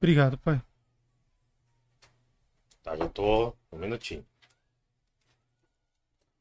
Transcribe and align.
Obrigado, 0.00 0.38
pai. 0.38 0.60
Tá, 2.82 2.96
já 2.96 3.08
tô. 3.08 3.52
Um 3.70 3.78
minutinho. 3.78 4.24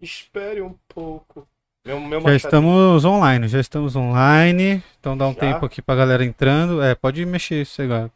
Espere 0.01 0.61
um 0.61 0.73
pouco. 0.87 1.45
Meu, 1.85 1.99
meu 1.99 2.21
Já 2.21 2.35
estamos 2.35 3.03
online, 3.03 3.47
já 3.47 3.59
estamos 3.59 3.95
online. 3.95 4.81
Então 4.99 5.17
dá 5.17 5.27
um 5.27 5.33
Já? 5.33 5.39
tempo 5.39 5.65
aqui 5.65 5.81
pra 5.81 5.95
galera 5.95 6.23
entrando. 6.23 6.81
É, 6.81 6.95
pode 6.95 7.25
mexer 7.25 7.61
isso 7.61 7.81
agora. 7.81 8.11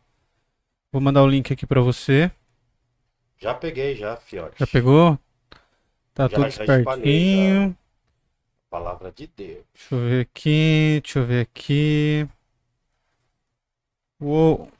Vou 0.91 1.01
mandar 1.01 1.23
o 1.23 1.27
link 1.27 1.51
aqui 1.51 1.65
pra 1.65 1.81
você. 1.81 2.31
Já 3.37 3.53
peguei, 3.53 3.95
já, 3.95 4.15
fiote. 4.15 4.55
Já 4.59 4.67
pegou? 4.67 5.19
Tá 6.13 6.27
Já- 6.27 6.37
tudo 6.37 6.49
já 6.49 6.63
espertinho. 6.63 7.77
Palavra 8.69 9.11
de 9.11 9.27
Deus. 9.27 9.65
Deixa 9.73 9.95
eu 9.95 9.99
ver 9.99 10.21
aqui, 10.21 10.99
deixa 11.03 11.19
eu 11.19 11.25
ver 11.25 11.41
aqui. 11.41 12.27
Uou. 14.19 14.72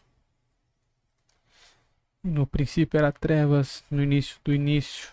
No 2.23 2.47
princípio 2.47 2.97
era 2.97 3.11
trevas, 3.11 3.83
no 3.91 4.01
início 4.01 4.39
do 4.43 4.51
início. 4.53 5.11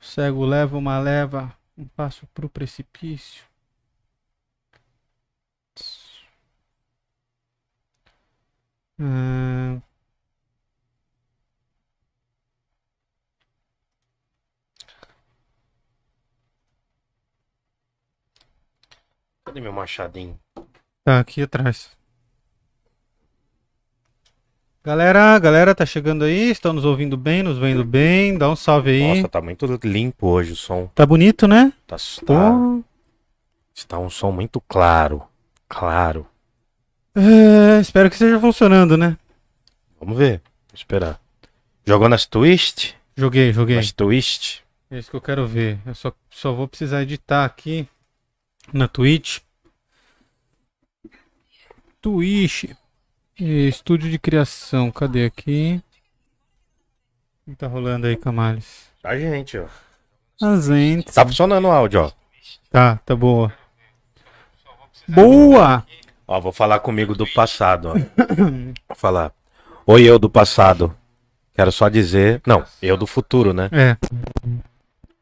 O 0.00 0.04
cego 0.04 0.46
leva 0.46 0.76
uma 0.78 0.98
leva, 0.98 1.54
um 1.76 1.86
passo 1.86 2.26
pro 2.28 2.48
precipício. 2.48 3.44
Ahn, 8.98 9.80
Cadê 19.44 19.60
meu 19.60 19.72
machadinho? 19.72 20.38
Tá 21.04 21.20
aqui 21.20 21.40
atrás. 21.42 21.95
Galera, 24.86 25.36
galera, 25.40 25.74
tá 25.74 25.84
chegando 25.84 26.22
aí? 26.22 26.48
Estão 26.48 26.72
nos 26.72 26.84
ouvindo 26.84 27.16
bem, 27.16 27.42
nos 27.42 27.58
vendo 27.58 27.84
bem? 27.84 28.38
Dá 28.38 28.48
um 28.48 28.54
salve 28.54 28.90
aí. 28.90 29.16
Nossa, 29.16 29.28
tá 29.28 29.42
muito 29.42 29.66
limpo 29.82 30.28
hoje 30.28 30.52
o 30.52 30.56
som. 30.56 30.86
Tá 30.94 31.04
bonito, 31.04 31.48
né? 31.48 31.72
Tá, 31.88 31.96
tá, 32.24 32.78
está 33.74 33.98
um 33.98 34.08
som 34.08 34.30
muito 34.30 34.60
claro. 34.60 35.24
Claro. 35.68 36.24
É, 37.16 37.80
espero 37.80 38.08
que 38.08 38.14
esteja 38.14 38.38
funcionando, 38.38 38.96
né? 38.96 39.18
Vamos 39.98 40.16
ver. 40.16 40.40
Vou 40.68 40.76
esperar. 40.76 41.20
Jogou 41.84 42.08
nas 42.08 42.24
twist? 42.24 42.94
Joguei, 43.16 43.52
joguei. 43.52 43.74
Nas 43.74 43.90
twist? 43.90 44.62
É 44.88 45.00
isso 45.00 45.10
que 45.10 45.16
eu 45.16 45.20
quero 45.20 45.48
ver. 45.48 45.80
Eu 45.84 45.96
só, 45.96 46.12
só 46.30 46.52
vou 46.52 46.68
precisar 46.68 47.02
editar 47.02 47.44
aqui 47.44 47.88
na 48.72 48.86
Twitch. 48.86 49.40
Twitch. 52.00 52.66
E 53.38 53.68
Estúdio 53.68 54.10
de 54.10 54.18
criação. 54.18 54.90
Cadê 54.90 55.26
aqui? 55.26 55.82
O 57.46 57.50
que 57.50 57.56
tá 57.56 57.66
rolando 57.66 58.06
aí, 58.06 58.16
Camales? 58.16 58.86
A 59.04 59.16
gente, 59.18 59.58
ó. 59.58 59.66
A 60.42 60.56
gente. 60.56 61.12
Tá 61.12 61.24
funcionando 61.24 61.66
o 61.66 61.70
áudio, 61.70 62.00
ó. 62.00 62.10
Tá, 62.70 62.98
tá 63.04 63.14
boa. 63.14 63.52
Boa! 65.06 65.86
Ó, 66.26 66.40
vou 66.40 66.50
falar 66.50 66.80
comigo 66.80 67.14
do 67.14 67.26
passado, 67.26 67.90
ó. 67.90 67.92
Vou 68.88 68.96
falar. 68.96 69.32
Oi, 69.86 70.02
eu 70.02 70.18
do 70.18 70.28
passado. 70.28 70.96
Quero 71.54 71.70
só 71.70 71.88
dizer. 71.88 72.42
Não, 72.44 72.64
eu 72.82 72.96
do 72.96 73.06
futuro, 73.06 73.52
né? 73.52 73.68
É. 73.70 73.96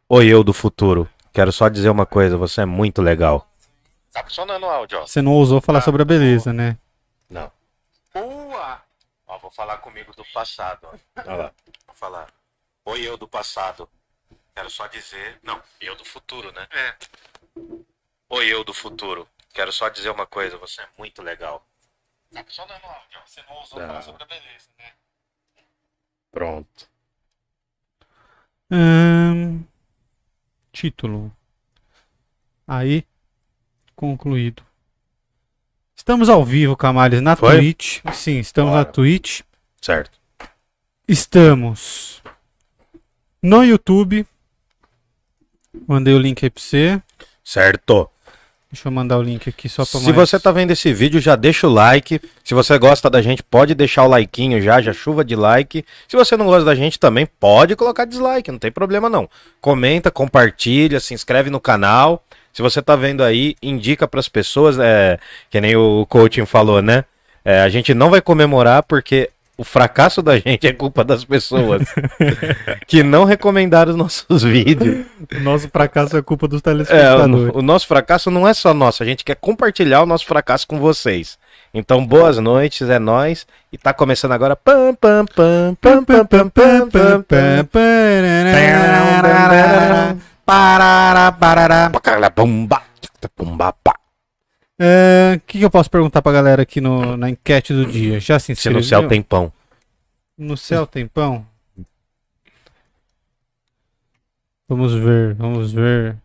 Oi, 0.08 0.26
eu 0.26 0.42
do 0.42 0.52
futuro. 0.52 1.08
Quero 1.32 1.52
só 1.52 1.68
dizer 1.68 1.90
uma 1.90 2.06
coisa, 2.06 2.36
você 2.36 2.62
é 2.62 2.64
muito 2.64 3.02
legal. 3.02 3.46
Tá 4.12 4.22
funcionando 4.22 4.62
o 4.62 4.70
áudio, 4.70 5.00
ó. 5.00 5.06
Você 5.06 5.20
não 5.20 5.32
ousou 5.32 5.60
falar 5.60 5.80
sobre 5.80 6.00
a 6.00 6.04
beleza, 6.04 6.52
né? 6.52 6.78
Boa! 8.54 8.80
Ó, 9.26 9.38
vou 9.38 9.50
falar 9.50 9.78
comigo 9.78 10.14
do 10.14 10.24
passado, 10.26 10.86
ó. 10.86 11.50
Vou 11.86 11.96
falar. 11.96 12.32
Oi, 12.84 13.00
eu 13.02 13.16
do 13.16 13.26
passado. 13.26 13.90
Quero 14.54 14.70
só 14.70 14.86
dizer. 14.86 15.40
Não, 15.42 15.60
eu 15.80 15.96
do 15.96 16.04
futuro, 16.04 16.52
né? 16.52 16.68
É. 16.70 16.96
Oi, 18.28 18.46
eu 18.46 18.62
do 18.62 18.72
futuro. 18.72 19.28
Quero 19.52 19.72
só 19.72 19.88
dizer 19.88 20.10
uma 20.10 20.24
coisa, 20.24 20.56
você 20.56 20.82
é 20.82 20.88
muito 20.96 21.20
legal. 21.20 21.66
Tá 22.32 22.44
funcionando 22.44 22.84
o 22.84 22.86
áudio. 22.86 23.20
Você 23.26 23.42
não 23.42 23.56
ousou 23.56 23.80
falar 23.80 24.02
sobre 24.02 24.22
a 24.22 24.26
beleza, 24.26 24.70
né? 24.78 24.92
Pronto. 26.30 26.88
Ahn, 28.70 29.64
título. 30.70 31.36
Aí, 32.68 33.04
concluído. 33.96 34.64
Estamos 36.04 36.28
ao 36.28 36.44
vivo, 36.44 36.76
Camales, 36.76 37.22
na 37.22 37.34
Foi? 37.34 37.56
Twitch. 37.56 38.00
Sim, 38.12 38.38
estamos 38.38 38.72
na 38.72 38.80
Bora. 38.82 38.92
Twitch. 38.92 39.40
Certo. 39.80 40.18
Estamos 41.08 42.22
no 43.42 43.64
YouTube. 43.64 44.26
Mandei 45.88 46.12
o 46.12 46.18
link 46.18 46.44
aí 46.44 46.50
pra 46.50 46.62
você. 46.62 47.00
Certo. 47.42 48.10
Deixa 48.70 48.86
eu 48.88 48.92
mandar 48.92 49.16
o 49.16 49.22
link 49.22 49.48
aqui 49.48 49.66
só 49.66 49.86
pra 49.86 49.98
Se 49.98 50.12
mais- 50.12 50.14
você 50.28 50.38
tá 50.38 50.52
vendo 50.52 50.72
esse 50.72 50.92
vídeo, 50.92 51.22
já 51.22 51.36
deixa 51.36 51.66
o 51.66 51.72
like. 51.72 52.20
Se 52.44 52.52
você 52.52 52.76
gosta 52.78 53.08
da 53.08 53.22
gente, 53.22 53.42
pode 53.42 53.74
deixar 53.74 54.04
o 54.04 54.08
likeinho 54.08 54.60
já, 54.60 54.82
já 54.82 54.92
chuva 54.92 55.24
de 55.24 55.34
like. 55.34 55.86
Se 56.06 56.16
você 56.16 56.36
não 56.36 56.44
gosta 56.44 56.66
da 56.66 56.74
gente 56.74 56.98
também, 56.98 57.24
pode 57.24 57.74
colocar 57.76 58.04
dislike, 58.04 58.52
não 58.52 58.58
tem 58.58 58.70
problema 58.70 59.08
não. 59.08 59.26
Comenta, 59.58 60.10
compartilha, 60.10 61.00
se 61.00 61.14
inscreve 61.14 61.48
no 61.48 61.60
canal. 61.60 62.22
Se 62.54 62.62
você 62.62 62.80
tá 62.80 62.96
vendo 62.96 63.22
aí, 63.22 63.54
indica 63.62 64.08
pras 64.08 64.28
pessoas, 64.28 64.78
é, 64.78 65.18
que 65.50 65.60
nem 65.60 65.76
o 65.76 66.06
coaching 66.08 66.46
falou, 66.46 66.80
né? 66.80 67.04
É, 67.44 67.60
a 67.60 67.68
gente 67.68 67.92
não 67.92 68.08
vai 68.08 68.22
comemorar 68.22 68.82
porque 68.84 69.28
o 69.56 69.62
fracasso 69.64 70.22
da 70.22 70.36
gente 70.38 70.66
é 70.66 70.72
culpa 70.72 71.04
das 71.04 71.24
pessoas 71.24 71.82
que 72.86 73.02
não 73.02 73.24
recomendaram 73.24 73.90
os 73.92 73.96
nossos 73.96 74.42
vídeos. 74.42 75.04
Nosso 75.42 75.68
fracasso 75.68 76.16
é 76.16 76.22
culpa 76.22 76.48
dos 76.48 76.60
É, 76.60 76.62
telespectadores. 76.62 77.54
o, 77.54 77.58
o 77.58 77.62
nosso 77.62 77.86
fracasso 77.86 78.30
não 78.30 78.48
é 78.48 78.54
só 78.54 78.72
nosso, 78.72 79.02
a 79.02 79.06
gente 79.06 79.24
quer 79.24 79.36
compartilhar 79.36 80.02
o 80.02 80.06
nosso 80.06 80.26
fracasso 80.26 80.66
com 80.66 80.78
vocês. 80.78 81.38
Então, 81.72 82.06
boas 82.06 82.38
noites, 82.38 82.88
é 82.88 83.00
nóis. 83.00 83.46
E 83.72 83.76
tá 83.76 83.92
começando 83.92 84.30
agora. 84.30 84.54
Pam, 84.54 84.94
pam, 84.94 85.26
pam, 85.26 85.76
pam, 85.80 86.04
pam, 86.04 86.24
pam, 86.26 86.48
pam, 86.48 86.88
pam, 86.88 87.64
pam. 87.64 87.74
Parará, 90.44 91.32
parará. 91.32 91.90
Pacala, 91.90 92.28
bomba, 92.30 92.82
bomba, 93.36 93.72
pá. 93.72 93.94
É, 94.78 95.34
O 95.36 95.40
que, 95.46 95.58
que 95.58 95.64
eu 95.64 95.70
posso 95.70 95.90
perguntar 95.90 96.20
pra 96.20 96.32
galera 96.32 96.62
aqui 96.62 96.80
no, 96.80 97.16
na 97.16 97.30
enquete 97.30 97.72
do 97.72 97.86
dia? 97.86 98.20
Já 98.20 98.38
se 98.38 98.46
Se 98.46 98.52
inscreveu? 98.52 98.80
no 98.80 98.84
céu 98.84 99.08
tem 99.08 99.22
pão. 99.22 99.52
No 100.36 100.56
céu 100.56 100.86
tem 100.86 101.06
pão? 101.06 101.46
Vamos 104.68 104.94
ver, 104.94 105.34
vamos 105.34 105.72
ver. 105.72 106.16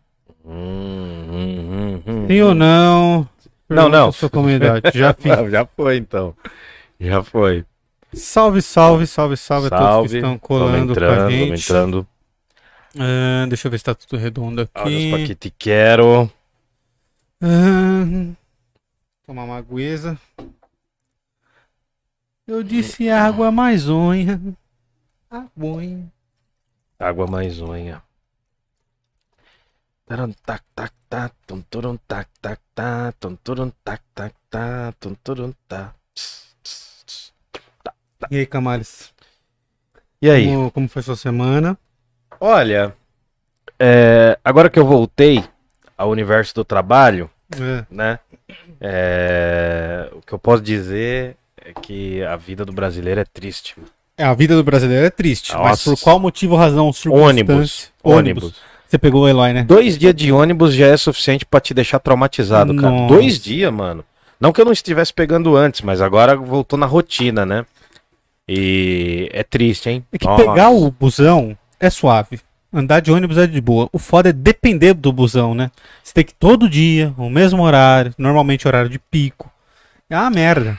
Hum, 0.44 1.26
hum, 1.30 1.70
hum, 1.70 2.02
hum. 2.06 2.26
Sim 2.26 2.40
ou 2.42 2.54
não? 2.54 3.28
Não, 3.68 3.88
não. 3.88 4.10
Sua 4.10 4.28
comunidade. 4.30 4.90
Já. 4.94 5.14
Já 5.50 5.64
foi 5.66 5.96
então. 5.96 6.34
Já 6.98 7.22
foi. 7.22 7.64
Salve, 8.12 8.60
salve, 8.60 9.06
salve, 9.06 9.36
salve, 9.36 9.68
a 9.68 9.70
todos 9.70 9.82
que 9.82 9.92
Salve. 9.92 10.16
estão 10.16 10.38
colando 10.38 10.94
com 10.94 11.00
a 11.00 11.06
entrando, 11.06 11.30
gente. 11.30 11.62
entrando. 11.62 12.06
Ah, 12.98 13.46
deixa 13.48 13.68
eu 13.68 13.70
ver 13.70 13.78
se 13.78 13.84
tá 13.84 13.94
tudo 13.94 14.16
redondo 14.16 14.68
Olha 14.74 14.96
os 14.96 15.14
aqui. 15.14 15.26
que 15.28 15.34
te 15.34 15.50
quero. 15.50 16.30
Ah, 17.42 18.34
tomar 19.26 19.44
uma 19.44 19.56
agueza. 19.56 20.18
Eu 22.46 22.62
disse 22.62 23.08
água 23.08 23.52
mais 23.52 23.88
onha. 23.88 24.40
Aguinha. 25.30 26.12
Água 26.98 27.26
mais 27.26 27.60
unha. 27.60 28.02
Taram, 30.04 30.32
tac, 30.44 30.64
tac, 30.74 30.92
tá, 31.08 31.30
tum, 31.46 31.62
turum, 31.62 31.96
tac, 31.96 32.28
tac, 32.42 32.60
tá, 32.74 33.12
tum, 33.12 33.36
tac, 33.84 34.02
tac, 34.12 34.34
tá, 34.50 34.92
tum, 34.98 35.14
tss. 36.14 37.32
E 38.30 38.38
aí, 38.38 38.46
Camales? 38.46 39.14
E 40.20 40.28
aí? 40.28 40.46
Como, 40.46 40.70
como 40.72 40.88
foi 40.88 41.02
sua 41.02 41.16
semana? 41.16 41.78
Olha, 42.40 42.94
é, 43.78 44.38
agora 44.44 44.70
que 44.70 44.78
eu 44.78 44.86
voltei 44.86 45.44
ao 45.96 46.08
universo 46.10 46.54
do 46.54 46.64
trabalho, 46.64 47.30
É. 47.60 47.84
né? 47.90 48.18
é, 48.80 50.08
o 50.12 50.20
que 50.22 50.32
eu 50.32 50.38
posso 50.38 50.62
dizer 50.62 51.36
é 51.62 51.72
que 51.80 52.22
a 52.24 52.36
vida 52.36 52.64
do 52.64 52.72
brasileiro 52.72 53.20
é 53.20 53.24
triste. 53.24 53.76
É, 54.16 54.24
a 54.24 54.34
vida 54.34 54.54
do 54.56 54.64
brasileiro 54.64 55.04
é 55.06 55.10
triste. 55.10 55.52
Mas 55.54 55.62
Nossa. 55.64 55.90
por 55.90 56.00
qual 56.00 56.18
motivo, 56.18 56.56
razão, 56.56 56.92
circunstância? 56.92 57.28
Ônibus, 57.28 57.92
Ônibus. 58.02 58.44
ônibus. 58.44 58.54
Você 58.88 58.98
pegou 58.98 59.22
o 59.22 59.28
Eloy, 59.28 59.52
né? 59.52 59.62
Dois 59.62 59.96
dias 59.96 60.14
de 60.14 60.32
ônibus 60.32 60.74
já 60.74 60.86
é 60.88 60.96
suficiente 60.96 61.46
pra 61.46 61.60
te 61.60 61.72
deixar 61.72 62.00
traumatizado, 62.00 62.74
cara. 62.74 62.90
Nossa. 62.90 63.14
Dois 63.14 63.38
dias, 63.38 63.72
mano. 63.72 64.04
Não 64.40 64.52
que 64.52 64.60
eu 64.60 64.64
não 64.64 64.72
estivesse 64.72 65.12
pegando 65.14 65.56
antes, 65.56 65.80
mas 65.82 66.00
agora 66.00 66.34
voltou 66.36 66.78
na 66.78 66.86
rotina, 66.86 67.46
né? 67.46 67.64
E 68.48 69.28
é 69.32 69.44
triste, 69.44 69.88
hein? 69.90 70.04
É 70.12 70.18
que 70.18 70.26
Nossa. 70.26 70.42
pegar 70.44 70.70
o 70.70 70.90
busão 70.90 71.56
é 71.80 71.90
suave. 71.90 72.40
Andar 72.72 73.00
de 73.00 73.10
ônibus 73.10 73.36
é 73.36 73.46
de 73.46 73.60
boa. 73.60 73.88
O 73.92 73.98
foda 73.98 74.28
é 74.28 74.32
depender 74.32 74.94
do 74.94 75.12
busão, 75.12 75.54
né? 75.54 75.70
Você 76.04 76.14
tem 76.14 76.24
que 76.24 76.30
ir 76.32 76.36
todo 76.38 76.68
dia, 76.68 77.12
o 77.18 77.28
mesmo 77.28 77.62
horário, 77.62 78.14
normalmente 78.16 78.68
horário 78.68 78.88
de 78.88 78.98
pico. 78.98 79.50
É 80.08 80.16
uma 80.16 80.30
merda. 80.30 80.78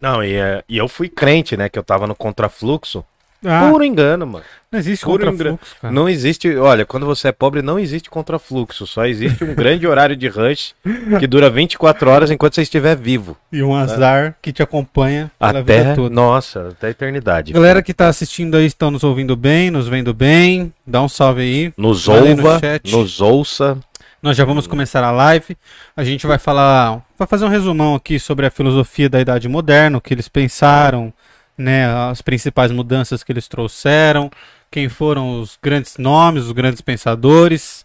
Não, 0.00 0.22
e, 0.22 0.34
é- 0.34 0.62
e 0.68 0.76
eu 0.76 0.86
fui 0.88 1.08
crente, 1.08 1.56
né? 1.56 1.68
Que 1.68 1.78
eu 1.78 1.82
tava 1.82 2.06
no 2.06 2.14
contrafluxo. 2.14 3.04
Ah, 3.44 3.68
Puro 3.70 3.84
engano, 3.84 4.26
mano. 4.26 4.44
não 4.70 4.78
existe 4.78 5.04
puro 5.04 5.26
contrafluxo, 5.26 5.76
cara. 5.80 5.92
Não 5.92 6.08
existe. 6.08 6.56
Olha, 6.56 6.86
quando 6.86 7.04
você 7.06 7.28
é 7.28 7.32
pobre, 7.32 7.60
não 7.62 7.78
existe 7.78 8.08
contrafluxo. 8.08 8.86
Só 8.86 9.04
existe 9.06 9.42
um 9.44 9.54
grande 9.54 9.86
horário 9.86 10.14
de 10.16 10.28
rush 10.28 10.74
que 11.18 11.26
dura 11.26 11.50
24 11.50 12.08
horas 12.08 12.30
enquanto 12.30 12.54
você 12.54 12.62
estiver 12.62 12.96
vivo. 12.96 13.36
E 13.50 13.62
um 13.62 13.74
azar 13.74 14.36
que 14.40 14.52
te 14.52 14.62
acompanha 14.62 15.30
Até. 15.40 15.94
toda. 15.94 16.14
Nossa, 16.14 16.68
até 16.68 16.86
a 16.86 16.90
eternidade. 16.90 17.52
Galera 17.52 17.82
que 17.82 17.92
tá 17.92 18.08
assistindo 18.08 18.56
aí, 18.56 18.66
estão 18.66 18.90
nos 18.90 19.02
ouvindo 19.04 19.34
bem, 19.36 19.70
nos 19.70 19.88
vendo 19.88 20.14
bem. 20.14 20.72
Dá 20.86 21.02
um 21.02 21.08
salve 21.08 21.40
aí. 21.42 21.72
Nos 21.76 22.06
no 22.06 22.14
ouva, 22.14 22.58
chat. 22.60 22.92
nos 22.92 23.20
ouça. 23.20 23.76
Nós 24.22 24.36
já 24.36 24.44
vamos 24.44 24.68
começar 24.68 25.02
a 25.02 25.10
live. 25.10 25.56
A 25.96 26.04
gente 26.04 26.28
vai 26.28 26.38
falar, 26.38 27.02
vai 27.18 27.26
fazer 27.26 27.44
um 27.44 27.48
resumão 27.48 27.96
aqui 27.96 28.20
sobre 28.20 28.46
a 28.46 28.50
filosofia 28.50 29.08
da 29.08 29.20
Idade 29.20 29.48
Moderna, 29.48 29.98
o 29.98 30.00
que 30.00 30.14
eles 30.14 30.28
pensaram, 30.28 31.12
né, 31.56 31.86
as 32.10 32.22
principais 32.22 32.70
mudanças 32.70 33.22
que 33.22 33.32
eles 33.32 33.46
trouxeram, 33.48 34.30
quem 34.70 34.88
foram 34.88 35.40
os 35.40 35.58
grandes 35.62 35.96
nomes, 35.98 36.44
os 36.44 36.52
grandes 36.52 36.80
pensadores. 36.80 37.84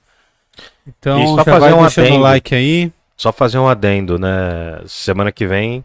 Então, 0.88 1.22
E 1.24 1.28
só 1.28 1.36
já 1.38 1.44
fazer 1.44 1.60
vai 1.60 1.74
um 1.74 1.82
deixando 1.82 2.06
adendo. 2.06 2.22
like 2.22 2.56
aí. 2.56 2.92
Só 3.16 3.32
fazer 3.32 3.58
um 3.58 3.68
adendo, 3.68 4.18
né? 4.20 4.80
Semana 4.88 5.32
que 5.32 5.46
vem 5.46 5.84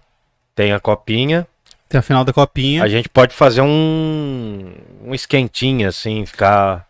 tem 0.55 0.73
a 0.73 0.79
copinha. 0.81 1.47
Tem 1.89 1.99
a 1.99 2.03
final 2.03 2.25
da 2.25 2.33
copinha. 2.33 2.83
A 2.85 2.89
gente 2.89 3.09
pode 3.09 3.35
fazer 3.35 3.63
um, 3.63 4.73
um 5.05 5.15
esquentinho, 5.15 5.89
assim, 5.89 6.25
ficar 6.25 6.87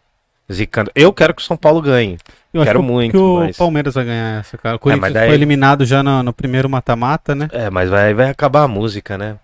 zicando. 0.52 0.90
Eu 0.94 1.12
quero 1.12 1.34
que 1.34 1.42
o 1.42 1.44
São 1.44 1.56
Paulo 1.56 1.80
ganhe. 1.80 2.18
Eu 2.52 2.62
quero 2.64 2.82
muito, 2.82 3.12
que 3.12 3.16
o 3.16 3.38
mas- 3.40 3.56
Palmeiras 3.56 3.94
vai 3.94 4.04
ganhar 4.04 4.40
essa, 4.40 4.58
cara. 4.58 4.76
O 4.76 4.78
Corinthians 4.78 5.00
mas 5.00 5.14
daí- 5.14 5.26
foi 5.28 5.34
eliminado 5.34 5.84
já 5.86 6.02
no, 6.02 6.22
no 6.22 6.32
primeiro 6.32 6.68
mata-mata, 6.68 7.34
né? 7.34 7.48
É, 7.50 7.70
mas 7.70 7.88
vai, 7.88 8.12
vai 8.12 8.28
acabar 8.28 8.62
a 8.64 8.68
música, 8.68 9.16
né? 9.16 9.36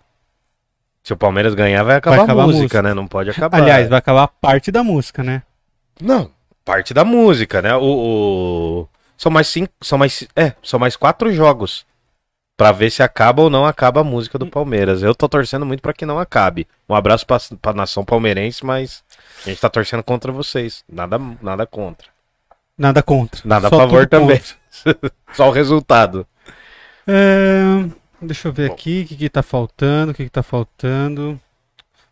Se 1.08 1.12
o 1.14 1.16
Palmeiras 1.16 1.54
ganhar, 1.54 1.82
vai 1.84 1.96
acabar, 1.96 2.20
acabar 2.24 2.42
a 2.42 2.44
a 2.44 2.46
música, 2.48 2.62
música. 2.64 2.82
né? 2.82 2.92
Não 2.92 3.06
pode 3.06 3.30
acabar. 3.30 3.62
Aliás, 3.62 3.88
vai 3.88 3.98
acabar 3.98 4.28
parte 4.28 4.70
da 4.70 4.84
música, 4.84 5.22
né? 5.24 5.42
Não, 5.98 6.30
parte 6.66 6.92
da 6.92 7.02
música, 7.02 7.62
né? 7.62 7.74
O, 7.74 7.80
o- 8.82 8.88
São 9.16 9.32
mais 9.32 9.46
cinco. 9.48 9.72
São 9.80 9.96
mais. 9.96 10.28
É, 10.36 10.52
são 10.62 10.78
mais 10.78 10.96
quatro 10.96 11.32
jogos. 11.32 11.86
Pra 12.58 12.72
ver 12.72 12.90
se 12.90 13.02
acaba 13.02 13.40
ou 13.40 13.48
não 13.48 13.64
acaba 13.64 14.02
a 14.02 14.04
música 14.04 14.38
do 14.38 14.46
Palmeiras. 14.48 15.02
Eu 15.02 15.14
tô 15.14 15.26
torcendo 15.30 15.64
muito 15.64 15.80
pra 15.80 15.94
que 15.94 16.04
não 16.04 16.18
acabe. 16.18 16.68
Um 16.86 16.94
abraço 16.94 17.24
pra, 17.26 17.38
pra 17.62 17.72
nação 17.72 18.04
palmeirense, 18.04 18.66
mas 18.66 19.02
a 19.46 19.48
gente 19.48 19.62
tá 19.62 19.70
torcendo 19.70 20.02
contra 20.02 20.30
vocês. 20.30 20.84
Nada, 20.86 21.18
nada 21.40 21.66
contra. 21.66 22.06
Nada 22.76 23.02
contra. 23.02 23.40
Nada 23.46 23.68
a 23.68 23.70
favor 23.70 24.06
também. 24.06 24.42
Só 25.32 25.48
o 25.48 25.52
resultado. 25.52 26.26
É, 27.06 27.88
deixa 28.20 28.48
eu 28.48 28.52
ver 28.52 28.70
aqui 28.70 29.02
o 29.04 29.08
que, 29.08 29.16
que 29.16 29.28
tá 29.28 29.42
faltando, 29.42 30.12
o 30.12 30.14
que, 30.14 30.24
que 30.24 30.30
tá 30.30 30.42
faltando. 30.42 31.38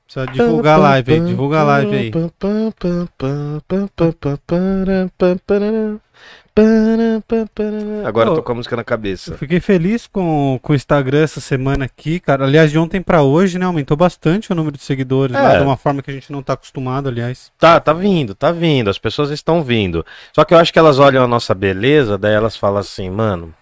Precisa 0.05 0.27
divulgar 0.27 0.79
a 0.79 0.83
live 0.83 1.13
aí, 1.15 1.21
divulga 1.21 1.61
a 1.61 1.65
live 1.65 1.97
aí. 1.97 2.13
Agora 8.07 8.31
eu 8.31 8.35
tô 8.37 8.43
com 8.43 8.53
a 8.53 8.55
música 8.55 8.77
na 8.77 8.81
Eu 8.83 8.87
cabeça. 8.87 9.37
fiquei 9.37 9.61
feliz 9.61 10.07
com, 10.07 10.59
com 10.63 10.73
o 10.73 10.77
Instagram 10.77 11.23
essa 11.23 11.41
semana 11.41 11.85
aqui, 11.85 12.19
cara. 12.19 12.45
Aliás, 12.45 12.71
de 12.71 12.79
ontem 12.79 13.03
pra 13.03 13.23
hoje, 13.23 13.59
né? 13.59 13.67
Aumentou 13.67 13.97
bastante 13.97 14.51
o 14.51 14.55
número 14.55 14.77
de 14.77 14.83
seguidores, 14.83 15.37
É. 15.37 15.41
lá, 15.41 15.59
de 15.59 15.65
uma 15.65 15.77
forma 15.77 16.01
que 16.03 16.11
a 16.11 16.15
gente 16.15 16.33
não 16.33 16.43
tá 16.43 16.55
acostumado, 16.55 17.09
aliás. 17.09 17.53
Tá, 17.59 17.79
tá 17.79 17.93
vindo, 17.93 18.35
tá 18.35 18.53
vindo. 18.53 18.89
As 18.89 18.99
pessoas 18.99 19.31
estão 19.31 19.63
vindo. 19.63 20.05
Só 20.33 20.45
que 20.45 20.55
eu 20.55 20.59
acho 20.59 20.73
que 20.73 20.79
elas 20.79 20.99
olham 20.99 21.23
a 21.25 21.29
nossa 21.29 21.55
beleza, 21.55 22.17
daí 22.17 22.33
elas 22.33 22.57
falam 22.57 22.79
assim, 22.79 23.11
mano, 23.11 23.53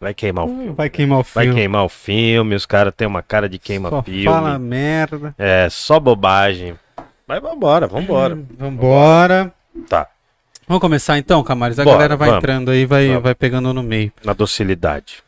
vai 0.00 0.14
queimar 0.14 0.44
o 0.46 0.48
filme. 0.48 0.70
Vai 0.72 0.88
queimar 0.90 1.18
o 1.20 1.22
Vai 1.22 1.44
filme. 1.44 1.58
queimar 1.60 1.84
o 1.84 1.88
filme, 1.88 2.54
os 2.54 2.66
caras 2.66 2.94
têm 2.96 3.06
uma 3.06 3.22
cara 3.22 3.48
de 3.48 3.56
Só 3.58 3.62
queima-filme. 3.62 4.24
fala 4.24 4.58
merda. 4.58 5.34
É, 5.38 5.68
só 5.70 6.00
bobagem. 6.00 6.74
Mas 7.26 7.40
vambora, 7.42 7.86
vambora. 7.86 8.38
Vambora. 8.58 9.52
Tá, 9.88 10.08
Vamos 10.66 10.80
começar 10.80 11.18
então, 11.18 11.42
Camares? 11.42 11.78
A 11.78 11.84
Bora, 11.84 11.96
galera 11.96 12.16
vai 12.16 12.28
vamos. 12.28 12.42
entrando 12.42 12.70
aí, 12.70 12.86
vai, 12.86 13.08
Vamos. 13.08 13.22
vai 13.24 13.34
pegando 13.34 13.72
no 13.74 13.82
meio. 13.82 14.12
na 14.24 14.32
docilidade. 14.32 15.22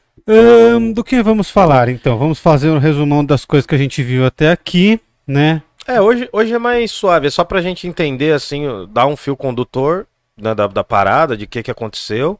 Do 0.95 1.03
que 1.03 1.21
vamos 1.23 1.51
falar 1.51 1.89
então? 1.89 2.17
Vamos 2.17 2.39
fazer 2.39 2.71
um 2.71 2.79
resumão 2.79 3.25
das 3.25 3.45
coisas 3.45 3.67
que 3.67 3.75
a 3.75 3.79
gente 3.79 4.03
viu 4.05 4.25
até 4.25 4.53
aqui, 4.53 5.01
né? 5.27 5.61
É, 5.87 6.01
hoje, 6.01 6.29
hoje 6.33 6.53
é 6.55 6.59
mais 6.59 6.93
suave, 6.93 7.27
é 7.27 7.31
só 7.31 7.43
pra 7.43 7.61
gente 7.61 7.89
entender, 7.89 8.33
assim, 8.33 8.63
dar 8.91 9.07
um 9.07 9.17
fio 9.17 9.37
condutor 9.37 10.07
né, 10.41 10.55
da, 10.55 10.69
da 10.69 10.85
parada, 10.85 11.37
de 11.37 11.45
o 11.45 11.49
que, 11.49 11.61
que 11.61 11.71
aconteceu. 11.73 12.39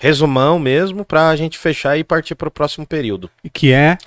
Resumão 0.00 0.58
mesmo, 0.58 1.04
pra 1.04 1.36
gente 1.36 1.58
fechar 1.58 1.98
e 1.98 2.02
partir 2.02 2.34
pro 2.34 2.50
próximo 2.50 2.86
período. 2.86 3.30
Que 3.52 3.70
é, 3.70 3.98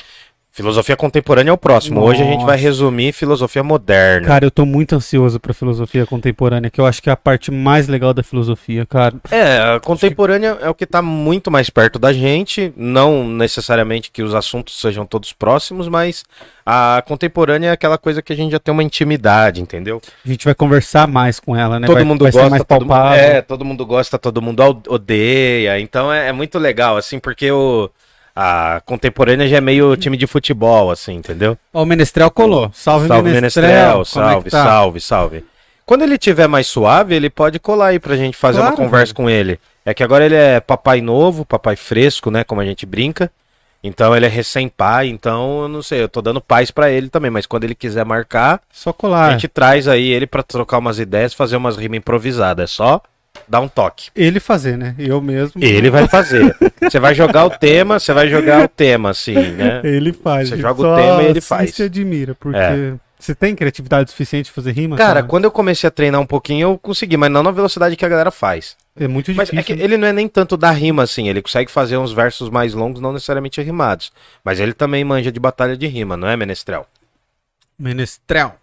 Filosofia 0.55 0.95
contemporânea 0.95 1.49
é 1.49 1.53
o 1.53 1.57
próximo. 1.57 1.99
Hoje 1.99 2.21
a 2.21 2.25
gente 2.25 2.45
vai 2.45 2.55
Nossa. 2.55 2.61
resumir 2.61 3.11
filosofia 3.11 3.63
moderna. 3.63 4.27
cara, 4.27 4.45
eu 4.45 4.51
tô 4.51 4.67
muito 4.67 4.93
ansioso 4.93 5.39
pra 5.39 5.51
filosofia 5.51 6.05
contemporânea, 6.05 6.69
que 6.69 6.79
eu 6.79 6.85
acho 6.85 7.01
que 7.01 7.09
é 7.09 7.11
a 7.11 7.17
parte 7.17 7.49
mais 7.49 7.87
legal 7.87 8.13
da 8.13 8.21
filosofia, 8.21 8.85
cara. 8.85 9.15
É, 9.31 9.57
a 9.57 9.79
contemporânea 9.79 10.59
é 10.61 10.69
o 10.69 10.75
que 10.75 10.83
está 10.83 11.01
muito 11.01 11.49
mais 11.49 11.71
perto 11.71 11.97
da 11.97 12.13
gente, 12.13 12.71
não 12.77 13.27
necessariamente 13.27 14.11
que 14.11 14.21
os 14.21 14.35
assuntos 14.35 14.79
sejam 14.79 15.07
todos 15.07 15.33
próximos, 15.33 15.87
mas 15.87 16.23
a 16.63 17.03
contemporânea 17.07 17.69
é 17.69 17.71
aquela 17.71 17.97
coisa 17.97 18.21
que 18.21 18.31
a 18.31 18.35
gente 18.35 18.51
já 18.51 18.59
tem 18.59 18.71
uma 18.71 18.83
intimidade, 18.83 19.59
entendeu? 19.59 19.99
A 20.23 20.27
gente 20.27 20.45
vai 20.45 20.53
conversar 20.53 21.07
mais 21.07 21.39
com 21.39 21.55
ela, 21.55 21.79
né? 21.79 21.87
todo 21.87 21.95
vai, 21.95 22.03
mundo 22.03 22.25
vai 22.25 22.31
gosta, 22.31 22.49
mais 22.51 22.63
todo 22.63 22.81
mundo, 22.81 22.89
palpável. 22.89 23.23
é, 23.23 23.41
todo 23.41 23.65
mundo 23.65 23.85
gosta, 23.87 24.19
todo 24.19 24.39
mundo 24.39 24.83
odeia, 24.87 25.79
então 25.79 26.13
é, 26.13 26.27
é 26.27 26.31
muito 26.31 26.59
legal, 26.59 26.95
assim, 26.95 27.17
porque 27.17 27.51
o, 27.51 27.89
a 28.35 28.81
contemporânea 28.85 29.47
já 29.47 29.57
é 29.57 29.61
meio 29.61 29.95
time 29.95 30.17
de 30.17 30.25
futebol, 30.27 30.89
assim, 30.91 31.13
entendeu? 31.13 31.57
Ó, 31.73 31.83
o 31.83 31.85
Menestrel 31.85 32.31
colou. 32.31 32.71
Salve, 32.73 33.07
Salve, 33.07 33.29
Menestrel. 33.31 33.67
Menestrel, 33.67 34.01
é 34.01 34.05
salve, 34.05 34.49
tá? 34.49 34.63
salve, 34.63 34.99
salve. 35.01 35.45
Quando 35.85 36.03
ele 36.03 36.17
tiver 36.17 36.47
mais 36.47 36.65
suave, 36.67 37.13
ele 37.13 37.29
pode 37.29 37.59
colar 37.59 37.87
aí 37.87 37.99
pra 37.99 38.15
gente 38.15 38.37
fazer 38.37 38.59
Claro, 38.59 38.73
uma 38.75 38.77
conversa 38.77 39.13
com 39.13 39.29
ele. 39.29 39.59
É 39.85 39.93
que 39.93 40.01
agora 40.03 40.25
ele 40.25 40.35
é 40.35 40.59
papai 40.59 41.01
novo, 41.01 41.45
papai 41.45 41.75
fresco, 41.75 42.31
né, 42.31 42.43
como 42.43 42.61
a 42.61 42.65
gente 42.65 42.85
brinca. 42.85 43.29
Então 43.83 44.15
ele 44.15 44.25
é 44.25 44.29
recém-pai, 44.29 45.09
então 45.09 45.63
eu 45.63 45.67
não 45.67 45.83
sei, 45.83 46.01
eu 46.01 46.07
tô 46.07 46.21
dando 46.21 46.39
paz 46.39 46.71
pra 46.71 46.89
ele 46.89 47.09
também, 47.09 47.29
mas 47.29 47.45
quando 47.45 47.65
ele 47.65 47.75
quiser 47.75 48.05
marcar, 48.05 48.61
Só 48.71 48.91
a 48.91 48.93
colar. 48.93 49.31
gente 49.33 49.49
traz 49.49 49.89
aí 49.89 50.07
ele 50.07 50.25
pra 50.25 50.41
trocar 50.41 50.77
umas 50.77 50.99
ideias, 50.99 51.33
fazer 51.33 51.57
umas 51.57 51.75
rimas 51.75 51.97
improvisadas, 51.97 52.63
é 52.63 52.67
só 52.73 53.01
dar 53.53 53.61
um 53.61 53.67
toque. 53.67 54.09
Ele 54.15 54.39
fazer, 54.39 54.75
né? 54.77 54.95
Eu 54.97 55.21
mesmo. 55.21 55.63
Ele 55.63 55.89
vai 55.91 56.07
fazer. 56.09 56.55
Você 56.81 56.99
vai 56.99 57.13
jogar 57.13 57.45
o 57.45 57.49
tema, 57.51 57.99
você 57.99 58.11
vai 58.11 58.27
jogar 58.27 58.65
o 58.65 58.67
tema 58.67 59.11
assim, 59.11 59.35
né? 59.35 59.79
Ele 59.83 60.11
faz. 60.11 60.49
Você 60.49 60.57
joga 60.57 60.81
o 60.81 60.95
tema 60.95 61.21
e 61.23 61.25
ele 61.27 61.39
faz. 61.41 61.77
e 61.77 61.83
admira, 61.83 62.33
porque 62.33 62.57
É. 62.57 62.93
você 63.19 63.35
tem 63.35 63.55
criatividade 63.55 64.09
suficiente 64.09 64.45
de 64.45 64.51
fazer 64.51 64.71
rima? 64.71 64.97
Cara, 64.97 65.21
quando 65.21 65.43
eu 65.45 65.51
comecei 65.51 65.87
a 65.87 65.91
treinar 65.91 66.19
um 66.19 66.25
pouquinho, 66.25 66.69
eu 66.71 66.77
consegui, 66.79 67.15
mas 67.15 67.29
não 67.29 67.43
na 67.43 67.51
velocidade 67.51 67.95
que 67.95 68.03
a 68.03 68.09
galera 68.09 68.31
faz. 68.31 68.75
É 68.99 69.07
muito 69.07 69.31
Mas 69.35 69.49
difícil. 69.49 69.59
é 69.59 69.63
que 69.77 69.83
ele 69.83 69.97
não 69.97 70.07
é 70.07 70.13
nem 70.13 70.27
tanto 70.27 70.55
da 70.57 70.71
rima, 70.71 71.03
assim. 71.03 71.27
Ele 71.29 71.41
consegue 71.41 71.71
fazer 71.71 71.97
uns 71.97 72.11
versos 72.11 72.49
mais 72.49 72.73
longos, 72.73 73.01
não 73.01 73.13
necessariamente 73.13 73.61
rimados. 73.61 74.11
Mas 74.43 74.59
ele 74.59 74.73
também 74.73 75.03
manja 75.03 75.31
de 75.31 75.39
batalha 75.39 75.75
de 75.77 75.85
rima, 75.87 76.15
não 76.17 76.27
é, 76.27 76.35
Menestrel? 76.35 76.85
Menestrel. 77.77 78.55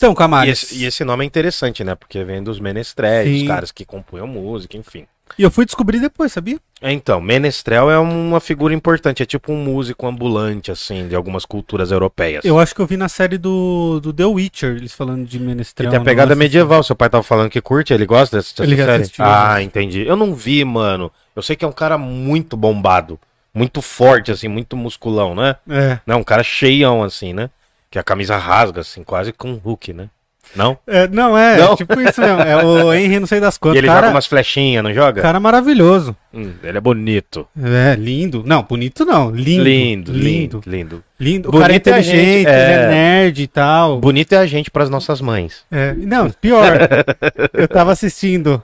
Então, 0.00 0.12
E 0.12 0.16
Camares. 0.16 0.62
esse, 0.62 0.82
e 0.82 0.86
esse 0.86 1.04
nome 1.04 1.24
é 1.24 1.26
interessante, 1.26 1.84
né? 1.84 1.94
Porque 1.94 2.24
vem 2.24 2.42
dos 2.42 2.58
menestréis, 2.58 3.42
os 3.42 3.46
caras 3.46 3.70
que 3.70 3.84
compunham 3.84 4.26
música, 4.26 4.74
enfim. 4.78 5.06
E 5.38 5.42
eu 5.42 5.50
fui 5.50 5.66
descobrir 5.66 6.00
depois, 6.00 6.32
sabia? 6.32 6.58
Então, 6.82 7.20
menestrel 7.20 7.90
é 7.90 7.98
uma 7.98 8.40
figura 8.40 8.72
importante, 8.72 9.22
é 9.22 9.26
tipo 9.26 9.52
um 9.52 9.62
músico 9.62 10.06
ambulante, 10.06 10.70
assim, 10.72 11.06
de 11.06 11.14
algumas 11.14 11.44
culturas 11.44 11.90
europeias. 11.92 12.42
Eu 12.46 12.58
acho 12.58 12.74
que 12.74 12.80
eu 12.80 12.86
vi 12.86 12.96
na 12.96 13.10
série 13.10 13.36
do, 13.36 14.00
do 14.00 14.10
The 14.10 14.24
Witcher, 14.24 14.70
eles 14.76 14.94
falando 14.94 15.26
de 15.26 15.38
Menestrel. 15.38 15.90
tem 15.90 16.00
a 16.00 16.02
pegada 16.02 16.34
medieval, 16.34 16.82
seu 16.82 16.96
pai 16.96 17.10
tava 17.10 17.22
falando 17.22 17.50
que 17.50 17.60
curte, 17.60 17.92
ele 17.92 18.06
gosta 18.06 18.38
dessa, 18.38 18.62
Ele 18.64 18.74
série? 18.74 19.02
assistiu, 19.02 19.24
ah, 19.24 19.56
já. 19.56 19.62
entendi. 19.62 20.00
Eu 20.06 20.16
não 20.16 20.34
vi, 20.34 20.64
mano. 20.64 21.12
Eu 21.36 21.42
sei 21.42 21.54
que 21.54 21.64
é 21.64 21.68
um 21.68 21.72
cara 21.72 21.98
muito 21.98 22.56
bombado, 22.56 23.20
muito 23.54 23.82
forte, 23.82 24.32
assim, 24.32 24.48
muito 24.48 24.76
musculão, 24.78 25.34
né? 25.34 25.56
É. 25.68 25.98
Não, 26.06 26.20
um 26.20 26.24
cara 26.24 26.42
cheião, 26.42 27.02
assim, 27.04 27.34
né? 27.34 27.50
Que 27.90 27.98
a 27.98 28.02
camisa 28.02 28.36
rasga, 28.36 28.80
assim, 28.82 29.02
quase 29.02 29.32
com 29.32 29.50
um 29.50 29.56
Hulk, 29.56 29.92
né? 29.92 30.08
Não? 30.56 30.76
É, 30.86 31.06
não, 31.06 31.38
é, 31.38 31.58
Não? 31.58 31.76
tipo 31.76 32.00
isso 32.00 32.20
mesmo. 32.20 32.40
É 32.40 32.64
o 32.64 32.92
Henry, 32.92 33.20
não 33.20 33.26
sei 33.26 33.38
das 33.38 33.54
E 33.56 33.60
quantas. 33.60 33.78
ele 33.78 33.86
cara, 33.86 34.00
joga 34.00 34.14
umas 34.14 34.26
flechinhas, 34.26 34.82
não 34.82 34.92
joga? 34.92 35.22
cara 35.22 35.38
maravilhoso. 35.38 36.16
Hum, 36.34 36.52
ele 36.62 36.76
é 36.76 36.80
bonito. 36.80 37.46
É, 37.62 37.94
lindo. 37.94 38.42
Não, 38.44 38.62
bonito 38.64 39.04
não. 39.04 39.30
Lindo. 39.30 39.62
Lindo, 39.62 40.12
Lindo. 40.12 40.62
lindo, 40.66 41.04
lindo. 41.20 41.48
O 41.48 41.52
Bonito 41.52 41.60
cara 41.62 41.72
é 41.72 41.74
é 41.74 41.76
a 41.76 41.78
inteligente, 41.78 42.16
gente, 42.16 42.48
ele 42.48 42.72
é. 42.72 42.72
é 42.82 42.88
nerd 42.88 43.42
e 43.42 43.46
tal. 43.46 44.00
Bonito 44.00 44.32
é 44.32 44.38
a 44.38 44.46
gente 44.46 44.70
pras 44.72 44.90
nossas 44.90 45.20
mães. 45.20 45.64
É, 45.70 45.92
não, 45.94 46.30
pior. 46.30 46.78
eu 47.54 47.68
tava 47.68 47.92
assistindo 47.92 48.60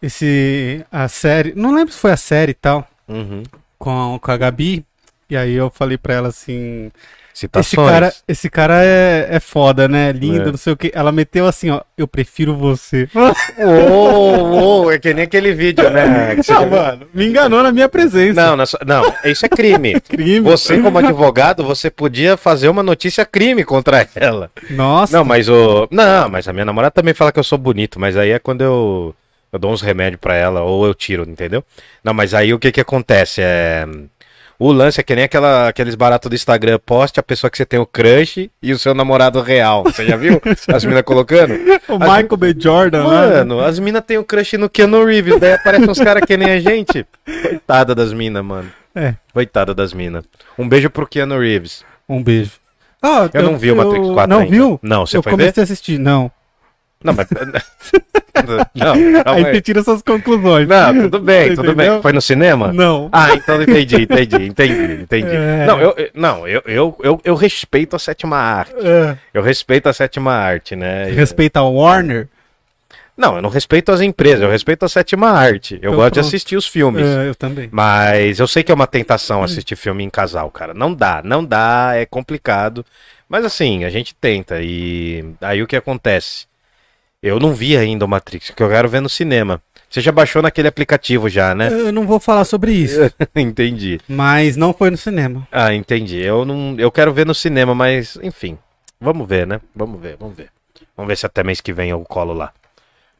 esse 0.00 0.84
a 0.92 1.08
série, 1.08 1.54
não 1.56 1.74
lembro 1.74 1.92
se 1.92 1.98
foi 1.98 2.12
a 2.12 2.16
série 2.16 2.50
e 2.52 2.54
tal, 2.54 2.86
Uhum. 3.08 3.42
com, 3.78 4.18
com 4.20 4.30
a 4.30 4.36
Gabi, 4.36 4.84
e 5.30 5.36
aí 5.36 5.54
eu 5.54 5.70
falei 5.70 5.96
pra 5.98 6.14
ela 6.14 6.28
assim, 6.28 6.90
Citações. 7.36 7.66
Esse 7.66 7.76
cara, 7.92 8.12
esse 8.26 8.50
cara 8.50 8.82
é, 8.82 9.26
é 9.32 9.40
foda, 9.40 9.86
né? 9.86 10.10
Lindo, 10.10 10.48
É. 10.48 10.50
não 10.52 10.56
sei 10.56 10.72
o 10.72 10.76
que. 10.76 10.90
Ela 10.94 11.12
meteu 11.12 11.46
assim, 11.46 11.68
ó. 11.68 11.82
Eu 11.98 12.08
prefiro 12.08 12.56
você. 12.56 13.06
Ô, 13.60 14.84
ô, 14.84 14.90
é 14.90 14.98
que 14.98 15.12
nem 15.12 15.24
aquele 15.24 15.52
vídeo, 15.52 15.88
né? 15.90 16.34
Não, 16.48 16.66
mano, 16.70 17.06
me 17.12 17.26
enganou 17.26 17.62
na 17.62 17.70
minha 17.70 17.90
presença. 17.90 18.40
Não, 18.40 18.56
na 18.56 18.64
sua- 18.64 18.80
não, 18.86 19.12
isso 19.24 19.44
é 19.44 19.48
crime. 19.50 20.00
Crime. 20.08 20.40
Você, 20.40 20.78
como 20.80 20.96
advogado, 20.98 21.62
você 21.62 21.90
podia 21.90 22.38
fazer 22.38 22.68
uma 22.70 22.82
notícia 22.82 23.24
crime 23.26 23.64
contra 23.64 24.08
ela. 24.14 24.50
Nossa. 24.70 25.14
Não, 25.14 25.24
mas 25.24 25.46
o. 25.48 25.86
Não, 25.90 26.30
mas 26.30 26.48
a 26.48 26.52
minha 26.54 26.64
namorada 26.64 26.90
também 26.92 27.12
fala 27.12 27.32
que 27.32 27.38
eu 27.38 27.44
sou 27.44 27.58
bonito, 27.58 28.00
mas 28.00 28.16
aí 28.16 28.30
é 28.30 28.38
quando 28.38 28.62
eu. 28.62 29.14
Eu 29.52 29.58
dou 29.58 29.72
uns 29.72 29.80
remédios 29.80 30.20
pra 30.20 30.34
ela 30.36 30.62
ou 30.62 30.86
eu 30.86 30.94
tiro, 30.94 31.22
entendeu? 31.28 31.62
Não, 32.02 32.12
mas 32.12 32.34
aí 32.34 32.52
o 32.52 32.58
que 32.58 32.72
que 32.72 32.80
acontece? 32.80 33.40
É. 33.42 33.86
O 34.58 34.72
lance 34.72 34.98
é 35.00 35.02
que 35.02 35.14
nem 35.14 35.24
aquela, 35.24 35.68
aqueles 35.68 35.94
baratos 35.94 36.30
do 36.30 36.34
Instagram, 36.34 36.78
poste 36.84 37.20
a 37.20 37.22
pessoa 37.22 37.50
que 37.50 37.56
você 37.58 37.66
tem 37.66 37.78
o 37.78 37.84
crush 37.84 38.50
e 38.62 38.72
o 38.72 38.78
seu 38.78 38.94
namorado 38.94 39.40
real. 39.42 39.84
Você 39.84 40.06
já 40.06 40.16
viu? 40.16 40.40
As 40.72 40.84
minas 40.84 41.02
colocando? 41.02 41.52
o 41.88 41.98
Michael 41.98 42.36
B. 42.38 42.54
Jordan 42.58 43.04
lá. 43.06 43.26
Mano, 43.26 43.60
as 43.60 43.78
minas 43.78 44.02
têm 44.06 44.16
o 44.16 44.24
crush 44.24 44.54
no 44.56 44.70
Keanu 44.70 45.04
Reeves, 45.04 45.38
daí 45.38 45.52
aparecem 45.52 45.90
uns 45.90 45.98
caras 45.98 46.24
que 46.24 46.36
nem 46.36 46.50
a 46.52 46.60
gente. 46.60 47.06
Coitada 47.42 47.94
das 47.94 48.12
minas, 48.14 48.42
mano. 48.44 48.70
É. 48.94 49.14
Coitada 49.32 49.74
das 49.74 49.92
minas. 49.92 50.24
Um 50.58 50.66
beijo 50.66 50.88
pro 50.88 51.06
Keanu 51.06 51.38
Reeves. 51.38 51.84
Um 52.08 52.22
beijo. 52.22 52.52
Ah, 53.02 53.28
Eu 53.34 53.42
não 53.42 53.58
vi 53.58 53.70
o 53.70 53.76
Matrix 53.76 54.08
4 54.08 54.26
Não 54.30 54.40
ainda. 54.40 54.50
viu? 54.50 54.80
Não, 54.82 55.04
você 55.06 55.18
eu 55.18 55.22
foi 55.22 55.32
ver? 55.32 55.38
comecei 55.38 55.62
a 55.62 55.64
assistir. 55.64 55.98
Não. 55.98 56.30
Não, 57.06 57.14
mas. 57.14 57.28
não, 58.74 59.32
Aí 59.34 59.44
você 59.44 59.60
tira 59.60 59.82
suas 59.82 60.02
conclusões. 60.02 60.66
Não, 60.66 61.02
tudo 61.02 61.20
bem, 61.20 61.54
tudo 61.54 61.74
bem. 61.74 62.02
Foi 62.02 62.12
no 62.12 62.20
cinema? 62.20 62.72
Não. 62.72 63.08
Ah, 63.12 63.32
então 63.34 63.62
entendi, 63.62 64.02
entendi, 64.02 64.46
entendi, 64.46 65.02
entendi. 65.02 65.34
É. 65.36 65.66
Não, 65.66 65.80
eu, 65.80 65.94
não 66.12 66.48
eu, 66.48 66.62
eu, 66.66 66.96
eu, 67.02 67.20
eu 67.24 67.34
respeito 67.36 67.94
a 67.94 67.98
sétima 67.98 68.36
arte. 68.36 68.74
É. 68.82 69.16
Eu 69.32 69.42
respeito 69.42 69.88
a 69.88 69.92
sétima 69.92 70.32
arte, 70.32 70.74
né? 70.74 71.04
Respeita 71.04 71.60
a 71.60 71.62
Warner. 71.62 72.28
Não, 73.16 73.36
eu 73.36 73.42
não 73.42 73.48
respeito 73.48 73.90
as 73.90 74.02
empresas, 74.02 74.42
eu 74.42 74.50
respeito 74.50 74.84
a 74.84 74.88
sétima 74.88 75.30
arte. 75.30 75.74
Eu 75.74 75.92
Então 75.92 75.94
gosto 75.94 76.08
de 76.12 76.20
pronto. 76.20 76.26
assistir 76.26 76.56
os 76.56 76.66
filmes. 76.66 77.06
É, 77.06 77.28
eu 77.28 77.34
também. 77.34 77.68
Mas 77.72 78.38
eu 78.38 78.46
sei 78.46 78.62
que 78.62 78.70
é 78.70 78.74
uma 78.74 78.86
tentação 78.86 79.42
assistir 79.42 79.74
filme 79.76 80.04
em 80.04 80.10
casal, 80.10 80.50
cara. 80.50 80.74
Não 80.74 80.92
dá, 80.92 81.22
não 81.24 81.42
dá, 81.42 81.92
é 81.94 82.04
complicado. 82.04 82.84
Mas 83.26 83.44
assim, 83.44 83.84
a 83.84 83.90
gente 83.90 84.14
tenta. 84.14 84.60
E 84.60 85.24
aí 85.40 85.62
o 85.62 85.66
que 85.66 85.76
acontece? 85.76 86.46
Eu 87.26 87.38
não 87.40 87.52
vi 87.54 87.76
ainda 87.76 88.04
o 88.04 88.08
Matrix, 88.08 88.50
que 88.50 88.62
eu 88.62 88.68
quero 88.68 88.88
ver 88.88 89.00
no 89.00 89.08
cinema. 89.08 89.60
Você 89.88 90.00
já 90.00 90.10
baixou 90.12 90.42
naquele 90.42 90.68
aplicativo 90.68 91.28
já, 91.28 91.54
né? 91.54 91.68
Eu 91.70 91.92
não 91.92 92.06
vou 92.06 92.18
falar 92.20 92.44
sobre 92.44 92.72
isso. 92.72 93.00
entendi. 93.34 94.00
Mas 94.08 94.56
não 94.56 94.72
foi 94.72 94.90
no 94.90 94.96
cinema. 94.96 95.46
Ah, 95.50 95.72
entendi. 95.72 96.18
Eu 96.20 96.44
não, 96.44 96.74
eu 96.78 96.90
quero 96.90 97.12
ver 97.12 97.24
no 97.26 97.34
cinema, 97.34 97.74
mas 97.74 98.18
enfim. 98.22 98.58
Vamos 99.00 99.28
ver, 99.28 99.46
né? 99.46 99.60
Vamos 99.74 100.00
ver, 100.00 100.16
vamos 100.18 100.36
ver. 100.36 100.48
Vamos 100.96 101.08
ver 101.08 101.16
se 101.16 101.26
até 101.26 101.42
mês 101.44 101.60
que 101.60 101.72
vem 101.72 101.90
eu 101.90 102.00
colo 102.00 102.32
lá. 102.32 102.52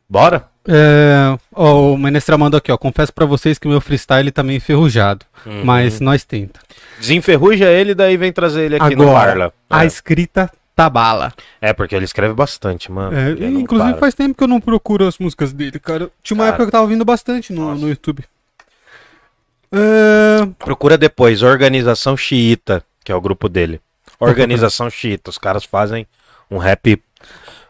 Bora? 0.09 0.47
É, 0.69 1.37
ó, 1.55 1.93
o 1.93 1.99
Menestral 1.99 2.39
mandou 2.39 2.59
aqui, 2.59 2.71
ó. 2.73 2.77
Confesso 2.79 3.13
pra 3.13 3.27
vocês 3.27 3.59
que 3.59 3.67
o 3.67 3.71
meu 3.71 3.81
freestyle 3.81 4.31
tá 4.31 4.43
meio 4.43 4.57
enferrujado. 4.59 5.25
Uhum. 5.45 5.65
Mas 5.65 6.01
nós 6.01 6.25
tenta. 6.25 6.61
Desenferruja 6.99 7.67
ele, 7.71 7.95
daí 7.95 8.17
vem 8.17 8.33
trazer 8.33 8.65
ele 8.67 8.77
aqui 8.77 8.95
no 8.97 9.03
Agora, 9.05 9.27
Parla. 9.27 9.53
a 9.71 9.85
É. 9.85 9.87
escrita 9.87 10.51
tá 10.77 10.91
bala. 10.91 11.33
É, 11.59 11.73
porque 11.73 11.97
ele 11.97 12.05
escreve 12.05 12.35
bastante, 12.35 12.93
mano. 12.93 13.17
É, 13.17 13.31
inclusive 13.49 13.93
para. 13.93 14.01
faz 14.01 14.15
tempo 14.15 14.37
que 14.37 14.45
eu 14.45 14.49
não 14.49 14.61
procuro 14.61 15.07
as 15.07 15.19
músicas 15.19 15.53
dele, 15.53 15.81
cara. 15.81 16.11
Tinha 16.23 16.37
uma 16.37 16.45
Cara. 16.45 16.55
época 16.55 16.65
que 16.65 16.69
eu 16.69 16.73
tava 16.73 16.85
ouvindo 16.85 17.05
bastante 17.05 17.53
no, 17.53 17.71
Nossa. 17.71 17.81
no 17.81 17.89
YouTube. 17.89 18.23
É, 19.73 20.47
Procura 20.59 20.99
depois, 20.99 21.43
Organização 21.43 22.17
Xiita, 22.17 22.85
que 23.03 23.11
é 23.11 23.15
o 23.15 23.21
grupo 23.21 23.49
dele. 23.49 23.81
Organização 24.21 24.89
Xiita, 24.91 25.31
os 25.31 25.39
caras 25.39 25.65
fazem 25.65 26.07
um 26.51 26.59
rap, 26.59 27.03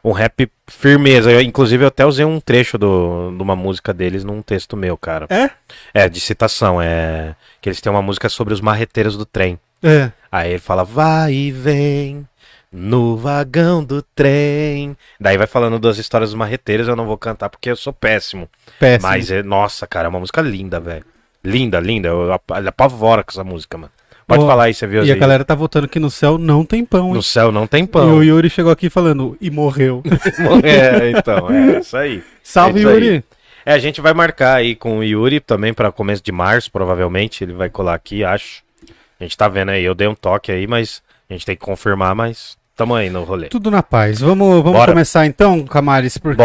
um 0.04 0.12
rap 0.12 0.50
firmeza. 0.66 1.30
Eu, 1.30 1.40
inclusive, 1.40 1.84
eu 1.84 1.88
até 1.88 2.04
usei 2.04 2.24
um 2.24 2.40
trecho 2.40 2.76
do, 2.76 3.32
de 3.36 3.42
uma 3.42 3.54
música 3.56 3.94
deles 3.94 4.24
num 4.24 4.42
texto 4.42 4.76
meu, 4.76 4.96
cara. 4.96 5.26
é? 5.30 5.50
É, 5.94 6.08
de 6.08 6.20
citação, 6.20 6.82
é 6.82 7.36
que 7.60 7.68
eles 7.68 7.80
têm 7.80 7.90
uma 7.90 8.02
música 8.02 8.28
sobre 8.28 8.52
os 8.52 8.60
marreteiros 8.60 9.16
do 9.16 9.24
trem. 9.24 9.58
É. 9.82 10.10
Aí 10.30 10.50
ele 10.50 10.58
fala, 10.58 10.84
vai 10.84 11.32
e 11.32 11.52
vem 11.52 12.26
no 12.72 13.16
vagão 13.16 13.82
do 13.84 14.02
trem. 14.14 14.96
Daí 15.20 15.36
vai 15.36 15.46
falando 15.46 15.78
das 15.78 15.98
histórias 15.98 16.30
dos 16.30 16.38
marreteiros, 16.38 16.88
eu 16.88 16.96
não 16.96 17.06
vou 17.06 17.16
cantar 17.16 17.48
porque 17.48 17.70
eu 17.70 17.76
sou 17.76 17.92
péssimo. 17.92 18.48
Péssimo. 18.78 19.08
Mas, 19.10 19.30
é, 19.30 19.42
nossa, 19.42 19.86
cara, 19.86 20.06
é 20.06 20.08
uma 20.08 20.20
música 20.20 20.40
linda, 20.42 20.78
velho. 20.80 21.04
Linda, 21.44 21.78
linda. 21.80 22.08
Eu 22.08 22.32
ap- 22.32 22.50
apavora 22.66 23.22
com 23.22 23.30
essa 23.30 23.44
música, 23.44 23.78
mano. 23.78 23.92
Pode 24.26 24.42
Ó, 24.42 24.46
falar 24.46 24.64
aí, 24.64 24.74
você 24.74 24.86
viu 24.88 25.04
E 25.04 25.10
a 25.10 25.14
aí? 25.14 25.20
galera 25.20 25.44
tá 25.44 25.54
votando 25.54 25.86
que 25.86 26.00
no 26.00 26.10
céu 26.10 26.36
não 26.36 26.64
tem 26.64 26.84
pão, 26.84 27.08
hein? 27.08 27.14
No 27.14 27.22
céu 27.22 27.52
não 27.52 27.64
tem 27.66 27.84
E 27.84 27.86
pão. 27.86 28.16
o 28.18 28.24
Yuri 28.24 28.50
chegou 28.50 28.72
aqui 28.72 28.90
falando, 28.90 29.36
e 29.40 29.50
morreu. 29.52 30.02
é, 30.64 31.10
então, 31.16 31.48
é 31.50 31.78
isso 31.78 31.96
aí. 31.96 32.24
Salve, 32.42 32.78
É 32.78 32.82
isso 32.82 32.88
aí. 32.88 32.94
Yuri! 32.94 33.24
É, 33.64 33.72
a 33.72 33.78
gente 33.78 34.00
vai 34.00 34.12
marcar 34.12 34.56
aí 34.56 34.74
com 34.74 34.98
o 34.98 35.04
Yuri 35.04 35.38
também 35.38 35.72
para 35.72 35.92
começo 35.92 36.22
de 36.22 36.32
março, 36.32 36.70
provavelmente. 36.72 37.44
Ele 37.44 37.52
vai 37.52 37.70
colar 37.70 37.94
aqui, 37.94 38.24
acho. 38.24 38.62
A 39.18 39.22
gente 39.24 39.36
tá 39.36 39.48
vendo 39.48 39.70
aí, 39.70 39.84
eu 39.84 39.94
dei 39.94 40.08
um 40.08 40.14
toque 40.14 40.50
aí, 40.50 40.66
mas 40.66 41.00
a 41.28 41.32
gente 41.34 41.46
tem 41.46 41.56
que 41.56 41.64
confirmar, 41.64 42.14
mas 42.14 42.56
tamo 42.76 42.94
aí 42.94 43.08
no 43.08 43.24
rolê. 43.24 43.48
Tudo 43.48 43.70
na 43.70 43.82
paz. 43.82 44.20
Vamos, 44.20 44.62
vamos 44.62 44.72
Bora. 44.78 44.92
começar 44.92 45.24
então, 45.26 45.62
Camares, 45.64 46.18
porque. 46.18 46.42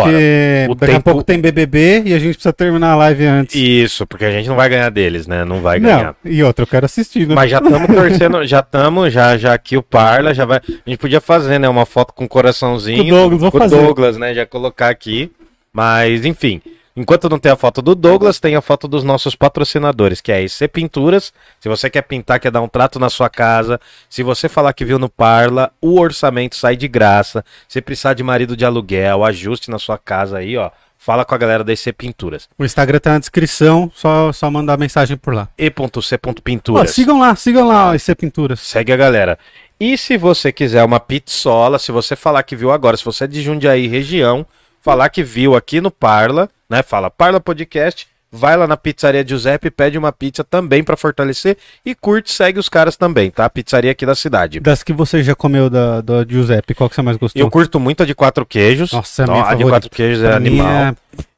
O 0.70 0.76
daqui 0.76 0.92
a 0.94 0.96
tempo- 0.96 1.04
pouco 1.04 1.24
tem 1.24 1.40
BBB 1.40 2.04
e 2.06 2.14
a 2.14 2.20
gente 2.20 2.36
precisa 2.36 2.54
terminar 2.54 2.92
a 2.92 2.96
live 2.96 3.26
antes. 3.26 3.56
Isso, 3.56 4.08
porque 4.08 4.24
a 4.26 4.32
gente 4.32 4.48
não 4.48 4.56
vai 4.56 4.70
ganhar 4.70 4.90
deles, 4.90 5.28
né? 5.28 5.44
Não 5.44 5.60
vai 5.62 5.80
ganhar. 5.80 6.16
Não, 6.24 6.32
e 6.32 6.42
outra, 6.44 6.64
eu 6.64 6.68
quero 6.68 6.86
assistir, 6.86 7.28
né? 7.28 7.36
Mas 7.36 7.52
já 7.52 7.58
estamos 7.58 7.88
torcendo, 7.94 8.46
já 8.46 8.60
estamos, 8.62 9.12
já, 9.14 9.38
já 9.38 9.54
aqui 9.54 9.76
o 9.78 9.84
Parla, 9.84 10.34
já 10.34 10.46
vai. 10.46 10.58
A 10.60 10.90
gente 10.90 11.00
podia 11.00 11.20
fazer, 11.20 11.60
né? 11.60 11.68
Uma 11.68 11.86
foto 11.86 12.14
com 12.14 12.24
um 12.24 12.28
coraçãozinho. 12.30 13.04
Com 13.04 13.10
o 13.10 13.16
Douglas, 13.16 13.42
vou 13.42 13.52
com 13.52 13.58
o 13.58 13.62
fazer. 13.62 13.76
Douglas, 13.76 14.18
né? 14.18 14.34
Já 14.34 14.46
colocar 14.46 14.88
aqui. 14.90 15.30
Mas, 15.74 16.26
enfim. 16.26 16.62
Enquanto 16.96 17.30
não 17.30 17.40
tem 17.40 17.52
a 17.52 17.56
foto 17.56 17.82
do 17.82 17.96
Douglas, 17.96 18.40
tem 18.40 18.56
a 18.56 18.62
foto 18.62 18.88
dos 18.88 19.04
nossos 19.04 19.36
patrocinadores, 19.36 20.20
que 20.20 20.32
é 20.32 20.36
a 20.36 20.42
EC 20.42 20.68
Pinturas. 20.72 21.32
Se 21.60 21.70
você 21.70 21.90
quer 21.90 22.02
pintar, 22.02 22.40
quer 22.40 22.52
dar 22.52 22.62
um 22.62 22.68
trato 22.68 23.00
na 23.00 23.10
sua 23.10 23.30
casa, 23.30 23.80
se 24.10 24.24
você 24.24 24.50
falar 24.50 24.74
que 24.74 24.84
viu 24.84 25.00
no 25.00 25.10
Parla, 25.10 25.72
o 25.82 26.00
orçamento 26.00 26.56
sai 26.56 26.76
de 26.76 26.88
graça. 26.88 27.46
Se 27.68 27.82
precisar 27.82 28.14
de 28.14 28.24
marido 28.24 28.58
de 28.58 28.66
aluguel, 28.66 29.24
ajuste 29.24 29.72
na 29.72 29.80
sua 29.80 29.98
casa 29.98 30.40
aí, 30.40 30.58
ó. 30.58 30.70
Fala 30.98 31.26
com 31.26 31.34
a 31.34 31.38
galera 31.38 31.64
da 31.64 31.74
EC 31.74 31.92
Pinturas. 31.98 32.48
O 32.60 32.64
Instagram 32.64 33.00
tá 33.00 33.14
na 33.14 33.20
descrição, 33.20 33.92
só, 33.96 34.32
só 34.32 34.52
mandar 34.52 34.78
mensagem 34.78 35.18
por 35.18 35.34
lá. 35.34 35.50
E.c.pinturas. 35.58 36.92
sigam 36.92 37.20
lá, 37.20 37.36
sigam 37.36 37.68
lá, 37.68 37.96
IC 37.96 38.14
Pinturas. 38.14 38.60
Segue 38.60 38.94
a 38.94 38.98
galera. 38.98 39.40
E 39.80 39.98
se 39.98 40.16
você 40.16 40.52
quiser 40.52 40.84
uma 40.84 41.00
pizzola, 41.00 41.80
se 41.80 41.92
você 41.92 42.16
falar 42.16 42.44
que 42.44 42.56
viu 42.56 42.70
agora, 42.72 42.96
se 42.96 43.04
você 43.04 43.24
é 43.24 43.28
de 43.28 43.42
Jundiaí 43.42 43.88
região, 43.88 44.46
falar 44.82 45.10
que 45.10 45.24
viu 45.24 45.56
aqui 45.56 45.80
no 45.80 45.92
Parla, 45.92 46.50
né? 46.70 46.82
Fala 46.84 47.10
Parla 47.10 47.40
Podcast, 47.40 48.08
vai 48.32 48.56
lá 48.56 48.66
na 48.66 48.78
pizzaria 48.78 49.26
Giuseppe, 49.28 49.70
pede 49.70 49.98
uma 49.98 50.12
pizza 50.12 50.44
também 50.44 50.84
pra 50.84 50.96
fortalecer 50.96 51.58
e 51.86 51.94
curte, 51.94 52.32
segue 52.32 52.60
os 52.60 52.70
caras 52.70 52.96
também, 52.96 53.30
tá? 53.30 53.50
Pizzaria 53.50 53.92
aqui 53.92 54.06
da 54.06 54.16
cidade. 54.16 54.60
Das 54.60 54.84
que 54.84 54.94
você 54.94 55.22
já 55.22 55.36
comeu 55.36 55.70
da, 55.70 56.02
da 56.02 56.26
Giuseppe, 56.28 56.74
qual 56.74 56.90
que 56.90 56.96
você 56.96 57.02
mais 57.02 57.18
gostou? 57.18 57.40
Eu 57.42 57.50
curto 57.50 57.80
muito 57.80 58.04
a 58.04 58.06
de 58.06 58.16
quatro 58.16 58.46
queijos. 58.46 58.92
Nossa, 58.92 59.24
é 59.24 59.26
a 59.26 59.32
minha 59.32 59.46
a 59.46 59.54
de 59.56 59.64
quatro 59.66 59.90
queijos 59.90 60.24
é 60.24 60.28
Pra 60.28 60.36
animal. 60.38 60.68
é 60.68 60.96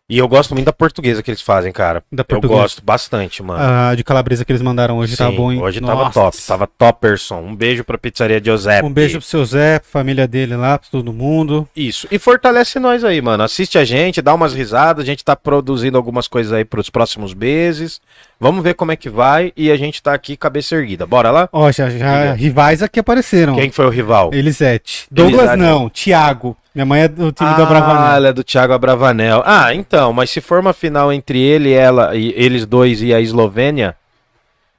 E 0.09 0.17
eu 0.17 0.27
gosto 0.27 0.53
muito 0.53 0.65
da 0.65 0.73
portuguesa 0.73 1.23
que 1.23 1.31
eles 1.31 1.41
fazem, 1.41 1.71
cara. 1.71 2.03
Da 2.11 2.21
eu 2.21 2.25
portuguesa. 2.25 2.61
gosto 2.61 2.83
bastante, 2.83 3.41
mano. 3.41 3.63
a 3.63 3.95
de 3.95 4.03
calabresa 4.03 4.43
que 4.43 4.51
eles 4.51 4.61
mandaram 4.61 4.97
hoje, 4.97 5.15
tá 5.15 5.29
Sim, 5.29 5.35
bom, 5.35 5.49
hein? 5.49 5.61
Hoje 5.61 5.79
tava 5.79 6.03
Nossa. 6.03 6.11
top, 6.19 6.37
tava 6.45 6.67
topperson. 6.67 7.39
Um 7.39 7.55
beijo 7.55 7.85
pra 7.85 7.97
pizzaria 7.97 8.41
Giuseppe. 8.43 8.85
Um 8.85 8.91
beijo 8.91 9.19
pro 9.19 9.27
seu 9.27 9.45
Zé, 9.45 9.79
pra 9.79 9.87
família 9.89 10.27
dele 10.27 10.57
lá, 10.57 10.77
pra 10.77 10.89
todo 10.91 11.13
mundo. 11.13 11.67
Isso. 11.73 12.05
E 12.11 12.19
fortalece 12.19 12.79
nós 12.79 13.05
aí, 13.05 13.21
mano. 13.21 13.43
Assiste 13.43 13.77
a 13.77 13.85
gente, 13.85 14.21
dá 14.21 14.33
umas 14.33 14.53
risadas. 14.53 15.03
A 15.03 15.05
gente 15.05 15.23
tá 15.23 15.37
produzindo 15.37 15.97
algumas 15.97 16.27
coisas 16.27 16.51
aí 16.51 16.65
pros 16.65 16.89
próximos 16.89 17.33
meses. 17.33 18.01
Vamos 18.37 18.61
ver 18.61 18.73
como 18.73 18.91
é 18.91 18.97
que 18.97 19.09
vai. 19.09 19.53
E 19.55 19.71
a 19.71 19.77
gente 19.77 20.03
tá 20.03 20.13
aqui, 20.13 20.35
cabeça 20.35 20.75
erguida. 20.75 21.05
Bora 21.05 21.31
lá? 21.31 21.47
Ó, 21.49 21.71
já, 21.71 21.89
já 21.89 22.33
rivais 22.33 22.83
aqui 22.83 22.99
apareceram. 22.99 23.55
Quem 23.55 23.69
que 23.69 23.75
foi 23.75 23.85
o 23.85 23.89
rival? 23.89 24.31
Elisete. 24.33 25.07
Douglas 25.09 25.51
Elisete. 25.51 25.61
não, 25.61 25.89
Thiago. 25.89 26.57
Minha 26.73 26.85
mãe 26.85 27.01
é 27.03 27.07
do 27.07 27.31
time 27.31 27.49
ah, 27.49 27.53
da 27.57 27.65
Bravanel. 27.65 28.15
ela 28.15 28.27
é 28.29 28.33
do 28.33 28.43
Thiago 28.43 28.73
Abravanel. 28.73 29.43
Ah, 29.45 29.73
então, 29.75 30.11
mas 30.11 30.29
se 30.31 30.41
for 30.41 30.59
uma 30.59 30.73
final 30.73 31.13
entre 31.13 31.39
ele 31.39 31.69
e 31.69 31.73
ela, 31.73 32.15
e 32.15 32.33
eles 32.35 32.65
dois 32.65 33.01
e 33.01 33.13
a 33.13 33.19
Eslovênia. 33.21 33.95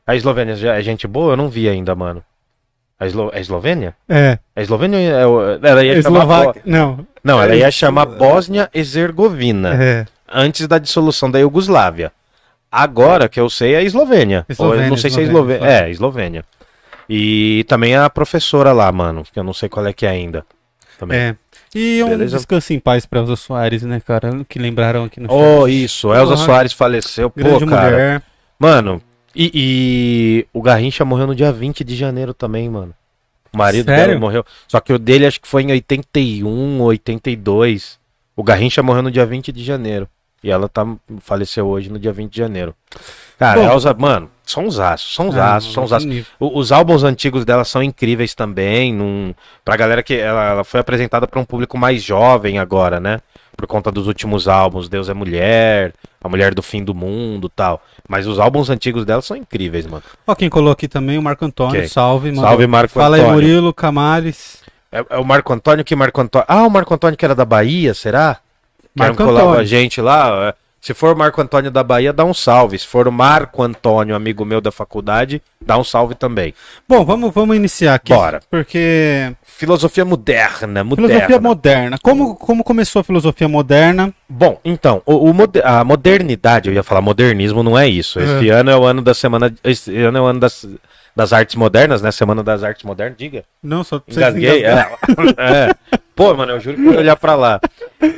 A 0.07 0.15
Eslovênia 0.17 0.57
já 0.57 0.75
é 0.77 0.83
gente 0.83 1.07
boa? 1.07 1.33
Eu 1.33 1.37
não 1.37 1.49
vi 1.49 1.69
ainda, 1.69 1.95
mano. 1.95 2.23
A, 2.99 3.07
Eslo... 3.07 3.31
a 3.33 3.39
Eslovênia? 3.41 3.95
É, 4.09 4.39
A 4.57 4.63
Eslovênia 4.63 4.99
é 4.99 5.27
o- 5.27 5.59
ela 5.63 5.85
ia 5.85 6.01
chamar. 6.03 6.19
Eslováquia. 6.21 6.63
Bo- 6.65 6.71
Não, 6.71 7.07
Não, 7.23 7.43
ela 7.43 7.55
ia 7.57 7.71
chamar 7.71 8.07
Bósnia 8.07 8.69
Herzegovina. 8.75 9.75
é. 9.75 10.07
antes 10.37 10.67
da 10.67 10.79
dissolução 10.79 11.31
da 11.31 11.39
Iugoslávia. 11.39 12.11
Agora 12.71 13.29
que 13.29 13.39
eu 13.39 13.49
sei 13.49 13.75
é 13.75 13.79
a 13.79 13.83
Eslovênia. 13.83 14.45
Ou 14.59 14.75
eu 14.75 14.81
não 14.89 14.97
Eslovênia, 14.97 14.99
sei 14.99 15.11
se 15.11 15.21
é 15.21 15.23
Eslovênia, 15.23 15.55
Eslovênia. 15.59 15.87
É, 15.87 15.91
Eslovênia. 15.91 16.45
E 17.09 17.65
também 17.69 17.95
a 17.97 18.11
professora 18.11 18.73
lá, 18.73 18.91
mano, 18.91 19.23
que 19.33 19.39
eu 19.39 19.45
não 19.45 19.53
sei 19.53 19.69
qual 19.69 19.87
é 19.87 19.93
que 19.93 20.05
é 20.07 20.11
ainda. 20.11 20.45
Também. 20.99 21.19
É. 21.19 21.37
E 21.75 22.03
um 22.05 22.09
Beleza. 22.11 22.37
descanso 22.37 22.73
em 22.73 22.79
paz 22.79 23.05
pra 23.05 23.21
Elza 23.21 23.37
Soares, 23.37 23.83
né, 23.83 24.01
cara? 24.01 24.45
Que 24.49 24.59
lembraram 24.59 25.05
aqui 25.05 25.19
no 25.21 25.29
Oh, 25.31 25.67
chat. 25.67 25.85
isso. 25.85 26.13
Elza 26.15 26.35
Porra. 26.35 26.45
Soares 26.47 26.73
faleceu. 26.73 27.29
Pô, 27.31 27.41
Grande 27.43 27.67
cara. 27.67 27.91
mulher. 27.91 28.23
Mano, 28.59 29.03
e, 29.35 29.51
e 29.55 30.47
o 30.53 30.63
Garrincha 30.63 31.05
morreu 31.05 31.27
no 31.27 31.35
dia 31.35 31.51
20 31.53 31.83
de 31.83 31.97
janeiro 31.97 32.33
também, 32.33 32.69
mano. 32.69 32.95
O 33.53 33.59
marido 33.59 33.87
Sério? 33.87 34.07
dela 34.09 34.21
morreu. 34.21 34.45
Só 34.69 34.81
que 34.81 34.93
o 34.93 34.99
dele 34.99 35.27
acho 35.27 35.41
que 35.41 35.49
foi 35.49 35.63
em 35.63 35.71
81, 35.73 36.81
82. 36.81 37.99
O 38.37 38.43
Garrincha 38.43 38.83
morreu 38.83 39.03
no 39.03 39.11
dia 39.11 39.25
20 39.27 39.53
de 39.53 39.63
janeiro. 39.65 40.09
E 40.45 40.51
ela 40.51 40.69
tá, 40.69 40.87
faleceu 41.21 41.67
hoje 41.67 41.91
no 41.91 41.99
dia 41.99 42.13
20 42.13 42.31
de 42.31 42.39
janeiro. 42.39 42.75
Cara, 43.39 43.63
Bom. 43.63 43.73
Elza, 43.73 43.95
mano, 43.99 44.31
são 44.45 44.67
os 44.67 44.79
aços, 44.79 45.15
são 45.15 45.29
os 45.31 45.37
Ah, 45.37 45.57
aços, 45.57 45.73
são 45.73 45.85
os 45.85 45.91
outro 45.91 46.07
aços. 46.07 46.27
Os 46.39 46.71
álbuns 46.71 47.03
antigos 47.03 47.47
dela 47.47 47.65
são 47.65 47.83
incríveis 47.83 48.35
também. 48.35 48.93
Num, 48.93 49.35
pra 49.65 49.75
galera 49.75 50.03
que 50.03 50.15
ela, 50.15 50.45
ela 50.45 50.65
foi 50.65 50.81
apresentada 50.81 51.27
pra 51.27 51.41
um 51.41 51.47
público 51.47 51.79
mais 51.79 52.03
jovem 52.03 52.59
agora, 52.59 53.01
né? 53.01 53.21
Por 53.57 53.67
conta 53.67 53.91
dos 53.91 54.07
últimos 54.07 54.47
álbuns, 54.47 54.87
Deus 54.89 55.09
é 55.09 55.15
Mulher, 55.15 55.95
A 56.23 56.29
Mulher 56.29 56.53
do 56.53 56.63
Fim 56.63 56.85
do 56.85 56.95
Mundo 56.95 57.49
tal. 57.49 57.81
Mas 58.07 58.27
os 58.27 58.39
álbuns 58.39 58.69
antigos 58.69 59.07
dela 59.07 59.23
são 59.23 59.37
incríveis, 59.37 59.87
mano. 59.87 60.03
Ó, 60.27 60.35
quem 60.35 60.51
colocou 60.51 60.73
aqui 60.73 60.89
também, 60.89 61.17
o 61.17 61.23
Marco 61.23 61.45
Antônio. 61.45 61.81
Quem? 61.81 61.89
Salve, 61.89 62.33
mano. 62.33 62.47
Salve, 62.47 62.67
Marco 62.67 62.93
Fala 62.93 63.17
aí, 63.17 63.23
Antônio. 63.23 63.41
Murilo, 63.41 63.73
Camales. 63.73 64.63
É, 64.93 65.05
é 65.09 65.19
o 65.19 65.25
Marco 65.25 65.53
Antônio 65.53 65.85
que 65.85 65.97
Marco 65.97 66.21
Antônio. 66.21 66.45
Ah, 66.49 66.67
o 66.67 66.71
Marco 66.71 66.93
Antônio 66.93 67.17
que 67.17 67.25
era 67.25 67.35
da 67.35 67.45
Bahia, 67.45 67.95
será? 67.95 68.39
Marco 68.95 69.17
colava 69.17 69.41
Antônio. 69.47 69.61
a 69.61 69.65
gente 69.65 70.01
lá. 70.01 70.49
é. 70.51 70.65
Se 70.81 70.93
for 70.93 71.15
o 71.15 71.19
Marco 71.19 71.41
Antônio 71.41 71.71
da 71.71 71.83
Bahia, 71.83 72.13
dá 72.13 72.27
um 72.27 72.35
salve. 72.35 72.79
Se 72.79 72.87
for 72.87 73.09
o 73.09 73.13
Marco 73.13 73.63
Antônio, 73.63 74.15
amigo 74.15 74.45
meu 74.45 74.61
da 74.61 74.71
faculdade, 74.71 75.41
dá 75.59 75.79
um 75.79 75.83
salve 75.85 76.15
também. 76.15 76.53
Bom, 76.87 77.03
vamos, 77.07 77.33
vamos 77.33 77.57
iniciar 77.57 77.95
aqui. 77.95 78.13
Bora. 78.13 78.41
Porque 78.51 79.33
Filosofia 79.43 80.05
moderna, 80.05 80.85
moderna. 80.85 81.09
filosofia 81.15 81.41
moderna. 81.41 81.99
Como, 82.03 82.35
como 82.37 82.63
começou 82.63 83.01
a 83.01 83.05
filosofia 83.05 83.49
moderna? 83.49 84.13
Bom, 84.29 84.61
então, 84.63 85.01
o, 85.07 85.31
o 85.31 85.33
mode- 85.33 85.63
a 85.65 85.83
modernidade, 85.85 86.69
eu 86.69 86.75
ia 86.75 86.83
falar 86.83 87.01
modernismo, 87.01 87.63
não 87.63 87.79
é 87.79 87.89
isso. 87.89 88.21
Esse 88.21 88.51
ano 88.51 88.71
é 88.71 88.77
o 88.77 88.85
ano 88.85 89.01
da 89.01 89.15
semana. 89.15 89.55
Esse 89.65 89.97
ano 89.97 90.19
é 90.19 90.21
o 90.21 90.25
ano 90.27 90.41
das, 90.41 90.67
das 91.17 91.33
artes 91.33 91.57
modernas, 91.57 92.03
né? 92.03 92.11
Semana 92.11 92.43
das 92.43 92.63
artes 92.63 92.85
modernas, 92.85 93.17
diga. 93.17 93.43
Não, 93.63 93.83
só 93.83 94.03
Engasguei? 94.07 94.67
É. 94.67 94.87
é. 95.39 95.71
Pô, 96.15 96.33
mano, 96.35 96.53
eu 96.53 96.61
juro 96.61 96.77
que 96.77 96.87
eu 96.87 96.93
ia 96.93 96.99
olhar 96.99 97.17
pra 97.17 97.35
lá. 97.35 97.61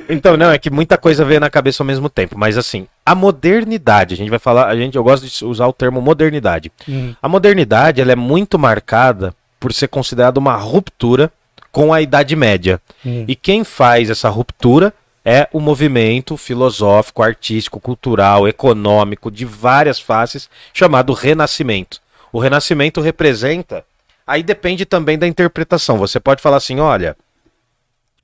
Então, 0.09 0.37
não, 0.37 0.51
é 0.51 0.59
que 0.59 0.71
muita 0.71 0.99
coisa 0.99 1.25
veio 1.25 1.41
na 1.41 1.49
cabeça 1.49 1.83
ao 1.83 1.87
mesmo 1.87 2.09
tempo. 2.09 2.39
Mas 2.39 2.59
assim, 2.59 2.87
a 3.05 3.15
modernidade, 3.15 4.15
a 4.15 4.17
gente 4.17 4.31
vai 4.31 4.39
falar, 4.39 4.67
a 4.67 4.77
gente, 4.77 4.97
eu 4.97 5.03
gosto 5.03 5.27
de 5.27 5.45
usar 5.45 5.67
o 5.67 5.73
termo 5.73 6.01
modernidade. 6.01 6.71
Hum. 6.89 7.15
A 7.21 7.29
modernidade, 7.29 8.01
ela 8.01 8.13
é 8.13 8.17
muito 8.17 8.59
marcada 8.59 9.35
por 9.59 9.73
ser 9.73 9.89
considerada 9.89 10.39
uma 10.39 10.55
ruptura 10.55 11.33
com 11.73 11.93
a 11.93 12.01
Idade 12.01 12.37
Média. 12.37 12.81
Hum. 13.05 13.25
E 13.27 13.35
quem 13.35 13.65
faz 13.65 14.11
essa 14.11 14.29
ruptura 14.29 14.93
é 15.25 15.49
o 15.53 15.59
movimento 15.59 16.37
filosófico, 16.37 17.23
artístico, 17.23 17.81
cultural, 17.81 18.47
econômico, 18.47 19.31
de 19.31 19.45
várias 19.45 19.99
faces, 19.99 20.49
chamado 20.73 21.13
Renascimento. 21.13 22.01
O 22.33 22.39
Renascimento 22.39 23.01
representa. 23.01 23.85
Aí 24.27 24.43
depende 24.43 24.85
também 24.85 25.19
da 25.19 25.27
interpretação. 25.27 25.99
Você 25.99 26.21
pode 26.21 26.41
falar 26.41 26.59
assim: 26.59 26.79
olha, 26.79 27.17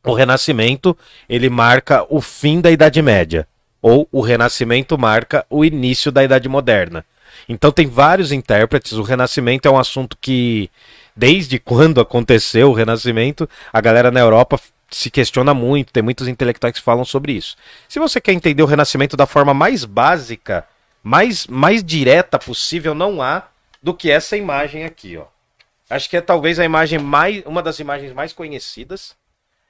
o 0.05 0.15
Renascimento 0.15 0.97
ele 1.29 1.49
marca 1.49 2.05
o 2.09 2.21
fim 2.21 2.61
da 2.61 2.71
Idade 2.71 3.01
Média, 3.01 3.47
ou 3.81 4.09
o 4.11 4.21
Renascimento 4.21 4.99
marca 4.99 5.47
o 5.49 5.65
início 5.65 6.11
da 6.11 6.23
Idade 6.25 6.49
Moderna. 6.49 7.05
Então 7.49 7.73
tem 7.73 7.87
vários 7.87 8.31
intérpretes. 8.33 8.93
O 8.93 9.03
Renascimento 9.03 9.67
é 9.67 9.71
um 9.71 9.79
assunto 9.79 10.17
que, 10.21 10.71
desde 11.17 11.59
quando 11.59 12.01
aconteceu 12.01 12.71
o 12.71 12.75
Renascimento, 12.75 13.49
a 13.73 13.81
galera 13.81 14.11
na 14.11 14.21
Europa 14.21 14.61
se 14.91 15.11
questiona 15.11 15.55
muito. 15.55 15.93
Tem 15.93 16.03
muitos 16.03 16.29
intelectuais 16.29 16.75
que 16.75 16.83
falam 16.83 17.05
sobre 17.05 17.33
isso. 17.33 17.57
Se 17.89 17.99
você 17.99 18.21
quer 18.21 18.33
entender 18.33 18.63
o 18.63 18.67
Renascimento 18.67 19.17
da 19.17 19.27
forma 19.27 19.55
mais 19.55 19.85
básica, 19.85 20.67
mais, 21.03 21.47
mais 21.47 21.83
direta 21.83 22.39
possível, 22.39 22.95
não 22.95 23.21
há 23.23 23.45
do 23.83 23.95
que 23.95 24.11
essa 24.11 24.37
imagem 24.37 24.85
aqui, 24.85 25.17
ó. 25.17 25.25
Acho 25.91 26.09
que 26.09 26.17
é 26.17 26.21
talvez 26.21 26.59
a 26.59 26.65
imagem 26.65 26.99
mais, 26.99 27.43
uma 27.45 27.63
das 27.63 27.79
imagens 27.79 28.13
mais 28.13 28.33
conhecidas. 28.33 29.15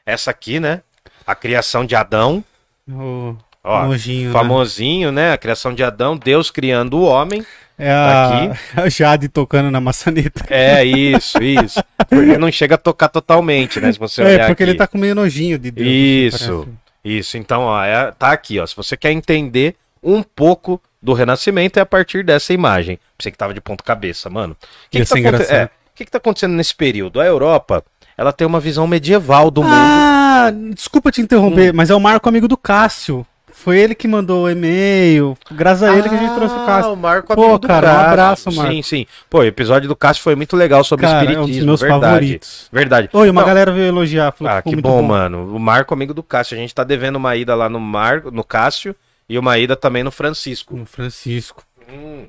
Essa 0.05 0.31
aqui, 0.31 0.59
né? 0.61 0.83
A 1.27 1.35
criação 1.35 1.85
de 1.85 1.95
Adão. 1.95 2.45
O 2.89 3.37
Ó, 3.65 3.87
nojinho, 3.87 4.29
né? 4.29 4.33
famosinho, 4.33 5.13
né? 5.13 5.33
A 5.33 5.39
criação 5.39 5.73
de 5.73 5.85
Adão, 5.85 6.17
Deus 6.17 6.51
criando 6.51 6.99
o 6.99 7.03
homem. 7.05 7.47
É 7.79 7.91
a, 7.91 8.53
a 8.83 8.89
Jade 8.89 9.29
tocando 9.29 9.71
na 9.71 9.81
maçaneta. 9.81 10.45
É 10.51 10.85
isso, 10.85 11.43
isso. 11.43 11.83
Porque 12.09 12.37
não 12.37 12.51
chega 12.51 12.75
a 12.75 12.79
tocar 12.79 13.09
totalmente, 13.09 13.81
né? 13.81 13.93
Se 13.93 13.99
você 13.99 14.23
É, 14.23 14.47
porque 14.47 14.63
ele 14.63 14.73
aqui. 14.73 14.79
tá 14.79 14.87
com 14.87 14.99
meio 14.99 15.15
nojinho 15.15 15.59
de 15.59 15.71
Deus. 15.71 15.87
assim, 16.35 16.45
Isso, 16.47 16.69
isso. 17.05 17.37
Então, 17.39 17.63
ó, 17.63 17.83
é- 17.85 18.11
tá 18.13 18.33
aqui, 18.33 18.59
ó. 18.59 18.67
Se 18.67 18.75
você 18.77 18.97
quer 18.97 19.13
entender 19.13 19.77
um 20.03 20.23
pouco 20.23 20.81
do 21.01 21.13
Renascimento, 21.13 21.79
é 21.79 21.83
a 21.83 21.87
partir 21.87 22.25
dessa 22.25 22.53
imagem. 22.53 22.99
Você 23.19 23.31
que 23.31 23.39
tava 23.39 23.55
de 23.55 23.61
ponto 23.61 23.83
cabeça, 23.85 24.29
mano. 24.29 24.55
O 24.55 24.91
que, 24.91 25.05
que, 25.05 25.23
tá 25.23 25.55
é, 25.55 25.69
que 25.95 26.05
que 26.05 26.11
tá 26.11 26.19
acontecendo 26.19 26.53
nesse 26.55 26.75
período? 26.75 27.21
A 27.21 27.25
Europa, 27.27 27.85
ela 28.23 28.33
tem 28.33 28.47
uma 28.47 28.61
visão 28.61 28.87
medieval 28.87 29.51
do 29.51 29.63
mundo. 29.63 29.75
Ah, 29.75 30.51
desculpa 30.75 31.11
te 31.11 31.21
interromper, 31.21 31.73
mas 31.75 31.91
é 31.91 31.95
o 31.95 32.01
Marco 32.01 32.29
amigo 32.29 32.47
do 32.49 32.57
Cássio. 32.57 33.27
Foi 33.53 33.79
ele 33.79 33.95
que 33.95 34.09
mandou 34.09 34.45
o 34.45 34.51
e-mail. 34.51 35.37
Graças 35.53 35.83
a 35.85 35.93
ele 35.97 36.09
que 36.09 36.15
a 36.15 36.19
gente 36.19 36.35
trouxe 36.35 36.55
o 36.55 36.63
Ah, 36.63 36.67
Cássio. 36.67 36.93
o 36.93 36.97
Marco 36.97 37.35
Pô, 37.35 37.59
cara, 37.61 37.87
um 37.87 37.91
Cássio. 37.93 38.09
abraço, 38.09 38.53
Marco. 38.53 38.73
Sim, 38.73 38.83
sim. 38.83 39.07
Pô, 39.31 39.39
o 39.41 39.45
episódio 39.45 39.89
do 39.89 39.95
Cássio 39.95 40.23
foi 40.23 40.35
muito 40.35 40.57
legal 40.57 40.83
sobre 40.83 41.07
Cara, 41.07 41.19
é 41.19 41.21
um 41.21 41.25
dos 41.27 41.31
espiritismo, 41.33 41.67
meus 41.67 41.81
verdade. 41.81 42.03
favoritos. 42.03 42.69
Verdade. 42.73 43.09
Oi, 43.13 43.31
uma 43.31 43.41
Não, 43.43 43.47
galera 43.49 43.71
veio 43.71 43.87
elogiar. 43.87 44.33
Falou 44.33 44.53
Ah, 44.53 44.57
ficou 44.57 44.71
que 44.71 44.77
muito 44.77 44.89
bom, 44.89 45.03
mano. 45.03 45.55
O 45.55 45.61
Marco, 45.61 45.93
amigo 45.95 46.15
do 46.15 46.23
Cássio. 46.23 46.57
A 46.57 46.61
gente 46.61 46.75
tá 46.75 46.83
devendo 46.83 47.17
uma 47.17 47.37
ida 47.37 47.55
lá 47.55 47.69
no 47.69 47.79
Marco, 47.79 48.31
no 48.31 48.43
Cássio 48.43 48.97
e 49.29 49.39
uma 49.39 49.57
ida 49.59 49.77
também 49.77 50.03
no 50.03 50.11
Francisco. 50.11 50.77
No 50.77 50.87
Francisco. 50.87 51.63
Hum, 51.89 52.25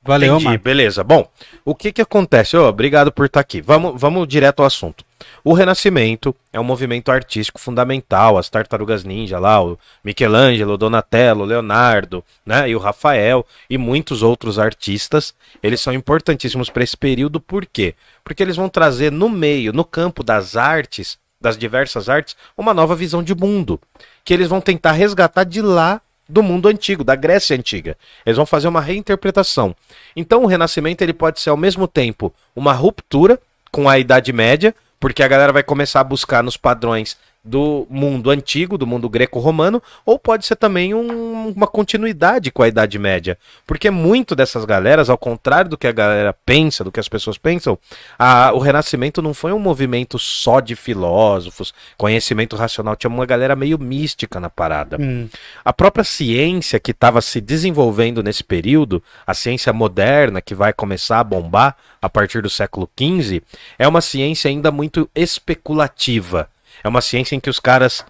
Valeu, 0.00 0.36
entendi, 0.36 0.58
beleza. 0.58 1.02
Bom, 1.02 1.28
o 1.64 1.74
que 1.74 1.92
que 1.92 2.00
acontece? 2.00 2.56
Ô, 2.56 2.68
obrigado 2.68 3.10
por 3.10 3.26
estar 3.26 3.40
aqui. 3.40 3.60
Vamos, 3.60 4.00
vamos 4.00 4.28
direto 4.28 4.60
ao 4.60 4.66
assunto. 4.66 5.04
O 5.42 5.52
Renascimento 5.52 6.34
é 6.52 6.60
um 6.60 6.64
movimento 6.64 7.10
artístico 7.10 7.60
fundamental. 7.60 8.38
As 8.38 8.48
Tartarugas 8.48 9.02
Ninja 9.02 9.40
lá, 9.40 9.60
o 9.60 9.76
Michelangelo, 10.04 10.74
o 10.74 10.78
Donatello, 10.78 11.42
o 11.42 11.46
Leonardo, 11.46 12.24
né, 12.46 12.68
e 12.68 12.76
o 12.76 12.78
Rafael 12.78 13.44
e 13.68 13.76
muitos 13.76 14.22
outros 14.22 14.56
artistas, 14.56 15.34
eles 15.60 15.80
são 15.80 15.92
importantíssimos 15.92 16.70
para 16.70 16.84
esse 16.84 16.96
período. 16.96 17.40
Por 17.40 17.66
quê? 17.66 17.96
Porque 18.22 18.42
eles 18.42 18.54
vão 18.54 18.68
trazer 18.68 19.10
no 19.10 19.28
meio, 19.28 19.72
no 19.72 19.84
campo 19.84 20.22
das 20.22 20.56
artes, 20.56 21.18
das 21.40 21.58
diversas 21.58 22.08
artes, 22.08 22.36
uma 22.56 22.72
nova 22.72 22.94
visão 22.94 23.20
de 23.20 23.34
mundo, 23.34 23.80
que 24.24 24.32
eles 24.32 24.46
vão 24.46 24.60
tentar 24.60 24.92
resgatar 24.92 25.42
de 25.42 25.60
lá 25.60 26.00
do 26.32 26.42
mundo 26.42 26.66
antigo, 26.66 27.04
da 27.04 27.14
Grécia 27.14 27.54
antiga. 27.54 27.96
Eles 28.24 28.36
vão 28.36 28.46
fazer 28.46 28.66
uma 28.66 28.80
reinterpretação. 28.80 29.76
Então 30.16 30.42
o 30.42 30.46
Renascimento 30.46 31.02
ele 31.02 31.12
pode 31.12 31.38
ser 31.38 31.50
ao 31.50 31.56
mesmo 31.56 31.86
tempo 31.86 32.32
uma 32.56 32.72
ruptura 32.72 33.38
com 33.70 33.88
a 33.88 33.98
Idade 33.98 34.32
Média, 34.32 34.74
porque 34.98 35.22
a 35.22 35.28
galera 35.28 35.52
vai 35.52 35.62
começar 35.62 36.00
a 36.00 36.04
buscar 36.04 36.42
nos 36.42 36.56
padrões 36.56 37.18
do 37.44 37.86
mundo 37.90 38.30
antigo, 38.30 38.78
do 38.78 38.86
mundo 38.86 39.08
greco-romano, 39.08 39.82
ou 40.06 40.16
pode 40.18 40.46
ser 40.46 40.54
também 40.54 40.94
um- 40.94 41.48
uma 41.48 41.66
continuidade 41.66 42.52
com 42.52 42.62
a 42.62 42.68
Idade 42.68 42.98
Média. 42.98 43.36
Porque 43.66 43.90
muito 43.90 44.36
dessas 44.36 44.64
galeras, 44.64 45.10
ao 45.10 45.18
contrário 45.18 45.70
do 45.70 45.76
que 45.76 45.88
a 45.88 45.92
galera 45.92 46.32
pensa, 46.46 46.84
do 46.84 46.92
que 46.92 47.00
as 47.00 47.08
pessoas 47.08 47.36
pensam, 47.38 47.76
a- 48.18 48.52
o 48.54 48.58
Renascimento 48.58 49.20
não 49.20 49.34
foi 49.34 49.52
um 49.52 49.58
movimento 49.58 50.18
só 50.18 50.60
de 50.60 50.76
filósofos, 50.76 51.74
conhecimento 51.96 52.54
racional, 52.54 52.94
tinha 52.94 53.10
uma 53.10 53.26
galera 53.26 53.56
meio 53.56 53.78
mística 53.78 54.38
na 54.38 54.48
parada. 54.48 54.96
Hum, 55.00 55.28
A 55.64 55.72
própria 55.72 56.04
ciência 56.04 56.78
que 56.78 56.90
estava 56.92 57.20
se 57.20 57.40
desenvolvendo 57.40 58.22
nesse 58.22 58.44
período, 58.44 59.02
a 59.26 59.34
ciência 59.34 59.72
moderna 59.72 60.40
que 60.40 60.54
vai 60.54 60.72
começar 60.72 61.18
a 61.20 61.24
bombar 61.24 61.76
a 62.00 62.08
partir 62.08 62.42
do 62.42 62.50
século 62.50 62.88
XV, 62.96 63.42
é 63.78 63.86
uma 63.88 64.00
ciência 64.00 64.48
ainda 64.48 64.70
muito 64.70 65.08
especulativa. 65.14 66.48
É 66.82 66.88
uma 66.88 67.00
ciência 67.00 67.34
em 67.34 67.40
que 67.40 67.50
os 67.50 67.60
caras 67.60 68.04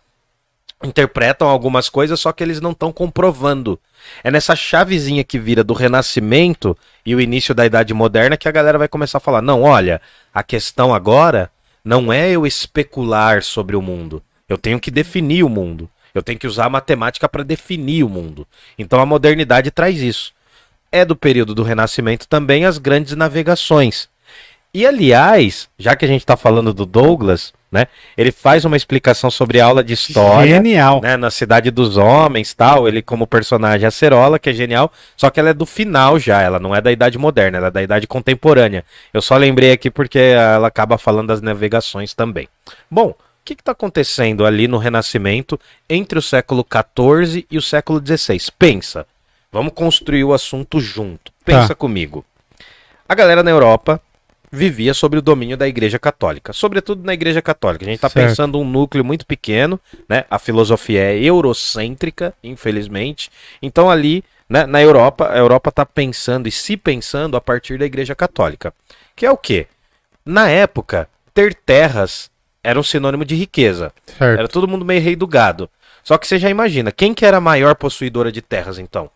interpretam 0.82 1.48
algumas 1.48 1.88
coisas, 1.88 2.18
só 2.18 2.32
que 2.32 2.42
eles 2.42 2.61
não 2.61 2.72
estão 2.72 2.92
comprovando. 2.92 3.78
É 4.24 4.30
nessa 4.30 4.56
chavezinha 4.56 5.22
que 5.22 5.38
vira 5.38 5.62
do 5.62 5.74
Renascimento 5.74 6.76
e 7.06 7.14
o 7.14 7.20
início 7.20 7.54
da 7.54 7.64
Idade 7.64 7.94
Moderna 7.94 8.37
que 8.37 8.48
a 8.48 8.52
galera 8.52 8.78
vai 8.78 8.88
começar 8.88 9.18
a 9.18 9.20
falar: 9.20 9.42
não, 9.42 9.62
olha, 9.62 10.00
a 10.35 10.42
questão 10.42 10.94
agora 10.94 11.50
não 11.85 12.12
é 12.12 12.30
eu 12.30 12.46
especular 12.46 13.42
sobre 13.42 13.76
o 13.76 13.82
mundo. 13.82 14.22
Eu 14.48 14.58
tenho 14.58 14.80
que 14.80 14.90
definir 14.90 15.44
o 15.44 15.48
mundo. 15.48 15.88
Eu 16.14 16.22
tenho 16.22 16.38
que 16.38 16.46
usar 16.46 16.66
a 16.66 16.70
matemática 16.70 17.28
para 17.28 17.42
definir 17.42 18.04
o 18.04 18.08
mundo. 18.08 18.46
Então 18.78 19.00
a 19.00 19.06
modernidade 19.06 19.70
traz 19.70 20.00
isso. 20.00 20.32
É 20.90 21.04
do 21.04 21.16
período 21.16 21.54
do 21.54 21.62
Renascimento 21.62 22.28
também 22.28 22.66
as 22.66 22.76
grandes 22.76 23.16
navegações. 23.16 24.11
E 24.74 24.87
aliás, 24.87 25.68
já 25.78 25.94
que 25.94 26.04
a 26.04 26.08
gente 26.08 26.22
está 26.22 26.37
falando 26.37 26.72
do 26.72 26.87
Douglas, 26.87 27.52
né? 27.70 27.87
Ele 28.16 28.32
faz 28.32 28.64
uma 28.64 28.76
explicação 28.76 29.30
sobre 29.30 29.61
a 29.61 29.66
aula 29.66 29.85
de 29.85 29.92
história 29.92 30.54
Genial. 30.56 31.00
né, 31.02 31.16
na 31.16 31.30
Cidade 31.30 31.70
dos 31.70 31.96
Homens, 31.96 32.52
tal, 32.54 32.87
ele 32.88 33.02
como 33.02 33.26
personagem 33.26 33.87
Acerola, 33.87 34.38
que 34.38 34.50
é 34.50 34.52
genial, 34.54 34.90
só 35.16 35.28
que 35.30 35.38
ela 35.40 35.50
é 35.50 35.54
do 35.54 35.64
final 35.66 36.18
já, 36.18 36.40
ela 36.42 36.58
não 36.58 36.74
é 36.74 36.80
da 36.80 36.90
idade 36.92 37.16
moderna, 37.18 37.58
ela 37.58 37.66
é 37.68 37.70
da 37.70 37.82
idade 37.82 38.06
contemporânea. 38.06 38.85
Eu 39.12 39.20
só 39.22 39.37
lembrei 39.37 39.72
aqui 39.72 39.90
porque 39.90 40.18
ela 40.18 40.68
acaba 40.68 40.96
falando 40.98 41.28
das 41.28 41.40
navegações 41.42 42.12
também. 42.14 42.48
Bom, 42.90 43.08
o 43.08 43.14
que 43.44 43.54
está 43.54 43.72
acontecendo 43.72 44.44
ali 44.46 44.68
no 44.68 44.78
Renascimento 44.78 45.58
entre 45.88 46.18
o 46.18 46.22
século 46.22 46.64
XIV 46.66 47.46
e 47.50 47.58
o 47.58 47.62
século 47.62 48.02
XVI? 48.04 48.38
Pensa, 48.58 49.06
vamos 49.50 49.72
construir 49.74 50.24
o 50.24 50.32
assunto 50.32 50.78
junto. 50.80 51.30
Pensa 51.44 51.68
Tá. 51.68 51.74
comigo. 51.74 52.24
A 53.08 53.14
galera 53.14 53.42
na 53.42 53.50
Europa 53.50 54.00
vivia 54.52 54.92
sob 54.92 55.16
o 55.16 55.22
domínio 55.22 55.56
da 55.56 55.66
Igreja 55.66 55.98
Católica, 55.98 56.52
sobretudo 56.52 57.02
na 57.02 57.14
Igreja 57.14 57.40
Católica. 57.40 57.86
A 57.86 57.88
gente 57.88 57.96
está 57.96 58.10
pensando 58.10 58.58
um 58.58 58.64
núcleo 58.68 59.02
muito 59.02 59.26
pequeno, 59.26 59.80
né? 60.06 60.24
A 60.30 60.38
filosofia 60.38 61.00
é 61.00 61.18
eurocêntrica, 61.18 62.34
infelizmente. 62.44 63.30
Então 63.62 63.90
ali, 63.90 64.22
né, 64.48 64.66
na 64.66 64.82
Europa, 64.82 65.30
a 65.32 65.38
Europa 65.38 65.70
está 65.70 65.86
pensando 65.86 66.46
e 66.46 66.52
se 66.52 66.76
pensando 66.76 67.34
a 67.34 67.40
partir 67.40 67.78
da 67.78 67.86
Igreja 67.86 68.14
Católica, 68.14 68.74
que 69.16 69.24
é 69.24 69.30
o 69.30 69.38
quê? 69.38 69.66
Na 70.24 70.50
época, 70.50 71.08
ter 71.32 71.54
terras 71.54 72.30
era 72.62 72.78
um 72.78 72.82
sinônimo 72.82 73.24
de 73.24 73.34
riqueza. 73.34 73.92
Certo. 74.06 74.38
Era 74.38 74.48
todo 74.48 74.68
mundo 74.68 74.84
meio 74.84 75.00
rei 75.00 75.16
do 75.16 75.26
gado. 75.26 75.68
Só 76.04 76.18
que 76.18 76.26
você 76.26 76.38
já 76.38 76.50
imagina, 76.50 76.92
quem 76.92 77.14
que 77.14 77.24
era 77.24 77.38
a 77.38 77.40
maior 77.40 77.74
possuidora 77.74 78.30
de 78.30 78.42
terras 78.42 78.78
então? 78.78 79.10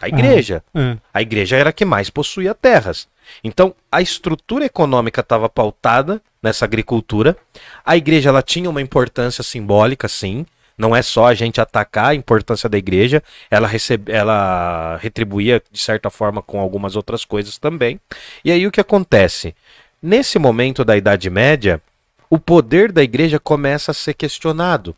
A 0.00 0.08
igreja. 0.08 0.64
É. 0.74 0.96
A 1.14 1.22
igreja 1.22 1.56
era 1.56 1.70
a 1.70 1.72
que 1.72 1.84
mais 1.84 2.10
possuía 2.10 2.52
terras. 2.52 3.06
Então, 3.42 3.74
a 3.90 4.00
estrutura 4.00 4.64
econômica 4.64 5.20
estava 5.20 5.48
pautada 5.48 6.20
nessa 6.42 6.64
agricultura. 6.64 7.36
A 7.84 7.96
igreja 7.96 8.28
ela 8.28 8.42
tinha 8.42 8.68
uma 8.68 8.82
importância 8.82 9.42
simbólica, 9.42 10.08
sim. 10.08 10.46
Não 10.76 10.96
é 10.96 11.02
só 11.02 11.26
a 11.26 11.34
gente 11.34 11.60
atacar 11.60 12.06
a 12.06 12.14
importância 12.14 12.68
da 12.68 12.78
igreja, 12.78 13.22
ela, 13.50 13.68
recebe, 13.68 14.10
ela 14.10 14.96
retribuía 14.96 15.62
de 15.70 15.78
certa 15.78 16.10
forma 16.10 16.42
com 16.42 16.58
algumas 16.58 16.96
outras 16.96 17.24
coisas 17.24 17.58
também. 17.58 18.00
E 18.44 18.50
aí 18.50 18.66
o 18.66 18.72
que 18.72 18.80
acontece? 18.80 19.54
Nesse 20.02 20.38
momento 20.38 20.84
da 20.84 20.96
Idade 20.96 21.30
Média, 21.30 21.80
o 22.28 22.38
poder 22.38 22.90
da 22.90 23.02
igreja 23.02 23.38
começa 23.38 23.90
a 23.90 23.94
ser 23.94 24.14
questionado. 24.14 24.96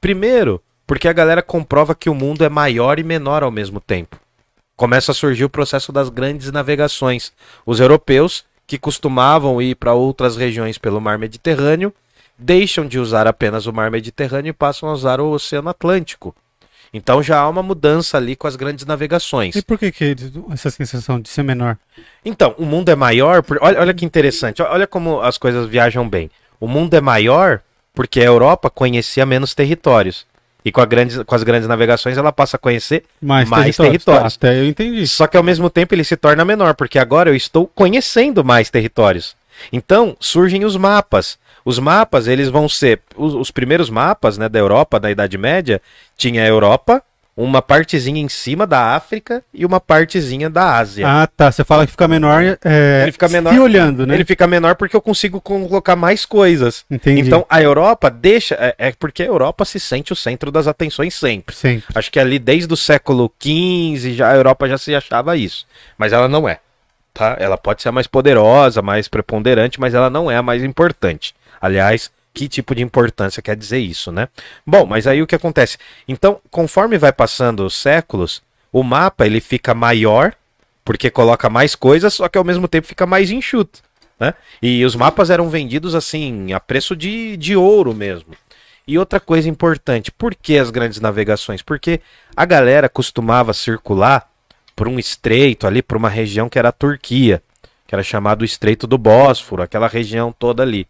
Primeiro, 0.00 0.62
porque 0.86 1.08
a 1.08 1.12
galera 1.12 1.42
comprova 1.42 1.94
que 1.94 2.08
o 2.08 2.14
mundo 2.14 2.44
é 2.44 2.48
maior 2.48 2.98
e 2.98 3.02
menor 3.02 3.42
ao 3.42 3.50
mesmo 3.50 3.80
tempo. 3.80 4.20
Começa 4.76 5.12
a 5.12 5.14
surgir 5.14 5.44
o 5.44 5.50
processo 5.50 5.90
das 5.90 6.08
grandes 6.08 6.52
navegações. 6.52 7.32
Os 7.64 7.80
europeus, 7.80 8.44
que 8.66 8.78
costumavam 8.78 9.60
ir 9.62 9.74
para 9.74 9.94
outras 9.94 10.36
regiões 10.36 10.76
pelo 10.76 11.00
mar 11.00 11.18
Mediterrâneo, 11.18 11.92
deixam 12.38 12.86
de 12.86 12.98
usar 12.98 13.26
apenas 13.26 13.66
o 13.66 13.72
mar 13.72 13.90
Mediterrâneo 13.90 14.50
e 14.50 14.52
passam 14.52 14.88
a 14.88 14.92
usar 14.92 15.20
o 15.20 15.30
Oceano 15.30 15.70
Atlântico. 15.70 16.34
Então 16.92 17.22
já 17.22 17.38
há 17.40 17.48
uma 17.48 17.62
mudança 17.62 18.16
ali 18.16 18.36
com 18.36 18.46
as 18.46 18.56
grandes 18.56 18.84
navegações. 18.84 19.56
E 19.56 19.62
por 19.62 19.78
que, 19.78 19.90
que 19.90 20.16
essa 20.52 20.70
sensação 20.70 21.20
de 21.20 21.28
ser 21.28 21.42
menor? 21.42 21.76
Então, 22.24 22.54
o 22.58 22.64
mundo 22.64 22.90
é 22.90 22.94
maior. 22.94 23.42
Por... 23.42 23.58
Olha, 23.60 23.80
olha 23.80 23.94
que 23.94 24.04
interessante. 24.04 24.62
Olha 24.62 24.86
como 24.86 25.20
as 25.20 25.38
coisas 25.38 25.66
viajam 25.68 26.08
bem. 26.08 26.30
O 26.60 26.68
mundo 26.68 26.94
é 26.94 27.00
maior 27.00 27.60
porque 27.94 28.20
a 28.20 28.24
Europa 28.24 28.70
conhecia 28.70 29.24
menos 29.26 29.54
territórios. 29.54 30.26
E 30.66 30.72
com, 30.72 30.80
a 30.80 30.84
grandes, 30.84 31.22
com 31.22 31.34
as 31.36 31.44
grandes 31.44 31.68
navegações 31.68 32.18
ela 32.18 32.32
passa 32.32 32.56
a 32.56 32.58
conhecer 32.58 33.04
Mais, 33.22 33.48
Mais 33.48 33.76
territórios. 33.76 34.04
territórios. 34.04 34.36
Tá, 34.36 34.48
até 34.48 34.58
eu 34.58 34.66
entendi. 34.66 35.06
Só 35.06 35.28
que 35.28 35.36
ao 35.36 35.42
mesmo 35.44 35.70
tempo 35.70 35.94
ele 35.94 36.02
se 36.02 36.16
torna 36.16 36.44
menor, 36.44 36.74
porque 36.74 36.98
agora 36.98 37.30
eu 37.30 37.36
estou 37.36 37.68
conhecendo 37.68 38.44
mais 38.44 38.68
territórios. 38.68 39.36
Então 39.72 40.16
surgem 40.18 40.64
os 40.64 40.76
mapas. 40.76 41.38
Os 41.64 41.78
mapas, 41.78 42.26
eles 42.26 42.48
vão 42.48 42.68
ser. 42.68 43.00
Os, 43.16 43.32
os 43.34 43.52
primeiros 43.52 43.88
mapas 43.88 44.36
né, 44.36 44.48
da 44.48 44.58
Europa, 44.58 44.98
da 44.98 45.08
Idade 45.08 45.38
Média, 45.38 45.80
tinha 46.16 46.42
a 46.42 46.46
Europa, 46.48 47.00
uma 47.36 47.60
partezinha 47.60 48.20
em 48.20 48.28
cima 48.28 48.66
da 48.66 48.94
África 48.94 49.44
e 49.52 49.66
uma 49.66 49.78
partezinha 49.78 50.48
da 50.48 50.78
Ásia. 50.78 51.06
Ah, 51.06 51.26
tá. 51.26 51.52
Você 51.52 51.62
fala 51.64 51.84
que 51.84 51.92
fica 51.92 52.08
menor, 52.08 52.42
é, 52.64 53.02
Ele 53.02 53.12
fica 53.12 53.28
menor. 53.28 53.52
se 53.52 53.60
olhando, 53.60 54.06
né? 54.06 54.14
Ele 54.14 54.24
fica 54.24 54.46
menor 54.46 54.74
porque 54.74 54.96
eu 54.96 55.02
consigo 55.02 55.38
colocar 55.40 55.94
mais 55.94 56.24
coisas. 56.24 56.84
Entendi. 56.90 57.20
Então 57.20 57.44
a 57.50 57.60
Europa 57.60 58.10
deixa. 58.10 58.54
É, 58.54 58.74
é 58.78 58.92
porque 58.92 59.22
a 59.22 59.26
Europa 59.26 59.66
se 59.66 59.78
sente 59.78 60.12
o 60.12 60.16
centro 60.16 60.50
das 60.50 60.66
atenções 60.66 61.14
sempre. 61.14 61.54
Sempre. 61.54 61.86
Acho 61.94 62.10
que 62.10 62.18
ali 62.18 62.38
desde 62.38 62.72
o 62.72 62.76
século 62.76 63.30
XV 63.40 64.14
já 64.14 64.30
a 64.30 64.36
Europa 64.36 64.66
já 64.66 64.78
se 64.78 64.94
achava 64.94 65.36
isso. 65.36 65.66
Mas 65.98 66.14
ela 66.14 66.28
não 66.28 66.48
é. 66.48 66.58
Tá? 67.12 67.36
Ela 67.38 67.58
pode 67.58 67.82
ser 67.82 67.90
a 67.90 67.92
mais 67.92 68.06
poderosa, 68.06 68.80
mais 68.80 69.08
preponderante, 69.08 69.78
mas 69.78 69.94
ela 69.94 70.08
não 70.08 70.30
é 70.30 70.36
a 70.36 70.42
mais 70.42 70.64
importante. 70.64 71.34
Aliás, 71.60 72.10
que 72.36 72.48
tipo 72.48 72.74
de 72.74 72.82
importância 72.82 73.40
quer 73.40 73.56
dizer 73.56 73.78
isso, 73.78 74.12
né? 74.12 74.28
Bom, 74.66 74.84
mas 74.84 75.06
aí 75.06 75.22
o 75.22 75.26
que 75.26 75.34
acontece? 75.34 75.78
Então, 76.06 76.38
conforme 76.50 76.98
vai 76.98 77.10
passando 77.10 77.64
os 77.64 77.74
séculos, 77.74 78.42
o 78.70 78.82
mapa 78.82 79.24
ele 79.24 79.40
fica 79.40 79.74
maior, 79.74 80.34
porque 80.84 81.10
coloca 81.10 81.48
mais 81.48 81.74
coisas, 81.74 82.12
só 82.12 82.28
que 82.28 82.36
ao 82.36 82.44
mesmo 82.44 82.68
tempo 82.68 82.86
fica 82.86 83.06
mais 83.06 83.30
enxuto. 83.30 83.80
Né? 84.20 84.34
E 84.60 84.84
os 84.84 84.94
mapas 84.94 85.30
eram 85.30 85.48
vendidos 85.48 85.94
assim, 85.94 86.52
a 86.52 86.60
preço 86.60 86.94
de, 86.94 87.38
de 87.38 87.56
ouro 87.56 87.94
mesmo. 87.94 88.34
E 88.86 88.98
outra 88.98 89.18
coisa 89.18 89.48
importante, 89.48 90.12
por 90.12 90.34
que 90.34 90.58
as 90.58 90.70
grandes 90.70 91.00
navegações? 91.00 91.62
Porque 91.62 92.02
a 92.36 92.44
galera 92.44 92.86
costumava 92.86 93.54
circular 93.54 94.30
por 94.76 94.86
um 94.88 94.98
estreito 94.98 95.66
ali, 95.66 95.80
por 95.80 95.96
uma 95.96 96.10
região 96.10 96.50
que 96.50 96.58
era 96.58 96.68
a 96.68 96.72
Turquia, 96.72 97.42
que 97.86 97.94
era 97.94 98.02
chamado 98.02 98.44
Estreito 98.44 98.86
do 98.86 98.98
Bósforo, 98.98 99.62
aquela 99.62 99.88
região 99.88 100.34
toda 100.38 100.62
ali. 100.62 100.86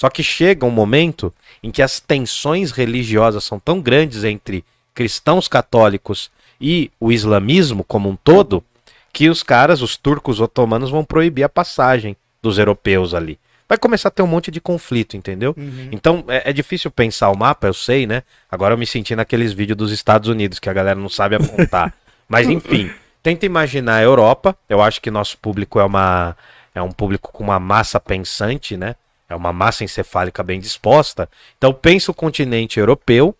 Só 0.00 0.08
que 0.08 0.22
chega 0.22 0.64
um 0.64 0.70
momento 0.70 1.30
em 1.62 1.70
que 1.70 1.82
as 1.82 2.00
tensões 2.00 2.70
religiosas 2.70 3.44
são 3.44 3.60
tão 3.60 3.82
grandes 3.82 4.24
entre 4.24 4.64
cristãos 4.94 5.46
católicos 5.46 6.30
e 6.58 6.90
o 6.98 7.12
islamismo 7.12 7.84
como 7.84 8.08
um 8.08 8.16
todo, 8.16 8.64
que 9.12 9.28
os 9.28 9.42
caras, 9.42 9.82
os 9.82 9.98
turcos 9.98 10.40
otomanos, 10.40 10.88
vão 10.88 11.04
proibir 11.04 11.42
a 11.42 11.50
passagem 11.50 12.16
dos 12.40 12.56
europeus 12.56 13.12
ali. 13.12 13.38
Vai 13.68 13.76
começar 13.76 14.08
a 14.08 14.10
ter 14.10 14.22
um 14.22 14.26
monte 14.26 14.50
de 14.50 14.58
conflito, 14.58 15.18
entendeu? 15.18 15.54
Então 15.92 16.24
é, 16.28 16.48
é 16.48 16.52
difícil 16.54 16.90
pensar 16.90 17.28
o 17.28 17.36
mapa, 17.36 17.66
eu 17.66 17.74
sei, 17.74 18.06
né? 18.06 18.22
Agora 18.50 18.72
eu 18.72 18.78
me 18.78 18.86
senti 18.86 19.14
naqueles 19.14 19.52
vídeos 19.52 19.76
dos 19.76 19.92
Estados 19.92 20.30
Unidos 20.30 20.58
que 20.58 20.70
a 20.70 20.72
galera 20.72 20.98
não 20.98 21.10
sabe 21.10 21.36
apontar. 21.36 21.92
Mas 22.26 22.48
enfim, 22.48 22.90
tenta 23.22 23.44
imaginar 23.44 23.96
a 23.96 24.02
Europa. 24.02 24.56
Eu 24.66 24.80
acho 24.80 24.98
que 24.98 25.10
nosso 25.10 25.36
público 25.36 25.78
é 25.78 25.84
uma 25.84 26.34
é 26.74 26.80
um 26.80 26.90
público 26.90 27.30
com 27.30 27.44
uma 27.44 27.60
massa 27.60 28.00
pensante, 28.00 28.78
né? 28.78 28.94
É 29.30 29.34
uma 29.36 29.52
massa 29.52 29.84
encefálica 29.84 30.42
bem 30.42 30.58
disposta. 30.60 31.28
Então 31.56 31.72
pensa 31.72 32.10
o 32.10 32.14
continente 32.14 32.80
europeu, 32.80 33.34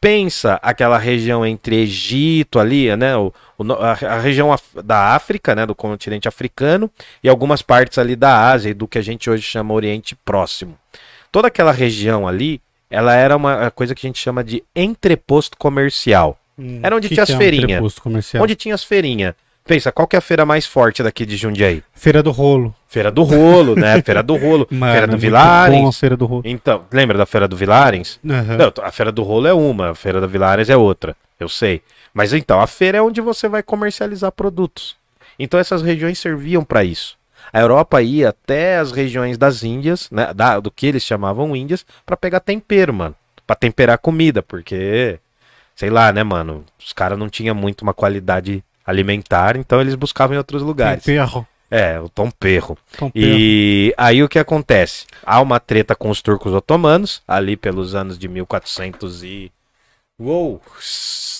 pensa 0.00 0.58
aquela 0.62 0.96
região 0.96 1.44
entre 1.44 1.76
Egito 1.82 2.58
ali, 2.58 2.94
né? 2.96 3.16
O, 3.16 3.32
o 3.58 3.72
a, 3.72 4.18
região 4.20 4.52
af- 4.52 4.80
da 4.84 5.14
África, 5.14 5.54
né? 5.54 5.66
Do 5.66 5.74
continente 5.74 6.28
africano 6.28 6.88
e 7.22 7.28
algumas 7.28 7.60
partes 7.60 7.98
ali 7.98 8.14
da 8.16 8.50
Ásia 8.50 8.70
e 8.70 8.74
do 8.74 8.86
que 8.88 8.98
a 8.98 9.02
gente 9.02 9.28
hoje 9.28 9.42
chama 9.42 9.74
Oriente 9.74 10.14
Próximo. 10.14 10.78
Toda 11.30 11.48
aquela 11.48 11.72
região 11.72 12.26
ali, 12.28 12.60
ela 12.88 13.14
era 13.14 13.36
uma 13.36 13.70
coisa 13.70 13.94
que 13.94 14.06
a 14.06 14.08
gente 14.08 14.18
chama 14.20 14.44
de 14.44 14.62
entreposto 14.76 15.56
comercial. 15.58 16.38
Era 16.82 16.94
onde 16.94 17.08
tinha 17.08 17.22
as 17.22 17.30
é 17.30 17.34
um 17.34 17.38
feirinhas. 17.38 17.70
entreposto 17.70 18.02
comercial? 18.02 18.44
Onde 18.44 18.54
tinha 18.54 18.74
as 18.74 18.84
feirinhas. 18.84 19.34
Pensa, 19.64 19.92
qual 19.92 20.08
que 20.08 20.16
é 20.16 20.18
a 20.18 20.22
feira 20.22 20.44
mais 20.44 20.66
forte 20.66 21.02
daqui 21.02 21.24
de 21.24 21.36
Jundiaí? 21.36 21.82
Feira 21.92 22.22
do 22.22 22.30
Rolo. 22.32 22.74
Feira 22.88 23.10
do 23.12 23.22
Rolo, 23.22 23.76
né? 23.76 24.02
Feira 24.02 24.22
do 24.22 24.36
Rolo, 24.36 24.66
Mano, 24.72 24.92
Feira 24.92 25.06
do 25.06 25.16
Vilarens. 25.18 25.88
a 25.96 26.00
Feira 26.00 26.16
do 26.16 26.26
Rolo. 26.26 26.42
Então, 26.44 26.84
lembra 26.92 27.16
da 27.16 27.24
Feira 27.24 27.46
do 27.46 27.56
Vilarens? 27.56 28.18
Aham. 28.28 28.56
Não, 28.56 28.72
a 28.84 28.90
Feira 28.90 29.12
do 29.12 29.22
Rolo 29.22 29.46
é 29.46 29.52
uma, 29.54 29.90
a 29.90 29.94
Feira 29.94 30.20
da 30.20 30.26
Vilares 30.26 30.68
é 30.68 30.76
outra, 30.76 31.16
eu 31.38 31.48
sei. 31.48 31.80
Mas 32.12 32.32
então, 32.32 32.60
a 32.60 32.66
feira 32.66 32.98
é 32.98 33.02
onde 33.02 33.20
você 33.20 33.48
vai 33.48 33.62
comercializar 33.62 34.32
produtos. 34.32 34.96
Então 35.38 35.58
essas 35.58 35.80
regiões 35.80 36.18
serviam 36.18 36.62
para 36.64 36.84
isso. 36.84 37.16
A 37.52 37.58
Europa 37.60 38.02
ia 38.02 38.28
até 38.28 38.76
as 38.78 38.92
regiões 38.92 39.38
das 39.38 39.62
Índias, 39.62 40.08
né, 40.10 40.32
da- 40.34 40.60
do 40.60 40.70
que 40.70 40.86
eles 40.86 41.02
chamavam 41.02 41.56
Índias, 41.56 41.86
para 42.04 42.16
pegar 42.16 42.40
tempero, 42.40 42.92
mano, 42.92 43.14
Pra 43.46 43.56
temperar 43.56 43.96
comida, 43.98 44.42
porque 44.42 45.18
sei 45.74 45.88
lá, 45.90 46.12
né, 46.12 46.22
mano, 46.22 46.64
os 46.84 46.92
caras 46.92 47.18
não 47.18 47.28
tinham 47.30 47.54
muito 47.54 47.80
uma 47.82 47.94
qualidade 47.94 48.62
alimentar, 48.86 49.56
então 49.56 49.80
eles 49.80 49.94
buscavam 49.94 50.34
em 50.34 50.38
outros 50.38 50.62
lugares. 50.62 51.04
Perro. 51.04 51.46
É, 51.70 51.98
o 51.98 52.08
tom 52.08 52.30
perro. 52.30 52.76
Tom 52.98 53.10
Perro. 53.10 53.26
E 53.26 53.94
aí 53.96 54.22
o 54.22 54.28
que 54.28 54.38
acontece? 54.38 55.06
Há 55.24 55.40
uma 55.40 55.58
treta 55.58 55.94
com 55.94 56.10
os 56.10 56.20
turcos 56.20 56.52
otomanos, 56.52 57.22
ali 57.26 57.56
pelos 57.56 57.94
anos 57.94 58.18
de 58.18 58.28
1400 58.28 59.24
e... 59.24 59.50
Uou! 60.18 60.60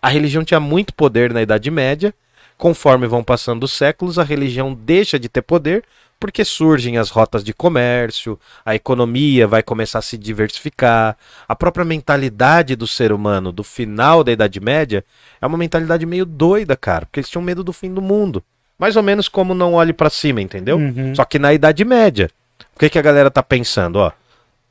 A 0.01 0.09
religião 0.09 0.45
tinha 0.45 0.61
muito 0.61 0.95
poder 0.95 1.33
na 1.33 1.43
Idade 1.43 1.71
Média, 1.71 2.15
conforme 2.57 3.07
vão 3.07 3.23
passando 3.25 3.65
os 3.65 3.73
séculos, 3.73 4.19
a 4.19 4.23
religião 4.23 4.75
deixa 4.75 5.19
de 5.19 5.29
ter 5.29 5.43
poder 5.43 5.85
porque 6.25 6.43
surgem 6.43 6.97
as 6.97 7.11
rotas 7.11 7.45
de 7.45 7.53
comércio, 7.53 8.41
a 8.65 8.75
economia 8.75 9.47
vai 9.47 9.63
começar 9.63 9.99
a 9.99 10.03
se 10.03 10.17
diversificar, 10.17 11.19
a 11.47 11.55
própria 11.55 11.85
mentalidade 11.85 12.75
do 12.75 12.87
ser 12.87 13.13
humano 13.13 13.53
do 13.53 13.63
final 13.63 14.25
da 14.25 14.33
Idade 14.33 14.59
Média 14.59 15.05
é 15.39 15.47
uma 15.47 15.59
mentalidade 15.59 16.07
meio 16.07 16.25
doida, 16.25 16.79
cara, 16.79 17.05
porque 17.05 17.21
eles 17.21 17.29
tinham 17.29 17.43
medo 17.43 17.63
do 17.63 17.75
fim 17.75 17.93
do 17.93 18.01
mundo. 18.01 18.43
Mais 18.79 18.97
ou 18.97 19.03
menos 19.03 19.29
como 19.29 19.53
não 19.53 19.75
olhe 19.75 19.93
pra 19.93 20.09
cima, 20.09 20.41
entendeu? 20.41 20.79
Uhum. 20.79 21.15
Só 21.15 21.27
que 21.27 21.39
na 21.39 21.53
Idade 21.53 21.85
Média. 21.85 22.31
O 22.75 22.79
que, 22.79 22.89
que 22.89 22.99
a 22.99 23.03
galera 23.03 23.31
tá 23.31 23.43
pensando? 23.43 23.97
Ó, 23.97 24.11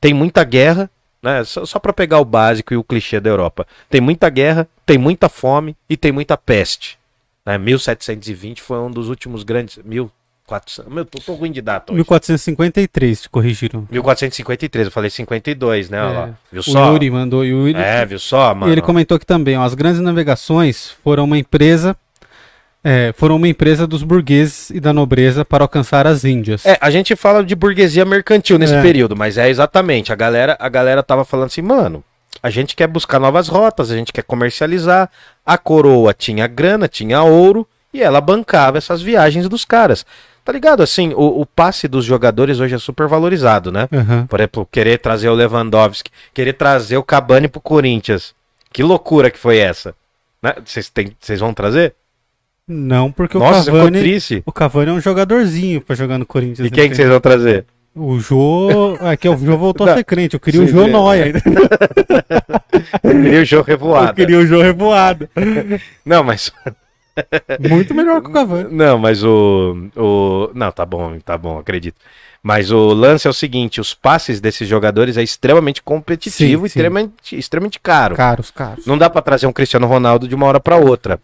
tem 0.01 0.11
muita 0.11 0.43
guerra, 0.43 0.89
né? 1.21 1.43
Só, 1.43 1.67
só 1.67 1.77
para 1.77 1.93
pegar 1.93 2.17
o 2.17 2.25
básico 2.25 2.73
e 2.73 2.77
o 2.77 2.83
clichê 2.83 3.19
da 3.19 3.29
Europa. 3.29 3.67
Tem 3.91 4.01
muita 4.01 4.27
guerra, 4.27 4.67
tem 4.87 4.97
muita 4.97 5.29
fome 5.29 5.77
e 5.87 5.95
tem 5.95 6.11
muita 6.11 6.35
peste. 6.35 6.97
Né? 7.45 7.59
1720 7.59 8.59
foi 8.59 8.79
um 8.79 8.89
dos 8.89 9.07
últimos 9.07 9.43
grandes. 9.43 9.77
1400. 10.49 10.93
Meu, 10.93 11.05
tô, 11.05 11.19
tô 11.19 11.33
ruim 11.33 11.51
de 11.51 11.61
data 11.61 11.91
hoje. 11.91 11.97
1453, 11.99 13.27
corrigiram. 13.27 13.87
1453, 13.89 14.87
eu 14.87 14.91
falei 14.91 15.09
52, 15.09 15.89
né? 15.89 15.97
É, 15.97 16.01
lá. 16.01 16.29
Viu 16.51 16.59
o 16.59 16.63
só? 16.63 16.91
Yuri 16.91 17.09
mandou. 17.09 17.45
Yuri, 17.45 17.75
É, 17.75 18.05
viu 18.05 18.19
só, 18.19 18.53
mano? 18.53 18.69
E 18.71 18.73
ele 18.73 18.81
comentou 18.81 19.15
aqui 19.15 19.25
também, 19.25 19.57
ó, 19.57 19.63
as 19.63 19.73
grandes 19.73 20.01
navegações 20.01 20.91
foram 21.03 21.23
uma 21.23 21.37
empresa, 21.37 21.95
é, 22.83 23.13
foram 23.15 23.37
uma 23.37 23.47
empresa 23.47 23.87
dos 23.87 24.03
burgueses 24.03 24.69
e 24.69 24.79
da 24.79 24.91
nobreza 24.91 25.45
para 25.45 25.63
alcançar 25.63 26.05
as 26.05 26.25
Índias. 26.25 26.65
É, 26.65 26.77
a 26.81 26.89
gente 26.89 27.15
fala 27.15 27.43
de 27.43 27.55
burguesia 27.55 28.03
mercantil 28.03 28.59
nesse 28.59 28.75
É. 28.75 28.81
período, 28.81 29.15
mas 29.15 29.37
é 29.37 29.49
exatamente. 29.49 30.11
A 30.11 30.15
galera, 30.15 30.57
a 30.59 30.67
galera 30.67 31.01
tava 31.01 31.23
falando 31.23 31.47
assim, 31.47 31.61
mano, 31.61 32.03
a 32.41 32.49
gente 32.49 32.75
quer 32.75 32.87
buscar 32.87 33.19
novas 33.19 33.47
rotas, 33.47 33.89
a 33.89 33.95
gente 33.95 34.11
quer 34.11 34.23
comercializar. 34.23 35.09
A 35.45 35.57
coroa 35.57 36.13
tinha 36.13 36.45
grana, 36.47 36.89
tinha 36.89 37.23
ouro, 37.23 37.65
e 37.93 38.01
ela 38.01 38.19
bancava 38.19 38.77
essas 38.77 39.01
viagens 39.01 39.47
dos 39.47 39.63
caras. 39.63 40.05
Tá 40.43 40.51
ligado? 40.51 40.83
Assim, 40.83 41.13
o, 41.13 41.41
o 41.41 41.45
passe 41.45 41.87
dos 41.87 42.03
jogadores 42.03 42.59
hoje 42.59 42.75
é 42.75 42.77
super 42.77 43.07
valorizado, 43.07 43.71
né? 43.71 43.87
Aham. 43.91 44.27
Por 44.27 44.39
exemplo, 44.39 44.67
querer 44.71 44.97
trazer 44.99 45.29
o 45.29 45.33
Lewandowski, 45.33 46.11
querer 46.33 46.53
trazer 46.53 46.97
o 46.97 47.03
Cavani 47.03 47.47
pro 47.47 47.61
Corinthians. 47.61 48.35
Que 48.71 48.83
loucura 48.83 49.31
que 49.31 49.39
foi 49.39 49.57
essa? 49.57 49.95
Né? 50.41 50.53
Vocês 50.65 50.91
vocês 51.19 51.39
vão 51.39 51.53
trazer? 51.53 51.93
Não, 52.67 53.11
porque 53.11 53.37
Nossa, 53.37 53.69
o 53.71 53.73
Cavani, 53.75 53.99
triste. 53.99 54.43
o 54.45 54.51
Cavani 54.51 54.89
é 54.91 54.93
um 54.93 54.99
jogadorzinho 54.99 55.81
pra 55.81 55.95
jogar 55.95 56.17
no 56.17 56.25
Corinthians. 56.25 56.67
E 56.67 56.71
quem 56.71 56.85
que 56.85 56.89
né? 56.89 56.95
vocês 56.95 57.09
vão 57.09 57.19
trazer? 57.19 57.65
O 57.95 58.19
Jô, 58.19 58.97
aqui 59.01 59.29
o 59.29 59.37
Jô 59.37 59.57
voltou 59.57 59.87
a 59.87 59.95
ser 59.95 60.03
crente, 60.03 60.33
eu 60.33 60.39
queria 60.39 60.61
o 60.61 60.67
Jô 60.67 60.85
sim. 60.85 60.91
Noia. 60.91 61.33
Eu 63.03 63.11
queria 63.11 63.41
o 63.41 63.45
Eu 63.59 63.61
revoado. 63.61 64.13
queria 64.13 64.39
o 64.39 64.45
Jô 64.45 64.61
revoado. 64.61 65.29
Não, 66.05 66.23
mas 66.23 66.51
Muito 67.59 67.93
melhor 67.93 68.21
que 68.21 68.29
o 68.29 68.33
Cavani. 68.33 68.69
Não, 68.73 68.97
mas 68.97 69.23
o, 69.23 69.89
o. 69.95 70.51
Não, 70.53 70.71
tá 70.71 70.85
bom, 70.85 71.19
tá 71.19 71.37
bom, 71.37 71.59
acredito. 71.59 71.95
Mas 72.41 72.71
o 72.71 72.93
lance 72.93 73.27
é 73.27 73.29
o 73.29 73.33
seguinte: 73.33 73.79
os 73.79 73.93
passes 73.93 74.41
desses 74.41 74.67
jogadores 74.67 75.15
é 75.17 75.23
extremamente 75.23 75.81
competitivo 75.81 76.65
e 76.65 76.67
extremamente, 76.67 77.37
extremamente 77.37 77.79
caro. 77.79 78.15
Caros, 78.15 78.51
caros. 78.51 78.85
Não 78.85 78.97
dá 78.97 79.09
pra 79.09 79.21
trazer 79.21 79.47
um 79.47 79.53
Cristiano 79.53 79.87
Ronaldo 79.87 80.27
de 80.27 80.35
uma 80.35 80.45
hora 80.47 80.59
pra 80.59 80.77
outra. 80.77 81.19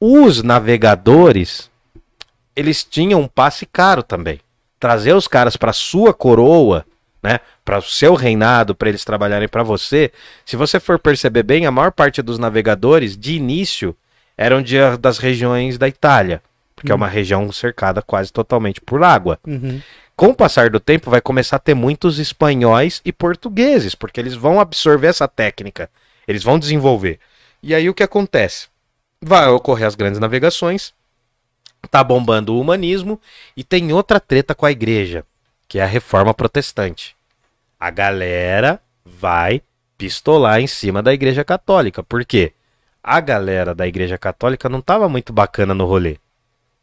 Os 0.00 0.42
navegadores, 0.42 1.70
eles 2.54 2.84
tinham 2.84 3.20
um 3.20 3.28
passe 3.28 3.66
caro 3.66 4.02
também. 4.02 4.40
Trazer 4.78 5.14
os 5.14 5.26
caras 5.26 5.56
pra 5.56 5.72
sua 5.72 6.12
coroa, 6.12 6.84
né, 7.22 7.40
para 7.64 7.78
o 7.78 7.82
seu 7.82 8.14
reinado, 8.14 8.74
pra 8.74 8.90
eles 8.90 9.04
trabalharem 9.04 9.48
pra 9.48 9.62
você. 9.62 10.12
Se 10.44 10.56
você 10.56 10.78
for 10.78 10.98
perceber 10.98 11.42
bem, 11.42 11.64
a 11.64 11.70
maior 11.70 11.90
parte 11.90 12.20
dos 12.20 12.38
navegadores 12.38 13.16
de 13.16 13.34
início 13.34 13.96
eram 14.36 14.62
de, 14.62 14.76
das 14.98 15.18
regiões 15.18 15.78
da 15.78 15.88
Itália, 15.88 16.42
porque 16.74 16.92
é 16.92 16.94
uma 16.94 17.08
região 17.08 17.50
cercada 17.52 18.02
quase 18.02 18.32
totalmente 18.32 18.80
por 18.80 19.02
água. 19.02 19.38
Uhum. 19.46 19.80
Com 20.16 20.28
o 20.28 20.34
passar 20.34 20.70
do 20.70 20.78
tempo, 20.78 21.10
vai 21.10 21.20
começar 21.20 21.56
a 21.56 21.60
ter 21.60 21.74
muitos 21.74 22.18
espanhóis 22.18 23.00
e 23.04 23.12
portugueses, 23.12 23.94
porque 23.94 24.20
eles 24.20 24.34
vão 24.34 24.60
absorver 24.60 25.08
essa 25.08 25.26
técnica, 25.26 25.90
eles 26.26 26.42
vão 26.42 26.58
desenvolver. 26.58 27.18
E 27.62 27.74
aí 27.74 27.88
o 27.88 27.94
que 27.94 28.02
acontece? 28.02 28.68
Vai 29.20 29.48
ocorrer 29.48 29.86
as 29.86 29.94
grandes 29.94 30.20
navegações, 30.20 30.92
tá 31.90 32.04
bombando 32.04 32.54
o 32.54 32.60
humanismo 32.60 33.20
e 33.56 33.64
tem 33.64 33.92
outra 33.92 34.20
treta 34.20 34.54
com 34.54 34.66
a 34.66 34.70
igreja, 34.70 35.24
que 35.66 35.78
é 35.78 35.82
a 35.82 35.86
reforma 35.86 36.32
protestante. 36.32 37.16
A 37.78 37.90
galera 37.90 38.80
vai 39.04 39.62
pistolar 39.98 40.60
em 40.60 40.66
cima 40.66 41.02
da 41.02 41.12
igreja 41.12 41.44
católica. 41.44 42.02
Por 42.02 42.24
quê? 42.24 42.52
A 43.04 43.20
galera 43.20 43.74
da 43.74 43.86
igreja 43.86 44.16
católica 44.16 44.66
não 44.68 44.80
tava 44.80 45.08
muito 45.10 45.30
bacana 45.32 45.74
no 45.74 45.84
rolê. 45.84 46.16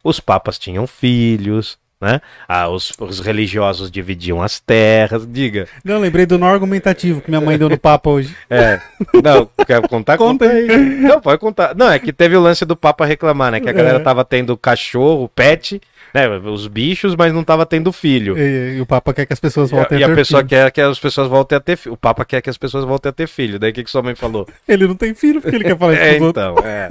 Os 0.04 0.20
papas 0.20 0.56
tinham 0.58 0.86
filhos, 0.86 1.76
né? 2.00 2.20
Ah, 2.48 2.68
os, 2.68 2.92
os 2.98 3.18
religiosos 3.20 3.90
dividiam 3.90 4.40
as 4.40 4.60
terras. 4.60 5.26
Diga. 5.26 5.66
Não, 5.84 5.98
lembrei 5.98 6.24
do 6.24 6.38
nó 6.38 6.46
argumentativo 6.46 7.20
que 7.20 7.28
minha 7.30 7.40
mãe 7.40 7.58
deu 7.58 7.68
no 7.68 7.76
papo 7.78 8.10
hoje. 8.10 8.36
É. 8.48 8.80
Não, 9.22 9.48
quer 9.66 9.80
contar? 9.88 10.16
Conta 10.18 10.44
aí. 10.44 10.66
Não, 11.00 11.20
pode 11.20 11.40
contar. 11.40 11.74
Não, 11.74 11.90
é 11.90 11.98
que 11.98 12.12
teve 12.12 12.36
o 12.36 12.40
lance 12.40 12.64
do 12.64 12.76
Papa 12.76 13.04
reclamar, 13.04 13.50
né? 13.52 13.60
Que 13.60 13.68
a 13.68 13.72
galera 13.72 13.98
É. 13.98 14.02
tava 14.02 14.24
tendo 14.24 14.56
cachorro, 14.56 15.28
pet, 15.28 15.80
né? 16.14 16.28
Os 16.44 16.66
bichos, 16.66 17.14
mas 17.16 17.32
não 17.32 17.42
tava 17.44 17.64
tendo 17.66 17.92
filho. 17.92 18.36
E, 18.38 18.76
e 18.76 18.80
o 18.80 18.86
Papa 18.86 19.12
quer 19.14 19.26
que 19.26 19.32
as 19.32 19.40
pessoas 19.40 19.70
E 19.70 19.74
a, 19.74 19.76
voltem 19.78 19.98
e 19.98 20.02
a 20.02 20.06
a 20.06 20.10
ter 20.10 20.14
pessoa 20.16 20.40
filho. 20.40 20.48
quer 20.48 20.70
que 20.70 20.80
as 20.80 20.98
pessoas 20.98 21.28
voltem 21.28 21.56
a 21.56 21.60
ter 21.60 21.76
filho. 21.76 21.94
O 21.94 21.96
Papa 21.96 22.24
quer 22.24 22.40
que 22.42 22.50
as 22.50 22.58
pessoas 22.58 22.84
voltem 22.84 23.10
a 23.10 23.12
ter 23.12 23.26
filho. 23.26 23.58
Daí 23.58 23.70
o 23.70 23.74
que, 23.74 23.84
que 23.84 23.90
sua 23.90 24.02
mãe 24.02 24.14
falou? 24.14 24.46
Ele 24.68 24.86
não 24.86 24.94
tem 24.94 25.14
filho 25.14 25.40
porque 25.40 25.56
ele 25.56 25.64
quer 25.64 25.78
falar 25.78 25.94
isso 25.94 26.02
É, 26.02 26.12
outros. 26.20 26.30
então, 26.30 26.54
é. 26.64 26.88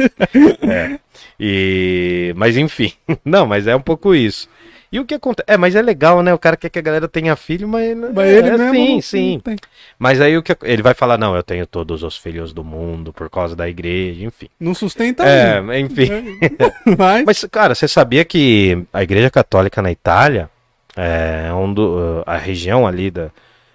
é. 0.96 1.00
E... 1.40 2.34
Mas 2.36 2.58
enfim. 2.58 2.94
Não, 3.26 3.46
mas 3.46 3.68
é 3.68 3.76
um 3.76 3.82
pouco 3.82 4.14
isso. 4.16 4.48
E 4.92 5.00
o 5.00 5.06
que 5.06 5.14
acontece? 5.14 5.46
É, 5.48 5.56
mas 5.56 5.74
é 5.74 5.82
legal, 5.82 6.22
né? 6.22 6.34
O 6.34 6.38
cara 6.38 6.58
quer 6.58 6.70
que 6.70 6.78
a 6.78 6.82
galera 6.82 7.08
tenha 7.08 7.34
filho, 7.38 7.66
mas. 7.66 7.96
Mas 8.14 8.28
é, 8.28 8.38
ele 8.40 8.50
é, 8.50 8.58
mesmo 8.58 8.74
Sim, 8.74 8.94
não- 8.96 9.02
sim. 9.02 9.42
tem. 9.42 9.56
Mas 9.98 10.20
aí 10.20 10.38
o 10.38 10.44
que 10.44 10.54
ele 10.64 10.82
vai 10.82 10.94
falar, 10.94 11.18
não, 11.18 11.34
eu 11.34 11.42
tenho 11.42 11.66
todos 11.66 12.04
os 12.04 12.18
filhos 12.18 12.52
do 12.52 12.62
mundo 12.62 13.14
por 13.14 13.30
causa 13.30 13.56
da 13.56 13.70
igreja, 13.70 14.26
enfim. 14.26 14.50
Não 14.60 14.74
sustenta 14.74 15.24
É, 15.26 15.60
ele. 15.60 15.80
enfim. 15.80 16.10
Mas, 16.98 17.24
Mas, 17.26 17.46
cara, 17.50 17.74
você 17.74 17.88
sabia 17.88 18.26
que 18.26 18.84
a 18.92 19.02
igreja 19.02 19.30
católica 19.30 19.82
na 19.82 19.92
Itália 19.94 20.50
é 20.98 21.54
um 21.54 21.74
do, 21.74 22.22
a 22.26 22.36
região 22.36 22.86
ali 22.86 23.10
da. 23.10 23.30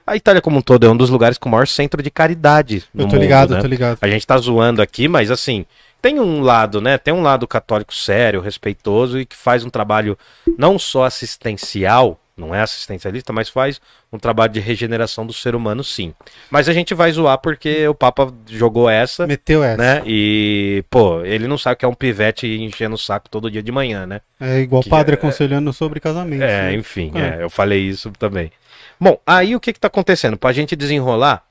A 0.07 0.17
Itália 0.17 0.43
como 0.43 0.59
um 0.59 0.63
todo 0.63 0.85
é 0.87 0.89
um 0.91 0.97
dos 0.97 1.09
lugares 1.09 1.39
com 1.39 1.49
o 1.49 1.53
maior 1.53 1.67
centro 1.67 2.03
de 2.03 2.11
caridade 2.11 2.85
no 2.95 3.05
eu 3.05 3.07
tô 3.09 3.15
mundo, 3.15 3.23
ligado, 3.23 3.51
né? 3.53 3.59
eu 3.59 3.63
tô 3.63 3.69
ligado. 3.69 3.99
A 4.03 4.07
gente 4.09 4.25
tá 4.27 4.37
zoando 4.37 4.83
aqui, 4.83 5.09
mas 5.09 5.31
assim, 5.31 5.65
tem 6.07 6.21
um 6.21 6.41
lado, 6.41 6.81
né? 6.81 6.97
Tem 6.99 7.13
um 7.13 7.23
lado 7.23 7.47
católico 7.47 7.95
sério, 7.95 8.41
respeitoso 8.41 9.19
e 9.19 9.25
que 9.27 9.37
faz 9.37 9.65
um 9.65 9.71
trabalho 9.71 10.17
não 10.57 10.79
só 10.79 11.05
assistencial, 11.05 12.19
não 12.37 12.55
é 12.55 12.61
assistencialista, 12.61 13.33
mas 13.33 13.49
faz 13.49 13.81
um 14.13 14.19
trabalho 14.19 14.53
de 14.53 14.61
regeneração 14.61 15.27
do 15.27 15.33
ser 15.33 15.55
humano, 15.55 15.83
sim. 15.83 16.13
Mas 16.51 16.69
a 16.69 16.73
gente 16.73 16.93
vai 16.95 17.11
zoar 17.11 17.39
porque 17.39 17.89
o 17.89 17.95
Papa 17.95 18.33
jogou 18.47 18.89
essa, 18.91 19.27
Meteu 19.27 19.65
essa. 19.65 19.77
né? 19.83 20.03
E, 20.07 20.85
pô, 20.91 21.23
ele 21.25 21.49
não 21.49 21.57
sabe 21.57 21.77
que 21.77 21.85
é 21.85 21.89
um 21.89 21.95
pivete 21.95 22.47
enchendo 22.47 22.95
o 22.95 22.99
saco 22.99 23.29
todo 23.31 23.51
dia 23.51 23.63
de 23.63 23.73
manhã, 23.73 24.07
né? 24.07 24.21
É 24.39 24.59
igual 24.61 24.83
Que 24.83 24.91
padre 24.91 25.15
é- 25.15 25.19
aconselhando 25.19 25.73
sobre 25.73 25.99
casamento. 25.99 26.43
É, 26.43 26.63
né? 26.71 26.75
enfim, 26.75 27.11
É. 27.15 27.39
é, 27.41 27.43
eu 27.43 27.51
falei 27.51 27.81
isso 27.81 28.11
também. 28.19 28.53
Bom, 29.01 29.19
aí 29.27 29.57
o 29.57 29.61
que 29.61 29.73
que 29.73 29.81
tá 29.81 29.89
acontecendo? 29.89 30.37
Pra 30.37 30.53
gente 30.53 30.77
desenrolar, 30.77 31.43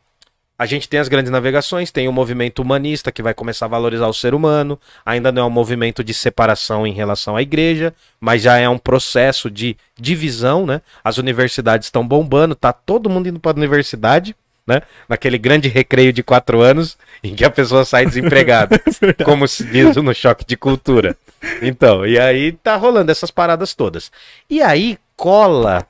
a 0.58 0.66
gente 0.66 0.88
tem 0.88 1.00
as 1.00 1.08
grandes 1.08 1.32
navegações, 1.32 1.92
tem 1.92 2.08
o 2.08 2.14
movimento 2.14 2.62
humanista 2.62 3.12
que 3.12 3.22
vai 3.22 3.34
começar 3.34 3.66
a 3.66 3.70
valorizar 3.70 4.08
o 4.08 4.14
ser 4.14 4.34
humano, 4.34 4.80
ainda 5.06 5.32
não 5.32 5.44
é 5.44 5.46
um 5.46 5.50
movimento 5.50 6.04
de 6.04 6.14
separação 6.14 6.88
em 6.88 6.94
relação 6.94 7.36
à 7.36 7.42
igreja, 7.42 7.94
mas 8.20 8.42
já 8.42 8.58
é 8.58 8.68
um 8.68 8.78
processo 8.78 9.52
de 9.52 9.76
divisão, 10.00 10.66
né? 10.66 10.82
As 11.04 11.18
universidades 11.18 11.88
estão 11.88 12.08
bombando, 12.08 12.56
tá 12.56 12.72
todo 12.72 13.10
mundo 13.10 13.28
indo 13.28 13.40
para 13.40 13.58
universidade, 13.58 14.36
né? 14.66 14.82
Naquele 15.10 15.38
grande 15.38 15.68
recreio 15.68 16.14
de 16.14 16.24
quatro 16.24 16.62
anos 16.62 16.98
em 17.24 17.36
que 17.36 17.44
a 17.44 17.50
pessoa 17.50 17.84
sai 17.84 18.06
desempregada, 18.06 18.82
como 19.26 19.48
se 19.48 19.64
diz 19.66 19.96
no 19.98 20.14
choque 20.14 20.46
de 20.46 20.56
cultura. 20.56 21.18
Então, 21.62 22.06
e 22.06 22.18
aí 22.18 22.54
tá 22.54 22.76
rolando 22.76 23.12
essas 23.12 23.30
paradas 23.30 23.74
todas. 23.74 24.12
E 24.50 24.62
aí 24.62 24.98
cola 25.16 25.86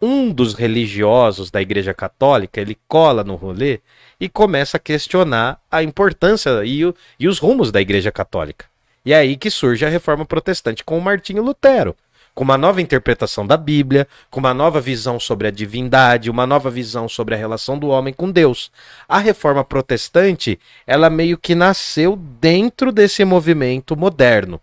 um 0.00 0.32
dos 0.32 0.54
religiosos 0.54 1.50
da 1.50 1.60
Igreja 1.60 1.92
Católica, 1.92 2.60
ele 2.60 2.78
cola 2.88 3.22
no 3.22 3.34
rolê 3.34 3.80
e 4.18 4.28
começa 4.28 4.76
a 4.76 4.80
questionar 4.80 5.60
a 5.70 5.82
importância 5.82 6.64
e, 6.64 6.84
o- 6.84 6.94
e 7.18 7.28
os 7.28 7.38
rumos 7.38 7.70
da 7.70 7.80
Igreja 7.80 8.10
Católica. 8.10 8.66
E 9.04 9.12
é 9.12 9.16
aí 9.16 9.36
que 9.36 9.50
surge 9.50 9.84
a 9.84 9.88
reforma 9.88 10.24
protestante 10.24 10.84
com 10.84 10.98
o 10.98 11.02
Martinho 11.02 11.42
Lutero. 11.42 11.96
com 12.32 12.44
uma 12.44 12.56
nova 12.56 12.80
interpretação 12.80 13.44
da 13.46 13.56
Bíblia, 13.56 14.06
com 14.30 14.38
uma 14.38 14.54
nova 14.54 14.80
visão 14.80 15.18
sobre 15.18 15.48
a 15.48 15.50
divindade, 15.50 16.30
uma 16.30 16.46
nova 16.46 16.70
visão 16.70 17.08
sobre 17.08 17.34
a 17.34 17.36
relação 17.36 17.76
do 17.76 17.88
homem 17.88 18.14
com 18.14 18.30
Deus. 18.30 18.70
A 19.08 19.18
reforma 19.18 19.64
protestante, 19.64 20.58
ela 20.86 21.10
meio 21.10 21.36
que 21.36 21.56
nasceu 21.56 22.16
dentro 22.16 22.92
desse 22.92 23.24
movimento 23.24 23.96
moderno, 23.96 24.60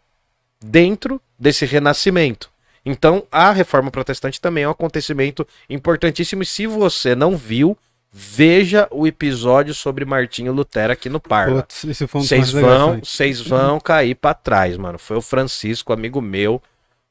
dentro 0.63 1.21
desse 1.37 1.65
renascimento. 1.65 2.49
Então, 2.89 3.27
a 3.29 3.51
reforma 3.51 3.91
protestante 3.91 4.39
também 4.39 4.63
é 4.63 4.67
um 4.67 4.71
acontecimento 4.71 5.45
importantíssimo. 5.69 6.41
E 6.41 6.45
se 6.45 6.65
você 6.65 7.15
não 7.15 7.35
viu, 7.35 7.77
veja 8.09 8.87
o 8.91 9.05
episódio 9.05 9.73
sobre 9.73 10.05
Martinho 10.05 10.53
Lutero 10.53 10.93
aqui 10.93 11.09
no 11.09 11.19
Parla. 11.19 11.67
Um 11.83 12.21
Vocês 12.21 12.53
mais 12.53 12.65
vão, 12.65 12.99
vocês 13.03 13.41
vão 13.41 13.77
cair 13.81 14.15
pra 14.15 14.33
trás, 14.33 14.77
mano. 14.77 14.97
Foi 14.97 15.17
o 15.17 15.21
Francisco, 15.21 15.91
amigo 15.91 16.21
meu, 16.21 16.61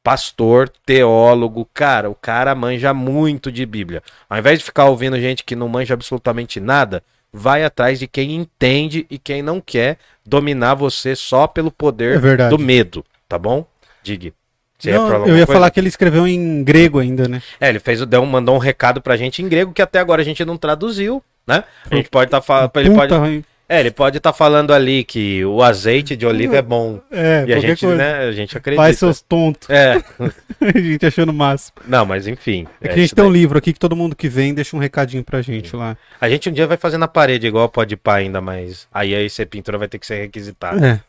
pastor, 0.03 0.71
teólogo, 0.87 1.69
cara, 1.75 2.09
o 2.09 2.15
cara 2.15 2.55
manja 2.55 2.95
muito 2.95 3.53
de 3.53 3.67
Bíblia. 3.67 4.03
Ao 4.31 4.39
invés 4.39 4.61
de 4.61 4.65
ficar 4.65 4.87
ouvindo 4.87 5.21
gente 5.21 5.45
que 5.45 5.55
não 5.55 5.69
manja 5.69 5.93
absolutamente 5.93 6.59
nada, 6.59 7.03
vai 7.31 7.65
atrás 7.65 7.99
de 7.99 8.07
quem 8.07 8.35
entende 8.35 9.07
e 9.11 9.19
quem 9.19 9.43
não 9.43 9.61
quer 9.61 9.99
dominar 10.25 10.75
você 10.75 11.15
só 11.15 11.47
pelo 11.47 11.69
É 11.69 11.75
poder 11.77 12.19
verdade. 12.19 12.49
do 12.49 12.59
medo, 12.59 13.05
tá 13.29 13.39
bom? 13.39 13.67
Diga. 14.03 14.33
Você 14.79 14.93
Não, 14.93 15.09
eu 15.27 15.37
ia 15.39 15.47
coisa? 15.47 15.47
falar 15.47 15.71
que 15.71 15.81
ele 15.81 15.89
escreveu 15.89 16.27
em 16.27 16.63
grego 16.63 16.99
ainda, 16.99 17.27
né? 17.27 17.41
É, 17.61 17.69
ele 17.71 17.79
fez, 17.79 18.01
o- 18.03 18.07
deu, 18.07 18.21
um- 18.23 18.27
mandou 18.27 18.55
um 18.55 18.59
recado 18.59 19.01
pra 19.01 19.17
gente 19.17 19.43
em 19.43 19.49
grego 19.49 19.73
que 19.73 19.81
até 19.83 19.99
agora 19.99 20.21
a 20.21 20.25
gente 20.25 20.45
não 20.45 20.57
traduziu, 20.57 21.23
né? 21.47 21.65
A 21.91 21.95
gente 21.95 22.11
pode 22.11 22.27
estar 22.29 22.43
falando, 22.43 22.71
ele 22.77 22.91
pode, 22.91 23.45
é, 23.69 23.81
ele 23.81 23.91
pode 23.91 24.19
estar 24.19 24.33
falando 24.33 24.73
ali 24.75 25.03
que 25.03 25.45
o 25.47 25.63
azeite 25.63 26.15
de 26.15 26.25
oliva 26.27 26.57
é 26.59 26.63
bom. 26.63 27.01
É, 27.11 27.45
E 27.49 27.53
a 27.55 27.59
gente, 27.59 27.81
coisa. 27.87 27.97
né, 27.97 28.15
a 28.29 28.33
gente 28.33 28.57
acredita. 28.57 28.83
Faz 28.83 28.99
seus 28.99 29.21
tontos. 29.23 29.69
É, 29.71 29.95
a 30.61 30.79
gente 30.79 31.05
achando 31.07 31.31
o 31.31 31.35
máximo. 31.35 31.73
não, 31.89 32.05
mas 32.05 32.27
enfim. 32.29 32.67
É 32.81 32.89
que 32.89 32.91
é 32.91 32.93
a 32.95 32.97
gente 32.99 33.15
tem 33.15 33.25
um 33.25 33.33
daí. 33.33 33.41
livro 33.41 33.59
aqui 33.59 33.73
que 33.73 33.79
todo 33.81 33.97
mundo 33.97 34.15
que 34.15 34.29
vem 34.29 34.53
deixa 34.55 34.77
um 34.77 34.79
recadinho 34.79 35.25
pra 35.25 35.41
gente 35.43 35.75
lá. 35.75 35.97
A 36.21 36.29
gente 36.29 36.49
um 36.51 36.53
dia 36.53 36.67
vai 36.67 36.77
fazer 36.77 36.99
na 36.99 37.09
parede, 37.09 37.47
igual 37.47 37.69
pode 37.69 37.97
pá 37.97 38.17
ainda, 38.17 38.41
mas 38.43 38.87
aí 38.93 39.15
aí 39.15 39.29
ser 39.31 39.47
pintura 39.47 39.79
vai 39.79 39.89
ter 39.89 39.99
que 39.99 40.07
ser 40.07 40.21
requisitado. 40.21 40.85
É. 40.85 41.01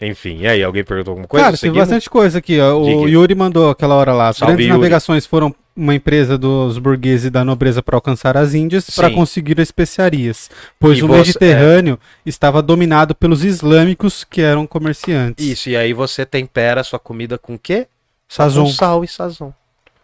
Enfim, 0.00 0.40
e 0.40 0.46
aí, 0.46 0.62
alguém 0.62 0.84
perguntou 0.84 1.12
alguma 1.12 1.26
coisa? 1.26 1.46
Cara, 1.46 1.56
tem 1.56 1.72
bastante 1.72 2.10
coisa 2.10 2.38
aqui. 2.38 2.60
Ó. 2.60 2.78
O 2.80 2.84
Diga. 2.84 3.10
Yuri 3.10 3.34
mandou 3.34 3.70
aquela 3.70 3.94
hora 3.94 4.12
lá. 4.12 4.28
As 4.28 4.36
Salve, 4.36 4.52
grandes 4.52 4.66
Yuri. 4.68 4.78
navegações 4.78 5.24
foram 5.24 5.54
uma 5.74 5.94
empresa 5.94 6.36
dos 6.36 6.78
burgueses 6.78 7.26
e 7.26 7.30
da 7.30 7.44
nobreza 7.44 7.82
para 7.82 7.96
alcançar 7.96 8.36
as 8.36 8.52
Índias 8.54 8.88
para 8.90 9.08
Sim. 9.08 9.14
conseguir 9.14 9.58
especiarias, 9.58 10.50
pois 10.78 10.98
E 10.98 11.02
o 11.02 11.06
você- 11.06 11.18
Mediterrâneo 11.18 11.98
estava 12.26 12.60
dominado 12.62 13.14
pelos 13.14 13.42
islâmicos 13.44 14.22
que 14.24 14.40
eram 14.42 14.66
comerciantes. 14.66 15.44
Isso, 15.46 15.70
e 15.70 15.76
aí 15.76 15.92
você 15.94 16.24
tempera 16.26 16.80
a 16.82 16.84
sua 16.84 16.98
comida 16.98 17.38
com 17.38 17.54
o 17.54 17.58
quê? 17.58 17.86
Sazon. 18.28 18.64
Com 18.64 18.70
sal 18.72 19.04
e 19.04 19.08
sazon. 19.08 19.52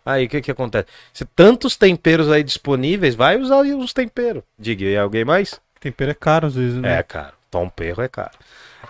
Aí, 0.05 0.25
o 0.27 0.29
que 0.29 0.41
que 0.41 0.51
acontece? 0.51 0.87
Se 1.13 1.25
tantos 1.25 1.77
temperos 1.77 2.31
aí 2.31 2.43
disponíveis, 2.43 3.15
vai 3.15 3.39
usar 3.39 3.61
os 3.61 3.93
temperos. 3.93 4.43
Diga, 4.59 4.85
e 4.85 4.97
alguém 4.97 5.25
mais? 5.25 5.61
Tempero 5.81 6.11
é 6.11 6.15
caro 6.15 6.47
às 6.49 6.55
vezes, 6.55 6.77
né? 6.77 6.99
É 6.99 7.03
caro. 7.03 7.33
Tom 7.51 7.69
perro 7.69 8.03
é 8.03 8.09
caro. 8.09 8.31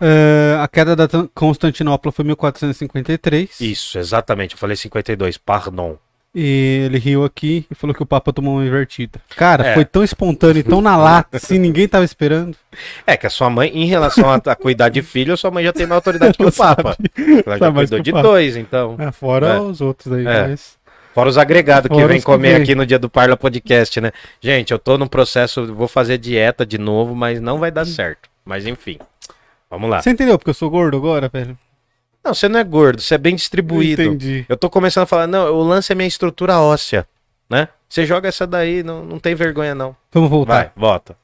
É, 0.01 0.57
a 0.61 0.67
queda 0.69 0.97
da 0.97 1.07
Tan- 1.07 1.29
Constantinopla 1.35 2.11
foi 2.13 2.25
em 2.25 2.29
1453. 2.29 3.61
Isso, 3.61 3.99
exatamente. 3.99 4.53
Eu 4.55 4.59
falei 4.59 4.77
52, 4.77 5.37
pardon. 5.39 5.97
E 6.35 6.85
ele 6.87 6.99
riu 6.99 7.25
aqui 7.25 7.67
e 7.71 7.75
falou 7.75 7.95
que 7.95 8.03
o 8.03 8.07
Papa 8.07 8.33
tomou 8.33 8.55
uma 8.57 8.65
invertida. 8.65 9.21
Cara, 9.37 9.67
É. 9.67 9.75
foi 9.75 9.85
tão 9.85 10.03
espontâneo 10.03 10.61
e 10.61 10.63
tão 10.63 10.81
na 10.81 10.97
lata, 10.97 11.37
assim, 11.37 11.59
ninguém 11.59 11.87
tava 11.87 12.07
esperando. 12.07 12.57
É 13.07 13.19
que 13.19 13.27
a 13.27 13.31
sua 13.31 13.51
mãe, 13.51 13.69
em 13.69 13.85
relação 13.85 14.31
a, 14.31 14.37
a 14.37 14.57
cuidar 14.57 14.89
de 14.89 15.03
filho, 15.03 15.35
a 15.35 15.37
sua 15.37 15.51
mãe 15.51 15.63
já 15.63 15.75
tem 15.75 15.85
mais 15.87 15.97
autoridade 15.97 16.39
que 16.39 16.45
o 16.45 16.51
Papa. 16.57 16.97
sabe. 16.97 17.43
Ela 17.45 17.59
já 17.59 17.71
cuidou 17.73 17.99
que 17.99 18.03
de 18.05 18.13
Papa. 18.13 18.23
dois, 18.23 18.57
então. 18.57 18.97
É, 18.99 19.13
fora 19.13 19.47
É. 19.49 19.61
os 19.61 19.83
outros 19.83 20.11
aí, 20.13 20.27
É. 20.27 20.49
mas... 20.49 20.81
Fora 21.15 21.29
os 21.29 21.37
agregados 21.37 21.95
que 21.95 22.07
vem 22.07 22.19
que 22.19 22.25
comer 22.25 22.55
vem. 22.55 22.63
aqui 22.63 22.75
no 22.75 22.87
dia 22.87 22.99
do 22.99 23.11
Parla 23.11 23.37
Podcast, 23.37 24.01
né? 24.01 24.11
Gente, 24.41 24.71
eu 24.73 24.79
tô 24.79 24.97
num 24.97 25.07
processo, 25.07 25.67
vou 25.75 25.87
fazer 25.87 26.17
dieta 26.17 26.65
de 26.65 26.79
novo, 26.79 27.15
mas 27.15 27.39
não 27.39 27.59
vai 27.59 27.71
dar 27.71 27.85
certo. 27.85 28.31
Mas 28.43 28.65
enfim, 28.67 28.99
vamos 29.73 29.91
lá. 29.91 30.01
Você 30.01 30.11
entendeu 30.11 30.39
porque 30.39 30.51
eu 30.51 30.55
sou 30.55 30.71
gordo 30.71 30.97
agora, 30.97 31.29
velho? 31.29 31.59
Não, 32.25 32.33
você 32.33 32.49
não 32.49 32.61
é 32.61 32.65
gordo, 32.65 33.01
você 33.03 33.15
é 33.17 33.19
bem 33.19 33.35
distribuído. 33.35 34.03
Entendi. 34.03 34.47
Eu 34.49 34.57
tô 34.57 34.71
começando 34.71 35.03
a 35.03 35.07
falar, 35.07 35.27
não, 35.27 35.53
o 35.53 35.63
lance 35.65 35.91
é 35.91 35.95
minha 35.95 36.07
estrutura 36.07 36.61
óssea, 36.61 37.07
né? 37.51 37.69
Você 37.89 38.07
joga 38.07 38.29
essa 38.29 38.47
daí, 38.47 38.83
não, 38.83 39.05
não 39.05 39.19
tem 39.19 39.35
vergonha 39.35 39.75
não. 39.75 39.97
Vamos 40.13 40.31
voltar. 40.31 40.55
Vai, 40.55 40.71
volta. 40.77 41.17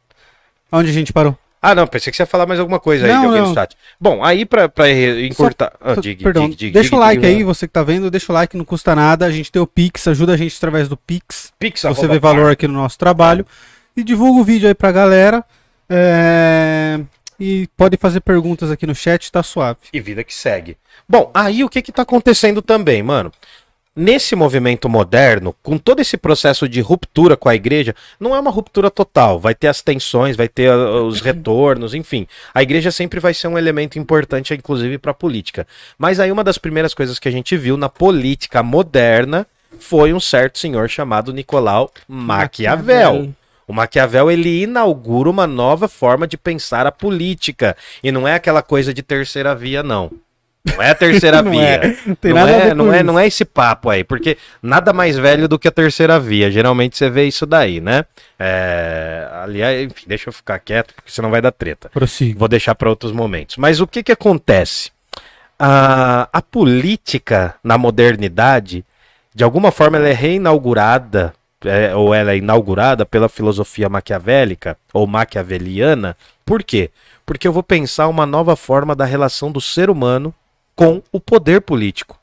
Onde 0.72 0.90
a 0.90 0.92
gente 0.92 1.12
parou? 1.12 1.38
Ah, 1.60 1.74
não, 1.74 1.86
pensei 1.86 2.10
que 2.10 2.16
você 2.16 2.22
ia 2.22 2.26
falar 2.26 2.46
mais 2.46 2.60
alguma 2.60 2.78
coisa 2.78 3.04
aí 3.04 3.12
Não, 3.12 3.20
de 3.20 3.26
alguém 3.26 3.42
não. 3.42 3.48
do 3.48 3.54
chat. 3.54 3.76
Bom, 4.00 4.22
aí 4.24 4.44
pra, 4.44 4.68
pra 4.68 4.88
encurtar... 4.90 5.72
Ah, 5.80 5.96
Só- 5.96 6.00
diga, 6.00 6.22
Perdão, 6.22 6.44
diga, 6.44 6.56
diga, 6.56 6.80
deixa 6.80 6.94
o 6.94 6.98
like 6.98 7.24
aí, 7.26 7.42
você 7.42 7.66
que 7.66 7.72
tá 7.72 7.82
vendo, 7.82 8.10
deixa 8.10 8.30
o 8.30 8.34
like, 8.34 8.56
não 8.56 8.64
custa 8.64 8.94
nada. 8.94 9.26
A 9.26 9.30
gente 9.30 9.50
tem 9.50 9.60
o 9.60 9.66
Pix, 9.66 10.06
ajuda 10.06 10.34
a 10.34 10.36
gente 10.36 10.56
através 10.56 10.88
do 10.88 10.96
Pix. 10.96 11.52
Pix, 11.58 11.82
Você 11.82 12.06
vê 12.06 12.18
valor 12.20 12.52
aqui 12.52 12.68
no 12.68 12.74
nosso 12.74 12.96
trabalho. 12.98 13.44
E 13.96 14.04
divulga 14.04 14.40
o 14.40 14.44
vídeo 14.44 14.68
aí 14.68 14.74
pra 14.74 14.92
galera. 14.92 15.44
É, 15.88 17.00
E 17.38 17.68
pode 17.76 17.96
fazer 17.96 18.20
perguntas 18.20 18.70
aqui 18.70 18.86
no 18.86 18.94
chat, 18.94 19.30
tá 19.30 19.42
suave. 19.42 19.78
e 19.92 20.00
vida 20.00 20.24
que 20.24 20.34
segue. 20.34 20.76
Bom, 21.08 21.30
aí 21.32 21.62
o 21.62 21.68
que 21.68 21.82
que 21.82 21.92
tá 21.92 22.02
acontecendo 22.02 22.60
também, 22.60 23.02
mano? 23.02 23.32
Nesse 23.94 24.36
movimento 24.36 24.88
moderno, 24.88 25.54
com 25.60 25.76
todo 25.76 25.98
esse 26.00 26.16
processo 26.16 26.68
de 26.68 26.80
ruptura 26.80 27.36
com 27.36 27.48
a 27.48 27.54
igreja, 27.54 27.96
não 28.20 28.34
é 28.34 28.38
uma 28.38 28.50
ruptura 28.50 28.90
total. 28.92 29.40
Vai 29.40 29.56
ter 29.56 29.66
as 29.66 29.82
tensões, 29.82 30.36
vai 30.36 30.46
ter 30.46 30.70
ah, 30.70 31.02
os 31.02 31.20
retornos, 31.20 31.94
enfim. 31.94 32.26
A 32.54 32.62
igreja 32.62 32.92
sempre 32.92 33.18
vai 33.18 33.34
ser 33.34 33.48
um 33.48 33.58
elemento 33.58 33.98
importante, 33.98 34.54
inclusive 34.54 34.98
para 34.98 35.10
a 35.10 35.14
política. 35.14 35.66
Mas 35.98 36.20
aí 36.20 36.30
uma 36.30 36.44
das 36.44 36.58
primeiras 36.58 36.94
coisas 36.94 37.18
que 37.18 37.28
a 37.28 37.32
gente 37.32 37.56
viu 37.56 37.76
na 37.76 37.88
política 37.88 38.62
moderna 38.62 39.44
foi 39.80 40.12
um 40.12 40.20
certo 40.20 40.58
senhor 40.60 40.88
chamado 40.88 41.32
Nicolau 41.32 41.90
Maquiavel. 42.06 43.34
O 43.68 43.72
Maquiavel 43.74 44.30
ele 44.30 44.62
inaugura 44.62 45.28
uma 45.28 45.46
nova 45.46 45.86
forma 45.86 46.26
de 46.26 46.38
pensar 46.38 46.86
a 46.86 46.90
política 46.90 47.76
e 48.02 48.10
não 48.10 48.26
é 48.26 48.34
aquela 48.34 48.62
coisa 48.62 48.94
de 48.94 49.02
terceira 49.02 49.54
via 49.54 49.82
não. 49.82 50.10
Não 50.64 50.82
é 50.82 50.90
a 50.90 50.94
terceira 50.94 51.40
Não 51.42 51.52
via. 51.52 51.60
é, 51.62 51.96
não 52.24 52.48
é, 52.48 52.74
não 52.74 52.92
é, 52.92 53.02
não 53.02 53.18
é 53.18 53.26
esse 53.26 53.44
papo 53.44 53.88
aí, 53.90 54.02
porque 54.02 54.36
nada 54.62 54.92
mais 54.92 55.16
velho 55.16 55.46
do 55.46 55.58
que 55.58 55.68
a 55.68 55.70
terceira 55.70 56.18
via. 56.18 56.50
Geralmente 56.50 56.96
você 56.96 57.08
vê 57.08 57.26
isso 57.26 57.46
daí, 57.46 57.80
né? 57.80 58.04
É, 58.38 59.28
aliás, 59.42 59.82
enfim, 59.84 60.04
deixa 60.06 60.28
eu 60.28 60.32
ficar 60.32 60.58
quieto, 60.58 60.94
porque 60.94 61.10
senão 61.10 61.30
vai 61.30 61.40
dar 61.40 61.52
treta. 61.52 61.88
Prossiga. 61.90 62.38
Vou 62.38 62.48
deixar 62.48 62.74
para 62.74 62.88
outros 62.90 63.12
momentos. 63.12 63.56
Mas 63.56 63.80
o 63.80 63.86
que 63.86 64.02
que 64.02 64.12
acontece? 64.12 64.90
A, 65.58 66.28
a 66.32 66.40
política 66.42 67.54
na 67.62 67.76
modernidade, 67.78 68.84
de 69.34 69.44
alguma 69.44 69.70
forma, 69.70 69.96
ela 69.96 70.08
é 70.08 70.12
reinaugurada, 70.12 71.34
é, 71.64 71.94
ou 71.94 72.14
ela 72.14 72.32
é 72.32 72.36
inaugurada 72.36 73.04
pela 73.04 73.28
filosofia 73.28 73.88
maquiavélica 73.88 74.76
ou 74.92 75.06
maquiaveliana. 75.06 76.16
Por 76.44 76.62
quê? 76.62 76.90
Porque 77.26 77.46
eu 77.46 77.52
vou 77.52 77.62
pensar 77.62 78.08
uma 78.08 78.24
nova 78.24 78.56
forma 78.56 78.94
da 78.94 79.04
relação 79.04 79.50
do 79.50 79.60
ser 79.60 79.90
humano 79.90 80.34
com 80.74 81.02
o 81.10 81.20
poder 81.20 81.60
político. 81.60 82.18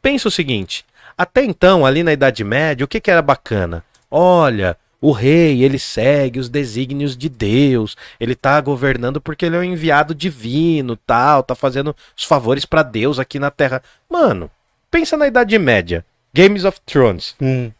Pensa 0.00 0.28
o 0.28 0.30
seguinte: 0.30 0.84
até 1.16 1.44
então, 1.44 1.84
ali 1.84 2.02
na 2.02 2.12
Idade 2.12 2.42
Média, 2.44 2.84
o 2.84 2.88
que, 2.88 3.00
que 3.00 3.10
era 3.10 3.22
bacana? 3.22 3.84
Olha, 4.10 4.76
o 5.00 5.12
rei, 5.12 5.62
ele 5.62 5.78
segue 5.78 6.40
os 6.40 6.48
desígnios 6.48 7.16
de 7.16 7.28
Deus, 7.28 7.96
ele 8.18 8.34
tá 8.34 8.60
governando 8.60 9.20
porque 9.20 9.46
ele 9.46 9.56
é 9.56 9.58
um 9.60 9.64
enviado 9.64 10.14
divino, 10.14 10.96
tal, 10.96 11.42
tá 11.42 11.54
fazendo 11.54 11.94
os 12.16 12.24
favores 12.24 12.64
pra 12.64 12.82
Deus 12.82 13.18
aqui 13.18 13.38
na 13.38 13.50
Terra. 13.50 13.82
Mano, 14.10 14.50
pensa 14.90 15.16
na 15.16 15.28
Idade 15.28 15.58
Média, 15.58 16.04
Games 16.34 16.64
of 16.64 16.80
Thrones. 16.84 17.36
Hum. 17.40 17.70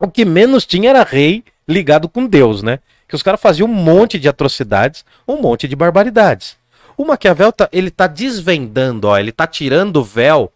O 0.00 0.10
que 0.10 0.24
menos 0.24 0.64
tinha 0.64 0.88
era 0.88 1.04
rei 1.04 1.44
ligado 1.68 2.08
com 2.08 2.26
Deus, 2.26 2.62
né? 2.62 2.78
Que 3.06 3.14
os 3.14 3.22
caras 3.22 3.40
faziam 3.40 3.68
um 3.68 3.74
monte 3.74 4.18
de 4.18 4.30
atrocidades, 4.30 5.04
um 5.28 5.36
monte 5.36 5.68
de 5.68 5.76
barbaridades. 5.76 6.56
O 6.96 7.04
Maquiavel, 7.04 7.52
tá, 7.52 7.68
ele 7.70 7.90
tá 7.90 8.06
desvendando, 8.06 9.08
ó, 9.08 9.18
ele 9.18 9.30
tá 9.30 9.46
tirando 9.46 9.98
o 9.98 10.04
véu 10.04 10.50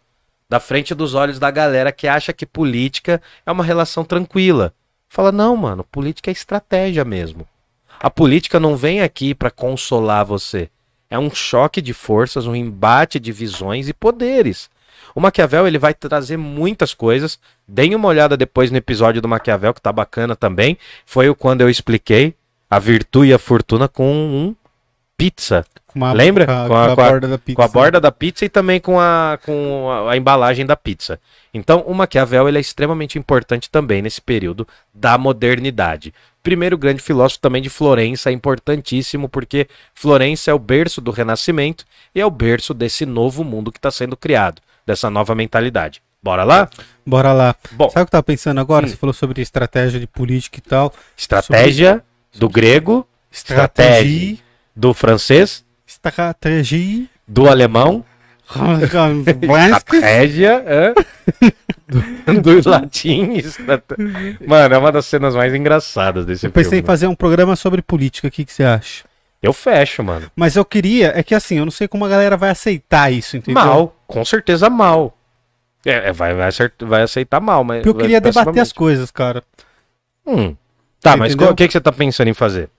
da 0.49 0.59
frente 0.59 0.95
dos 0.95 1.13
olhos 1.13 1.37
da 1.37 1.51
galera 1.51 1.91
que 1.91 2.07
acha 2.07 2.33
que 2.33 2.45
política 2.45 3.21
é 3.45 3.51
uma 3.51 3.63
relação 3.63 4.03
tranquila. 4.03 4.73
Fala, 5.07 5.31
não, 5.31 5.55
mano, 5.55 5.83
política 5.83 6.31
é 6.31 6.33
estratégia 6.33 7.05
mesmo. 7.05 7.47
A 7.99 8.09
política 8.09 8.59
não 8.59 8.75
vem 8.75 9.01
aqui 9.01 9.35
pra 9.35 9.51
consolar 9.51 10.25
você. 10.25 10.69
É 11.09 11.19
um 11.19 11.29
choque 11.29 11.81
de 11.81 11.93
forças, 11.93 12.47
um 12.47 12.55
embate 12.55 13.19
de 13.19 13.31
visões 13.31 13.87
e 13.87 13.93
poderes. 13.93 14.69
O 15.15 15.21
Maquiavel 15.21 15.65
ele 15.65 15.79
vai 15.79 15.93
trazer 15.93 16.35
muitas 16.37 16.93
coisas. 16.93 17.39
Deem 17.67 17.95
uma 17.95 18.09
olhada 18.09 18.35
depois 18.35 18.69
no 18.69 18.77
episódio 18.77 19.21
do 19.21 19.27
Maquiavel, 19.29 19.73
que 19.73 19.81
tá 19.81 19.91
bacana 19.91 20.35
também. 20.35 20.77
Foi 21.05 21.29
o 21.29 21.35
quando 21.35 21.61
eu 21.61 21.69
expliquei 21.69 22.35
a 22.69 22.77
virtude 22.77 23.29
e 23.29 23.33
a 23.33 23.39
fortuna 23.39 23.87
com 23.87 24.05
um 24.11 24.55
pizza. 25.17 25.65
Com 25.87 26.03
a- 26.03 26.11
Lembra? 26.11 26.45
Com 26.45 26.51
a, 26.51 26.67
Com 26.67 26.75
a- 26.75 26.85
com 26.87 26.91
a- 26.91 26.95
borda 27.09 27.27
da 27.29 27.37
pizza. 27.37 27.55
Com 27.55 27.61
a 27.61 27.67
borda 27.69 28.01
da 28.01 28.11
pizza 28.11 28.43
e 28.43 28.49
também 28.49 28.81
com 28.81 28.99
a, 28.99 29.39
com 29.45 29.89
a, 29.89 30.11
a 30.11 30.17
embalagem 30.17 30.65
da 30.65 30.75
pizza. 30.75 31.19
Então, 31.53 31.81
o 31.87 31.93
Maquiavel 31.93 32.49
ele 32.49 32.57
é 32.57 32.61
extremamente 32.61 33.17
importante 33.17 33.69
também 33.69 34.01
nesse 34.01 34.21
período 34.21 34.67
da 34.93 35.17
modernidade. 35.17 36.13
Primeiro 36.43 36.77
grande 36.77 37.01
filósofo 37.01 37.39
também 37.39 37.61
de 37.61 37.69
Florença, 37.69 38.29
é 38.29 38.33
importantíssimo 38.33 39.29
porque 39.29 39.67
Florença 39.93 40.51
é 40.51 40.53
o 40.53 40.59
berço 40.59 40.99
do 40.99 41.11
Renascimento 41.11 41.85
e 42.13 42.19
é 42.19 42.25
o 42.25 42.29
berço 42.29 42.73
desse 42.73 43.05
novo 43.05 43.43
mundo 43.43 43.71
que 43.71 43.79
está 43.79 43.89
sendo 43.89 44.17
criado, 44.17 44.61
dessa 44.85 45.09
nova 45.09 45.33
mentalidade. 45.35 46.01
Bora 46.21 46.43
lá? 46.43 46.69
Bora 47.05 47.31
lá. 47.33 47.55
Bom, 47.71 47.89
Sabe 47.89 48.03
o 48.03 48.05
que 48.05 48.09
eu 48.09 48.11
tava 48.11 48.23
pensando 48.23 48.59
agora? 48.59 48.85
Hum. 48.85 48.89
Você 48.89 48.95
falou 48.95 49.13
sobre 49.13 49.41
estratégia 49.41 49.99
de 49.99 50.07
política 50.07 50.57
e 50.59 50.61
tal. 50.61 50.93
estratégia 51.15 52.03
do 52.33 52.49
grego, 52.49 53.07
estratégia 53.31 54.37
do 54.75 54.93
francês, 54.93 55.63
Estratégia. 55.87 57.05
do 57.27 57.47
alemão, 57.47 58.03
estratégia 59.77 60.63
é, 60.65 60.93
do, 62.41 62.41
do 62.61 62.69
latim. 62.69 63.33
estrate- 63.33 63.95
Mano, 64.45 64.75
é 64.75 64.77
uma 64.77 64.91
das 64.91 65.05
cenas 65.05 65.35
mais 65.35 65.53
engraçadas 65.53 66.25
desse 66.25 66.45
Eu 66.47 66.51
pensei 66.51 66.71
filme. 66.71 66.83
em 66.83 66.85
fazer 66.85 67.07
um 67.07 67.15
programa 67.15 67.55
sobre 67.55 67.81
política. 67.81 68.27
O 68.27 68.31
que, 68.31 68.45
que 68.45 68.51
você 68.53 68.63
acha? 68.63 69.03
Eu 69.45 69.53
fecho, 69.53 70.03
mano. 70.03 70.29
Mas 70.35 70.55
eu 70.55 70.65
queria, 70.65 71.13
é 71.15 71.21
que 71.23 71.35
assim, 71.35 71.57
eu 71.57 71.65
não 71.65 71.71
sei 71.71 71.87
como 71.87 72.03
a 72.05 72.09
galera 72.09 72.35
vai 72.35 72.49
aceitar 72.49 73.11
isso, 73.11 73.37
entendeu? 73.37 73.63
Mal, 73.63 73.95
com 74.07 74.23
certeza 74.25 74.69
mal. 74.69 75.15
É, 75.85 76.09
é, 76.09 76.11
vai, 76.11 76.33
vai, 76.33 76.49
vai 76.81 77.01
aceitar 77.03 77.39
mal, 77.39 77.63
mas. 77.63 77.77
Porque 77.83 77.89
eu 77.89 77.95
queria 78.01 78.19
debater 78.19 78.59
as 78.61 78.71
coisas, 78.73 79.11
cara. 79.11 79.43
Hum. 80.25 80.55
Tá, 80.99 81.11
Você 81.11 81.17
mas 81.17 81.33
entendeu? 81.33 81.51
o 81.53 81.55
que, 81.55 81.67
que 81.67 81.73
você 81.73 81.81
tá 81.81 81.91
pensando 81.91 82.27
em 82.29 82.33
fazer? 82.33 82.69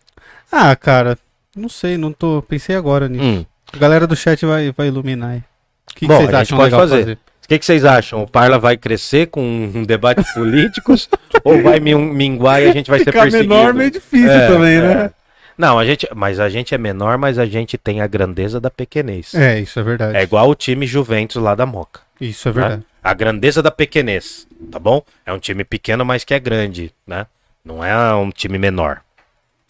Ah, 0.51 0.75
cara, 0.75 1.17
não 1.57 1.69
sei, 1.69 1.97
não 1.97 2.13
tô. 2.13 2.43
Pensei 2.43 2.75
agora 2.75 3.09
nisso. 3.09 3.25
Hum. 3.25 3.47
A 3.73 3.77
galera 3.79 4.07
do 4.07 4.17
chat 4.17 4.45
vai, 4.45 4.73
vai 4.77 4.89
iluminar 4.89 5.31
aí. 5.31 5.39
O 5.39 5.95
que, 5.95 6.01
que 6.01 6.07
Bom, 6.09 6.17
vocês 6.17 6.29
a 6.29 6.33
gente 6.33 6.43
acham 6.43 6.59
pode 6.59 6.71
legal 6.73 6.81
fazer. 6.81 6.99
fazer? 7.01 7.13
O 7.45 7.49
que, 7.49 7.59
que 7.61 7.65
vocês 7.65 7.85
acham? 7.85 8.23
O 8.25 8.27
Parla 8.29 8.59
vai 8.59 8.77
crescer 8.77 9.29
com 9.29 9.41
um 9.73 9.85
debate 9.85 10.25
políticos 10.35 11.09
ou 11.45 11.63
vai 11.63 11.79
min- 11.79 11.95
minguar 11.95 12.61
e 12.61 12.69
a 12.69 12.73
gente 12.73 12.91
vai 12.91 12.99
ser 12.99 13.05
Ficar 13.07 13.23
perseguido? 13.23 13.55
menor 13.55 13.73
meio 13.73 13.91
difícil 13.93 14.29
É, 14.31 14.49
também, 14.49 14.77
é. 14.79 14.81
né? 14.83 15.11
Não, 15.57 15.79
a 15.79 15.85
gente, 15.85 16.09
mas 16.15 16.39
a 16.39 16.49
gente 16.49 16.75
é 16.75 16.79
menor, 16.79 17.17
mas 17.17 17.39
a 17.39 17.47
gente 17.47 17.79
tem 17.79 18.01
a 18.01 18.07
grandeza 18.07 18.61
da 18.61 18.71
pequenez. 18.71 19.35
É, 19.35 19.59
isso 19.59 19.79
é 19.79 19.83
verdade. 19.83 20.17
É 20.17 20.23
igual 20.23 20.49
o 20.49 20.55
time 20.55 20.87
Juventus 20.87 21.43
lá 21.43 21.55
da 21.55 21.65
Moca. 21.65 22.01
Isso 22.21 22.49
é 22.49 22.53
né? 22.53 22.61
verdade. 22.61 22.87
A 23.03 23.15
grandeza 23.15 23.63
da 23.63 23.71
pequenez, 23.71 24.47
tá 24.71 24.79
bom? 24.79 25.03
É 25.25 25.33
um 25.33 25.39
time 25.39 25.65
pequeno, 25.65 26.05
mas 26.05 26.25
que 26.25 26.35
é 26.35 26.41
grande, 26.41 26.93
né? 27.07 27.27
Não 27.65 27.85
é 27.85 28.15
um 28.15 28.31
time 28.31 28.59
menor. 28.59 29.01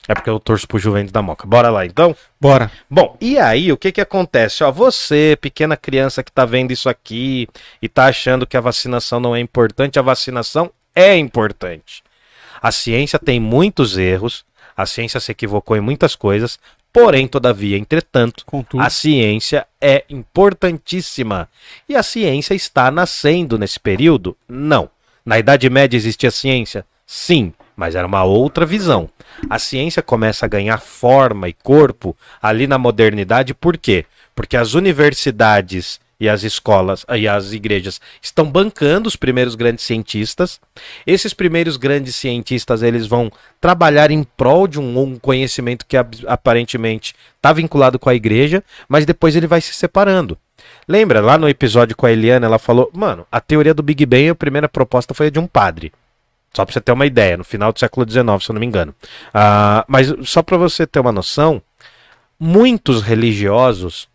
É 0.09 0.15
porque 0.15 0.31
eu 0.31 0.39
torço 0.39 0.69
pro 0.69 0.79
Juventus 0.79 1.11
da 1.11 1.21
Moca. 1.21 1.47
Bora 1.47 1.69
lá, 1.69 1.85
então? 1.85 2.15
Bora. 2.41 2.71
Bom, 2.89 3.17
e 3.21 3.39
aí, 3.39 3.73
o 3.73 3.77
que 3.77 3.91
que 3.91 4.01
acontece? 4.01 4.63
Ó, 4.63 4.71
você, 4.71 5.37
pequena 5.41 5.77
criança 5.77 6.23
que 6.23 6.31
tá 6.31 6.45
vendo 6.45 6.73
isso 6.73 6.89
aqui 6.89 7.49
e 7.83 7.89
tá 7.89 8.07
achando 8.07 8.47
que 8.47 8.57
a 8.57 8.61
vacinação 8.61 9.19
não 9.19 9.35
é 9.35 9.41
importante, 9.41 9.99
a 9.99 10.03
vacinação 10.03 10.71
é 10.95 11.17
importante. 11.17 12.05
A 12.63 12.71
ciência 12.71 13.19
tem 13.19 13.41
muitos 13.41 13.99
erros, 13.99 14.45
a 14.77 14.85
ciência 14.87 15.19
se 15.21 15.33
equivocou 15.33 15.77
em 15.77 15.81
muitas 15.81 16.15
coisas, 16.15 16.59
porém, 16.93 17.27
todavia, 17.27 17.79
entretanto, 17.79 18.45
Contudo. 18.45 18.83
a 18.83 18.91
ciência 18.91 19.67
é 19.81 20.05
importantíssima. 20.09 21.49
E 21.89 21.97
a 21.97 22.03
ciência 22.03 22.55
está 22.55 22.91
nascendo 22.91 23.59
nesse 23.59 23.81
período? 23.81 24.37
Não. 24.49 24.91
Na 25.25 25.39
Idade 25.39 25.69
Média 25.71 25.97
existia 25.97 26.31
ciência? 26.31 26.85
Sim, 27.07 27.53
mas 27.77 27.95
era 27.95 28.07
uma 28.07 28.25
outra 28.25 28.65
visão. 28.65 29.09
A 29.49 29.59
ciência 29.59 30.03
começa 30.03 30.47
a 30.47 30.49
ganhar 30.49 30.81
forma 30.81 31.49
e 31.49 31.53
corpo 31.53 32.17
ali 32.43 32.67
na 32.67 32.79
modernidade, 32.79 33.55
por 33.55 33.77
quê? 33.77 34.05
Porque 34.35 34.57
as 34.57 34.75
universidades 34.75 36.01
e 36.19 36.29
as 36.29 36.43
escolas 36.43 37.05
e 37.15 37.29
as 37.29 37.53
igrejas 37.53 38.01
estão 38.21 38.51
bancando 38.51 39.09
os 39.09 39.17
primeiros 39.17 39.55
grandes 39.55 39.85
cientistas. 39.85 40.61
Esses 41.07 41.35
primeiros 41.35 41.77
grandes 41.77 42.17
cientistas 42.17 42.83
eles 42.83 43.07
vão 43.07 43.31
trabalhar 43.61 44.11
em 44.11 44.25
prol 44.25 44.67
de 44.67 44.81
um, 44.81 44.99
um 44.99 45.19
conhecimento 45.19 45.87
que 45.87 45.97
aparentemente 46.27 47.15
está 47.37 47.53
vinculado 47.53 47.99
com 47.99 48.09
a 48.09 48.15
igreja, 48.15 48.65
mas 48.89 49.05
depois 49.05 49.37
ele 49.37 49.47
vai 49.47 49.61
se 49.61 49.75
separando. 49.75 50.39
Lembra 50.89 51.21
lá 51.21 51.37
no 51.37 51.49
episódio 51.49 51.97
com 51.97 52.07
a 52.07 52.13
Eliana, 52.13 52.47
ela 52.47 52.59
falou, 52.59 52.91
mano, 52.93 53.27
a 53.31 53.41
teoria 53.41 53.75
do 53.75 53.83
Big 53.83 54.07
Bang, 54.07 54.31
a 54.31 54.35
primeira 54.35 54.69
proposta 54.69 55.13
foi 55.15 55.27
a 55.27 55.31
de 55.31 55.39
um 55.39 55.47
padre. 55.47 55.93
Só 56.55 56.65
pra 56.65 56.73
você 56.73 56.81
ter 56.81 56.93
uma 56.93 57.05
ideia, 57.05 57.37
no 57.37 57.45
final 57.45 57.73
do 57.73 57.79
século 57.79 58.09
XIX, 58.09 58.25
se 58.43 58.51
eu 58.51 58.55
não 58.55 58.61
me 58.61 58.67
engano. 58.67 58.95
Ah, 59.35 59.85
mas 59.87 60.13
só 60.25 60.43
pra 60.43 60.57
você 60.57 60.87
ter 60.87 61.01
uma 61.01 61.13
noção, 61.13 61.61
muitos 62.41 63.03
religiosos 63.03 64.09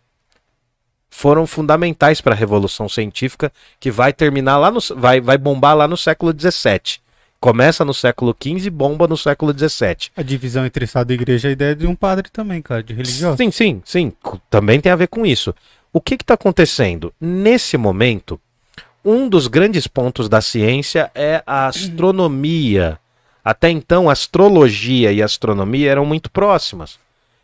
foram 1.12 1.46
fundamentais 1.46 2.22
para 2.22 2.34
a 2.34 2.36
revolução 2.36 2.88
científica 2.88 3.52
que 3.78 3.90
vai 3.90 4.14
terminar 4.14 4.56
lá 4.56 4.70
no 4.70 4.80
vai, 4.96 5.20
vai 5.20 5.36
bombar 5.36 5.76
lá 5.76 5.86
no 5.86 5.96
século 5.96 6.32
XVII. 6.32 7.02
Começa 7.38 7.84
no 7.84 7.92
século 7.92 8.34
XV 8.34 8.66
e 8.66 8.70
bomba 8.70 9.06
no 9.06 9.16
século 9.16 9.52
XVII. 9.52 10.10
A 10.16 10.22
divisão 10.22 10.64
entre 10.64 10.86
Estado 10.86 11.10
e 11.10 11.14
Igreja 11.14 11.48
é 11.48 11.50
a 11.50 11.52
ideia 11.52 11.76
de 11.76 11.86
um 11.86 11.94
padre 11.94 12.30
também, 12.30 12.62
cara, 12.62 12.82
de 12.82 12.94
religioso. 12.94 13.36
Sim, 13.36 13.50
sim, 13.50 13.82
sim. 13.84 14.12
Também 14.48 14.80
tem 14.80 14.90
a 14.90 14.96
ver 14.96 15.08
com 15.08 15.26
isso. 15.26 15.54
O 15.92 16.00
que 16.00 16.14
está 16.14 16.32
acontecendo? 16.32 17.12
Nesse 17.20 17.76
momento, 17.76 18.40
um 19.04 19.28
dos 19.28 19.48
grandes 19.48 19.86
pontos 19.86 20.30
da 20.30 20.40
ciência 20.40 21.10
é 21.14 21.42
a 21.46 21.66
astronomia. 21.66 22.98
Até 23.44 23.68
então, 23.68 24.08
astrologia 24.08 25.12
e 25.12 25.22
astronomia 25.22 25.90
eram 25.90 26.06
muito 26.06 26.30
próximas. 26.30 26.98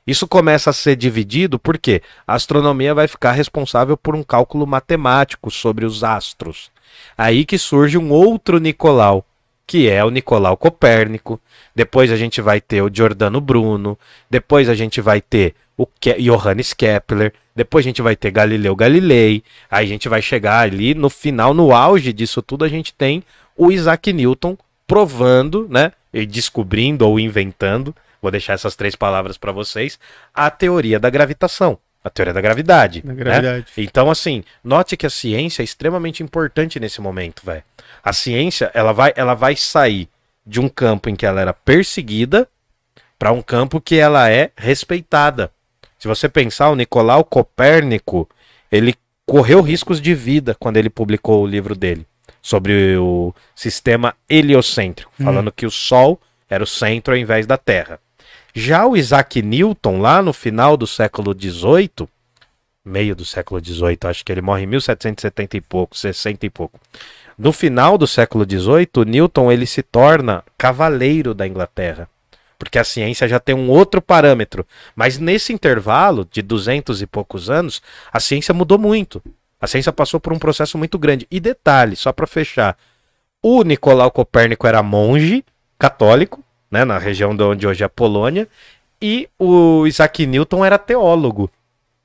Isso 0.09 0.27
começa 0.27 0.71
a 0.71 0.73
ser 0.73 0.97
dividido 0.97 1.59
porque 1.59 2.01
a 2.27 2.33
astronomia 2.33 2.95
vai 2.95 3.07
ficar 3.07 3.33
responsável 3.33 3.95
por 3.95 4.17
um 4.17 4.23
cálculo 4.23 4.67
matemático 4.67 5.51
sobre 5.51 5.85
os 5.85 6.03
astros. 6.03 6.71
Aí 7.17 7.45
que 7.45 7.59
surge 7.59 7.99
um 7.99 8.11
outro 8.11 8.59
Nicolau, 8.59 9.23
que 9.67 9.87
é 9.87 10.03
o 10.03 10.09
Nicolau 10.09 10.57
Copérnico. 10.57 11.39
Depois 11.75 12.11
a 12.11 12.17
gente 12.17 12.41
vai 12.41 12.59
ter 12.59 12.81
o 12.81 12.91
Giordano 12.91 13.39
Bruno. 13.39 13.99
Depois 14.31 14.71
a 14.71 14.75
gente 14.75 14.99
vai 15.03 15.21
ter 15.21 15.55
o 15.77 15.85
Ke 15.85 16.15
Johannes 16.15 16.73
Kepler. 16.73 17.35
Depois 17.55 17.85
a 17.85 17.89
gente 17.91 18.01
vai 18.01 18.17
ter 18.17 18.31
Galileu 18.31 18.75
Galilei. 18.75 19.45
Aí 19.71 19.85
a 19.85 19.89
gente 19.89 20.09
vai 20.09 20.23
chegar 20.23 20.61
ali 20.61 20.95
no 20.95 21.11
final, 21.11 21.53
no 21.53 21.75
auge 21.75 22.15
disso 22.15 22.41
tudo, 22.41 22.65
a 22.65 22.69
gente 22.69 22.95
tem 22.95 23.23
o 23.55 23.71
Isaac 23.71 24.11
Newton 24.11 24.57
provando, 24.87 25.67
né? 25.69 25.93
E 26.15 26.25
descobrindo 26.25 27.07
ou 27.07 27.21
inventando, 27.21 27.95
vou 28.21 28.31
deixar 28.31 28.55
essas 28.55 28.77
três 28.77 28.95
palavras 28.97 29.37
para 29.37 29.53
vocês, 29.53 29.99
a 30.35 30.51
teoria 30.51 30.99
da 30.99 31.11
gravitação. 31.11 31.79
A 32.03 32.11
teoria 32.11 32.33
da 32.33 32.41
gravidade. 32.41 33.03
Da 33.03 33.13
né? 33.13 33.19
gravidade. 33.19 33.67
Então, 33.77 34.11
assim, 34.11 34.45
note 34.63 34.97
que 34.97 35.07
a 35.07 35.11
ciência 35.11 35.63
é 35.63 35.65
extremamente 35.65 36.23
importante 36.23 36.79
nesse 36.79 37.01
momento, 37.01 37.45
velho. 37.45 37.63
A 38.03 38.13
ciência, 38.13 38.71
ela 38.73 38.93
vai, 38.93 39.13
ela 39.17 39.35
vai 39.35 39.57
sair 39.57 40.09
de 40.47 40.61
um 40.61 40.69
campo 40.69 41.11
em 41.11 41.17
que 41.17 41.27
ela 41.27 41.41
era 41.41 41.53
perseguida 41.53 42.49
para 43.19 43.33
um 43.33 43.43
campo 43.43 43.81
que 43.81 43.97
ela 43.97 44.31
é 44.31 44.51
respeitada. 44.57 45.51
Se 45.99 46.07
você 46.07 46.29
pensar, 46.29 46.71
o 46.71 46.77
Nicolau 46.77 47.25
Copérnico, 47.25 48.29
ele 48.71 48.95
correu 49.27 49.61
riscos 49.61 50.01
de 50.01 50.15
vida 50.15 50.57
quando 50.59 50.77
ele 50.77 50.89
publicou 50.89 51.43
o 51.43 51.47
livro 51.47 51.75
dele 51.75 52.07
sobre 52.41 52.97
o 52.97 53.35
sistema 53.55 54.15
heliocêntrico, 54.29 55.13
Hum. 55.21 55.25
falando 55.25 55.53
que 55.53 55.67
o 55.67 55.71
Sol 55.71 56.21
era 56.49 56.63
o 56.63 56.67
centro 56.67 57.13
ao 57.13 57.19
invés 57.19 57.47
da 57.47 57.59
Terra. 57.59 58.01
Já 58.55 58.87
o 58.87 58.97
Isaac 58.97 59.41
Newton, 59.43 60.01
lá 60.01 60.23
no 60.23 60.33
final 60.33 60.77
do 60.77 60.87
século 60.87 61.35
XVIII, 61.39 62.09
meio 62.85 63.15
do 63.15 63.25
século 63.25 63.63
XVIII, 63.65 63.99
acho 64.05 64.25
que 64.25 64.33
ele 64.33 64.41
morre 64.41 64.63
em 64.63 64.67
1770 64.67 65.57
e 65.57 65.61
pouco, 65.61 65.97
60 65.97 66.47
e 66.47 66.51
pouco. 66.51 66.81
No 67.37 67.53
final 67.53 67.97
do 67.97 68.07
século 68.07 68.45
XVIII, 68.45 69.05
Newton 69.07 69.53
ele 69.53 69.67
se 69.67 69.83
torna 69.83 70.43
cavaleiro 70.57 71.35
da 71.35 71.47
Inglaterra, 71.47 72.09
porque 72.59 72.79
a 72.79 72.85
ciência 72.85 73.29
já 73.29 73.39
tem 73.39 73.55
um 73.55 73.71
outro 73.71 74.03
parâmetro. 74.03 74.67
Mas 74.97 75.19
nesse 75.19 75.53
intervalo 75.53 76.27
de 76.31 76.43
200 76.43 77.01
e 77.01 77.07
poucos 77.07 77.49
anos, 77.49 77.81
a 78.13 78.19
ciência 78.19 78.53
mudou 78.53 78.79
muito. 78.79 79.23
A 79.61 79.67
ciência 79.67 79.93
passou 79.93 80.19
por 80.19 80.33
um 80.33 80.39
processo 80.39 80.77
muito 80.77 80.99
grande. 80.99 81.27
E 81.31 81.39
detalhe, 81.39 81.95
só 81.95 82.13
para 82.13 82.27
fechar, 82.27 82.77
o 83.43 83.63
Nicolau 83.63 84.11
Copérnico 84.11 84.67
era 84.67 84.83
monge 84.83 85.45
católico, 85.79 86.43
né, 86.71 86.85
na 86.85 86.99
região 86.99 87.35
de 87.35 87.43
onde 87.43 87.67
hoje 87.67 87.83
é 87.83 87.87
a 87.87 87.89
Polônia, 87.89 88.49
e 89.01 89.29
o 89.39 89.87
Isaac 89.87 90.27
Newton 90.27 90.65
era 90.65 90.79
teólogo. 90.79 91.51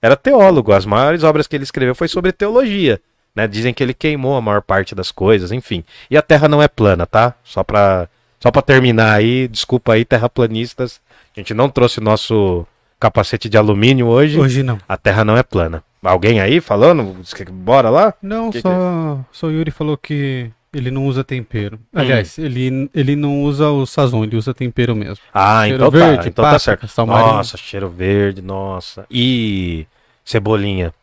Era 0.02 0.16
teólogo. 0.16 0.74
As 0.74 0.86
maiores 0.86 1.24
obras 1.24 1.48
que 1.48 1.56
ele 1.56 1.64
escreveu 1.64 1.96
foi 1.96 2.08
sobre 2.08 2.32
teologia. 2.32 3.00
Né? 3.36 3.48
Dizem 3.48 3.74
que 3.74 3.82
ele 3.82 3.94
queimou 3.94 4.36
a 4.36 4.42
maior 4.42 4.62
parte 4.62 4.94
das 4.94 5.12
coisas, 5.12 5.52
enfim. 5.52 5.84
E 6.10 6.18
a 6.18 6.22
Terra 6.22 6.48
não 6.48 6.62
é 6.62 6.68
plana, 6.68 7.06
tá? 7.06 7.34
Só 7.44 7.64
pra, 7.64 8.08
só 8.40 8.52
pra 8.52 8.62
terminar 8.62 9.14
aí, 9.14 9.48
desculpa 9.48 9.94
aí, 9.94 10.06
terraplanistas. 10.06 11.02
A 11.36 11.40
gente 11.40 11.54
não 11.54 11.70
trouxe 11.70 12.00
o 12.00 12.04
nosso 12.04 12.66
capacete 13.00 13.50
de 13.50 13.58
alumínio 13.58 14.08
hoje. 14.08 14.40
Hoje 14.40 14.62
não. 14.62 14.78
A 14.88 14.98
Terra 14.98 15.26
não 15.26 15.36
é 15.36 15.42
plana. 15.42 15.84
Alguém 16.04 16.42
aí 16.42 16.60
falando? 16.60 17.16
Bora 17.52 17.90
lá? 17.90 18.14
Não, 18.22 18.52
Que 18.52 18.62
só, 18.62 19.20
só 19.32 19.48
o 19.48 19.52
Yuri 19.52 19.72
falou 19.72 19.98
que 19.98 20.52
ele 20.74 20.90
não 20.90 21.06
usa 21.06 21.24
tempero. 21.24 21.78
Hum. 21.94 22.00
Aliás, 22.00 22.38
ele, 22.38 22.90
ele 22.94 23.16
não 23.16 23.44
usa 23.44 23.70
o 23.70 23.86
sazon, 23.86 24.24
ele 24.24 24.36
usa 24.36 24.54
tempero 24.54 24.96
mesmo. 24.96 25.24
Ah, 25.34 25.64
Cheiro 25.64 25.76
então 25.76 25.92
verde, 25.92 26.24
tá. 26.24 26.30
Então 26.30 26.46
tá 26.46 26.60
certo. 26.60 26.88
Nossa, 27.06 27.58
cheiro 27.58 27.90
verde, 27.90 28.42
nossa. 28.42 29.06
E 29.10 29.86
cebolinha. 30.26 30.94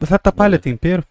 Batata 0.00 0.32
palha 0.32 0.54
é 0.54 0.58
tempero? 0.58 1.04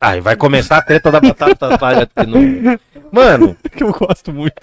Ai, 0.00 0.20
vai 0.20 0.36
começar 0.36 0.76
a 0.76 0.82
treta 0.82 1.10
da 1.10 1.20
batata 1.20 1.78
palha 1.78 2.06
de 2.06 2.26
novo. 2.26 2.80
Mano, 3.12 3.56
Que 3.76 3.82
eu 3.82 3.92
gosto 3.92 4.32
muito. 4.32 4.54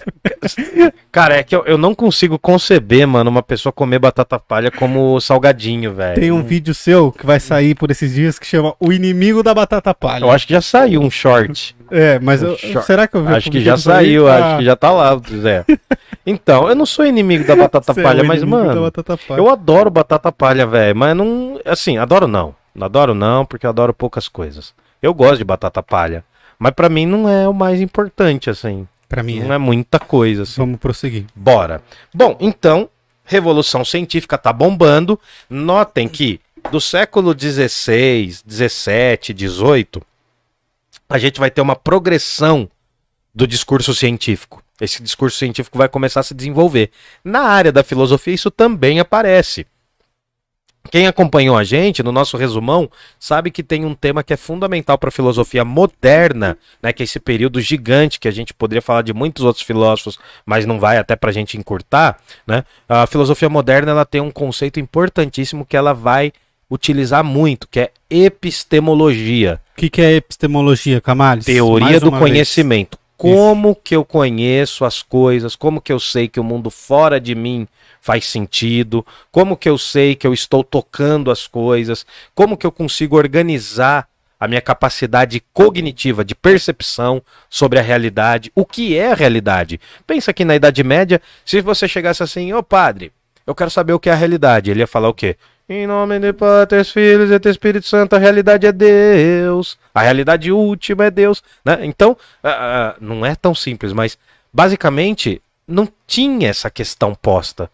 cara, 1.12 1.36
é 1.36 1.42
que 1.42 1.54
eu, 1.54 1.64
eu 1.66 1.78
não 1.78 1.94
consigo 1.94 2.38
conceber, 2.38 3.06
mano, 3.06 3.30
uma 3.30 3.42
pessoa 3.42 3.72
comer 3.72 3.98
batata 3.98 4.38
palha 4.38 4.70
como 4.70 5.20
salgadinho, 5.20 5.92
velho. 5.94 6.20
Tem 6.20 6.30
um 6.32 6.42
vídeo 6.42 6.74
seu 6.74 7.10
que 7.12 7.24
vai 7.26 7.38
sair 7.40 7.74
por 7.74 7.90
esses 7.90 8.14
dias 8.14 8.38
que 8.38 8.46
chama 8.46 8.74
O 8.80 8.92
Inimigo 8.92 9.42
da 9.42 9.54
Batata 9.54 9.94
Palha. 9.94 10.24
Eu 10.24 10.30
acho 10.30 10.46
que 10.46 10.52
já 10.52 10.60
saiu 10.60 11.00
um 11.00 11.10
short. 11.10 11.76
É, 11.90 12.18
mas 12.18 12.42
eu- 12.42 12.56
Cho- 12.56 12.82
será 12.82 13.06
que 13.06 13.16
eu 13.16 13.24
vi 13.24 13.34
Acho 13.34 13.50
que 13.50 13.60
já 13.60 13.76
saiu, 13.76 14.26
Ah, 14.28 14.36
acho 14.48 14.58
que 14.58 14.64
já 14.64 14.74
tá 14.76 14.90
lá, 14.90 15.20
Zé. 15.40 15.64
Então, 16.26 16.68
eu 16.68 16.74
não 16.74 16.86
sou 16.86 17.04
inimigo 17.06 17.46
da 17.46 17.54
batata 17.54 17.92
você 17.92 18.00
é 18.00 18.02
palha, 18.02 18.22
o 18.22 18.26
mas, 18.26 18.42
mano, 18.42 18.82
batata 18.82 19.16
palha. 19.16 19.38
eu 19.40 19.48
adoro 19.50 19.90
batata 19.90 20.32
palha, 20.32 20.66
velho. 20.66 20.96
Mas 20.96 21.16
não. 21.16 21.60
Assim, 21.64 21.98
adoro 21.98 22.26
não. 22.26 22.54
Não 22.74 22.86
adoro 22.86 23.14
não, 23.14 23.44
porque 23.44 23.66
eu 23.66 23.70
adoro 23.70 23.92
poucas 23.94 24.26
coisas. 24.28 24.74
Eu 25.02 25.12
gosto 25.14 25.38
de 25.38 25.44
batata 25.44 25.82
palha. 25.82 26.24
Mas 26.58 26.72
pra 26.72 26.88
mim 26.88 27.06
não 27.06 27.28
é 27.28 27.48
o 27.48 27.52
mais 27.54 27.80
importante, 27.80 28.48
assim. 28.50 28.86
Pra 29.08 29.22
mim 29.22 29.40
Não 29.40 29.52
é. 29.52 29.56
é 29.56 29.58
muita 29.58 29.98
coisa, 29.98 30.42
assim. 30.42 30.54
Vamos 30.56 30.78
prosseguir. 30.80 31.26
Bora. 31.34 31.82
Bom, 32.12 32.36
então, 32.40 32.88
Revolução 33.24 33.84
Científica 33.84 34.36
tá 34.38 34.52
bombando. 34.52 35.18
Notem 35.48 36.08
que 36.08 36.40
do 36.70 36.80
século 36.80 37.34
XVI, 37.38 38.30
XVII, 38.48 39.36
XVIII, 39.36 40.02
a 41.08 41.18
gente 41.18 41.38
vai 41.38 41.50
ter 41.50 41.60
uma 41.60 41.76
progressão 41.76 42.68
do 43.34 43.46
discurso 43.46 43.94
científico. 43.94 44.62
Esse 44.80 45.02
discurso 45.02 45.38
científico 45.38 45.78
vai 45.78 45.88
começar 45.88 46.20
a 46.20 46.24
se 46.24 46.34
desenvolver. 46.34 46.90
Na 47.22 47.42
área 47.42 47.70
da 47.70 47.84
filosofia, 47.84 48.34
isso 48.34 48.50
também 48.50 48.98
aparece. 48.98 49.66
Quem 50.90 51.06
acompanhou 51.06 51.56
a 51.56 51.64
gente 51.64 52.02
no 52.02 52.12
nosso 52.12 52.36
resumão 52.36 52.90
sabe 53.18 53.50
que 53.50 53.62
tem 53.62 53.84
um 53.84 53.94
tema 53.94 54.22
que 54.22 54.32
é 54.32 54.36
fundamental 54.36 54.96
para 54.98 55.08
a 55.08 55.12
filosofia 55.12 55.64
moderna, 55.64 56.56
né, 56.82 56.92
que 56.92 57.02
é 57.02 57.04
esse 57.04 57.18
período 57.18 57.60
gigante 57.60 58.20
que 58.20 58.28
a 58.28 58.30
gente 58.30 58.54
poderia 58.54 58.82
falar 58.82 59.02
de 59.02 59.12
muitos 59.12 59.44
outros 59.44 59.64
filósofos, 59.64 60.18
mas 60.44 60.66
não 60.66 60.78
vai 60.78 60.98
até 60.98 61.16
para 61.16 61.30
a 61.30 61.32
gente 61.32 61.56
encurtar. 61.56 62.18
Né? 62.46 62.64
A 62.88 63.06
filosofia 63.06 63.48
moderna 63.48 63.90
ela 63.90 64.04
tem 64.04 64.20
um 64.20 64.30
conceito 64.30 64.78
importantíssimo 64.78 65.66
que 65.66 65.76
ela 65.76 65.92
vai 65.92 66.32
utilizar 66.70 67.24
muito, 67.24 67.68
que 67.68 67.80
é 67.80 67.90
epistemologia. 68.10 69.60
O 69.76 69.80
que, 69.80 69.90
que 69.90 70.00
é 70.00 70.14
epistemologia, 70.14 71.00
Camales? 71.00 71.44
Teoria 71.44 71.88
Mais 71.88 72.00
do 72.00 72.08
uma 72.08 72.18
vez. 72.18 72.48
Como 73.16 73.76
que 73.76 73.94
eu 73.94 74.04
conheço 74.04 74.84
as 74.84 75.02
coisas? 75.02 75.54
Como 75.54 75.80
que 75.80 75.92
eu 75.92 76.00
sei 76.00 76.28
que 76.28 76.40
o 76.40 76.44
mundo 76.44 76.68
fora 76.70 77.20
de 77.20 77.34
mim 77.34 77.66
faz 78.00 78.26
sentido? 78.26 79.06
Como 79.30 79.56
que 79.56 79.68
eu 79.68 79.78
sei 79.78 80.14
que 80.14 80.26
eu 80.26 80.34
estou 80.34 80.64
tocando 80.64 81.30
as 81.30 81.46
coisas? 81.46 82.04
Como 82.34 82.56
que 82.56 82.66
eu 82.66 82.72
consigo 82.72 83.16
organizar 83.16 84.08
a 84.38 84.48
minha 84.48 84.60
capacidade 84.60 85.42
cognitiva 85.52 86.24
de 86.24 86.34
percepção 86.34 87.22
sobre 87.48 87.78
a 87.78 87.82
realidade? 87.82 88.50
O 88.54 88.66
que 88.66 88.96
é 88.96 89.12
a 89.12 89.14
realidade? 89.14 89.80
Pensa 90.06 90.32
que 90.32 90.44
na 90.44 90.56
Idade 90.56 90.82
Média, 90.82 91.22
se 91.44 91.60
você 91.60 91.86
chegasse 91.86 92.22
assim, 92.22 92.52
ô 92.52 92.62
padre, 92.62 93.12
eu 93.46 93.54
quero 93.54 93.70
saber 93.70 93.92
o 93.92 94.00
que 94.00 94.10
é 94.10 94.12
a 94.12 94.16
realidade, 94.16 94.70
ele 94.70 94.80
ia 94.80 94.86
falar 94.86 95.08
o 95.08 95.14
quê? 95.14 95.36
Em 95.66 95.86
nome 95.86 96.20
de 96.20 96.30
Pátria, 96.34 96.84
Filhos 96.84 97.30
e 97.30 97.38
do 97.38 97.48
Espírito 97.48 97.86
Santo, 97.86 98.14
a 98.14 98.18
realidade 98.18 98.66
é 98.66 98.72
Deus. 98.72 99.78
A 99.94 100.02
realidade 100.02 100.52
última 100.52 101.06
é 101.06 101.10
Deus. 101.10 101.42
Né? 101.64 101.86
Então, 101.86 102.16
ah, 102.42 102.94
ah, 102.94 102.96
não 103.00 103.24
é 103.24 103.34
tão 103.34 103.54
simples, 103.54 103.92
mas 103.94 104.18
basicamente 104.52 105.40
não 105.66 105.88
tinha 106.06 106.50
essa 106.50 106.68
questão 106.68 107.14
posta. 107.14 107.70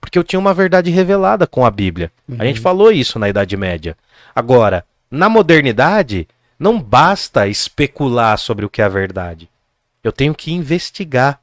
Porque 0.00 0.18
eu 0.18 0.24
tinha 0.24 0.40
uma 0.40 0.54
verdade 0.54 0.90
revelada 0.90 1.46
com 1.46 1.66
a 1.66 1.70
Bíblia. 1.70 2.10
A 2.38 2.44
gente 2.46 2.60
falou 2.60 2.90
isso 2.90 3.18
na 3.18 3.28
Idade 3.28 3.56
Média. 3.56 3.96
Agora, 4.34 4.84
na 5.10 5.28
modernidade, 5.28 6.26
não 6.58 6.80
basta 6.80 7.46
especular 7.46 8.38
sobre 8.38 8.64
o 8.64 8.70
que 8.70 8.80
é 8.80 8.84
a 8.84 8.88
verdade. 8.88 9.48
Eu 10.02 10.12
tenho 10.12 10.34
que 10.34 10.52
investigar. 10.52 11.40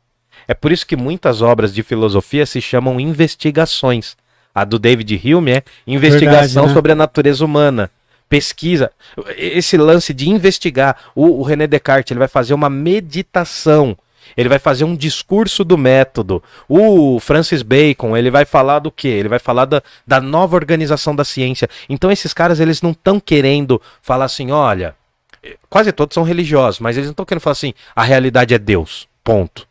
É 0.47 0.53
por 0.53 0.71
isso 0.71 0.85
que 0.85 0.95
muitas 0.95 1.41
obras 1.41 1.73
de 1.73 1.83
filosofia 1.83 2.45
se 2.45 2.61
chamam 2.61 2.99
investigações. 2.99 4.15
A 4.53 4.63
do 4.63 4.77
David 4.77 5.21
Hume 5.23 5.51
é 5.51 5.63
investigação 5.87 6.31
Verdade, 6.41 6.67
né? 6.67 6.73
sobre 6.73 6.91
a 6.91 6.95
natureza 6.95 7.43
humana. 7.43 7.89
Pesquisa. 8.27 8.91
Esse 9.37 9.77
lance 9.77 10.13
de 10.13 10.29
investigar. 10.29 10.95
O, 11.15 11.39
o 11.39 11.43
René 11.43 11.67
Descartes 11.67 12.11
ele 12.11 12.19
vai 12.19 12.27
fazer 12.27 12.53
uma 12.53 12.69
meditação. 12.69 13.97
Ele 14.37 14.49
vai 14.49 14.59
fazer 14.59 14.83
um 14.83 14.95
discurso 14.95 15.63
do 15.63 15.77
método. 15.77 16.41
O 16.67 17.19
Francis 17.19 17.61
Bacon, 17.61 18.15
ele 18.15 18.31
vai 18.31 18.45
falar 18.45 18.79
do 18.79 18.91
quê? 18.91 19.09
Ele 19.09 19.27
vai 19.27 19.39
falar 19.39 19.65
da, 19.65 19.81
da 20.05 20.21
nova 20.21 20.55
organização 20.55 21.15
da 21.15 21.25
ciência. 21.25 21.69
Então 21.89 22.11
esses 22.11 22.33
caras, 22.33 22.59
eles 22.59 22.81
não 22.81 22.91
estão 22.91 23.19
querendo 23.19 23.81
falar 24.01 24.25
assim, 24.25 24.51
olha, 24.51 24.95
eh, 25.43 25.57
quase 25.69 25.91
todos 25.91 26.13
são 26.13 26.23
religiosos, 26.23 26.79
mas 26.79 26.95
eles 26.95 27.07
não 27.07 27.11
estão 27.11 27.25
querendo 27.25 27.41
falar 27.41 27.53
assim, 27.53 27.73
a 27.95 28.03
realidade 28.03 28.53
é 28.53 28.59
Deus. 28.59 29.07
Ponto. 29.23 29.67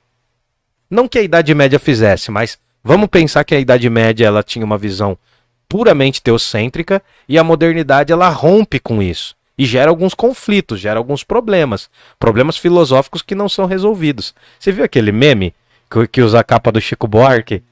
Não 0.91 1.09
que 1.09 1.19
a 1.19 1.23
Idade 1.23 1.55
Média 1.55 1.79
fizesse, 1.79 2.31
mas 2.31 2.59
vamos 2.83 3.09
pensar 3.09 3.45
que 3.45 3.55
a 3.55 3.61
Idade 3.61 3.89
Média 3.89 4.27
ela 4.27 4.43
tinha 4.43 4.65
uma 4.65 4.79
visão 4.79 5.17
puramente 5.69 6.21
teocêntrica 6.21 7.03
e 7.29 7.39
a 7.39 7.45
modernidade 7.45 8.13
ela 8.13 8.29
rompe 8.29 8.79
com 8.81 9.03
isso 9.03 9.35
e 9.61 9.67
gera 9.67 9.91
alguns 9.91 10.15
conflitos, 10.15 10.81
gera 10.81 10.99
alguns 10.99 11.23
problemas, 11.23 11.91
problemas 12.19 12.57
filosóficos 12.57 13.21
que 13.21 13.35
não 13.35 13.47
são 13.47 13.67
resolvidos. 13.67 14.35
Você 14.59 14.73
viu 14.73 14.83
aquele 14.83 15.13
meme 15.13 15.55
que, 15.91 16.09
que 16.09 16.23
usa 16.23 16.41
a 16.41 16.45
capa 16.45 16.73
do 16.73 16.81
Chico 16.81 17.07
Buarque, 17.07 17.63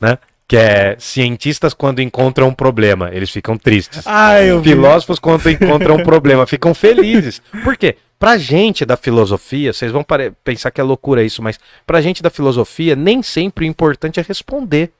né? 0.00 0.18
Que 0.48 0.56
é 0.56 0.96
cientistas 0.98 1.72
quando 1.72 2.02
encontram 2.02 2.48
um 2.48 2.52
problema, 2.52 3.10
eles 3.12 3.30
ficam 3.30 3.56
tristes. 3.56 4.02
Ah, 4.06 4.42
eu 4.42 4.60
vi. 4.60 4.70
Filósofos 4.70 5.20
quando 5.20 5.48
encontram 5.48 5.94
um 5.94 6.02
problema 6.02 6.48
ficam 6.48 6.74
felizes. 6.74 7.40
Por 7.62 7.76
quê? 7.76 7.96
Pra 8.18 8.38
gente 8.38 8.86
da 8.86 8.96
filosofia, 8.96 9.72
vocês 9.72 9.92
vão 9.92 10.04
pensar 10.42 10.70
que 10.70 10.80
é 10.80 10.84
loucura 10.84 11.22
isso, 11.22 11.42
mas 11.42 11.58
pra 11.86 12.00
gente 12.00 12.22
da 12.22 12.30
filosofia, 12.30 12.96
nem 12.96 13.22
sempre 13.22 13.64
o 13.64 13.68
importante 13.68 14.18
é 14.18 14.22
responder. 14.22 14.90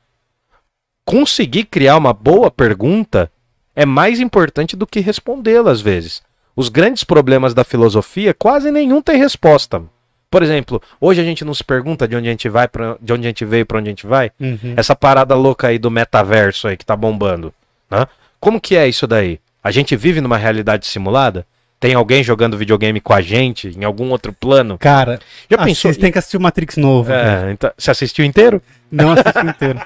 Conseguir 1.05 1.65
criar 1.65 1.97
uma 1.97 2.13
boa 2.13 2.51
pergunta 2.51 3.31
é 3.75 3.87
mais 3.87 4.21
importante 4.21 4.77
do 4.77 4.87
que 4.87 5.01
respondê-la 5.01 5.71
às 5.71 5.81
vezes. 5.81 6.23
Os 6.55 6.69
grandes 6.69 7.05
problemas 7.05 7.55
da 7.55 7.65
filosofia, 7.65 8.35
quase 8.35 8.71
nenhum 8.71 9.01
tem 9.01 9.17
resposta. 9.17 9.83
Por 10.31 10.43
exemplo, 10.43 10.83
hoje 11.01 11.21
a 11.21 11.25
gente 11.25 11.45
não 11.45 11.55
se 11.55 11.63
pergunta 11.63 12.09
de 12.09 12.17
onde 12.17 12.29
a 12.29 12.31
gente 12.31 12.49
vai, 12.49 12.67
pra, 12.67 12.97
de 13.01 13.13
onde 13.13 13.27
a 13.27 13.31
gente 13.31 13.45
veio, 13.45 13.65
para 13.65 13.79
onde 13.79 13.89
a 13.89 13.93
gente 13.93 14.07
vai. 14.07 14.31
Uhum. 14.41 14.75
Essa 14.77 14.97
parada 14.97 15.35
louca 15.35 15.69
aí 15.69 15.79
do 15.79 15.91
metaverso 15.91 16.67
aí 16.69 16.77
que 16.77 16.85
tá 16.85 16.97
bombando, 16.97 17.55
né? 17.91 18.07
Como 18.41 18.61
que 18.61 18.77
é 18.77 18.89
isso 18.89 19.07
daí? 19.07 19.39
A 19.63 19.71
gente 19.71 19.97
vive 19.97 20.21
numa 20.21 20.37
realidade 20.37 20.87
simulada? 20.87 21.47
Tem 21.79 21.95
alguém 21.95 22.23
jogando 22.25 22.57
videogame 22.57 23.01
com 23.01 23.13
a 23.13 23.21
gente 23.21 23.69
em 23.79 23.85
algum 23.85 24.11
outro 24.11 24.33
plano? 24.33 24.79
Cara, 24.79 25.21
Já 25.51 25.59
pensou? 25.59 25.75
vocês 25.83 25.97
têm 25.99 26.11
que 26.11 26.19
assistir 26.19 26.37
o 26.37 26.41
Matrix 26.41 26.77
novo. 26.77 27.13
É, 27.13 27.53
então, 27.53 27.71
você 27.77 27.91
assistiu 27.91 28.25
inteiro? 28.25 28.63
Não 28.91 29.13
assisti 29.13 29.47
inteiro. 29.47 29.81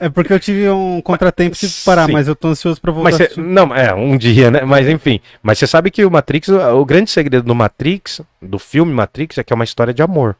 É 0.00 0.08
porque 0.08 0.32
eu 0.32 0.40
tive 0.40 0.68
um 0.68 1.00
contratempo 1.00 1.54
e 1.54 1.58
que 1.58 1.68
parar, 1.84 2.06
Sim. 2.06 2.12
mas 2.12 2.26
eu 2.26 2.34
tô 2.34 2.48
ansioso 2.48 2.80
pra 2.80 2.90
voltar. 2.90 3.12
Cê, 3.12 3.30
não, 3.36 3.72
é 3.74 3.94
um 3.94 4.16
dia, 4.16 4.50
né? 4.50 4.62
Mas 4.62 4.88
enfim. 4.88 5.20
Mas 5.40 5.58
você 5.60 5.66
sabe 5.66 5.92
que 5.92 6.04
o 6.04 6.10
Matrix, 6.10 6.48
o, 6.48 6.58
o 6.80 6.84
grande 6.84 7.08
segredo 7.08 7.44
do 7.46 7.54
Matrix, 7.54 8.20
do 8.42 8.58
filme 8.58 8.92
Matrix, 8.92 9.38
é 9.38 9.44
que 9.44 9.52
é 9.52 9.54
uma 9.56 9.62
história 9.64 9.94
de 9.94 10.02
amor. 10.02 10.34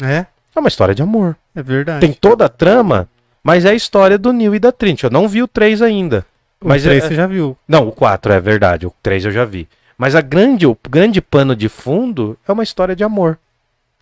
É, 0.00 0.26
É 0.54 0.60
uma 0.60 0.68
história 0.68 0.94
de 0.94 1.00
amor. 1.02 1.36
é 1.56 1.62
verdade. 1.62 2.00
Tem 2.00 2.12
toda 2.12 2.44
a 2.44 2.48
trama, 2.50 3.08
mas 3.42 3.64
é 3.64 3.70
a 3.70 3.74
história 3.74 4.18
do 4.18 4.30
Neo 4.30 4.54
e 4.54 4.58
da 4.58 4.70
Trinity. 4.70 5.04
Eu 5.04 5.10
não 5.10 5.26
vi 5.26 5.42
o 5.42 5.48
3 5.48 5.80
ainda. 5.80 6.26
Mas 6.62 6.82
o 6.84 6.88
3 6.88 7.02
é- 7.04 7.08
você 7.08 7.14
já 7.14 7.26
viu. 7.26 7.56
Não, 7.66 7.88
o 7.88 7.92
4 7.92 8.30
é 8.34 8.40
verdade, 8.40 8.86
o 8.86 8.92
3 9.02 9.24
eu 9.24 9.32
já 9.32 9.46
vi. 9.46 9.66
Mas 10.02 10.16
a 10.16 10.20
grande, 10.20 10.66
o 10.66 10.76
grande 10.90 11.20
pano 11.20 11.54
de 11.54 11.68
fundo 11.68 12.36
é 12.48 12.50
uma 12.50 12.64
história 12.64 12.96
de 12.96 13.04
amor. 13.04 13.38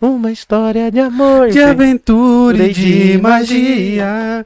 Uma 0.01 0.33
história 0.33 0.91
de 0.91 0.99
amor. 0.99 1.51
De 1.51 1.63
aventura 1.63 2.69
e 2.69 2.73
de 2.73 3.13
de 3.13 3.19
magia. 3.19 4.43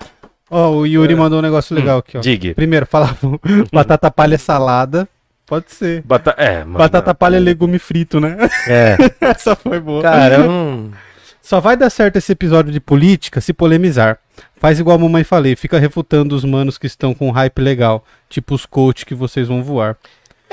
Ó, 0.51 0.71
o 0.71 0.85
Yuri 0.85 1.15
mandou 1.15 1.39
um 1.39 1.43
negócio 1.43 1.73
legal 1.73 1.99
aqui, 1.99 2.19
ó. 2.19 2.21
Diga. 2.21 2.55
Primeiro, 2.55 2.87
falava 2.87 3.17
batata 3.73 4.11
palha 4.11 4.37
salada. 4.37 5.09
Pode 5.47 5.71
ser. 5.71 6.03
Bata 6.03 6.35
é, 6.37 6.65
mano, 6.65 6.77
Batata 6.77 7.15
palha 7.15 7.37
é 7.37 7.39
legume 7.39 7.79
frito, 7.79 8.19
né? 8.19 8.37
É, 8.67 8.97
Essa 9.31 9.55
foi 9.55 9.79
boa. 9.79 10.03
cara, 10.03 10.39
não... 10.39 10.91
Só 11.41 11.61
vai 11.61 11.77
dar 11.77 11.91
certo 11.91 12.17
esse 12.17 12.33
episódio 12.33 12.73
de 12.73 12.81
política 12.81 13.41
se 13.41 13.53
polemizar. 13.53 14.19
Faz 14.57 14.81
igual 14.81 14.97
a 14.97 15.01
mamãe 15.01 15.23
falei, 15.23 15.55
fica 15.55 15.79
refutando 15.79 16.35
os 16.35 16.45
manos 16.45 16.79
que 16.79 16.89
estão 16.89 17.15
com 17.15 17.31
hype 17.31 17.61
legal, 17.61 18.05
tipo 18.29 18.57
os 18.57 18.67
coach 18.67 19.07
que 19.07 19.15
vocês 19.15 19.47
vão 19.47 19.63
voar. 19.63 19.97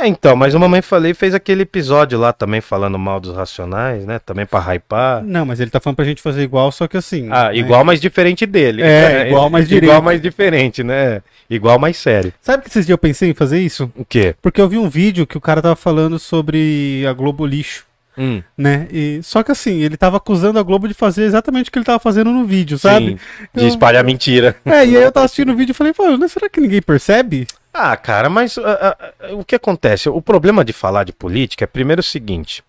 É, 0.01 0.07
então, 0.07 0.35
mas 0.35 0.55
o 0.55 0.59
Mamãe 0.59 0.81
Falei 0.81 1.13
fez 1.13 1.35
aquele 1.35 1.61
episódio 1.61 2.17
lá 2.17 2.33
também 2.33 2.59
falando 2.59 2.97
mal 2.97 3.19
dos 3.19 3.35
racionais, 3.35 4.03
né? 4.03 4.17
Também 4.17 4.47
pra 4.47 4.59
hypar. 4.73 5.23
Não, 5.23 5.45
mas 5.45 5.59
ele 5.59 5.69
tá 5.69 5.79
falando 5.79 5.97
pra 5.97 6.05
gente 6.05 6.23
fazer 6.23 6.41
igual, 6.41 6.71
só 6.71 6.87
que 6.87 6.97
assim. 6.97 7.27
Ah, 7.29 7.49
né? 7.49 7.57
igual, 7.57 7.85
mas 7.85 8.01
diferente 8.01 8.47
dele. 8.47 8.81
É, 8.81 9.27
igual, 9.29 9.47
mas 9.47 9.67
direito. 9.67 9.91
Igual, 9.91 10.01
mas 10.01 10.19
diferente, 10.19 10.83
né? 10.83 11.21
Igual, 11.47 11.77
mais 11.77 11.97
sério. 11.97 12.33
Sabe 12.41 12.63
que 12.63 12.69
esses 12.69 12.87
dias 12.87 12.95
eu 12.95 12.97
pensei 12.97 13.29
em 13.29 13.35
fazer 13.35 13.59
isso? 13.59 13.91
O 13.95 14.03
quê? 14.03 14.33
Porque 14.41 14.59
eu 14.59 14.67
vi 14.67 14.79
um 14.79 14.89
vídeo 14.89 15.27
que 15.27 15.37
o 15.37 15.41
cara 15.41 15.61
tava 15.61 15.75
falando 15.75 16.17
sobre 16.17 17.05
a 17.07 17.13
Globo 17.13 17.45
Lixo, 17.45 17.85
Hum, 18.17 18.41
né? 18.57 18.87
E, 18.91 19.19
só 19.23 19.41
que 19.41 19.51
assim, 19.51 19.81
ele 19.81 19.95
tava 19.95 20.17
acusando 20.17 20.59
a 20.59 20.63
Globo 20.63 20.87
de 20.87 20.93
fazer 20.93 21.23
exatamente 21.23 21.69
o 21.69 21.71
que 21.71 21.79
ele 21.79 21.85
tava 21.85 21.99
fazendo 21.99 22.31
no 22.31 22.43
vídeo, 22.43 22.77
sabe? 22.77 23.17
sim, 23.17 23.59
de 23.59 23.67
espalhar 23.67 24.03
mentira. 24.03 24.55
É, 24.65 24.85
e 24.85 24.97
aí 24.97 25.03
eu 25.03 25.11
tava 25.11 25.25
assistindo 25.25 25.51
o 25.51 25.55
vídeo 25.55 25.71
e 25.71 25.75
falei, 25.75 25.93
pô, 25.93 26.17
mas 26.17 26.31
será 26.31 26.49
que 26.49 26.59
ninguém 26.59 26.81
percebe? 26.81 27.47
Ah, 27.73 27.95
cara, 27.95 28.29
mas 28.29 28.57
ah, 28.57 28.97
ah, 28.99 29.33
o 29.33 29.43
que 29.45 29.55
acontece? 29.55 30.09
O 30.09 30.21
problema 30.21 30.63
de 30.65 30.73
falar 30.73 31.03
de 31.05 31.13
política 31.13 31.63
é 31.63 31.67
primeiro 31.67 32.01
o 32.01 32.03
seguinte: 32.03 32.63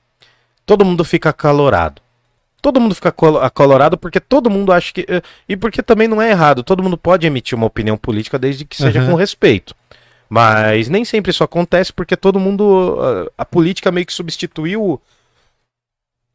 todo 0.64 0.84
mundo 0.84 1.04
fica 1.04 1.30
acalorado. 1.30 2.00
Todo 2.60 2.80
mundo 2.80 2.94
fica 2.94 3.12
acalorado 3.42 3.98
porque 3.98 4.20
todo 4.20 4.48
mundo 4.48 4.72
acha 4.72 4.92
que. 4.92 5.04
eh, 5.08 5.20
E 5.48 5.56
porque 5.56 5.82
também 5.82 6.06
não 6.06 6.22
é 6.22 6.30
errado. 6.30 6.62
Todo 6.62 6.82
mundo 6.82 6.96
pode 6.96 7.26
emitir 7.26 7.56
uma 7.58 7.66
opinião 7.66 7.96
política 7.96 8.38
desde 8.38 8.64
que 8.64 8.76
seja 8.76 9.00
Aham. 9.00 9.10
com 9.10 9.16
respeito. 9.16 9.74
Mas 10.30 10.88
nem 10.88 11.04
sempre 11.04 11.30
isso 11.32 11.42
acontece 11.42 11.92
porque 11.92 12.16
todo 12.16 12.38
mundo. 12.38 12.96
ah, 13.00 13.30
A 13.38 13.44
política 13.44 13.90
meio 13.90 14.06
que 14.06 14.12
substituiu 14.12 15.00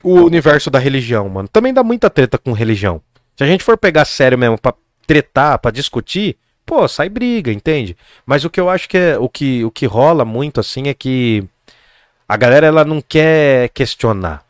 o 0.04 0.14
universo 0.22 0.70
da 0.70 0.80
religião, 0.80 1.28
mano. 1.30 1.48
Também 1.48 1.74
dá 1.74 1.84
muita 1.84 2.10
treta 2.10 2.38
com 2.38 2.52
religião. 2.52 3.02
Se 3.38 3.44
a 3.44 3.48
gente 3.48 3.64
for 3.64 3.78
pegar 3.78 4.04
sério 4.06 4.38
mesmo 4.38 4.58
pra 4.60 4.74
tretar, 5.06 5.58
pra 5.60 5.72
discutir, 5.72 6.36
pô, 6.68 6.86
sai 6.88 7.08
briga, 7.08 7.52
entende? 7.52 7.96
Mas 8.26 8.44
o 8.44 8.50
que 8.50 8.60
eu 8.60 8.70
acho 8.70 8.88
que 8.90 8.98
é 8.98 9.18
o 9.18 9.30
que, 9.30 9.64
o 9.64 9.72
que 9.72 9.86
rola 9.86 10.26
muito 10.26 10.60
assim 10.60 10.90
é 10.90 10.94
que 10.94 11.44
a 12.28 12.36
galera 12.36 12.68
ela 12.68 12.84
não 12.84 13.02
quer 13.02 13.70
questionar. 13.70 14.44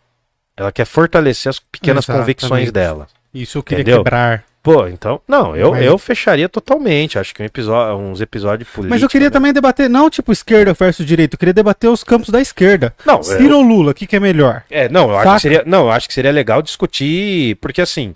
Ela 0.57 0.72
quer 0.72 0.86
fortalecer 0.86 1.51
as 1.51 1.59
pequenas 1.59 2.03
Exatamente. 2.05 2.24
convicções 2.24 2.72
dela. 2.72 3.07
Isso 3.32 3.59
eu 3.59 3.63
queria 3.63 3.84
Entendeu? 3.84 4.03
quebrar. 4.03 4.43
Pô, 4.63 4.86
então, 4.88 5.22
não, 5.26 5.55
eu, 5.55 5.72
Mas- 5.72 5.86
eu 5.86 5.97
fecharia 5.97 6.49
totalmente. 6.49 7.18
Acho 7.20 7.34
que 7.34 7.41
um 7.41 7.45
episódio, 7.45 7.95
uns 7.97 8.20
episódios 8.20 8.68
políticos. 8.68 8.89
Mas 8.89 9.01
eu 9.01 9.07
queria 9.07 9.28
né? 9.28 9.32
também 9.32 9.53
debater, 9.53 9.89
não 9.89 10.09
tipo 10.09 10.32
esquerda 10.34 10.74
versus 10.74 11.05
direita, 11.05 11.36
eu 11.36 11.39
queria 11.39 11.53
debater 11.53 11.89
os 11.89 12.03
campos 12.03 12.30
da 12.30 12.41
esquerda. 12.41 12.93
Não, 13.05 13.22
Ciro 13.24 13.57
ou 13.57 13.61
Lula, 13.61 13.91
o 13.91 13.93
que, 13.93 14.07
que 14.07 14.15
é 14.15 14.20
melhor? 14.20 14.63
É, 14.70 14.89
não, 14.89 15.09
eu 15.11 15.18
acho 15.20 15.36
que 15.36 15.41
seria, 15.41 15.63
não, 15.65 15.86
eu 15.86 15.91
acho 15.91 16.07
que 16.07 16.13
seria 16.13 16.32
legal 16.32 16.61
discutir, 16.61 17.55
porque 17.57 17.80
assim, 17.80 18.13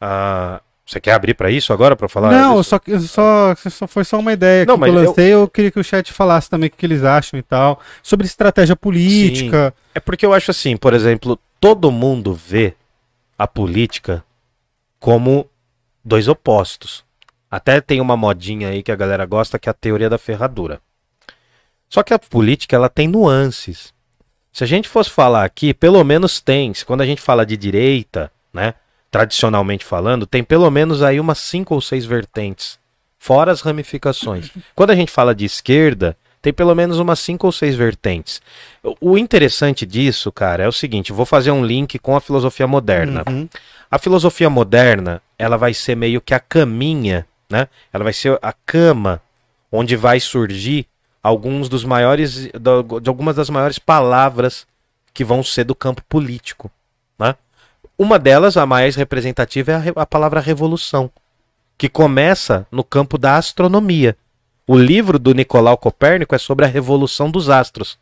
ah, 0.00 0.60
você 0.86 1.00
quer 1.00 1.12
abrir 1.14 1.34
pra 1.34 1.50
isso 1.50 1.72
agora 1.72 1.96
pra 1.96 2.08
falar? 2.08 2.30
não, 2.30 2.58
disso? 2.60 2.78
só, 3.08 3.54
só, 3.70 3.86
foi 3.88 4.04
só 4.04 4.18
uma 4.20 4.32
ideia 4.32 4.64
Não, 4.64 4.78
que 4.78 4.84
eu 4.84 4.88
eu- 4.88 4.94
lancei, 4.94 5.34
eu... 5.34 5.48
queria 5.48 5.70
que 5.70 5.80
o 5.80 5.84
chat 5.84 6.12
falasse 6.12 6.48
também 6.48 6.68
o 6.68 6.70
que 6.70 6.86
eles 6.86 7.02
acham 7.02 7.38
e 7.38 7.42
tal, 7.42 7.80
sobre 8.02 8.26
estratégia 8.26 8.76
política. 8.76 9.74
É 9.94 9.98
porque 10.00 10.24
eu 10.24 10.32
acho 10.32 10.50
assim, 10.52 10.76
por 10.76 10.94
exemplo, 10.94 11.38
todo 11.60 11.90
mundo 11.90 12.32
vê 12.32 12.74
a 13.36 13.46
política 13.48 14.24
como 15.00 15.46
dois 16.04 16.28
opostos. 16.28 17.04
Até 17.50 17.80
tem 17.80 18.00
uma 18.00 18.16
modinha 18.16 18.68
aí 18.68 18.82
que 18.82 18.92
a 18.92 18.96
galera 18.96 19.26
gosta, 19.26 19.58
que 19.58 19.68
é 19.68 19.70
a 19.70 19.74
teoria 19.74 20.08
da 20.10 20.18
ferradura. 20.18 20.80
Só 21.88 22.02
que 22.02 22.12
a 22.14 22.18
política, 22.18 22.74
ela 22.76 22.88
tem 22.88 23.06
nuances. 23.08 23.92
Se 24.52 24.64
a 24.64 24.66
gente 24.66 24.88
fosse 24.88 25.10
falar 25.10 25.44
aqui, 25.44 25.74
pelo 25.74 26.02
menos 26.02 26.40
tem, 26.40 26.72
quando 26.86 27.00
a 27.02 27.06
gente 27.06 27.20
fala 27.20 27.44
de 27.46 27.56
direita, 27.56 28.30
né, 28.52 28.74
tradicionalmente 29.10 29.84
falando, 29.84 30.26
tem 30.26 30.42
pelo 30.44 30.70
menos 30.70 31.02
aí 31.02 31.18
umas 31.20 31.38
cinco 31.38 31.74
ou 31.74 31.80
seis 31.80 32.04
vertentes, 32.04 32.78
fora 33.18 33.52
as 33.52 33.60
ramificações. 33.60 34.50
Quando 34.74 34.90
a 34.90 34.96
gente 34.96 35.10
fala 35.10 35.34
de 35.34 35.44
esquerda, 35.44 36.16
tem 36.42 36.52
pelo 36.52 36.74
menos 36.74 36.98
umas 36.98 37.18
cinco 37.18 37.46
ou 37.46 37.52
seis 37.52 37.74
vertentes. 37.74 38.40
O- 39.00 39.18
interessante 39.18 39.84
disso, 39.84 40.30
cara, 40.30 40.62
é 40.64 40.68
o 40.68 40.72
seguinte, 40.72 41.12
vou 41.12 41.26
fazer 41.26 41.50
um 41.50 41.64
link 41.64 41.98
com 41.98 42.14
a 42.16 42.20
filosofia 42.20 42.66
moderna. 42.66 43.24
Uhum. 43.28 43.48
A 43.90 43.98
filosofia 43.98 44.50
moderna, 44.50 45.20
ela 45.38 45.56
vai 45.56 45.72
ser 45.74 45.96
meio 45.96 46.20
que 46.20 46.34
a 46.34 46.40
caminha, 46.40 47.26
né? 47.50 47.68
Ela 47.92 48.04
vai 48.04 48.12
ser 48.12 48.38
a 48.42 48.52
cama 48.52 49.20
onde 49.72 49.96
vai 49.96 50.20
surgir 50.20 50.86
alguns 51.22 51.68
dos 51.68 51.84
maiores, 51.84 52.46
de 52.46 53.08
algumas 53.08 53.34
das 53.34 53.50
maiores 53.50 53.78
palavras 53.78 54.66
que 55.12 55.24
vão 55.24 55.42
ser 55.42 55.64
do 55.64 55.74
campo 55.74 56.02
político, 56.08 56.70
né? 57.18 57.34
Uma 57.98 58.18
delas, 58.18 58.58
a 58.58 58.66
mais 58.66 58.94
representativa, 58.94 59.72
é 59.72 59.74
a, 59.74 60.02
a 60.02 60.06
palavra 60.06 60.38
revolução, 60.38 61.10
que 61.78 61.88
começa 61.88 62.66
no 62.70 62.84
campo 62.84 63.16
da 63.16 63.36
astronomia. 63.36 64.16
O 64.66 64.76
livro 64.76 65.18
do 65.18 65.32
Nicolau 65.32 65.78
Copérnico 65.78 66.34
é 66.34 66.38
sobre 66.38 66.66
a 66.66 66.68
revolução 66.68 67.30
dos 67.30 67.48
astros. 67.48 67.98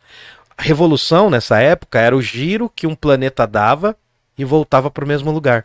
A 0.58 0.62
revolução, 0.62 1.30
nessa 1.30 1.60
época, 1.60 2.00
era 2.00 2.16
o 2.16 2.22
giro 2.22 2.68
que 2.74 2.88
um 2.88 2.94
planeta 2.94 3.46
dava 3.46 3.96
e 4.36 4.44
voltava 4.44 4.90
para 4.90 5.04
o 5.04 5.08
mesmo 5.08 5.30
lugar. 5.30 5.64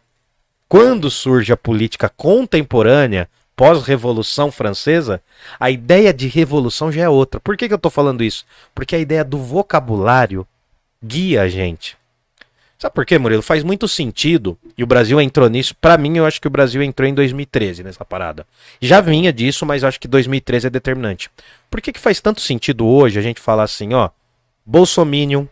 Quando 0.68 1.10
surge 1.10 1.52
a 1.52 1.58
política 1.58 2.08
contemporânea, 2.08 3.28
pós-revolução 3.56 4.52
francesa, 4.52 5.22
a 5.60 5.72
ideia 5.72 6.14
de 6.14 6.28
revolução 6.28 6.92
já 6.92 7.02
é 7.02 7.10
outra. 7.10 7.40
Por 7.40 7.58
que, 7.58 7.68
que 7.68 7.74
eu 7.74 7.78
estou 7.78 7.90
falando 7.90 8.24
isso? 8.24 8.46
Porque 8.76 8.96
a 8.96 9.00
ideia 9.00 9.24
do 9.24 9.40
vocabulário 9.40 10.46
guia 11.04 11.42
a 11.42 11.50
gente. 11.50 11.99
Sabe 12.80 12.96
por 12.96 13.06
quê, 13.06 13.20
Murilo? 13.20 13.42
Faz 13.42 13.62
muito 13.62 13.90
sentido, 13.90 14.58
e 14.78 14.84
o 14.86 14.88
Brasil 14.88 15.20
entrou 15.20 15.50
nisso. 15.50 15.76
Pra 15.76 15.98
mim, 15.98 16.16
eu 16.16 16.26
acho 16.26 16.40
que 16.40 16.48
o 16.48 16.50
Brasil 16.50 16.82
entrou 16.82 17.06
em 17.06 17.14
2013 17.14 17.84
nessa 17.84 18.06
parada. 18.06 18.48
Já 18.80 19.02
vinha 19.02 19.34
disso, 19.34 19.66
mas 19.66 19.84
acho 19.84 20.00
que 20.00 20.08
2013 20.08 20.68
é 20.68 20.70
determinante. 20.70 21.30
Por 21.70 21.82
que, 21.82 21.92
que 21.92 22.00
faz 22.00 22.22
tanto 22.22 22.40
sentido 22.40 22.88
hoje 22.88 23.20
a 23.20 23.22
gente 23.22 23.42
falar 23.42 23.64
assim, 23.64 23.94
ó, 23.94 24.10
bolsominion, 24.66 25.46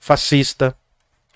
fascista, 0.00 0.74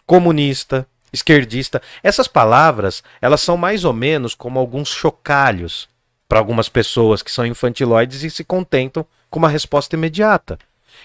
comunista, 0.07 0.89
esquerdista? 1.13 1.83
Essas 2.03 2.27
palavras, 2.27 3.05
elas 3.21 3.43
são 3.43 3.59
mais 3.59 3.85
ou 3.85 3.93
menos 3.93 4.35
como 4.35 4.59
alguns 4.59 4.89
chocalhos 4.89 5.91
para 6.27 6.39
algumas 6.39 6.71
pessoas 6.71 7.23
que 7.23 7.31
são 7.31 7.45
infantiloides 7.45 8.23
e 8.23 8.31
se 8.31 8.43
contentam 8.43 9.05
com 9.29 9.39
uma 9.39 9.51
resposta 9.51 9.95
imediata. 9.95 10.59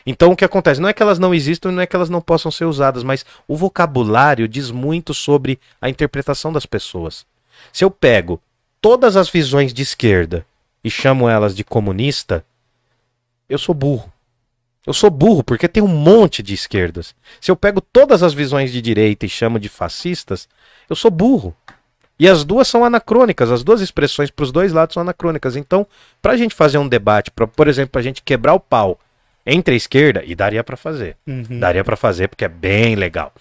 Então 0.05 0.31
o 0.31 0.35
que 0.35 0.45
acontece? 0.45 0.81
Não 0.81 0.89
é 0.89 0.93
que 0.93 1.03
elas 1.03 1.19
não 1.19 1.33
existam, 1.33 1.71
não 1.71 1.81
é 1.81 1.87
que 1.87 1.95
elas 1.95 2.09
não 2.09 2.21
possam 2.21 2.51
ser 2.51 2.65
usadas, 2.65 3.03
mas 3.03 3.25
o 3.47 3.55
vocabulário 3.55 4.47
diz 4.47 4.71
muito 4.71 5.13
sobre 5.13 5.59
a 5.81 5.89
interpretação 5.89 6.51
das 6.51 6.65
pessoas. 6.65 7.25
Se 7.71 7.83
eu 7.83 7.91
pego 7.91 8.41
todas 8.81 9.15
as 9.15 9.29
visões 9.29 9.73
de 9.73 9.81
esquerda 9.81 10.45
e 10.83 10.89
chamo 10.89 11.29
elas 11.29 11.55
de 11.55 11.63
comunista, 11.63 12.43
eu 13.47 13.57
sou 13.57 13.75
burro. 13.75 14.11
Eu 14.85 14.93
sou 14.93 15.11
burro 15.11 15.43
porque 15.43 15.67
tem 15.67 15.83
um 15.83 15.87
monte 15.87 16.41
de 16.41 16.55
esquerdas. 16.55 17.13
Se 17.39 17.51
eu 17.51 17.55
pego 17.55 17.79
todas 17.81 18.23
as 18.23 18.33
visões 18.33 18.71
de 18.71 18.81
direita 18.81 19.25
e 19.25 19.29
chamo 19.29 19.59
de 19.59 19.69
fascistas, 19.69 20.49
eu 20.89 20.95
sou 20.95 21.11
burro. 21.11 21.55
E 22.17 22.27
as 22.27 22.43
duas 22.43 22.67
são 22.67 22.85
anacrônicas, 22.85 23.51
as 23.51 23.63
duas 23.63 23.81
expressões 23.81 24.29
para 24.29 24.43
os 24.43 24.51
dois 24.51 24.71
lados 24.71 24.93
são 24.93 25.01
anacrônicas. 25.01 25.55
Então, 25.55 25.85
para 26.21 26.33
a 26.33 26.37
gente 26.37 26.53
fazer 26.53 26.77
um 26.77 26.87
debate, 26.87 27.31
pra, 27.31 27.47
por 27.47 27.67
exemplo, 27.67 27.91
para 27.91 28.01
a 28.01 28.03
gente 28.03 28.21
quebrar 28.21 28.53
o 28.53 28.59
pau 28.59 28.99
entre 29.45 29.73
a 29.73 29.77
esquerda, 29.77 30.23
e 30.25 30.35
daria 30.35 30.63
para 30.63 30.77
fazer, 30.77 31.15
Uhum. 31.27 31.59
daria 31.59 31.83
para 31.83 31.95
fazer 31.95 32.27
porque 32.27 32.45
é 32.45 32.49
bem 32.49 32.95
legal. 32.95 33.33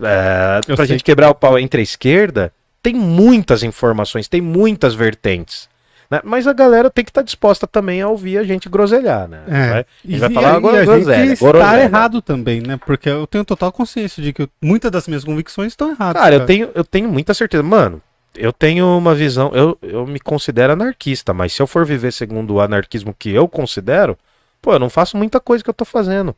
É, 0.00 0.60
Eu 0.68 0.76
pra 0.76 0.84
gente 0.86 1.02
quebrar 1.02 1.28
o 1.30 1.34
pau 1.34 1.58
entre 1.58 1.80
a 1.80 1.82
esquerda, 1.82 2.52
tem 2.82 2.94
muitas 2.94 3.62
informações, 3.62 4.28
tem 4.28 4.40
muitas 4.40 4.94
vertentes. 4.94 5.68
né? 6.10 6.20
Mas 6.24 6.46
a 6.46 6.54
galera 6.54 6.88
tem 6.88 7.04
que 7.04 7.10
estar 7.10 7.20
disposta 7.20 7.66
também 7.66 8.00
a 8.00 8.08
ouvir 8.08 8.38
a 8.38 8.42
gente 8.42 8.66
groselhar, 8.66 9.28
né? 9.28 9.40
É. 9.46 9.70
Vai- 9.72 9.86
E, 10.02 10.16
vai 10.16 10.30
falar 10.32 10.54
agora 10.54 10.82
groselha, 10.82 11.32
está 11.34 11.80
errado 11.82 12.22
também, 12.22 12.62
né? 12.62 12.78
Porque 12.86 13.10
eu 13.10 13.26
tenho 13.26 13.44
total 13.44 13.70
consciência 13.70 14.22
de 14.22 14.32
que 14.32 14.40
eu- 14.42 14.48
muitas 14.62 14.90
das 14.90 15.06
minhas 15.06 15.22
convicções 15.22 15.72
estão 15.72 15.90
erradas. 15.90 16.22
Cara, 16.22 16.34
eu 16.36 16.46
tenho, 16.46 16.70
eu 16.74 16.82
tenho 16.82 17.10
muita 17.10 17.34
certeza. 17.34 17.62
Mano, 17.62 18.00
eu 18.34 18.54
tenho 18.54 18.86
uma 18.96 19.14
visão. 19.14 19.50
Eu, 19.54 19.76
eu 19.82 20.06
me 20.06 20.18
considero 20.18 20.72
anarquista, 20.72 21.34
mas 21.34 21.52
se 21.52 21.60
eu 21.60 21.66
for 21.66 21.84
viver 21.84 22.10
segundo 22.10 22.54
o 22.54 22.60
anarquismo 22.62 23.14
que 23.18 23.30
eu 23.30 23.46
considero, 23.46 24.16
pô, 24.60 24.72
eu 24.74 24.78
não 24.78 24.90
faço 24.90 25.16
muita 25.16 25.40
coisa 25.40 25.62
que 25.62 25.70
eu 25.70 25.74
tô 25.74 25.84
fazendo. 25.84 26.34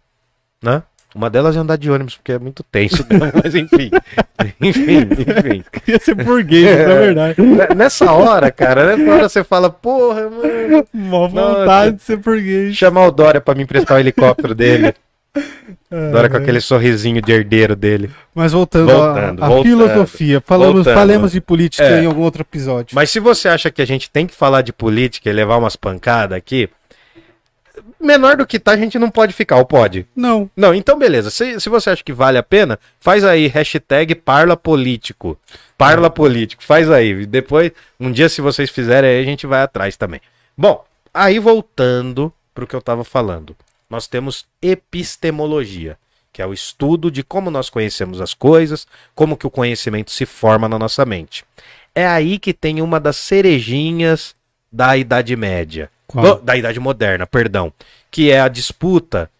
Né? 0.62 0.82
Uma 1.14 1.28
delas 1.28 1.56
é 1.56 1.58
andar 1.58 1.76
de 1.76 1.90
ônibus, 1.90 2.16
porque 2.16 2.30
é 2.32 2.38
muito 2.38 2.62
tenso, 2.62 3.04
mesmo, 3.10 3.32
mas 3.42 3.54
enfim. 3.54 3.90
enfim, 4.60 4.98
enfim. 5.00 5.64
queria 5.72 5.98
ser 6.00 6.14
burguês, 6.14 6.66
É. 6.66 6.86
na 6.86 6.94
verdade. 6.94 7.42
Ne- 7.42 7.74
Nessa 7.74 8.12
hora, 8.12 8.50
cara, 8.52 8.96
nessa 8.96 9.12
hora 9.14 9.28
você 9.28 9.42
fala, 9.44 9.68
porra, 9.70 10.30
mano, 10.30 10.86
Mó 10.92 11.26
vontade 11.26 11.96
de 11.96 12.02
ser 12.02 12.16
burguês. 12.16 12.76
chamar 12.76 13.06
o 13.06 13.10
Dória 13.10 13.40
pra 13.40 13.54
me 13.56 13.62
emprestar 13.64 13.96
o 13.96 14.00
helicóptero 14.00 14.54
dele. 14.54 14.94
É, 15.88 16.10
Dória 16.10 16.28
com 16.28 16.36
aquele 16.36 16.60
sorrisinho 16.60 17.22
de 17.22 17.30
herdeiro 17.32 17.76
dele. 17.76 18.10
Mas 18.34 18.50
voltando, 18.50 18.90
Voltando, 18.90 19.42
à- 19.42 19.46
à, 19.46 19.48
voltando, 19.48 19.62
filosofia, 19.88 20.40
falamos, 20.44 20.74
voltando. 20.74 20.94
falemos 20.94 21.30
de 21.32 21.40
política 21.40 21.84
É. 21.84 22.02
em 22.02 22.06
algum 22.06 22.22
outro 22.22 22.42
episódio. 22.42 22.94
Mas 22.96 23.10
se 23.10 23.20
você 23.20 23.48
acha 23.48 23.70
que 23.70 23.80
a 23.80 23.84
gente 23.84 24.10
tem 24.10 24.26
que 24.26 24.34
falar 24.34 24.62
de 24.62 24.72
política 24.72 25.30
e 25.30 25.32
levar 25.32 25.56
umas 25.56 25.76
pancadas 25.76 26.36
aqui, 26.36 26.68
menor 28.00 28.36
do 28.36 28.46
que 28.46 28.58
tá, 28.58 28.72
a 28.72 28.76
gente 28.76 28.98
não 28.98 29.10
pode 29.10 29.32
ficar, 29.32 29.56
ou 29.56 29.64
pode? 29.64 30.06
Não. 30.14 30.50
Não, 30.56 30.74
então 30.74 30.98
beleza. 30.98 31.30
Se, 31.30 31.60
se 31.60 31.68
você 31.68 31.90
acha 31.90 32.04
que 32.04 32.12
vale 32.12 32.38
a 32.38 32.42
pena, 32.42 32.78
faz 32.98 33.24
aí 33.24 33.46
hashtag 33.46 34.14
Parla 34.14 34.56
Político. 34.56 35.38
Parla 35.76 36.10
Político, 36.10 36.62
faz 36.62 36.90
aí. 36.90 37.26
Depois, 37.26 37.72
um 37.98 38.10
dia 38.10 38.28
se 38.28 38.40
vocês 38.40 38.70
fizerem 38.70 39.10
aí, 39.10 39.20
a 39.20 39.24
gente 39.24 39.46
vai 39.46 39.62
atrás 39.62 39.96
também. 39.96 40.20
Bom, 40.56 40.84
aí 41.12 41.38
voltando 41.38 42.32
pro 42.54 42.66
que 42.66 42.74
eu 42.74 42.82
tava 42.82 43.04
falando. 43.04 43.56
Nós 43.88 44.06
temos 44.06 44.46
epistemologia, 44.62 45.96
que 46.32 46.40
é 46.40 46.46
o 46.46 46.52
estudo 46.52 47.10
de 47.10 47.22
como 47.22 47.50
nós 47.50 47.68
conhecemos 47.68 48.20
as 48.20 48.34
coisas, 48.34 48.86
como 49.14 49.36
que 49.36 49.46
o 49.46 49.50
conhecimento 49.50 50.10
se 50.10 50.24
forma 50.24 50.68
na 50.68 50.78
nossa 50.78 51.04
mente. 51.04 51.44
É 51.94 52.06
aí 52.06 52.38
que 52.38 52.52
tem 52.52 52.80
uma 52.80 53.00
das 53.00 53.16
cerejinhas 53.16 54.36
da 54.70 54.96
Idade 54.96 55.34
Média. 55.34 55.90
Qual? 56.10 56.40
Da 56.40 56.56
Idade 56.56 56.80
Moderna, 56.80 57.26
perdão. 57.26 57.72
Que 58.10 58.30
é 58.30 58.40
a 58.40 58.48
disputa 58.48 59.30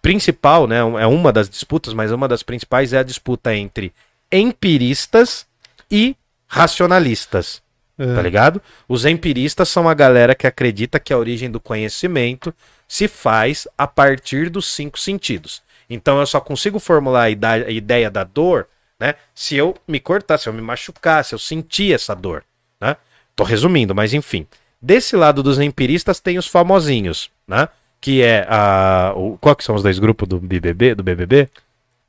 principal, 0.00 0.66
né? 0.66 0.78
É 0.78 1.06
uma 1.06 1.32
das 1.32 1.48
disputas, 1.48 1.92
mas 1.92 2.12
uma 2.12 2.28
das 2.28 2.42
principais 2.42 2.92
é 2.92 2.98
a 2.98 3.02
disputa 3.02 3.54
entre 3.54 3.92
empiristas 4.30 5.46
e 5.90 6.16
racionalistas. 6.46 7.62
É. 7.98 8.14
Tá 8.14 8.22
ligado? 8.22 8.62
Os 8.88 9.04
empiristas 9.04 9.68
são 9.68 9.88
a 9.88 9.92
galera 9.92 10.34
que 10.34 10.46
acredita 10.46 10.98
que 10.98 11.12
a 11.12 11.18
origem 11.18 11.50
do 11.50 11.60
conhecimento 11.60 12.54
se 12.88 13.06
faz 13.06 13.68
a 13.76 13.86
partir 13.86 14.48
dos 14.48 14.66
cinco 14.66 14.98
sentidos. 14.98 15.62
Então 15.88 16.18
eu 16.18 16.26
só 16.26 16.40
consigo 16.40 16.78
formular 16.78 17.24
a 17.24 17.30
ideia 17.70 18.10
da 18.10 18.24
dor, 18.24 18.68
né? 18.98 19.16
Se 19.34 19.56
eu 19.56 19.76
me 19.86 20.00
cortar, 20.00 20.38
se 20.38 20.48
eu 20.48 20.52
me 20.52 20.62
machucar, 20.62 21.24
se 21.24 21.34
eu 21.34 21.38
sentir 21.38 21.92
essa 21.92 22.14
dor, 22.14 22.44
né? 22.80 22.96
Tô 23.36 23.44
resumindo, 23.44 23.94
mas 23.94 24.14
enfim. 24.14 24.46
Desse 24.80 25.16
lado 25.16 25.42
dos 25.42 25.58
empiristas 25.58 26.20
tem 26.20 26.38
os 26.38 26.46
famosinhos, 26.46 27.30
né? 27.46 27.68
Que 28.00 28.22
é 28.22 28.46
a. 28.48 29.12
O, 29.14 29.36
qual 29.38 29.54
que 29.54 29.64
são 29.64 29.74
os 29.74 29.82
dois 29.82 29.98
grupos 29.98 30.26
do 30.26 30.38
BBB? 30.38 30.94
Do 30.94 31.02
BBB? 31.02 31.48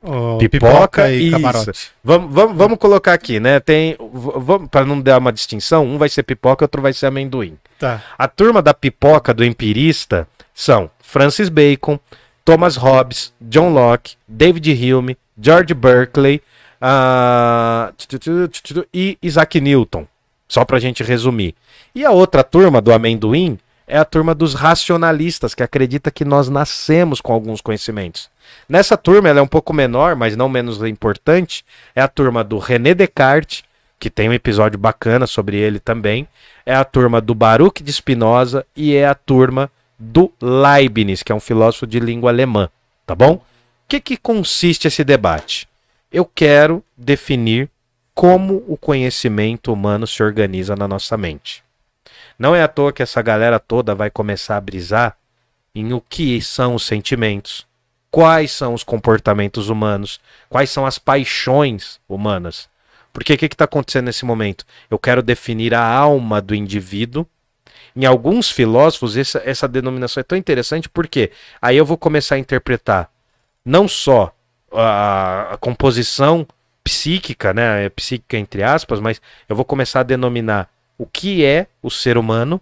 Ó, 0.04 0.38
Pipoca, 0.38 1.12
e 1.12 1.28
isso. 1.28 1.32
camarote. 1.32 1.92
Vamos, 2.04 2.34
vamos, 2.34 2.58
vamos 2.58 2.78
colocar 2.80 3.14
aqui, 3.14 3.40
né? 3.40 3.60
Tem. 3.60 3.96
Vamos, 4.00 4.70
para 4.70 4.86
não 4.86 5.00
dar 5.00 5.20
uma 5.20 5.32
distinção, 5.32 5.86
um 5.86 5.98
vai 5.98 6.10
ser 6.10 6.24
pipoca, 6.24 6.64
outro 6.66 6.82
vai 6.82 6.94
ser 6.94 7.08
amendoim. 7.08 7.58
Tá. 7.78 8.02
A 8.18 8.28
turma 8.28 8.62
da 8.62 8.74
pipoca 8.74 9.34
do 9.34 9.44
empirista 9.44 10.28
são 10.54 10.90
Francis 11.02 11.50
Bacon, 11.50 12.00
Thomas 12.44 12.78
Hobbes, 12.78 13.34
John 13.40 13.74
Locke, 13.74 14.16
David 14.28 14.72
Hume, 14.72 15.18
George 15.40 15.74
Berkeley 15.74 16.42
tu, 18.64 18.88
e 18.94 19.18
Isaac 19.22 19.60
Newton. 19.62 20.08
Só 20.52 20.66
pra 20.66 20.80
gente 20.80 21.02
resumir. 21.02 21.56
E 21.96 22.04
a 22.04 22.12
outra 22.12 22.44
turma 22.44 22.82
do 22.82 22.92
amendoim 22.92 23.58
é 23.88 23.98
a 23.98 24.04
turma 24.04 24.36
dos 24.36 24.54
racionalistas, 24.54 25.56
que 25.56 25.64
acredita 25.64 26.12
que 26.12 26.26
nós 26.26 26.50
nascemos 26.50 27.22
com 27.22 27.32
alguns 27.32 27.62
conhecimentos. 27.62 28.30
Nessa 28.68 28.98
turma, 28.98 29.30
ela 29.30 29.40
é 29.40 29.42
um 29.42 29.48
pouco 29.48 29.72
menor, 29.72 30.14
mas 30.14 30.36
não 30.36 30.50
menos 30.50 30.84
importante, 30.84 31.64
é 31.96 32.02
a 32.02 32.08
turma 32.10 32.44
do 32.44 32.58
René 32.58 32.94
Descartes, 32.94 33.64
que 33.98 34.10
tem 34.10 34.28
um 34.28 34.34
episódio 34.34 34.78
bacana 34.78 35.26
sobre 35.26 35.56
ele 35.56 35.80
também, 35.80 36.28
é 36.66 36.76
a 36.76 36.84
turma 36.84 37.22
do 37.22 37.34
Baruch 37.34 37.82
de 37.82 37.94
Spinoza 37.94 38.66
e 38.76 38.94
é 38.94 39.08
a 39.08 39.16
turma 39.16 39.72
do 39.98 40.34
Leibniz, 40.42 41.24
que 41.24 41.32
é 41.32 41.36
um 41.36 41.40
filósofo 41.40 41.88
de 41.88 41.98
língua 41.98 42.30
alemã, 42.30 42.70
tá 43.06 43.16
bom? 43.16 43.36
O 43.36 43.42
que, 43.88 44.02
que 44.02 44.18
consiste 44.18 44.86
esse 44.86 45.02
debate? 45.06 45.66
Eu 46.12 46.26
quero 46.26 46.84
definir 46.98 47.70
como 48.22 48.64
o 48.68 48.78
conhecimento 48.78 49.74
humano 49.74 50.06
se 50.06 50.22
organiza 50.22 50.76
na 50.76 50.88
nossa 50.88 51.18
mente. 51.18 51.64
Não 52.38 52.56
é 52.56 52.62
à 52.62 52.68
toa 52.68 52.94
que 52.94 53.02
essa 53.02 53.20
galera 53.20 53.60
toda 53.60 53.96
vai 53.96 54.12
começar 54.12 54.58
a 54.58 54.62
brisar 54.62 55.18
em 55.74 55.92
o 55.92 56.00
que 56.00 56.40
são 56.40 56.76
os 56.76 56.86
sentimentos, 56.86 57.66
quais 58.12 58.52
são 58.52 58.76
os 58.76 58.84
comportamentos 58.84 59.70
humanos, 59.70 60.20
quais 60.48 60.70
são 60.70 60.86
as 60.86 61.00
paixões 61.00 62.00
humanas. 62.08 62.70
Porque 63.12 63.34
o 63.34 63.38
que 63.40 63.48
está 63.48 63.66
acontecendo 63.66 64.06
nesse 64.06 64.24
momento? 64.24 64.68
Eu 64.88 65.00
quero 65.00 65.24
definir 65.24 65.74
a 65.74 65.84
alma 65.84 66.40
do 66.40 66.54
indivíduo. 66.54 67.26
Em 67.96 68.06
alguns 68.06 68.52
filósofos, 68.52 69.18
essa, 69.18 69.42
essa 69.44 69.68
denominação 69.68 70.22
é 70.22 70.24
tão 70.24 70.38
interessante 70.38 70.88
porque 70.88 71.32
aí 71.60 71.76
eu 71.76 71.88
vou 71.88 71.98
começar 71.98 72.36
a 72.36 72.40
interpretar 72.40 73.10
não 73.66 73.88
só 73.88 74.32
a, 74.72 75.54
a 75.54 75.58
composição 75.58 76.46
psíquica, 76.84 77.54
né, 77.54 77.86
é 77.86 77.90
psíquica 77.90 78.38
entre 78.38 78.64
aspas, 78.64 79.00
mas 79.00 79.22
eu 79.48 79.56
vou 79.56 79.66
começar 79.66 80.02
a 80.02 80.04
denominar 80.04 80.70
o 80.98 81.06
que 81.06 81.44
é 81.44 81.68
o 81.82 81.90
ser 81.90 82.18
humano 82.18 82.62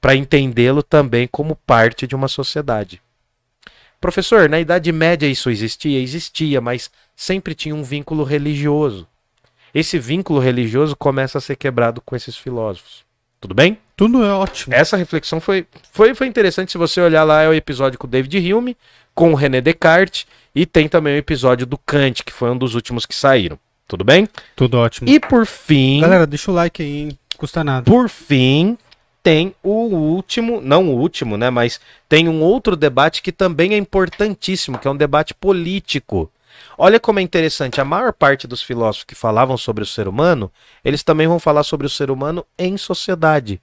para 0.00 0.16
entendê-lo 0.16 0.82
também 0.82 1.28
como 1.28 1.54
parte 1.54 2.06
de 2.06 2.14
uma 2.14 2.28
sociedade. 2.28 3.00
Professor, 4.00 4.48
na 4.48 4.58
Idade 4.58 4.90
Média 4.90 5.28
isso 5.28 5.48
existia? 5.48 6.00
Existia, 6.00 6.60
mas 6.60 6.90
sempre 7.14 7.54
tinha 7.54 7.74
um 7.74 7.84
vínculo 7.84 8.24
religioso. 8.24 9.06
Esse 9.72 9.98
vínculo 9.98 10.40
religioso 10.40 10.96
começa 10.96 11.38
a 11.38 11.40
ser 11.40 11.54
quebrado 11.54 12.00
com 12.00 12.16
esses 12.16 12.36
filósofos. 12.36 13.04
Tudo 13.40 13.54
bem? 13.54 13.78
Tudo 13.96 14.24
é 14.24 14.32
ótimo. 14.32 14.74
Essa 14.74 14.96
reflexão 14.96 15.40
foi, 15.40 15.66
foi, 15.92 16.14
foi 16.14 16.26
interessante. 16.26 16.72
Se 16.72 16.78
você 16.78 17.00
olhar 17.00 17.24
lá, 17.24 17.42
é 17.42 17.48
o 17.48 17.54
episódio 17.54 17.98
com 17.98 18.06
o 18.06 18.10
David 18.10 18.52
Hume, 18.52 18.76
com 19.14 19.32
o 19.32 19.34
René 19.34 19.60
Descartes, 19.60 20.26
e 20.54 20.66
tem 20.66 20.88
também 20.88 21.14
o 21.14 21.18
episódio 21.18 21.66
do 21.66 21.78
Kant, 21.78 22.22
que 22.24 22.32
foi 22.32 22.50
um 22.50 22.58
dos 22.58 22.74
últimos 22.74 23.06
que 23.06 23.14
saíram. 23.14 23.58
Tudo 23.88 24.04
bem? 24.04 24.28
Tudo 24.56 24.78
ótimo. 24.78 25.08
E 25.08 25.18
por 25.20 25.46
fim, 25.46 26.00
Galera, 26.00 26.26
deixa 26.26 26.50
o 26.50 26.54
like 26.54 26.82
aí, 26.82 27.00
hein? 27.00 27.18
Custa 27.36 27.64
nada. 27.64 27.90
por 27.90 28.08
fim, 28.08 28.78
tem 29.22 29.54
o 29.62 29.86
último, 29.86 30.60
não 30.60 30.88
o 30.88 30.98
último, 30.98 31.36
né? 31.36 31.50
Mas 31.50 31.80
tem 32.08 32.28
um 32.28 32.40
outro 32.42 32.76
debate 32.76 33.22
que 33.22 33.32
também 33.32 33.74
é 33.74 33.76
importantíssimo, 33.76 34.78
que 34.78 34.88
é 34.88 34.90
um 34.90 34.96
debate 34.96 35.34
político. 35.34 36.30
Olha 36.76 37.00
como 37.00 37.18
é 37.18 37.22
interessante, 37.22 37.80
a 37.80 37.84
maior 37.84 38.12
parte 38.12 38.46
dos 38.46 38.62
filósofos 38.62 39.04
que 39.04 39.14
falavam 39.14 39.56
sobre 39.56 39.82
o 39.82 39.86
ser 39.86 40.08
humano, 40.08 40.50
eles 40.84 41.02
também 41.02 41.26
vão 41.26 41.38
falar 41.38 41.62
sobre 41.62 41.86
o 41.86 41.90
ser 41.90 42.10
humano 42.10 42.44
em 42.58 42.76
sociedade. 42.76 43.60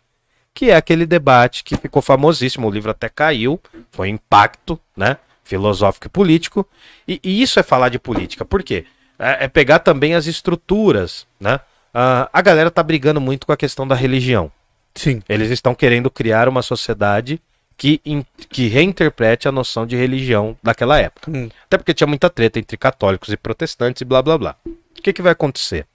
Que 0.54 0.72
é 0.72 0.76
aquele 0.76 1.06
debate 1.06 1.64
que 1.64 1.78
ficou 1.78 2.02
famosíssimo, 2.02 2.68
o 2.68 2.72
livro 2.72 2.92
até 2.92 3.08
caiu, 3.08 3.60
foi 3.92 4.10
um 4.10 4.16
impacto, 4.16 4.80
né? 4.96 5.18
Filosófico 5.50 6.06
e 6.06 6.10
político. 6.10 6.68
E, 7.08 7.20
e 7.24 7.42
isso 7.42 7.60
é 7.60 7.64
falar 7.64 7.90
de 7.90 7.98
política. 7.98 8.46
Por 8.46 8.62
quê? 8.62 8.86
É, 9.18 9.46
é 9.46 9.48
pegar 9.48 9.80
também 9.80 10.14
as 10.14 10.28
estruturas, 10.28 11.26
né? 11.40 11.60
Ah, 11.92 12.30
a 12.32 12.42
galera 12.42 12.70
tá 12.70 12.84
brigando 12.84 13.20
muito 13.20 13.48
com 13.48 13.52
a 13.52 13.58
questão 13.58 13.88
da 13.88 13.96
religião. 13.96 14.52
Sim. 14.94 15.24
Eles 15.28 15.50
estão 15.50 15.74
querendo 15.74 16.12
criar 16.12 16.48
uma 16.48 16.62
sociedade 16.62 17.42
que, 17.76 18.00
in- 18.06 18.26
que 18.50 18.68
reinterprete 18.68 19.48
a 19.48 19.52
noção 19.52 19.88
de 19.88 19.96
religião 19.96 20.56
daquela 20.62 21.00
época. 21.00 21.32
Hum. 21.32 21.50
Até 21.66 21.78
porque 21.78 21.94
tinha 21.94 22.08
muita 22.08 22.30
treta 22.30 22.60
entre 22.60 22.78
católicos 22.78 23.30
e 23.30 23.38
protestantes 23.38 24.02
e 24.02 24.06
blá 24.06 24.22
blá 24.22 24.38
blá. 24.38 24.56
O 24.66 25.02
que, 25.02 25.14
que 25.14 25.22
vai 25.22 25.32
acontecer? 25.32 25.88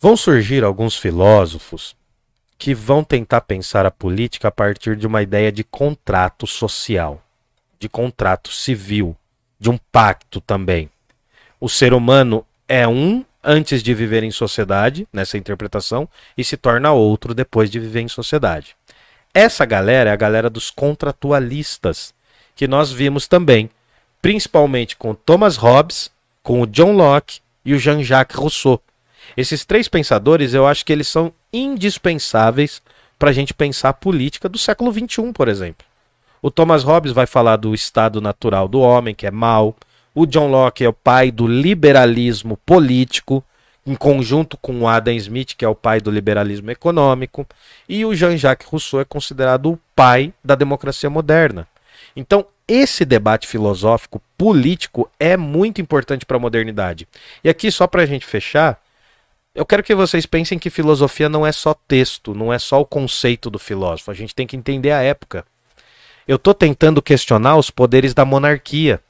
Vão 0.00 0.16
surgir 0.16 0.64
alguns 0.64 0.96
filósofos 0.96 1.94
que 2.56 2.74
vão 2.74 3.04
tentar 3.04 3.42
pensar 3.42 3.84
a 3.84 3.90
política 3.90 4.48
a 4.48 4.50
partir 4.50 4.96
de 4.96 5.06
uma 5.06 5.22
ideia 5.22 5.52
de 5.52 5.62
contrato 5.62 6.46
social, 6.46 7.22
de 7.78 7.88
contrato 7.88 8.50
civil, 8.50 9.16
de 9.58 9.70
um 9.70 9.78
pacto 9.90 10.40
também. 10.40 10.90
O 11.60 11.68
ser 11.68 11.92
humano 11.92 12.44
é 12.68 12.86
um 12.86 13.24
antes 13.42 13.82
de 13.82 13.94
viver 13.94 14.22
em 14.22 14.30
sociedade, 14.30 15.08
nessa 15.12 15.38
interpretação, 15.38 16.08
e 16.36 16.44
se 16.44 16.56
torna 16.56 16.92
outro 16.92 17.34
depois 17.34 17.70
de 17.70 17.80
viver 17.80 18.00
em 18.00 18.08
sociedade. 18.08 18.76
Essa 19.32 19.64
galera 19.64 20.10
é 20.10 20.12
a 20.12 20.16
galera 20.16 20.50
dos 20.50 20.70
contratualistas, 20.70 22.12
que 22.54 22.66
nós 22.66 22.92
vimos 22.92 23.26
também, 23.26 23.70
principalmente 24.20 24.96
com 24.96 25.14
Thomas 25.14 25.56
Hobbes, 25.56 26.10
com 26.42 26.60
o 26.60 26.66
John 26.66 26.92
Locke 26.92 27.40
e 27.64 27.74
o 27.74 27.78
Jean-Jacques 27.78 28.36
Rousseau. 28.36 28.82
Esses 29.36 29.64
três 29.64 29.88
pensadores, 29.88 30.54
eu 30.54 30.66
acho 30.66 30.84
que 30.84 30.92
eles 30.92 31.08
são 31.08 31.32
indispensáveis 31.52 32.82
para 33.18 33.30
a 33.30 33.32
gente 33.32 33.54
pensar 33.54 33.90
a 33.90 33.94
política 33.94 34.48
do 34.48 34.58
século 34.58 34.92
XXI, 34.92 35.32
por 35.32 35.48
exemplo. 35.48 35.86
O 36.40 36.50
Thomas 36.50 36.82
Hobbes 36.82 37.12
vai 37.12 37.26
falar 37.26 37.56
do 37.56 37.74
estado 37.74 38.20
natural 38.20 38.68
do 38.68 38.80
homem, 38.80 39.14
que 39.14 39.26
é 39.26 39.30
mal. 39.30 39.76
O 40.14 40.26
John 40.26 40.48
Locke 40.48 40.84
é 40.84 40.88
o 40.88 40.92
pai 40.92 41.30
do 41.30 41.46
liberalismo 41.46 42.56
político, 42.64 43.44
em 43.86 43.94
conjunto 43.94 44.56
com 44.56 44.80
o 44.80 44.88
Adam 44.88 45.14
Smith, 45.14 45.54
que 45.56 45.64
é 45.64 45.68
o 45.68 45.74
pai 45.74 46.00
do 46.00 46.10
liberalismo 46.10 46.70
econômico. 46.70 47.46
E 47.88 48.04
o 48.04 48.14
Jean-Jacques 48.14 48.68
Rousseau 48.68 49.00
é 49.00 49.04
considerado 49.04 49.72
o 49.72 49.78
pai 49.96 50.32
da 50.44 50.54
democracia 50.54 51.08
moderna. 51.08 51.66
Então, 52.14 52.44
esse 52.66 53.04
debate 53.04 53.46
filosófico 53.46 54.20
político 54.36 55.10
é 55.18 55.36
muito 55.36 55.80
importante 55.80 56.26
para 56.26 56.36
a 56.36 56.40
modernidade. 56.40 57.08
E 57.42 57.48
aqui, 57.48 57.70
só 57.70 57.86
para 57.86 58.02
a 58.02 58.06
gente 58.06 58.26
fechar, 58.26 58.78
eu 59.54 59.64
quero 59.64 59.82
que 59.82 59.94
vocês 59.94 60.26
pensem 60.26 60.58
que 60.58 60.68
filosofia 60.68 61.28
não 61.28 61.46
é 61.46 61.50
só 61.50 61.74
texto, 61.74 62.34
não 62.34 62.52
é 62.52 62.58
só 62.58 62.80
o 62.80 62.86
conceito 62.86 63.48
do 63.48 63.58
filósofo. 63.58 64.10
A 64.10 64.14
gente 64.14 64.34
tem 64.34 64.46
que 64.46 64.56
entender 64.56 64.90
a 64.90 65.02
época. 65.02 65.44
Eu 66.28 66.36
estou 66.36 66.52
tentando 66.52 67.00
questionar 67.00 67.56
os 67.56 67.70
poderes 67.70 68.12
da 68.12 68.22
monarquia. 68.22 69.00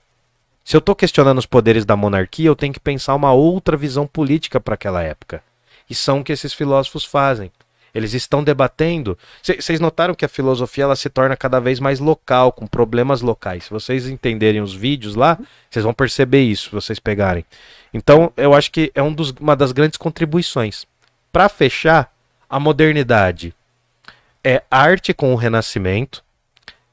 Se 0.64 0.76
eu 0.76 0.78
estou 0.78 0.94
questionando 0.94 1.38
os 1.38 1.46
poderes 1.46 1.84
da 1.84 1.96
monarquia, 1.96 2.46
eu 2.46 2.54
tenho 2.54 2.72
que 2.72 2.78
pensar 2.78 3.16
uma 3.16 3.32
outra 3.32 3.76
visão 3.76 4.06
política 4.06 4.60
para 4.60 4.74
aquela 4.74 5.02
época. 5.02 5.42
E 5.90 5.96
são 5.96 6.20
o 6.20 6.24
que 6.24 6.30
esses 6.30 6.54
filósofos 6.54 7.04
fazem. 7.04 7.50
Eles 7.92 8.14
estão 8.14 8.44
debatendo. 8.44 9.18
Vocês 9.42 9.80
notaram 9.80 10.14
que 10.14 10.24
a 10.24 10.28
filosofia 10.28 10.84
ela 10.84 10.94
se 10.94 11.08
torna 11.10 11.36
cada 11.36 11.58
vez 11.58 11.80
mais 11.80 11.98
local, 11.98 12.52
com 12.52 12.68
problemas 12.68 13.20
locais. 13.20 13.64
Se 13.64 13.70
vocês 13.70 14.06
entenderem 14.06 14.60
os 14.60 14.72
vídeos 14.72 15.16
lá, 15.16 15.36
vocês 15.68 15.84
vão 15.84 15.92
perceber 15.92 16.42
isso, 16.42 16.68
se 16.68 16.74
vocês 16.74 17.00
pegarem. 17.00 17.44
Então, 17.92 18.32
eu 18.36 18.54
acho 18.54 18.70
que 18.70 18.92
é 18.94 19.02
um 19.02 19.12
dos- 19.12 19.34
uma 19.40 19.56
das 19.56 19.72
grandes 19.72 19.96
contribuições. 19.96 20.86
Para 21.32 21.48
fechar, 21.48 22.12
a 22.48 22.60
modernidade 22.60 23.52
é 24.44 24.62
arte 24.70 25.12
com 25.12 25.32
o 25.32 25.36
renascimento, 25.36 26.22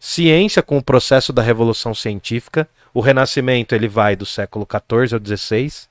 ciência 0.05 0.61
com 0.61 0.77
o 0.77 0.83
processo 0.83 1.33
da 1.33 1.41
revolução 1.41 1.95
científica. 1.95 2.69
O 2.93 2.99
renascimento 2.99 3.73
ele 3.73 3.87
vai 3.87 4.15
do 4.15 4.23
século 4.23 4.67
XIV 4.69 5.15
ao 5.15 5.37
XVI. 5.37 5.87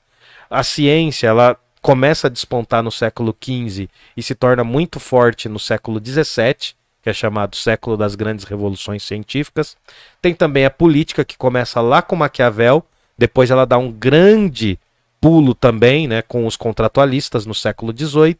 A 0.49 0.63
ciência 0.63 1.27
ela 1.27 1.57
começa 1.81 2.27
a 2.27 2.29
despontar 2.29 2.81
no 2.81 2.93
século 2.93 3.35
XV 3.37 3.89
e 4.15 4.23
se 4.23 4.33
torna 4.33 4.63
muito 4.63 5.01
forte 5.01 5.49
no 5.49 5.59
século 5.59 5.99
XVII, 5.99 6.75
que 7.03 7.09
é 7.09 7.13
chamado 7.13 7.57
século 7.57 7.97
das 7.97 8.15
grandes 8.15 8.45
revoluções 8.45 9.03
científicas. 9.03 9.75
Tem 10.21 10.33
também 10.33 10.63
a 10.63 10.71
política 10.71 11.25
que 11.25 11.37
começa 11.37 11.81
lá 11.81 12.01
com 12.01 12.15
Maquiavel, 12.15 12.85
depois 13.17 13.51
ela 13.51 13.65
dá 13.65 13.77
um 13.77 13.91
grande 13.91 14.79
pulo 15.19 15.53
também, 15.53 16.07
né, 16.07 16.21
com 16.21 16.47
os 16.47 16.55
contratualistas 16.55 17.45
no 17.45 17.53
século 17.53 17.93
XVIII, 17.93 18.37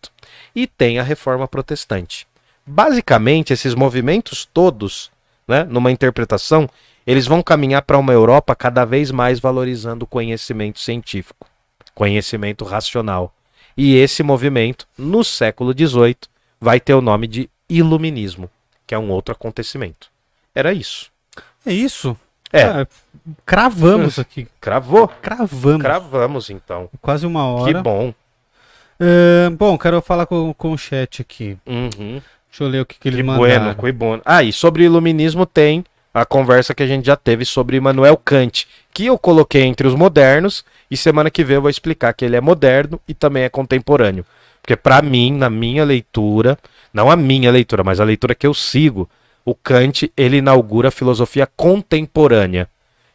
e 0.55 0.67
tem 0.67 0.99
a 0.99 1.03
reforma 1.03 1.49
protestante. 1.49 2.26
Basicamente, 2.65 3.51
esses 3.51 3.76
movimentos 3.76 4.47
todos, 4.51 5.11
né, 5.47 5.63
numa 5.63 5.91
interpretação, 5.91 6.69
eles 7.05 7.27
vão 7.27 7.41
caminhar 7.41 7.81
para 7.83 7.97
uma 7.97 8.13
Europa 8.13 8.55
cada 8.55 8.83
vez 8.85 9.11
mais 9.11 9.39
valorizando 9.39 10.05
o 10.05 10.07
conhecimento 10.07 10.79
científico, 10.79 11.47
conhecimento 11.93 12.65
racional. 12.65 13.33
E 13.77 13.95
esse 13.95 14.23
movimento, 14.23 14.87
no 14.97 15.23
século 15.23 15.73
XVIII, 15.73 16.17
vai 16.59 16.79
ter 16.79 16.93
o 16.93 17.01
nome 17.01 17.27
de 17.27 17.49
Iluminismo, 17.69 18.49
que 18.87 18.95
é 18.95 18.99
um 18.99 19.09
outro 19.11 19.33
acontecimento. 19.33 20.09
Era 20.53 20.71
isso. 20.73 21.11
É 21.65 21.73
isso. 21.73 22.17
É. 22.53 22.63
Ah, 22.63 22.87
cravamos 23.45 24.17
aqui. 24.17 24.47
Cravou? 24.61 25.07
Cravamos. 25.07 25.81
Cravamos, 25.81 26.49
então. 26.49 26.89
Quase 27.01 27.25
uma 27.25 27.41
Que 27.65 27.71
hora. 27.71 27.81
bom. 27.81 28.13
Ah, 28.99 29.49
bom, 29.57 29.77
quero 29.77 30.01
falar 30.01 30.25
com, 30.25 30.53
com 30.53 30.71
o 30.71 30.77
chat 30.77 31.21
aqui. 31.21 31.57
Uhum. 31.65 32.21
Deixa 32.56 32.64
eu 32.64 32.70
ler 32.70 32.82
o 32.82 32.86
que, 32.86 32.97
que 32.97 33.10
eles 33.10 33.18
Que 33.18 33.24
mandaram. 33.24 33.64
bueno, 33.66 33.76
que 33.76 33.91
bueno. 33.91 34.22
Ah, 34.24 34.41
e 34.41 34.53
sobre 34.53 34.86
iluminismo 34.86 35.45
tem 35.45 35.84
a 36.14 36.26
conversa 36.26 36.74
que 36.74 36.82
a 36.82 36.88
gente 36.88 37.06
já 37.06 37.18
teve 37.18 37.43
sobre 37.43 37.76
Immanuel 37.76 38.16
Kant, 38.16 38.66
que 38.93 39.08
eu 39.08 39.18
coloquei 39.18 39.64
entre 39.64 39.86
os 39.86 39.93
modernos, 39.93 40.64
e 40.89 40.95
semana 40.95 41.30
que 41.30 41.43
vem 41.43 41.56
eu 41.56 41.62
vou 41.62 41.70
explicar 41.70 42.14
que 42.14 42.24
ele 42.24 42.38
é 42.38 42.39
moderno 42.39 42.97
e 43.06 43.14
também 43.14 43.43
é 43.43 43.49
contemporâneo. 43.49 44.26
Porque 44.62 44.78
pra 44.78 45.01
mim, 45.01 45.34
na 45.34 45.49
minha 45.49 45.84
leitura, 45.84 46.58
não 46.93 47.12
a 47.12 47.18
minha 47.18 47.51
leitura, 47.51 47.84
mas 47.84 47.99
a 47.99 48.06
leitura 48.06 48.34
que 48.34 48.47
eu 48.47 48.53
sigo, 48.53 49.10
o 49.43 49.53
Kant, 49.53 50.10
ele 50.16 50.38
inaugura 50.38 50.88
a 50.88 50.91
filosofia 50.91 51.45
contemporânea. 51.58 52.70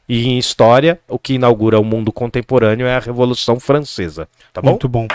E 0.07 0.29
em 0.29 0.37
história, 0.39 1.01
o 1.09 1.19
que 1.19 1.35
inaugura 1.35 1.81
o 1.81 1.85
mundo 1.85 2.13
contemporâneo 2.13 2.87
é 2.87 2.95
a 2.95 3.01
Revolução 3.01 3.59
Francesa, 3.59 4.29
tá 4.53 4.61
bom? 4.61 4.71
Muito 4.71 4.89
bom. 4.89 5.09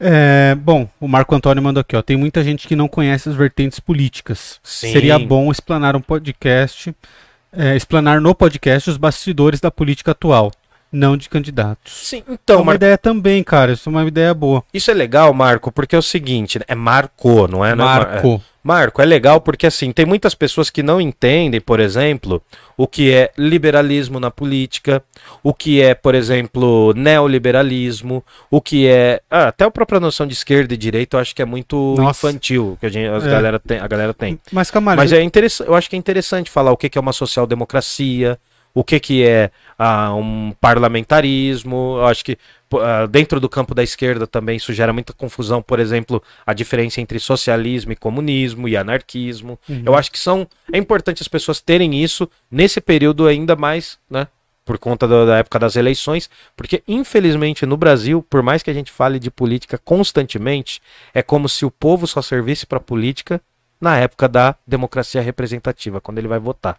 É, 0.00 0.54
bom, 0.54 0.88
o 1.00 1.08
Marco 1.08 1.34
Antônio 1.34 1.62
mandou 1.62 1.80
aqui, 1.80 1.96
ó. 1.96 2.02
Tem 2.02 2.16
muita 2.16 2.42
gente 2.42 2.66
que 2.68 2.76
não 2.76 2.88
conhece 2.88 3.28
as 3.28 3.34
vertentes 3.34 3.80
políticas. 3.80 4.58
Sim. 4.62 4.92
Seria 4.92 5.18
bom 5.18 5.50
explanar 5.50 5.96
um 5.96 6.00
podcast, 6.00 6.94
é, 7.52 7.76
explanar 7.76 8.20
no 8.20 8.34
podcast 8.34 8.90
os 8.90 8.96
bastidores 8.96 9.60
da 9.60 9.70
política 9.70 10.10
atual, 10.12 10.52
não 10.92 11.16
de 11.16 11.28
candidatos. 11.28 11.92
Sim, 11.92 12.22
é 12.28 12.32
então, 12.32 12.56
uma 12.58 12.66
Mar- 12.66 12.74
ideia 12.76 12.98
também, 12.98 13.42
cara. 13.42 13.72
Isso 13.72 13.88
é 13.88 13.90
uma 13.92 14.04
ideia 14.04 14.32
boa. 14.34 14.62
isso 14.72 14.90
é 14.90 14.94
legal, 14.94 15.32
Marco, 15.32 15.70
porque 15.72 15.94
é 15.96 15.98
o 15.98 16.02
seguinte, 16.02 16.58
né? 16.58 16.64
é 16.68 16.74
Marco, 16.74 17.48
não 17.48 17.64
é? 17.64 17.74
Não 17.74 17.88
é 17.88 18.18
é. 18.18 18.40
Marco. 18.66 19.00
É 19.00 19.04
legal 19.04 19.40
porque 19.40 19.66
assim, 19.66 19.92
tem 19.92 20.04
muitas 20.04 20.34
pessoas 20.34 20.70
que 20.70 20.82
não 20.82 21.00
entendem, 21.00 21.60
por 21.60 21.78
exemplo, 21.78 22.42
o 22.76 22.86
que 22.86 23.12
é 23.12 23.30
liberalismo 23.38 24.18
na 24.18 24.28
política, 24.28 25.00
o 25.40 25.54
que 25.54 25.80
é, 25.80 25.94
por 25.94 26.16
exemplo, 26.16 26.92
neoliberalismo, 26.94 28.24
o 28.50 28.60
que 28.60 28.88
é. 28.88 29.20
ah, 29.30 29.48
até 29.48 29.64
a 29.64 29.70
própria 29.70 30.00
noção 30.00 30.26
de 30.26 30.34
esquerda 30.34 30.74
e 30.74 30.76
direita 30.76 31.16
eu 31.16 31.20
acho 31.20 31.34
que 31.34 31.42
é 31.42 31.44
muito 31.44 31.94
Nossa. 31.96 32.28
infantil 32.28 32.76
que 32.80 32.86
a, 32.86 32.88
gente, 32.88 33.06
É. 33.06 33.30
galera 33.30 33.60
tem, 33.60 33.78
a 33.78 33.86
galera 33.86 34.12
tem. 34.12 34.38
Mas, 34.50 34.68
Camargo, 34.68 35.00
Mas 35.00 35.12
é 35.12 35.22
interessante, 35.22 35.68
eu 35.68 35.74
acho 35.74 35.88
que 35.88 35.94
é 35.94 35.98
interessante 35.98 36.50
falar 36.50 36.72
o 36.72 36.76
que 36.76 36.98
é 36.98 37.00
uma 37.00 37.12
social-democracia, 37.12 38.36
o 38.76 38.84
que 38.84 39.00
que 39.00 39.24
é 39.24 39.50
ah, 39.78 40.14
um 40.14 40.52
parlamentarismo. 40.60 41.96
Eu 41.96 42.06
acho 42.08 42.22
que 42.22 42.36
ah, 42.74 43.06
dentro 43.06 43.40
do 43.40 43.48
campo 43.48 43.74
da 43.74 43.82
esquerda 43.82 44.26
também 44.26 44.58
isso 44.58 44.70
gera 44.70 44.92
muita 44.92 45.14
confusão, 45.14 45.62
por 45.62 45.80
exemplo, 45.80 46.22
a 46.44 46.52
diferença 46.52 47.00
entre 47.00 47.18
socialismo 47.18 47.92
e 47.92 47.96
comunismo 47.96 48.68
e 48.68 48.76
anarquismo. 48.76 49.58
Uhum. 49.66 49.82
Eu 49.86 49.96
acho 49.96 50.12
que 50.12 50.18
são 50.18 50.46
é 50.70 50.76
importante 50.76 51.22
as 51.22 51.28
pessoas 51.28 51.58
terem 51.58 51.94
isso 51.94 52.28
nesse 52.50 52.78
período 52.78 53.26
ainda 53.26 53.56
mais, 53.56 53.98
né? 54.10 54.28
Por 54.62 54.76
conta 54.76 55.08
da, 55.08 55.24
da 55.24 55.38
época 55.38 55.58
das 55.58 55.74
eleições, 55.74 56.28
porque 56.54 56.82
infelizmente 56.86 57.64
no 57.64 57.78
Brasil, 57.78 58.22
por 58.28 58.42
mais 58.42 58.62
que 58.62 58.70
a 58.70 58.74
gente 58.74 58.92
fale 58.92 59.18
de 59.18 59.30
política 59.30 59.78
constantemente, 59.78 60.82
é 61.14 61.22
como 61.22 61.48
se 61.48 61.64
o 61.64 61.70
povo 61.70 62.06
só 62.06 62.20
servisse 62.20 62.66
para 62.66 62.78
política 62.78 63.40
na 63.80 63.96
época 63.96 64.28
da 64.28 64.54
democracia 64.66 65.22
representativa, 65.22 65.98
quando 65.98 66.18
ele 66.18 66.28
vai 66.28 66.38
votar. 66.38 66.78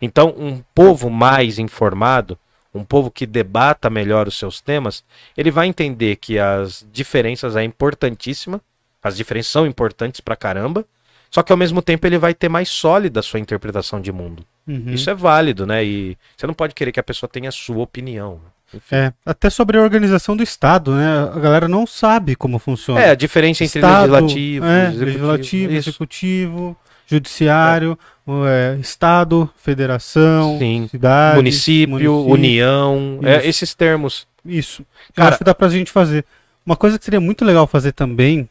Então, 0.00 0.34
um 0.36 0.62
povo 0.74 1.10
mais 1.10 1.58
informado, 1.58 2.38
um 2.74 2.84
povo 2.84 3.10
que 3.10 3.26
debata 3.26 3.90
melhor 3.90 4.28
os 4.28 4.38
seus 4.38 4.60
temas, 4.60 5.02
ele 5.36 5.50
vai 5.50 5.66
entender 5.66 6.16
que 6.16 6.38
as 6.38 6.86
diferenças 6.92 7.56
é 7.56 7.64
importantíssima, 7.64 8.60
as 9.02 9.16
diferenças 9.16 9.52
são 9.52 9.66
importantes 9.66 10.20
pra 10.20 10.36
caramba, 10.36 10.84
só 11.30 11.42
que 11.42 11.52
ao 11.52 11.58
mesmo 11.58 11.82
tempo 11.82 12.06
ele 12.06 12.18
vai 12.18 12.34
ter 12.34 12.48
mais 12.48 12.68
sólida 12.68 13.20
a 13.20 13.22
sua 13.22 13.40
interpretação 13.40 14.00
de 14.00 14.10
mundo. 14.10 14.44
Uhum. 14.66 14.92
Isso 14.92 15.10
é 15.10 15.14
válido, 15.14 15.66
né? 15.66 15.84
E 15.84 16.16
você 16.36 16.46
não 16.46 16.54
pode 16.54 16.74
querer 16.74 16.92
que 16.92 17.00
a 17.00 17.02
pessoa 17.02 17.28
tenha 17.28 17.48
a 17.48 17.52
sua 17.52 17.78
opinião. 17.78 18.40
Enfim. 18.72 18.96
É, 18.96 19.12
até 19.24 19.48
sobre 19.48 19.78
a 19.78 19.82
organização 19.82 20.36
do 20.36 20.42
Estado, 20.42 20.94
né? 20.94 21.30
A 21.34 21.38
galera 21.38 21.68
não 21.68 21.86
sabe 21.86 22.36
como 22.36 22.58
funciona. 22.58 23.00
É, 23.00 23.10
a 23.10 23.14
diferença 23.14 23.64
entre 23.64 23.78
Estado, 23.78 24.12
legislativo, 24.12 24.66
é, 24.66 24.82
executivo, 24.88 25.04
legislativo, 25.04 25.72
executivo, 25.72 26.76
judiciário, 27.08 27.98
é, 28.46 28.76
Estado, 28.80 29.48
federação, 29.56 30.58
Sim. 30.58 30.86
cidade, 30.90 31.36
município, 31.36 32.24
união, 32.26 33.18
é, 33.22 33.46
esses 33.48 33.74
termos. 33.74 34.26
Isso. 34.44 34.82
Eu 34.82 34.86
Cara- 35.16 35.28
acho 35.30 35.38
que 35.38 35.44
dá 35.44 35.54
pra 35.54 35.68
gente 35.68 35.90
fazer. 35.90 36.24
Uma 36.64 36.76
coisa 36.76 36.98
que 36.98 37.04
seria 37.04 37.20
muito 37.20 37.44
legal 37.44 37.66
fazer 37.66 37.92
também, 37.92 38.48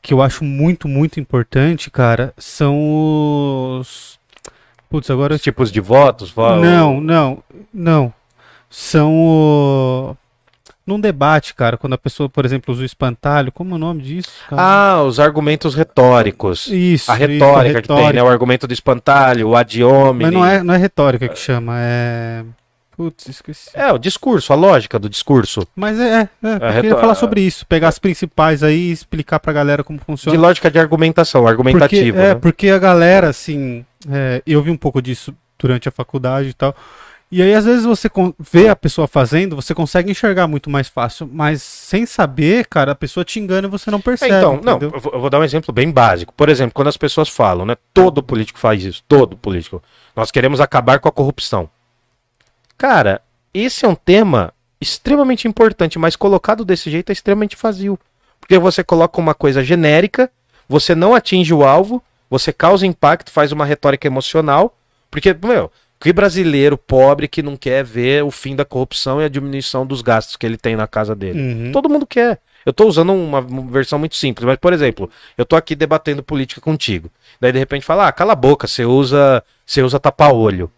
que 0.00 0.14
eu 0.14 0.22
acho 0.22 0.44
muito, 0.44 0.86
muito 0.86 1.18
importante, 1.18 1.90
cara, 1.90 2.32
são 2.38 3.78
os. 3.80 4.18
Putz, 4.88 5.10
agora. 5.10 5.32
eu 5.34 5.36
Os 5.36 5.42
tipos 5.42 5.72
de 5.72 5.80
votos, 5.80 6.30
vo- 6.30 6.56
Não, 6.56 7.00
não, 7.00 7.42
não. 7.74 8.14
São 8.70 9.12
o. 9.14 10.16
Num 10.86 10.98
debate, 11.00 11.54
cara, 11.54 11.76
quando 11.76 11.92
a 11.92 11.98
pessoa, 11.98 12.28
por 12.28 12.44
exemplo, 12.44 12.72
usa 12.74 12.82
o 12.82 12.86
espantalho, 12.86 13.52
como 13.52 13.72
é 13.72 13.74
o 13.76 13.78
nome 13.78 14.02
disso? 14.02 14.30
cara? 14.48 14.62
Ah, 14.62 15.02
os 15.02 15.20
argumentos 15.20 15.74
retóricos. 15.74 16.66
isso. 16.66 17.10
a 17.10 17.14
isso, 17.14 17.26
retórica 17.26 17.82
que 17.82 17.88
tem, 17.88 18.12
né? 18.12 18.22
O 18.22 18.28
argumento 18.28 18.66
do 18.66 18.72
espantalho, 18.72 19.48
o 19.48 19.56
ad 19.56 19.82
hominem. 19.84 20.32
Mas 20.32 20.32
não 20.32 20.44
é, 20.44 20.62
não 20.62 20.74
é 20.74 20.76
retórica 20.76 21.28
que 21.28 21.38
chama, 21.38 21.74
é. 21.78 22.44
Putz, 22.96 23.26
esqueci. 23.26 23.70
É, 23.72 23.90
o 23.90 23.98
discurso, 23.98 24.52
a 24.52 24.56
lógica 24.56 24.98
do 24.98 25.08
discurso. 25.08 25.66
Mas 25.74 25.98
é, 25.98 26.04
é, 26.04 26.28
é 26.42 26.68
eu 26.68 26.72
queria 26.74 26.96
falar 26.96 27.14
sobre 27.14 27.40
isso, 27.40 27.66
pegar 27.66 27.88
as 27.88 27.98
principais 27.98 28.62
aí 28.62 28.90
e 28.90 28.92
explicar 28.92 29.40
pra 29.40 29.52
galera 29.52 29.82
como 29.82 29.98
De 29.98 30.04
funciona. 30.04 30.38
lógica 30.38 30.70
de 30.70 30.78
argumentação, 30.78 31.46
argumentativo. 31.46 32.16
Porque, 32.16 32.20
é, 32.20 32.34
né? 32.34 32.34
porque 32.34 32.68
a 32.68 32.78
galera, 32.78 33.28
assim, 33.28 33.84
é, 34.10 34.42
eu 34.46 34.62
vi 34.62 34.70
um 34.70 34.76
pouco 34.76 35.00
disso 35.00 35.34
durante 35.58 35.88
a 35.88 35.92
faculdade 35.92 36.48
e 36.48 36.54
tal. 36.54 36.74
E 37.34 37.40
aí, 37.40 37.54
às 37.54 37.64
vezes, 37.64 37.86
você 37.86 38.10
vê 38.38 38.68
a 38.68 38.76
pessoa 38.76 39.08
fazendo, 39.08 39.56
você 39.56 39.74
consegue 39.74 40.10
enxergar 40.10 40.46
muito 40.46 40.68
mais 40.68 40.86
fácil, 40.86 41.26
mas 41.32 41.62
sem 41.62 42.04
saber, 42.04 42.66
cara, 42.66 42.92
a 42.92 42.94
pessoa 42.94 43.24
te 43.24 43.40
engana 43.40 43.66
e 43.66 43.70
você 43.70 43.90
não 43.90 44.00
É, 44.00 44.02
percebe. 44.02 44.34
então, 44.34 44.60
não, 44.62 44.76
entendeu? 44.76 44.90
eu 44.94 45.00
vou, 45.00 45.12
eu 45.14 45.20
vou 45.22 45.30
dar 45.30 45.38
um 45.40 45.44
exemplo 45.44 45.72
bem 45.72 45.90
básico. 45.90 46.34
Por 46.34 46.50
exemplo, 46.50 46.74
quando 46.74 46.88
as 46.88 46.96
pessoas 46.98 47.30
falam, 47.30 47.64
né? 47.64 47.74
Todo 47.94 48.22
político 48.22 48.58
faz 48.58 48.84
isso, 48.84 49.02
todo 49.08 49.34
político. 49.34 49.82
Nós 50.14 50.30
queremos 50.30 50.60
acabar 50.60 50.98
com 50.98 51.08
a 51.08 51.12
corrupção. 51.12 51.70
Cara, 52.76 53.22
esse 53.54 53.86
é 53.86 53.88
um 53.88 53.94
tema 53.94 54.52
extremamente 54.78 55.48
importante, 55.48 55.98
mas 55.98 56.16
colocado 56.16 56.66
desse 56.66 56.90
jeito 56.90 57.08
é 57.08 57.14
extremamente 57.14 57.56
vazio. 57.56 57.98
Porque 58.40 58.58
você 58.58 58.84
coloca 58.84 59.18
uma 59.18 59.32
coisa 59.34 59.64
genérica, 59.64 60.30
você 60.68 60.94
não 60.94 61.14
atinge 61.14 61.54
o 61.54 61.64
alvo, 61.64 62.02
você 62.28 62.52
causa 62.52 62.86
impacto, 62.86 63.30
faz 63.30 63.52
uma 63.52 63.64
retórica 63.64 64.06
emocional. 64.06 64.76
Porque, 65.10 65.34
meu, 65.42 65.70
que 66.02 66.12
brasileiro 66.12 66.76
pobre 66.76 67.28
que 67.28 67.42
não 67.42 67.56
quer 67.56 67.84
ver 67.84 68.24
o 68.24 68.30
fim 68.30 68.56
da 68.56 68.64
corrupção 68.64 69.20
e 69.20 69.24
a 69.24 69.28
diminuição 69.28 69.86
dos 69.86 70.02
gastos 70.02 70.36
que 70.36 70.44
ele 70.44 70.56
tem 70.56 70.74
na 70.74 70.86
casa 70.86 71.14
dele? 71.14 71.40
Uhum. 71.40 71.72
Todo 71.72 71.88
mundo 71.88 72.06
quer. 72.06 72.40
Eu 72.64 72.72
tô 72.72 72.86
usando 72.86 73.12
uma, 73.12 73.40
versão 73.70 73.98
muito 73.98 74.14
simples, 74.16 74.46
mas, 74.46 74.56
por 74.56 74.72
exemplo, 74.72 75.10
eu 75.36 75.44
tô 75.44 75.56
aqui 75.56 75.74
debatendo 75.74 76.22
política 76.22 76.60
contigo. 76.60 77.10
Daí, 77.40 77.52
de 77.52 77.58
repente, 77.58 77.84
fala, 77.84 78.08
ah, 78.08 78.12
cala 78.12 78.32
a 78.32 78.36
boca, 78.36 78.66
você 78.66 78.84
usa, 78.84 79.42
você 79.66 79.82
usa 79.82 79.98
tapa-olho. 79.98 80.70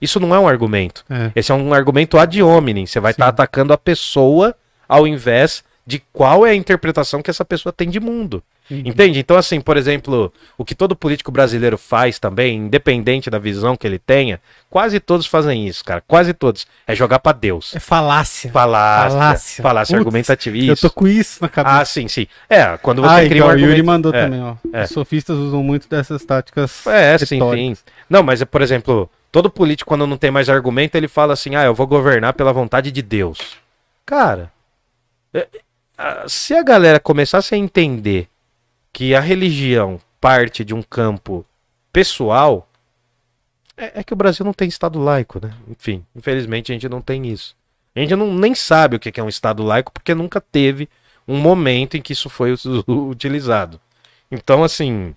Isso 0.00 0.20
não 0.20 0.34
é 0.34 0.38
um 0.38 0.48
argumento. 0.48 1.04
É. 1.08 1.32
Esse 1.34 1.52
é 1.52 1.54
um 1.54 1.72
argumento 1.72 2.18
ad 2.18 2.42
hominem. 2.42 2.86
Você 2.86 3.00
vai 3.00 3.12
estar 3.12 3.28
atacando 3.28 3.72
a 3.72 3.78
pessoa 3.78 4.54
ao 4.88 5.06
invés 5.06 5.64
de 5.86 6.02
qual 6.12 6.44
é 6.44 6.50
a 6.50 6.54
interpretação 6.54 7.22
que 7.22 7.30
essa 7.30 7.44
pessoa 7.44 7.72
tem 7.72 7.88
de 7.88 8.00
mundo. 8.00 8.42
Uhum. 8.70 8.82
Entende? 8.84 9.20
Então, 9.20 9.36
assim, 9.36 9.60
por 9.60 9.76
exemplo, 9.76 10.32
o 10.58 10.64
que 10.64 10.74
todo 10.74 10.96
político 10.96 11.30
brasileiro 11.30 11.78
faz 11.78 12.18
também, 12.18 12.56
independente 12.56 13.30
da 13.30 13.38
visão 13.38 13.76
que 13.76 13.86
ele 13.86 13.98
tenha, 13.98 14.40
quase 14.68 14.98
todos 14.98 15.26
fazem 15.26 15.66
isso, 15.68 15.84
cara. 15.84 16.02
Quase 16.06 16.34
todos. 16.34 16.66
É 16.86 16.94
jogar 16.94 17.20
pra 17.20 17.32
Deus. 17.32 17.74
É 17.76 17.80
falácia. 17.80 18.50
Falácia. 18.50 19.10
Falácia. 19.10 19.62
Falácia 19.62 19.92
Putz, 19.92 20.06
argumentativa. 20.06 20.56
Eu 20.56 20.76
tô 20.76 20.90
com 20.90 21.06
isso 21.06 21.38
na 21.40 21.48
cabeça. 21.48 21.80
Ah, 21.80 21.84
sim, 21.84 22.08
sim. 22.08 22.26
É, 22.50 22.76
quando 22.78 23.02
você 23.02 23.08
Ah, 23.08 23.24
cria 23.24 23.36
então, 23.36 23.48
um 23.48 23.50
o 23.50 23.52
Yuri 23.52 23.64
argumento... 23.64 23.86
mandou 23.86 24.14
é, 24.14 24.24
também, 24.24 24.42
ó. 24.42 24.54
é. 24.72 24.84
Os 24.84 24.90
sofistas 24.90 25.36
usam 25.36 25.62
muito 25.62 25.88
dessas 25.88 26.24
táticas. 26.24 26.86
É, 26.86 27.16
sim, 27.18 27.26
sim. 27.26 27.76
Não, 28.10 28.22
mas, 28.22 28.42
é, 28.42 28.44
por 28.44 28.62
exemplo, 28.62 29.08
todo 29.30 29.48
político, 29.48 29.88
quando 29.88 30.06
não 30.06 30.16
tem 30.16 30.30
mais 30.30 30.48
argumento, 30.48 30.96
ele 30.96 31.08
fala 31.08 31.34
assim, 31.34 31.54
ah, 31.54 31.64
eu 31.64 31.74
vou 31.74 31.86
governar 31.86 32.32
pela 32.32 32.52
vontade 32.52 32.90
de 32.90 33.02
Deus. 33.02 33.38
Cara, 34.04 34.50
é, 35.32 35.46
ah, 35.96 36.24
se 36.26 36.54
a 36.54 36.62
galera 36.62 36.98
começasse 37.00 37.54
a 37.54 37.58
entender 37.58 38.28
que 38.96 39.14
a 39.14 39.20
religião 39.20 40.00
parte 40.18 40.64
de 40.64 40.72
um 40.72 40.80
campo 40.80 41.44
pessoal, 41.92 42.66
é, 43.76 44.00
é 44.00 44.02
que 44.02 44.14
o 44.14 44.16
Brasil 44.16 44.42
não 44.42 44.54
tem 44.54 44.68
Estado 44.68 44.98
laico, 44.98 45.38
né? 45.38 45.52
Enfim, 45.68 46.02
infelizmente 46.16 46.72
a 46.72 46.74
gente 46.74 46.88
não 46.88 47.02
tem 47.02 47.26
isso. 47.26 47.54
A 47.94 48.00
gente 48.00 48.16
não, 48.16 48.32
nem 48.32 48.54
sabe 48.54 48.96
o 48.96 48.98
que 48.98 49.20
é 49.20 49.22
um 49.22 49.28
Estado 49.28 49.62
laico 49.62 49.92
porque 49.92 50.14
nunca 50.14 50.40
teve 50.40 50.88
um 51.28 51.36
momento 51.36 51.98
em 51.98 52.00
que 52.00 52.14
isso 52.14 52.30
foi 52.30 52.54
utilizado. 52.88 53.78
Então, 54.30 54.64
assim, 54.64 55.14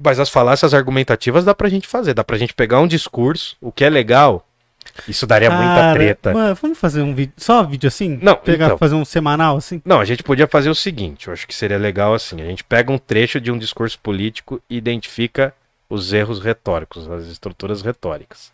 mas 0.00 0.20
as 0.20 0.28
falácias 0.28 0.72
argumentativas 0.72 1.44
dá 1.44 1.56
pra 1.56 1.68
gente 1.68 1.88
fazer, 1.88 2.14
dá 2.14 2.22
pra 2.22 2.38
gente 2.38 2.54
pegar 2.54 2.78
um 2.78 2.86
discurso, 2.86 3.56
o 3.60 3.72
que 3.72 3.84
é 3.84 3.90
legal, 3.90 4.47
isso 5.06 5.26
daria 5.26 5.50
muita 5.50 5.74
Cara, 5.74 5.92
treta. 5.94 6.32
Mano, 6.32 6.54
vamos 6.60 6.78
fazer 6.78 7.02
um 7.02 7.14
vídeo. 7.14 7.32
Só 7.36 7.62
um 7.62 7.66
vídeo 7.66 7.88
assim? 7.88 8.18
Não, 8.22 8.36
Pegar, 8.36 8.66
então. 8.66 8.78
fazer 8.78 8.94
um 8.94 9.04
semanal 9.04 9.56
assim? 9.56 9.80
Não, 9.84 10.00
a 10.00 10.04
gente 10.04 10.22
podia 10.22 10.46
fazer 10.46 10.70
o 10.70 10.74
seguinte, 10.74 11.26
eu 11.28 11.32
acho 11.32 11.46
que 11.46 11.54
seria 11.54 11.78
legal 11.78 12.14
assim, 12.14 12.40
a 12.40 12.44
gente 12.44 12.64
pega 12.64 12.90
um 12.92 12.98
trecho 12.98 13.40
de 13.40 13.50
um 13.50 13.58
discurso 13.58 13.98
político 13.98 14.60
e 14.68 14.76
identifica 14.76 15.54
os 15.90 16.12
erros 16.12 16.40
retóricos, 16.40 17.10
as 17.10 17.26
estruturas 17.26 17.82
retóricas. 17.82 18.50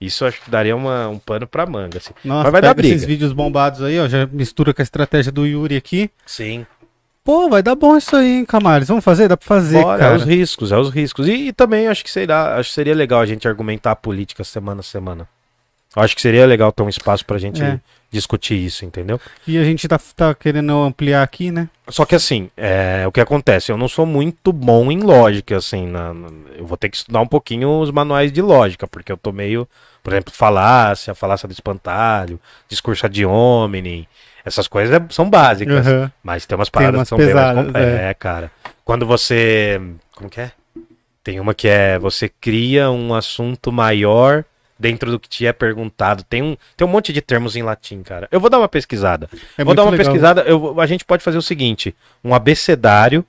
Isso 0.00 0.24
acho 0.24 0.40
que 0.40 0.50
daria 0.50 0.74
uma, 0.74 1.08
um 1.08 1.18
pano 1.18 1.46
pra 1.46 1.66
manga, 1.66 1.98
assim. 1.98 2.12
Nossa, 2.24 2.44
Mas 2.44 2.52
vai 2.52 2.62
dar 2.62 2.74
pega 2.74 2.88
esses 2.88 3.02
briga. 3.02 3.12
vídeos 3.12 3.32
bombados 3.34 3.82
aí, 3.82 4.00
ó. 4.00 4.08
Já 4.08 4.26
mistura 4.26 4.72
com 4.72 4.80
a 4.80 4.82
estratégia 4.82 5.30
do 5.30 5.44
Yuri 5.46 5.76
aqui. 5.76 6.10
Sim. 6.24 6.64
Pô, 7.22 7.50
vai 7.50 7.62
dar 7.62 7.74
bom 7.74 7.94
isso 7.98 8.16
aí, 8.16 8.38
hein, 8.38 8.44
Camales? 8.46 8.88
Vamos 8.88 9.04
fazer? 9.04 9.28
Dá 9.28 9.36
pra 9.36 9.46
fazer, 9.46 9.82
Bora, 9.82 9.98
é 9.98 10.04
cara. 10.06 10.16
os 10.16 10.24
riscos, 10.24 10.72
é 10.72 10.78
os 10.78 10.88
riscos. 10.88 11.28
E, 11.28 11.48
e 11.48 11.52
também 11.52 11.86
acho 11.86 12.02
que 12.02 12.10
seria, 12.10 12.56
acho 12.56 12.70
que 12.70 12.74
seria 12.74 12.94
legal 12.94 13.20
a 13.20 13.26
gente 13.26 13.46
argumentar 13.46 13.90
a 13.90 13.96
política 13.96 14.42
semana 14.42 14.80
a 14.80 14.82
semana. 14.82 15.28
Acho 15.96 16.14
que 16.14 16.22
seria 16.22 16.46
legal 16.46 16.70
ter 16.70 16.82
um 16.82 16.88
espaço 16.88 17.24
pra 17.26 17.36
gente 17.38 17.60
É. 17.62 17.80
discutir 18.12 18.54
isso, 18.54 18.84
entendeu? 18.84 19.20
E 19.46 19.58
a 19.58 19.64
gente 19.64 19.88
tá, 19.88 19.98
tá 20.14 20.32
querendo 20.34 20.72
ampliar 20.72 21.22
aqui, 21.22 21.50
né? 21.50 21.68
Só 21.88 22.04
que 22.04 22.14
assim, 22.14 22.48
é, 22.56 23.04
o 23.06 23.10
que 23.12 23.20
acontece? 23.20 23.72
Eu 23.72 23.76
não 23.76 23.88
sou 23.88 24.06
muito 24.06 24.52
bom 24.52 24.92
em 24.92 25.00
lógica, 25.00 25.56
assim. 25.56 25.86
na- 25.88 26.14
na- 26.14 26.28
eu 26.56 26.64
vou 26.64 26.76
ter 26.76 26.88
que 26.90 26.96
estudar 26.96 27.20
um 27.20 27.26
pouquinho 27.26 27.80
os 27.80 27.90
manuais 27.90 28.30
de 28.32 28.40
lógica, 28.40 28.86
porque 28.86 29.10
eu 29.10 29.16
tô 29.16 29.32
meio, 29.32 29.68
por 30.02 30.12
exemplo, 30.12 30.32
falácia, 30.32 31.12
falácia 31.14 31.48
do 31.48 31.52
espantalho, 31.52 32.38
discurso 32.68 33.06
ad 33.06 33.24
hominem. 33.26 34.06
Essas 34.44 34.68
coisas 34.68 34.94
é- 34.94 35.04
são 35.10 35.28
básicas. 35.28 35.84
Aham. 35.86 36.12
Mas 36.22 36.46
tem 36.46 36.56
umas 36.56 36.68
Tem 36.68 36.72
paradas 36.80 36.98
umas 37.00 37.08
que 37.08 37.08
são 37.10 37.18
bem 37.18 37.34
mais 37.34 37.48
pesadas, 37.56 37.74
é. 37.74 38.10
é, 38.10 38.14
cara. 38.14 38.50
Quando 38.84 39.04
você. 39.06 39.80
Como 40.14 40.30
que 40.30 40.40
é? 40.40 40.52
Tem 41.24 41.38
uma 41.40 41.52
que 41.52 41.66
é 41.68 41.98
você 41.98 42.28
cria 42.28 42.90
um 42.90 43.12
assunto 43.12 43.70
maior 43.72 44.44
dentro 44.80 45.10
do 45.10 45.20
que 45.20 45.28
te 45.28 45.46
é 45.46 45.52
perguntado. 45.52 46.24
Tem 46.24 46.42
um, 46.42 46.56
tem 46.74 46.86
um 46.86 46.90
monte 46.90 47.12
de 47.12 47.20
termos 47.20 47.54
em 47.54 47.62
latim, 47.62 48.02
cara. 48.02 48.26
Eu 48.32 48.40
vou 48.40 48.48
dar 48.48 48.58
uma 48.58 48.68
pesquisada. 48.68 49.28
É 49.56 49.62
vou 49.62 49.74
dar 49.74 49.82
uma 49.84 49.90
legal. 49.90 50.06
pesquisada. 50.06 50.40
Eu, 50.42 50.80
a 50.80 50.86
gente 50.86 51.04
pode 51.04 51.22
fazer 51.22 51.36
o 51.36 51.42
seguinte: 51.42 51.94
um 52.24 52.34
abecedário. 52.34 53.24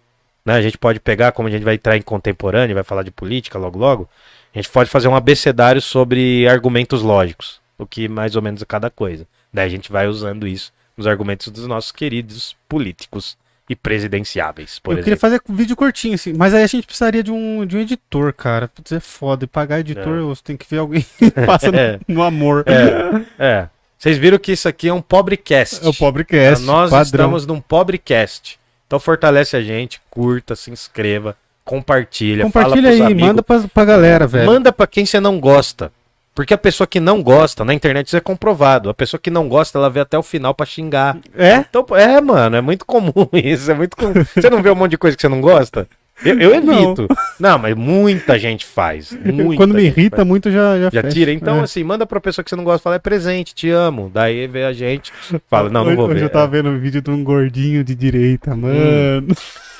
Né? 0.46 0.56
A 0.56 0.62
gente 0.62 0.78
pode 0.78 1.00
pegar, 1.00 1.34
como 1.34 1.48
a 1.48 1.52
gente 1.52 1.64
vai 1.64 1.76
entrar 1.76 1.98
em 1.98 2.02
contemporâneo, 2.02 2.74
vai 2.74 2.84
falar 2.84 3.04
de 3.04 3.12
política 3.12 3.60
logo 3.60 3.78
logo. 3.78 4.10
A 4.56 4.58
gente 4.58 4.70
pode 4.70 4.90
fazer 4.90 5.08
um 5.08 5.16
abecedário 5.16 5.82
sobre 5.82 6.48
argumentos 6.48 7.02
lógicos. 7.02 7.60
O 7.78 7.86
que 7.86 8.08
mais 8.08 8.36
ou 8.36 8.42
menos 8.42 8.62
é 8.62 8.66
cada 8.66 8.90
coisa. 8.90 9.28
Daí 9.54 9.66
a 9.66 9.70
gente 9.70 9.92
vai 9.92 10.08
usando 10.08 10.48
isso 10.48 10.72
nos 10.96 11.06
argumentos 11.06 11.50
dos 11.50 11.68
nossos 11.68 11.92
queridos 11.92 12.56
políticos 12.68 13.38
e 13.70 13.76
presidenciáveis, 13.76 14.80
por 14.80 14.92
eu 14.92 14.94
exemplo. 14.96 15.04
queria 15.06 15.18
fazer 15.18 15.42
um 15.50 15.56
vídeo 15.56 15.76
curtinho, 15.76 16.16
assim. 16.16 16.34
Mas 16.34 16.54
aí 16.54 16.64
a 16.64 16.68
gente 16.68 16.86
precisaria 16.86 17.24
de 17.24 17.32
um, 17.32 17.66
de 17.66 17.78
um 17.78 17.80
editor, 17.80 18.34
cara. 18.34 18.68
Putz, 18.68 18.92
é 18.92 19.00
foda. 19.00 19.46
E 19.46 19.48
pagar 19.48 19.80
editor, 19.80 20.24
você 20.26 20.42
tem 20.44 20.58
que 20.58 20.66
ver 20.70 20.80
alguém 20.80 21.06
que 21.18 21.32
passa 21.32 21.72
no, 21.72 21.78
É. 21.78 22.00
no 22.08 22.22
amor. 22.24 22.66
É, 22.68 23.44
é. 23.44 23.70
Vocês 23.98 24.18
viram 24.18 24.38
que 24.40 24.52
isso 24.52 24.68
aqui 24.68 24.88
é 24.90 24.94
um 24.94 25.02
pobrecast. 25.02 25.86
É 25.86 25.88
o 25.88 25.94
pobrecast, 25.94 26.66
Nós 26.66 26.90
padrão. 26.90 27.04
estamos 27.04 27.46
num 27.46 27.62
pobrecast. 27.62 28.60
Então 28.88 29.00
fortalece 29.00 29.56
a 29.56 29.62
gente, 29.62 30.02
curta, 30.10 30.54
se 30.56 30.70
inscreva, 30.70 31.38
compartilha, 31.64 32.44
Compartilha 32.44 32.90
aí, 32.90 33.02
amigos. 33.02 33.22
manda 33.24 33.42
pra, 33.44 33.60
pra 33.74 33.86
galera, 33.86 34.28
velho. 34.28 34.46
Manda 34.48 34.74
pra 34.74 34.86
quem 34.88 35.06
você 35.06 35.20
não 35.20 35.40
gosta. 35.40 35.92
Porque 36.34 36.54
a 36.54 36.58
pessoa 36.58 36.88
que 36.88 37.00
não 37.00 37.22
gosta, 37.22 37.66
na 37.66 37.74
internet 37.74 38.08
isso 38.08 38.16
é 38.18 38.22
comprovado. 38.22 38.90
A 38.90 38.94
pessoa 38.94 39.20
que 39.20 39.30
não 39.30 39.50
gosta, 39.50 39.78
ela 39.78 39.90
vê 39.90 40.00
até 40.00 40.18
o 40.18 40.24
final 40.24 40.54
pra 40.54 40.66
xingar. 40.66 41.18
É? 41.38 41.58
Então, 41.58 41.86
é, 41.92 42.22
mano, 42.22 42.56
é 42.56 42.62
muito 42.62 42.86
comum 42.86 43.12
isso. 43.34 43.70
É 43.70 43.74
muito 43.74 43.98
comum. 43.98 44.14
Você 44.36 44.50
não 44.50 44.62
vê 44.62 44.70
um 44.70 44.76
monte 44.76 44.92
de 44.92 44.98
coisa 44.98 45.16
que 45.18 45.22
você 45.22 45.28
não 45.28 45.42
gosta? 45.42 45.88
Eu, 46.24 46.40
eu 46.40 46.62
Não. 46.62 46.74
evito. 46.84 47.08
Não. 47.40 47.58
mas 47.58 47.76
muita 47.76 48.38
gente 48.38 48.64
faz. 48.66 49.12
Muita 49.26 49.56
Quando 49.58 49.74
me 49.74 49.84
irrita 49.86 50.18
faz. 50.18 50.28
muito, 50.28 50.52
já 50.52 50.78
Já, 50.80 50.90
Já 51.02 51.10
tira. 51.10 51.32
Então, 51.34 51.60
É. 51.60 51.64
assim, 51.64 51.84
manda 51.84 52.06
pra 52.06 52.22
pessoa 52.22 52.44
que 52.44 52.50
você 52.50 52.56
não 52.56 52.64
gosta, 52.64 52.84
fala, 52.84 52.96
é 52.98 53.00
presente, 53.00 53.56
te 53.56 53.70
amo. 53.72 54.10
Daí 54.14 54.46
vê 54.48 54.64
a 54.66 54.72
gente, 54.72 55.12
fala, 55.50 55.68
não, 55.70 55.82
não 55.82 55.88
hoje, 55.88 55.96
vou 55.96 56.06
hoje 56.06 56.20
ver. 56.20 56.26
eu 56.26 56.30
tava 56.30 56.48
vendo 56.48 56.70
um 56.70 56.78
vídeo 56.80 57.02
de 57.02 57.10
um 57.10 57.24
gordinho 57.24 57.84
de 57.84 57.96
direita, 57.96 58.56
mano. 58.56 59.28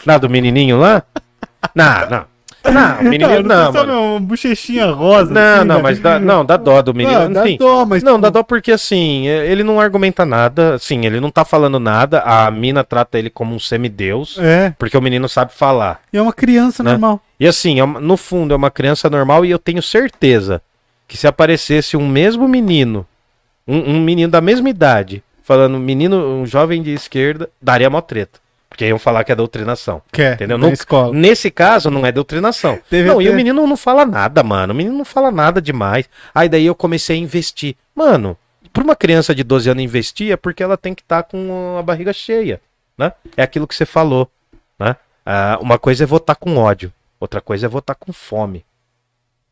Não, 0.06 0.20
do 0.20 0.28
menininho 0.30 0.80
lá? 0.80 1.04
Não, 1.76 2.10
não. 2.10 2.26
Não, 2.64 3.00
o 3.00 3.04
menininho 3.04 3.42
não, 3.44 3.74
sabe, 3.74 3.88
mano. 3.88 4.02
uma 4.12 4.20
bochecha 4.20 4.92
rosa. 4.92 5.34
Não, 5.34 5.42
assim, 5.58 5.66
não, 5.66 5.76
velho. 5.76 5.84
mas 5.84 6.00
dá, 6.00 6.20
não, 6.20 6.46
dá 6.46 6.58
dó 6.58 6.82
do 6.82 6.94
menino. 6.94 7.20
Não, 7.24 7.34
dá 7.34 7.42
assim, 7.44 7.58
dó, 7.58 7.86
mas. 7.86 8.04
Não, 8.04 8.12
tipo, 8.14 8.22
dá 8.22 8.30
dó 8.30 8.44
porque 8.44 8.72
assim, 8.72 9.28
é, 9.28 9.52
ele 9.52 9.64
não 9.64 9.80
argumenta 9.80 10.26
nada, 10.26 10.76
assim, 10.76 11.06
ele 11.06 11.20
não 11.20 11.32
tá 11.32 11.44
falando 11.44 11.80
nada, 11.80 12.22
a 12.22 12.52
mina 12.52 12.84
trata 12.84 13.18
ele 13.18 13.30
como 13.32 13.56
um 13.56 13.60
semideus, 13.60 14.38
É, 14.40 14.74
porque 14.78 14.96
o 14.98 15.02
menino 15.02 15.28
sabe 15.28 15.54
falar. 15.54 16.02
e 16.14 16.18
é 16.18 16.22
uma 16.22 16.34
criança 16.34 16.84
Né? 16.84 16.92
normal. 16.92 17.20
E 17.40 17.48
assim, 17.48 17.80
é 17.80 17.86
no 17.86 18.16
fundo 18.18 18.54
é 18.54 18.58
uma 18.58 18.70
criança 18.70 19.10
normal 19.10 19.44
e 19.44 19.50
eu 19.50 19.58
tenho 19.58 19.82
certeza 19.82 20.62
que 21.08 21.18
se 21.18 21.26
aparecesse 21.28 21.98
um 21.98 22.08
mesmo 22.08 22.48
menino, 22.48 23.06
um, 23.68 23.96
um 23.96 24.00
menino 24.02 24.30
da 24.32 24.40
mesma 24.40 24.70
idade, 24.70 25.24
falando 25.44 25.80
menino, 25.80 26.18
um 26.18 26.46
jovem 26.46 26.84
de 26.84 26.92
esquerda, 26.94 27.50
daria 27.62 27.90
mó 27.90 28.00
treta. 28.02 28.40
Porque 28.82 28.90
iam 28.90 28.98
falar 28.98 29.24
que 29.24 29.32
é 29.32 29.36
doutrinação. 29.36 30.02
Que 30.12 30.24
é, 30.24 30.34
Entendeu? 30.34 30.58
Não- 30.58 30.72
escola. 30.74 31.14
Nesse 31.14 31.52
caso, 31.52 31.92
não 31.92 32.04
é 32.04 32.12
doutrinação. 32.12 32.80
Não, 32.92 33.22
e 33.22 33.30
o 33.30 33.34
menino 33.36 33.68
não 33.68 33.78
fala 33.78 34.06
nada, 34.06 34.42
mano. 34.42 34.74
O 34.74 34.76
menino 34.76 34.98
não 34.98 35.06
fala 35.06 35.30
nada 35.30 35.62
demais. 35.62 36.10
Aí 36.34 36.50
daí 36.50 36.66
eu 36.66 36.74
comecei 36.74 37.16
a 37.16 37.20
investir. 37.20 37.76
Mano, 37.94 38.36
pra 38.74 38.84
uma 38.84 38.96
criança 38.96 39.36
de 39.36 39.44
12 39.44 39.70
anos 39.70 39.84
investir 39.84 40.32
é 40.32 40.36
porque 40.36 40.64
ela 40.64 40.78
tem 40.78 40.96
que 40.96 41.04
estar 41.04 41.22
com 41.24 41.78
a 41.78 41.84
barriga 41.84 42.12
cheia, 42.12 42.60
né? 42.98 43.14
É 43.38 43.44
aquilo 43.44 43.68
que 43.68 43.76
você 43.76 43.86
falou, 43.86 44.28
né? 44.80 44.96
Ah, 45.24 45.60
uma 45.62 45.78
coisa 45.78 46.04
é 46.04 46.08
votar 46.08 46.36
com 46.36 46.58
ódio, 46.58 46.92
outra 47.20 47.40
coisa 47.40 47.68
é 47.68 47.70
votar 47.70 47.96
com 47.96 48.12
fome. 48.12 48.66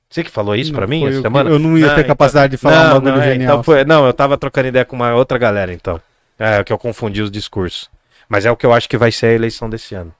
Você 0.09 0.23
que 0.23 0.31
falou 0.31 0.55
isso 0.55 0.71
Não 0.71 0.79
pra 0.79 0.87
mim 0.87 1.05
essa 1.05 1.17
eu 1.17 1.21
semana? 1.21 1.49
eu 1.51 1.59
não 1.59 1.77
ia 1.77 1.93
ter 1.93 2.03
capacidade 2.03 2.51
de 2.51 2.57
falar 2.57 2.95
um 2.95 3.01
bagulho 3.01 3.21
é, 3.21 3.31
genial. 3.31 3.51
Então 3.51 3.63
foi, 3.63 3.85
não, 3.85 4.07
eu 4.07 4.13
tava 4.13 4.39
trocando 4.39 4.69
ideia 4.69 4.85
com 4.85 4.95
uma 4.95 5.13
outra 5.13 5.37
galera, 5.37 5.71
então. 5.71 6.01
É, 6.39 6.63
que 6.63 6.73
eu 6.73 6.79
confundi 6.79 7.21
os 7.21 7.29
discursos. 7.29 7.89
Mas 8.29 8.45
é 8.45 8.51
o 8.51 8.55
que 8.55 8.65
eu 8.65 8.71
acho 8.71 8.87
que 8.87 8.97
vai 8.97 9.11
ser 9.11 9.25
a 9.25 9.33
eleição 9.33 9.69
desse 9.69 9.95
ano. 9.95 10.13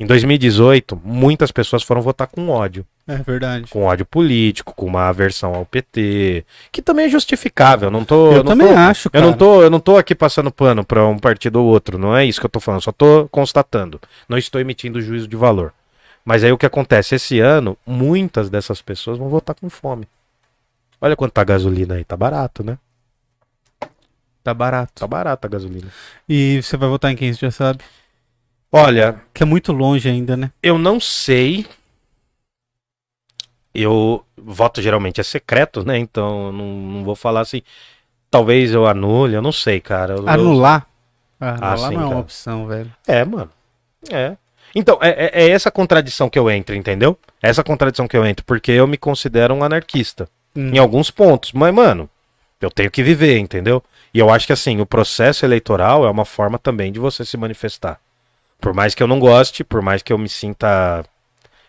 Em 0.00 0.06
2018, 0.06 1.00
muitas 1.04 1.52
pessoas 1.52 1.82
foram 1.84 2.00
votar 2.02 2.26
com 2.26 2.48
ódio. 2.48 2.84
É 3.06 3.16
verdade. 3.16 3.66
Com 3.68 3.82
ódio 3.84 4.04
político, 4.06 4.74
com 4.74 4.86
uma 4.86 5.08
aversão 5.08 5.54
ao 5.54 5.66
PT. 5.66 6.44
Que 6.72 6.80
também 6.80 7.04
é 7.04 7.08
justificável. 7.08 7.88
Eu 7.88 7.90
não 7.90 8.04
tô. 8.04 8.32
Eu 8.32 8.36
não 8.38 8.44
também 8.52 8.68
tô- 8.68 8.74
acho, 8.74 9.08
Eu 9.08 9.10
cara. 9.12 9.26
não, 9.26 9.32
tô, 9.34 9.62
eu 9.62 9.70
não 9.70 9.78
tô 9.78 9.96
aqui 9.96 10.14
passando 10.14 10.50
pano 10.50 10.84
pra 10.84 11.06
um 11.06 11.18
partido 11.18 11.56
ou 11.60 11.66
outro. 11.66 11.98
Não 11.98 12.16
é 12.16 12.24
isso 12.24 12.40
que 12.40 12.46
eu 12.46 12.50
tô 12.50 12.58
falando. 12.58 12.80
Só 12.80 12.90
tô 12.90 13.28
constatando. 13.30 14.00
Não 14.28 14.38
estou 14.38 14.60
emitindo 14.60 15.00
juízo 15.00 15.28
de 15.28 15.36
valor. 15.36 15.72
Mas 16.24 16.42
aí 16.42 16.50
o 16.52 16.58
que 16.58 16.66
acontece? 16.66 17.16
Esse 17.16 17.38
ano, 17.40 17.76
muitas 17.86 18.48
dessas 18.48 18.80
pessoas 18.80 19.18
vão 19.18 19.28
votar 19.28 19.54
com 19.54 19.68
fome. 19.68 20.08
Olha 21.00 21.16
quanto 21.16 21.32
tá 21.32 21.40
a 21.42 21.44
gasolina 21.44 21.94
aí. 21.96 22.04
Tá 22.04 22.16
barato, 22.16 22.64
né? 22.64 22.78
Tá 24.42 24.52
barato. 24.52 24.92
Tá 25.00 25.06
barato 25.06 25.46
a 25.46 25.50
gasolina. 25.50 25.88
E 26.28 26.60
você 26.62 26.76
vai 26.76 26.88
votar 26.88 27.10
em 27.12 27.16
quem, 27.16 27.32
você 27.32 27.46
já 27.46 27.50
sabe? 27.50 27.84
Olha, 28.70 29.20
Que 29.34 29.42
é 29.42 29.46
muito 29.46 29.72
longe 29.72 30.08
ainda, 30.08 30.36
né? 30.36 30.50
eu 30.62 30.78
não 30.78 30.98
sei. 30.98 31.66
Eu 33.74 34.24
voto 34.36 34.82
geralmente 34.82 35.20
é 35.20 35.24
secreto, 35.24 35.84
né? 35.84 35.98
Então 35.98 36.46
eu 36.46 36.52
não, 36.52 36.66
não 36.66 37.04
vou 37.04 37.14
falar 37.16 37.40
assim. 37.40 37.62
Talvez 38.30 38.72
eu 38.72 38.86
anule, 38.86 39.34
eu 39.34 39.42
não 39.42 39.52
sei, 39.52 39.80
cara. 39.80 40.14
Eu- 40.14 40.28
Anular? 40.28 40.86
Anular 41.40 41.78
sim, 41.78 41.84
não 41.84 41.92
é 41.92 41.96
uma 42.04 42.08
cara. 42.08 42.20
opção, 42.20 42.66
velho. 42.66 42.92
É, 43.06 43.24
mano. 43.24 43.50
É. 44.10 44.36
Então, 44.74 44.98
é, 45.02 45.10
é- 45.26 45.44
é 45.44 45.50
essa 45.50 45.70
contradição 45.70 46.28
que 46.30 46.38
eu 46.38 46.50
entro, 46.50 46.74
entendeu? 46.74 47.18
É 47.42 47.48
essa 47.48 47.62
contradição 47.64 48.08
que 48.08 48.16
eu 48.16 48.24
entro, 48.24 48.44
porque 48.44 48.72
eu 48.72 48.86
me 48.86 48.96
considero 48.96 49.54
um 49.54 49.62
anarquista. 49.64 50.28
Hum. 50.56 50.70
Em 50.74 50.78
alguns 50.78 51.10
pontos. 51.10 51.52
Mas, 51.52 51.74
mano, 51.74 52.08
eu 52.60 52.70
tenho 52.70 52.90
que 52.90 53.02
viver, 53.02 53.38
entendeu? 53.38 53.82
E 54.14 54.18
eu 54.18 54.30
acho 54.30 54.46
que, 54.46 54.52
assim, 54.52 54.80
o 54.80 54.86
processo 54.86 55.44
eleitoral 55.44 56.04
é 56.04 56.10
uma 56.10 56.24
forma 56.24 56.58
também 56.58 56.92
de 56.92 56.98
você 56.98 57.24
se 57.24 57.36
manifestar. 57.36 57.98
Por 58.60 58.74
mais 58.74 58.94
que 58.94 59.02
eu 59.02 59.06
não 59.06 59.18
goste, 59.18 59.64
por 59.64 59.82
mais 59.82 60.02
que 60.02 60.12
eu 60.12 60.18
me 60.18 60.28
sinta. 60.28 61.04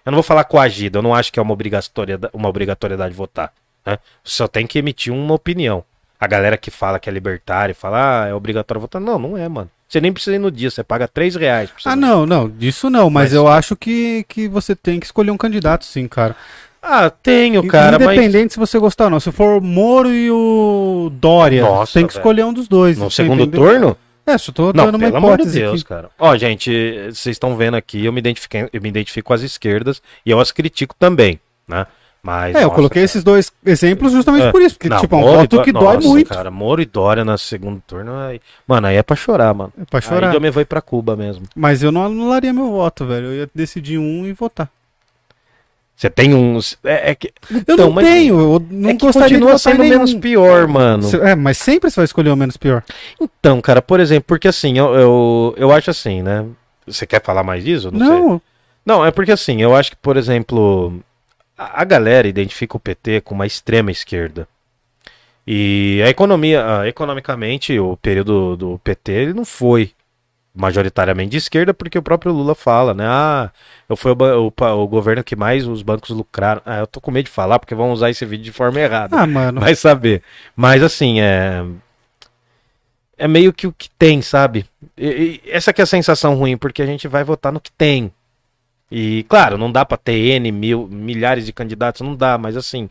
Eu 0.05 0.11
não 0.11 0.17
vou 0.17 0.23
falar 0.23 0.43
coagido, 0.43 0.99
eu 0.99 1.01
não 1.01 1.15
acho 1.15 1.31
que 1.31 1.39
é 1.39 1.41
uma 1.41 1.53
obrigatoriedade, 1.53 2.31
uma 2.35 2.49
obrigatoriedade 2.49 3.11
de 3.11 3.17
votar. 3.17 3.53
Né? 3.85 3.97
Você 4.23 4.35
só 4.35 4.47
tem 4.47 4.67
que 4.67 4.77
emitir 4.77 5.13
uma 5.13 5.33
opinião. 5.33 5.83
A 6.19 6.27
galera 6.27 6.57
que 6.57 6.69
fala 6.69 6.99
que 6.99 7.09
é 7.09 7.13
libertário, 7.13 7.73
fala, 7.73 8.23
ah, 8.23 8.27
é 8.27 8.33
obrigatório 8.33 8.81
votar. 8.81 9.01
Não, 9.01 9.17
não 9.17 9.37
é, 9.37 9.47
mano. 9.47 9.69
Você 9.87 10.01
nem 10.01 10.11
precisa 10.11 10.35
ir 10.35 10.39
no 10.39 10.51
dia, 10.51 10.69
você 10.69 10.83
paga 10.83 11.07
3 11.07 11.35
reais. 11.35 11.69
Ah, 11.85 11.95
não, 11.95 12.25
não, 12.25 12.49
disso 12.49 12.89
não, 12.89 13.09
mas, 13.09 13.25
Mas- 13.25 13.33
eu 13.33 13.47
acho 13.47 13.75
que, 13.75 14.25
que 14.27 14.47
você 14.47 14.75
tem 14.75 14.99
que 14.99 15.05
escolher 15.05 15.31
um 15.31 15.37
candidato, 15.37 15.85
sim, 15.85 16.07
cara. 16.07 16.35
Ah, 16.85 17.09
tenho, 17.09 17.65
cara, 17.65 17.97
mas 17.97 18.17
Independente 18.17 18.53
se 18.53 18.59
você 18.59 18.77
gostar 18.77 19.05
ou 19.05 19.09
não. 19.09 19.19
Se 19.19 19.31
for 19.31 19.57
o 19.57 19.61
Moro 19.61 20.13
e 20.13 20.29
o 20.29 21.09
Dória, 21.13 21.61
Nossa, 21.63 21.93
tem 21.93 22.05
que 22.05 22.11
velho. 22.13 22.19
escolher 22.21 22.43
um 22.45 22.51
dos 22.51 22.67
dois. 22.67 22.97
no 22.97 23.09
segundo 23.09 23.43
entendeu? 23.43 23.61
turno? 23.69 23.97
É, 24.25 24.37
só 24.37 24.51
tô 24.51 24.65
Não, 24.73 24.85
dando 24.85 24.95
uma 24.95 25.05
pelo 25.05 25.17
amor 25.17 25.29
de 25.37 25.43
hipótese 25.43 25.59
Deus, 25.59 25.73
aqui. 25.81 25.85
cara. 25.85 26.09
Ó, 26.19 26.35
gente, 26.37 26.71
vocês 27.11 27.35
estão 27.35 27.55
vendo 27.55 27.75
aqui, 27.75 28.03
eu 28.05 28.11
me, 28.13 28.19
identifiquei, 28.19 28.67
eu 28.71 28.81
me 28.81 28.89
identifico 28.89 29.27
com 29.27 29.33
as 29.33 29.41
esquerdas 29.41 30.01
e 30.25 30.31
eu 30.31 30.39
as 30.39 30.51
critico 30.51 30.93
também, 30.99 31.39
né? 31.67 31.87
Mas, 32.25 32.55
É, 32.55 32.59
eu 32.59 32.63
nossa, 32.63 32.75
coloquei 32.75 33.01
cara. 33.01 33.05
esses 33.05 33.21
dois 33.23 33.51
exemplos 33.65 34.13
justamente 34.13 34.45
É. 34.45 34.51
por 34.51 34.61
isso, 34.61 34.75
porque, 34.75 34.87
Não, 34.87 35.01
tipo, 35.01 35.13
é 35.13 35.17
um 35.17 35.21
Moro 35.21 35.37
voto 35.39 35.61
que 35.61 35.71
dói 35.73 35.95
Nossa, 35.95 36.07
muito. 36.07 36.29
cara, 36.33 36.49
Moro 36.49 36.81
e 36.81 36.85
Dória 36.85 37.25
no 37.25 37.37
segundo 37.37 37.81
turno, 37.85 38.15
aí... 38.17 38.39
mano, 38.65 38.87
aí 38.87 38.95
é 38.95 39.03
pra 39.03 39.15
chorar, 39.15 39.53
mano. 39.53 39.73
É 39.81 39.83
pra 39.83 39.99
chorar. 39.99 40.29
Aí 40.29 40.35
eu 40.35 40.39
me 40.41 40.49
vou 40.49 40.61
ir 40.61 40.65
pra 40.65 40.81
Cuba 40.81 41.17
mesmo. 41.17 41.43
Mas 41.53 41.83
eu 41.83 41.91
não 41.91 42.05
anularia 42.05 42.53
meu 42.53 42.71
voto, 42.71 43.05
velho. 43.05 43.25
Eu 43.27 43.33
ia 43.33 43.49
decidir 43.53 43.97
um 43.97 44.25
e 44.25 44.31
votar. 44.31 44.69
Você 45.95 46.09
tem 46.09 46.33
uns... 46.33 46.77
É, 46.83 47.11
é 47.11 47.15
que... 47.15 47.31
Eu 47.49 47.57
Então, 47.59 47.77
não 47.77 47.91
mas- 47.91 48.05
tenho, 48.05 48.39
eu 48.39 48.65
não 48.69 48.89
é 48.89 48.93
que 48.93 49.05
gostaria 49.05 49.37
continua 49.37 49.57
sendo 49.57 49.79
nenhum. 49.83 49.89
menos 49.93 50.13
pior, 50.15 50.67
mano. 50.67 51.03
Se- 51.03 51.17
É, 51.17 51.35
mas 51.35 51.57
sempre 51.57 51.89
você 51.89 51.97
vai 51.97 52.05
escolher 52.05 52.29
o 52.31 52.35
menos 52.35 52.57
pior. 52.57 52.83
Então, 53.21 53.61
cara, 53.61 53.81
por 53.81 53.99
exemplo, 53.99 54.25
porque 54.27 54.47
assim, 54.47 54.77
eu, 54.77 54.93
eu, 54.95 55.53
eu 55.57 55.71
acho 55.71 55.89
assim, 55.91 56.21
né? 56.21 56.45
Você 56.85 57.05
quer 57.05 57.21
falar 57.23 57.43
mais 57.43 57.63
disso? 57.63 57.87
Eu 57.87 57.91
Não, 57.91 58.29
sei. 58.31 58.41
Não, 58.85 59.05
é 59.05 59.11
porque 59.11 59.31
assim, 59.31 59.61
eu 59.61 59.73
acho 59.75 59.91
que, 59.91 59.95
por 59.97 60.17
exemplo, 60.17 60.99
a, 61.57 61.81
a 61.81 61.85
galera 61.85 62.27
identifica 62.27 62.75
o 62.75 62.79
PT 62.79 63.21
com 63.21 63.35
uma 63.35 63.45
extrema 63.45 63.91
esquerda. 63.91 64.47
E 65.45 66.01
a 66.05 66.09
economia, 66.09 66.63
economicamente, 66.87 67.77
o 67.77 67.97
período 67.97 68.55
do 68.57 68.79
PT 68.83 69.11
ele 69.11 69.33
não 69.33 69.45
foi 69.45 69.91
majoritariamente 70.55 71.31
de 71.31 71.37
esquerda, 71.37 71.73
porque 71.73 71.97
o 71.97 72.03
próprio 72.03 72.31
Lula 72.31 72.53
fala, 72.55 72.93
né? 72.93 73.05
Ah, 73.07 73.51
eu 73.89 73.95
fui 73.95 74.11
o, 74.11 74.15
o 74.47 74.53
o 74.83 74.87
governo 74.87 75.23
que 75.23 75.35
mais 75.35 75.67
os 75.67 75.81
bancos 75.81 76.11
lucraram. 76.11 76.61
Ah, 76.65 76.79
eu 76.79 76.87
tô 76.87 77.01
com 77.01 77.11
medo 77.11 77.25
de 77.25 77.31
falar, 77.31 77.59
porque 77.59 77.73
vão 77.75 77.91
usar 77.91 78.09
esse 78.09 78.25
vídeo 78.25 78.43
de 78.45 78.51
forma 78.51 78.79
errada. 78.79 79.17
Ah, 79.19 79.25
mano. 79.27 79.59
Vai 79.59 79.75
saber. 79.75 80.21
Mas 80.55 80.83
assim, 80.83 81.19
é. 81.19 81.63
É 83.17 83.27
meio 83.27 83.53
que 83.53 83.67
o 83.67 83.71
que 83.71 83.89
tem, 83.91 84.21
sabe? 84.21 84.65
E- 84.97 85.41
e 85.45 85.49
essa 85.51 85.71
que 85.71 85.81
é 85.81 85.83
a 85.83 85.87
sensação 85.87 86.35
ruim, 86.35 86.57
porque 86.57 86.81
a 86.81 86.85
gente 86.85 87.07
vai 87.07 87.23
votar 87.23 87.51
no 87.51 87.59
que 87.59 87.71
tem. 87.71 88.11
E, 88.91 89.23
claro, 89.29 89.57
não 89.57 89.71
dá 89.71 89.85
pra 89.85 89.97
ter 89.97 90.13
N 90.35 90.51
mil, 90.51 90.87
milhares 90.87 91.45
de 91.45 91.53
candidatos, 91.53 92.01
não 92.01 92.15
dá, 92.15 92.37
mas 92.37 92.57
assim. 92.57 92.89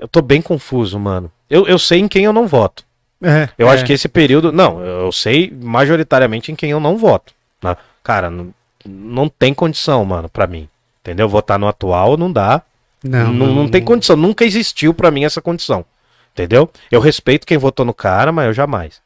Eu 0.00 0.08
tô 0.08 0.22
bem 0.22 0.40
confuso, 0.40 0.98
mano. 0.98 1.30
Eu, 1.50 1.66
eu 1.66 1.78
sei 1.78 1.98
em 2.00 2.08
quem 2.08 2.24
eu 2.24 2.32
não 2.32 2.46
voto. 2.46 2.84
É, 3.22 3.48
Eu 3.58 3.68
é. 3.68 3.72
acho 3.74 3.84
que 3.84 3.92
esse 3.92 4.08
período. 4.08 4.52
Não, 4.52 4.80
eu 4.84 5.10
sei 5.12 5.50
majoritariamente 5.50 6.52
em 6.52 6.56
quem 6.56 6.70
eu 6.70 6.80
não 6.80 6.96
voto. 6.96 7.32
né? 7.62 7.76
Cara, 8.02 8.30
não, 8.30 8.54
não 8.86 9.28
tem 9.28 9.52
condição, 9.52 10.04
mano, 10.04 10.28
pra 10.28 10.46
mim. 10.46 10.68
Entendeu? 11.00 11.28
Votar 11.28 11.58
no 11.58 11.66
atual 11.68 12.16
não 12.16 12.32
dá. 12.32 12.62
Não, 13.02 13.32
Não, 13.32 13.46
não 13.54 13.68
tem 13.68 13.82
condição. 13.82 14.16
Nunca 14.16 14.44
existiu 14.44 14.92
pra 14.92 15.10
mim 15.10 15.24
essa 15.24 15.40
condição. 15.40 15.84
Entendeu? 16.32 16.70
Eu 16.90 17.00
respeito 17.00 17.46
quem 17.46 17.58
votou 17.58 17.84
no 17.84 17.94
cara, 17.94 18.30
mas 18.30 18.46
eu 18.46 18.52
jamais. 18.52 19.00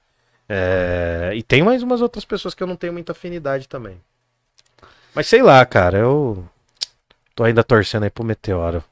É, 0.48 1.32
E 1.34 1.42
tem 1.42 1.62
mais 1.62 1.82
umas 1.82 2.02
outras 2.02 2.24
pessoas 2.24 2.54
que 2.54 2.62
eu 2.62 2.66
não 2.66 2.76
tenho 2.76 2.92
muita 2.92 3.12
afinidade 3.12 3.66
também. 3.68 3.96
Mas 5.14 5.26
sei 5.26 5.42
lá, 5.42 5.64
cara, 5.64 5.98
eu. 5.98 6.44
Tô 7.34 7.44
ainda 7.44 7.64
torcendo 7.64 8.02
aí 8.02 8.10
pro 8.10 8.24
Meteoro. 8.24 8.84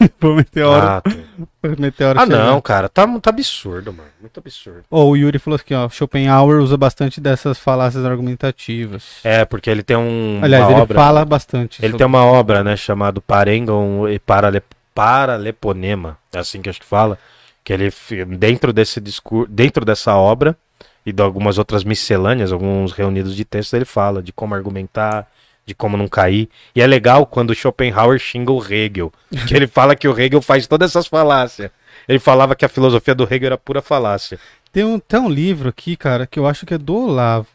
Pro 0.20 0.34
Meteoro. 0.36 0.86
Ah, 0.86 1.00
tô- 1.02 1.80
Meteoro 1.82 2.20
ah 2.20 2.24
não, 2.26 2.60
cara, 2.60 2.88
tá, 2.88 3.06
tá 3.20 3.30
absurdo, 3.30 3.92
mano. 3.92 4.08
Muito 4.20 4.38
absurdo. 4.38 4.84
Ó, 4.90 5.04
o 5.06 5.16
Yuri 5.16 5.38
falou 5.38 5.56
aqui, 5.56 5.74
ó. 5.74 5.88
Schopenhauer 5.88 6.60
usa 6.60 6.76
bastante 6.76 7.20
dessas 7.20 7.58
falácias 7.58 8.04
argumentativas. 8.04 9.16
É, 9.24 9.44
porque 9.44 9.68
ele 9.68 9.82
tem 9.82 9.96
um. 9.96 10.40
Aliás, 10.42 10.70
ele 10.70 10.80
obra, 10.80 10.94
fala 10.98 11.24
bastante. 11.24 11.80
Ele 11.80 11.88
sobre- 11.92 11.98
tem 11.98 12.06
uma 12.06 12.24
obra, 12.24 12.62
né, 12.62 12.76
chamado 12.76 13.20
Parengon 13.20 14.08
e 14.08 14.18
Parale, 14.20 14.62
Paraleponema, 14.94 16.16
é 16.32 16.38
assim 16.38 16.62
que 16.62 16.68
acho 16.70 16.80
que 16.80 16.86
fala, 16.86 17.18
que 17.64 17.72
ele 17.72 17.92
dentro 18.38 18.72
desse 18.72 19.00
discurso, 19.00 19.50
dentro 19.50 19.84
dessa 19.84 20.14
obra 20.16 20.56
e 21.04 21.12
de 21.12 21.22
algumas 21.22 21.58
outras 21.58 21.84
miscelâneas, 21.84 22.52
alguns 22.52 22.92
reunidos 22.92 23.34
de 23.34 23.44
textos, 23.44 23.72
ele 23.74 23.84
fala 23.84 24.22
de 24.22 24.32
como 24.32 24.54
argumentar, 24.54 25.26
de 25.68 25.74
como 25.74 25.96
não 25.96 26.08
cair. 26.08 26.48
E 26.74 26.80
é 26.80 26.86
legal 26.86 27.26
quando 27.26 27.54
Schopenhauer 27.54 28.18
xinga 28.18 28.50
o 28.50 28.64
Hegel, 28.64 29.12
que 29.46 29.54
ele 29.54 29.66
fala 29.66 29.94
que 29.94 30.08
o 30.08 30.18
Hegel 30.18 30.40
faz 30.40 30.66
todas 30.66 30.90
essas 30.90 31.06
falácias. 31.06 31.70
Ele 32.08 32.18
falava 32.18 32.56
que 32.56 32.64
a 32.64 32.68
filosofia 32.68 33.14
do 33.14 33.24
Hegel 33.24 33.46
era 33.48 33.58
pura 33.58 33.82
falácia. 33.82 34.38
Tem 34.72 34.82
um, 34.82 34.98
tem 34.98 35.20
um 35.20 35.28
livro 35.28 35.68
aqui, 35.68 35.94
cara, 35.94 36.26
que 36.26 36.38
eu 36.38 36.46
acho 36.46 36.64
que 36.64 36.72
é 36.74 36.78
do 36.78 36.96
Olavo. 36.96 37.48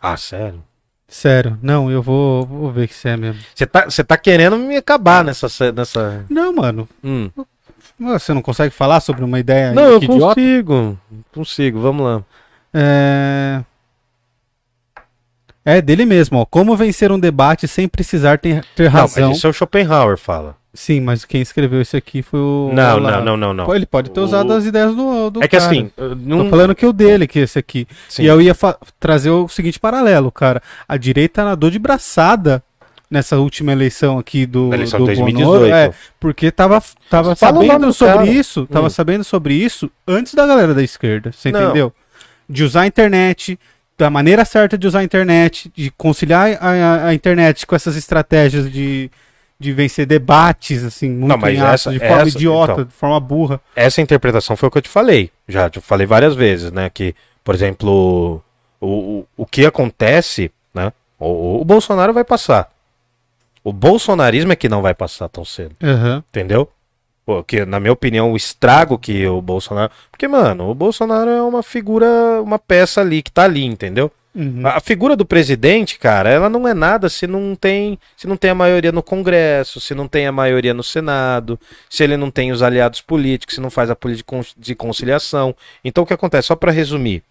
Ah, 0.00 0.16
sério? 0.16 0.62
Sério, 1.08 1.58
não, 1.60 1.90
eu 1.90 2.00
vou, 2.00 2.46
vou 2.46 2.70
ver 2.70 2.86
que 2.86 2.94
isso 2.94 3.08
é 3.08 3.16
mesmo. 3.16 3.40
Você 3.52 3.66
tá, 3.66 3.84
você 3.86 4.04
tá 4.04 4.16
querendo 4.16 4.56
me 4.56 4.76
acabar 4.76 5.24
nessa... 5.24 5.48
nessa... 5.72 6.24
Não, 6.30 6.52
mano, 6.54 6.88
Hum. 7.02 7.28
você 7.98 8.32
não 8.32 8.40
consegue 8.40 8.72
falar 8.72 9.00
sobre 9.00 9.24
uma 9.24 9.40
ideia 9.40 9.72
Não, 9.72 9.82
eu 9.82 9.96
idiota? 9.96 10.34
consigo. 10.36 10.98
Consigo, 11.34 11.80
vamos 11.80 12.06
lá. 12.06 12.22
É... 12.72 13.62
é 15.64 15.80
dele 15.82 16.04
mesmo, 16.04 16.38
ó. 16.38 16.44
Como 16.44 16.76
vencer 16.76 17.10
um 17.12 17.18
debate 17.18 17.66
sem 17.68 17.86
precisar 17.88 18.38
ter, 18.38 18.64
ter 18.74 18.84
Não, 18.84 18.90
razão. 19.00 19.28
mas 19.28 19.36
isso 19.38 19.46
é 19.46 19.50
o 19.50 19.52
Schopenhauer 19.52 20.16
fala. 20.16 20.56
Sim, 20.72 21.00
mas 21.00 21.24
quem 21.24 21.40
escreveu 21.42 21.80
isso 21.82 21.96
aqui 21.96 22.22
foi 22.22 22.38
o. 22.38 22.70
Não, 22.72 22.96
Olavo. 22.98 23.16
não, 23.16 23.24
não, 23.24 23.36
não, 23.36 23.66
não. 23.66 23.74
Ele 23.74 23.84
pode 23.86 24.10
ter 24.10 24.20
O- 24.20 24.24
usado 24.24 24.52
as 24.52 24.64
ideias 24.64 24.94
do, 24.94 25.28
do 25.30 25.42
É 25.42 25.48
que 25.48 25.56
cara. 25.58 25.68
assim, 25.68 25.90
não... 26.24 26.44
Tô 26.44 26.50
falando 26.50 26.74
que 26.76 26.86
o 26.86 26.92
dele, 26.92 27.26
que 27.26 27.40
é 27.40 27.42
esse 27.42 27.58
aqui. 27.58 27.88
Sim. 28.08 28.22
E 28.22 28.26
eu 28.26 28.40
ia 28.40 28.54
trazer 29.00 29.30
o 29.30 29.48
seguinte 29.48 29.80
paralelo, 29.80 30.30
cara. 30.30 30.62
A 30.88 30.96
direita 30.96 31.44
nadou 31.44 31.70
de 31.70 31.78
braçada 31.80 32.62
nessa 33.10 33.36
última 33.38 33.72
eleição 33.72 34.16
aqui 34.16 34.46
do, 34.46 34.72
eleição 34.72 35.00
do 35.00 35.06
de 35.06 35.16
2018. 35.16 35.44
Bonoro, 35.58 35.74
é, 35.74 35.92
porque 36.20 36.52
tava, 36.52 36.80
tava 37.10 37.34
Fala 37.34 37.58
o 37.58 37.62
sabendo 37.66 37.86
do 37.86 37.92
sobre 37.92 38.14
cara. 38.14 38.26
isso, 38.30 38.64
tava 38.66 38.86
Hum. 38.86 38.90
sabendo 38.90 39.24
sobre 39.24 39.54
isso 39.54 39.90
antes 40.06 40.34
da 40.34 40.46
galera 40.46 40.72
da 40.72 40.82
esquerda, 40.84 41.32
você 41.32 41.50
Não. 41.50 41.64
entendeu? 41.64 41.92
De 42.48 42.62
usar 42.62 42.82
a 42.82 42.86
internet, 42.86 43.58
da 44.00 44.10
maneira 44.10 44.44
certa 44.44 44.76
de 44.76 44.86
usar 44.86 45.00
a 45.00 45.04
internet, 45.04 45.70
de 45.74 45.90
conciliar 45.92 46.56
a, 46.60 47.06
a- 47.08 47.14
internet 47.14 47.66
com 47.66 47.74
essas 47.76 47.96
estratégias 47.96 48.70
de, 48.70 49.10
de 49.58 49.72
vencer 49.72 50.06
debates, 50.06 50.82
assim, 50.84 51.10
muito 51.10 51.38
mas 51.38 51.54
em 51.54 51.60
aspas, 51.60 51.74
essa- 51.74 51.92
de 51.92 51.98
forma 51.98 52.22
essa- 52.22 52.36
idiota, 52.36 52.72
então. 52.72 52.84
de 52.84 52.92
forma 52.92 53.20
burra. 53.20 53.60
Essa 53.76 54.00
interpretação 54.00 54.56
foi 54.56 54.68
o 54.68 54.72
que 54.72 54.78
eu 54.78 54.82
te 54.82 54.88
falei. 54.88 55.30
Já 55.48 55.68
te 55.70 55.80
falei 55.80 56.06
várias 56.06 56.34
vezes, 56.34 56.70
né? 56.72 56.90
Que, 56.90 57.14
por 57.44 57.54
exemplo, 57.54 58.42
o, 58.80 58.86
o, 58.86 59.26
o 59.36 59.46
que 59.46 59.64
acontece, 59.66 60.50
né? 60.74 60.92
O, 61.18 61.60
o 61.60 61.64
Bolsonaro 61.64 62.12
vai 62.12 62.24
passar. 62.24 62.70
O 63.62 63.72
bolsonarismo 63.72 64.52
é 64.52 64.56
que 64.56 64.68
não 64.70 64.80
vai 64.80 64.94
passar 64.94 65.28
tão 65.28 65.44
cedo, 65.44 65.74
Aham. 65.82 66.24
entendeu? 66.30 66.70
Porque, 67.36 67.64
na 67.64 67.78
minha 67.80 67.92
opinião, 67.92 68.32
o 68.32 68.36
estrago 68.36 68.98
que 68.98 69.26
o 69.26 69.40
Bolsonaro. 69.40 69.90
Porque, 70.10 70.26
mano, 70.26 70.70
o 70.70 70.74
Bolsonaro 70.74 71.30
é 71.30 71.42
uma 71.42 71.62
figura, 71.62 72.06
uma 72.42 72.58
peça 72.58 73.00
ali 73.00 73.22
que 73.22 73.30
tá 73.30 73.44
ali, 73.44 73.64
entendeu? 73.64 74.10
Uhum. 74.34 74.62
A 74.64 74.76
a 74.76 74.80
figura 74.80 75.16
do 75.16 75.24
presidente, 75.24 75.98
cara, 75.98 76.30
ela 76.30 76.48
não 76.48 76.66
é 76.66 76.72
nada 76.72 77.08
se 77.08 77.26
não 77.26 77.56
tem, 77.56 77.98
se 78.16 78.26
não 78.28 78.36
tem 78.36 78.50
a 78.50 78.54
maioria 78.54 78.92
no 78.92 79.02
Congresso, 79.02 79.80
se 79.80 79.94
não 79.94 80.06
tem 80.06 80.26
a 80.26 80.32
maioria 80.32 80.72
no 80.72 80.82
Senado, 80.84 81.58
se 81.88 82.04
ele 82.04 82.16
não 82.16 82.30
tem 82.30 82.52
os 82.52 82.62
aliados 82.62 83.00
políticos, 83.00 83.56
se 83.56 83.60
não 83.60 83.70
faz 83.70 83.90
a 83.90 83.96
política 83.96 84.40
de 84.56 84.74
conciliação. 84.74 85.54
Então 85.84 86.04
o 86.04 86.06
que 86.06 86.14
acontece? 86.14 86.48
Só 86.48 86.54
para 86.56 86.70
resumir, 86.70 87.22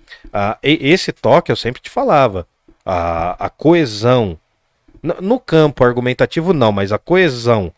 e- 0.62 0.80
esse 0.82 1.14
toque 1.14 1.52
eu 1.52 1.56
sempre 1.56 1.82
te 1.82 1.90
falava, 1.90 2.46
a, 2.86 3.46
a 3.46 3.50
coesão 3.50 4.38
no 5.02 5.40
campo 5.40 5.84
argumentativo 5.84 6.52
não, 6.52 6.72
mas 6.72 6.92
a 6.92 6.98
coesão 6.98 7.72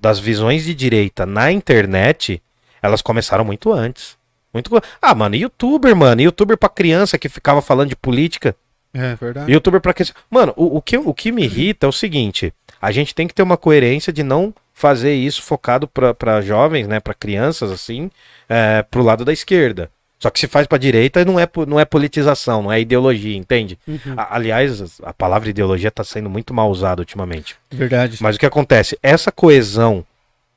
das 0.00 0.18
visões 0.18 0.64
de 0.64 0.74
direita 0.74 1.26
na 1.26 1.52
internet, 1.52 2.42
elas 2.82 3.02
começaram 3.02 3.44
muito 3.44 3.72
antes. 3.72 4.18
Muito... 4.52 4.70
Ah, 5.00 5.14
mano, 5.14 5.36
youtuber, 5.36 5.94
mano, 5.94 6.22
youtuber 6.22 6.56
pra 6.56 6.68
criança 6.68 7.18
que 7.18 7.28
ficava 7.28 7.62
falando 7.62 7.90
de 7.90 7.96
política. 7.96 8.56
É 8.92 9.14
verdade. 9.14 9.52
Youtuber 9.52 9.80
pra 9.80 9.94
criança. 9.94 10.14
Mano, 10.28 10.52
o, 10.56 10.78
o, 10.78 10.82
que, 10.82 10.96
o 10.98 11.14
que 11.14 11.30
me 11.30 11.44
irrita 11.44 11.86
é 11.86 11.88
o 11.88 11.92
seguinte: 11.92 12.52
a 12.80 12.90
gente 12.90 13.14
tem 13.14 13.28
que 13.28 13.34
ter 13.34 13.42
uma 13.42 13.56
coerência 13.56 14.12
de 14.12 14.22
não 14.22 14.52
fazer 14.72 15.14
isso 15.14 15.42
focado 15.42 15.86
pra, 15.86 16.14
pra 16.14 16.40
jovens, 16.40 16.88
né, 16.88 16.98
pra 16.98 17.14
crianças, 17.14 17.70
assim, 17.70 18.10
é, 18.48 18.82
pro 18.82 19.02
lado 19.02 19.24
da 19.24 19.32
esquerda. 19.32 19.90
Só 20.22 20.28
que 20.30 20.38
se 20.38 20.46
faz 20.46 20.66
pra 20.66 20.76
direita 20.76 21.24
não 21.24 21.40
é, 21.40 21.48
não 21.66 21.80
é 21.80 21.84
politização, 21.86 22.62
não 22.62 22.70
é 22.70 22.78
ideologia, 22.80 23.36
entende? 23.36 23.78
Uhum. 23.88 23.98
A- 24.16 24.36
aliás, 24.36 25.00
a 25.02 25.14
palavra 25.14 25.48
ideologia 25.48 25.90
tá 25.90 26.04
sendo 26.04 26.28
muito 26.28 26.52
mal 26.52 26.70
usada 26.70 27.00
ultimamente. 27.00 27.56
Verdade. 27.70 28.18
Mas 28.20 28.36
o 28.36 28.38
que 28.38 28.44
acontece? 28.46 28.98
Essa 29.02 29.32
coesão 29.32 30.04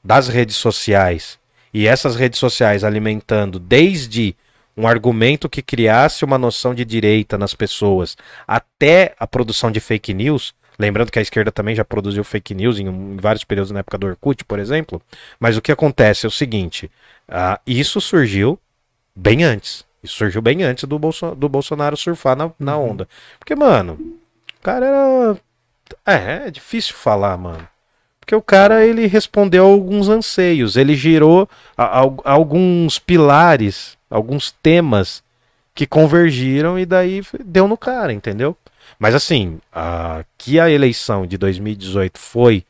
das 0.04 0.28
redes 0.28 0.58
sociais 0.58 1.40
e 1.74 1.88
essas 1.88 2.16
redes 2.18 2.40
sociais 2.40 2.84
alimentando 2.84 3.58
desde 3.58 4.36
um 4.76 4.86
argumento 4.88 5.48
que 5.48 5.62
criasse 5.62 6.26
uma 6.26 6.38
noção 6.38 6.76
de 6.76 6.84
direita 6.84 7.38
nas 7.38 7.54
pessoas 7.54 8.18
até 8.46 9.14
a 9.18 9.26
produção 9.26 9.72
de 9.72 9.80
fake 9.80 10.14
news. 10.14 10.54
Lembrando 10.78 11.12
que 11.12 11.20
a 11.20 11.22
esquerda 11.22 11.52
também 11.52 11.76
já 11.76 11.86
produziu 11.86 12.24
fake 12.24 12.54
news 12.54 12.80
em, 12.80 12.90
um- 12.90 13.14
em 13.14 13.18
vários 13.18 13.44
períodos 13.46 13.72
na 13.72 13.80
época 13.80 13.98
do 13.98 14.08
Orkut, 14.08 14.44
por 14.44 14.60
exemplo. 14.60 15.02
Mas 15.40 15.56
o 15.56 15.62
que 15.62 15.72
acontece 15.72 16.26
é 16.26 16.28
o 16.28 16.32
seguinte: 16.32 16.92
ah, 17.30 17.62
isso 17.66 18.02
surgiu 18.02 18.60
bem 19.16 19.44
antes. 19.44 19.86
Isso 20.04 20.16
surgiu 20.18 20.42
bem 20.42 20.64
antes 20.64 20.84
do, 20.84 21.00
Bolso- 21.00 21.34
do 21.36 21.48
Bolsonaro 21.48 21.96
surfar 21.96 22.36
na, 22.36 22.52
na 22.60 22.78
onda. 22.78 23.08
Porque, 23.40 23.56
mano, 23.56 23.94
o 24.60 24.62
cara 24.62 24.86
era. 24.86 25.38
É, 26.06 26.48
é 26.48 26.52
difícil 26.52 26.94
falar, 26.96 27.38
mano. 27.38 27.68
Porque 28.20 28.36
o 28.36 28.42
cara, 28.42 28.86
ele 28.86 29.06
respondeu 29.06 29.66
a 29.66 29.68
alguns 29.70 30.08
anseios, 30.10 30.78
ele 30.78 30.96
girou 30.96 31.48
a- 31.78 32.02
a- 32.02 32.12
alguns 32.24 32.98
pilares, 32.98 33.98
alguns 34.10 34.52
temas 34.64 35.22
que 35.76 35.86
convergiram 35.86 36.80
e 36.80 36.86
daí 36.86 37.22
deu 37.44 37.68
no 37.68 37.78
cara, 37.78 38.14
entendeu? 38.14 38.56
Mas 39.00 39.16
assim, 39.16 39.60
a, 39.74 40.24
que 40.38 40.60
a 40.60 40.70
eleição 40.70 41.26
de 41.26 41.38
2018 41.38 42.18
foi 42.20 42.64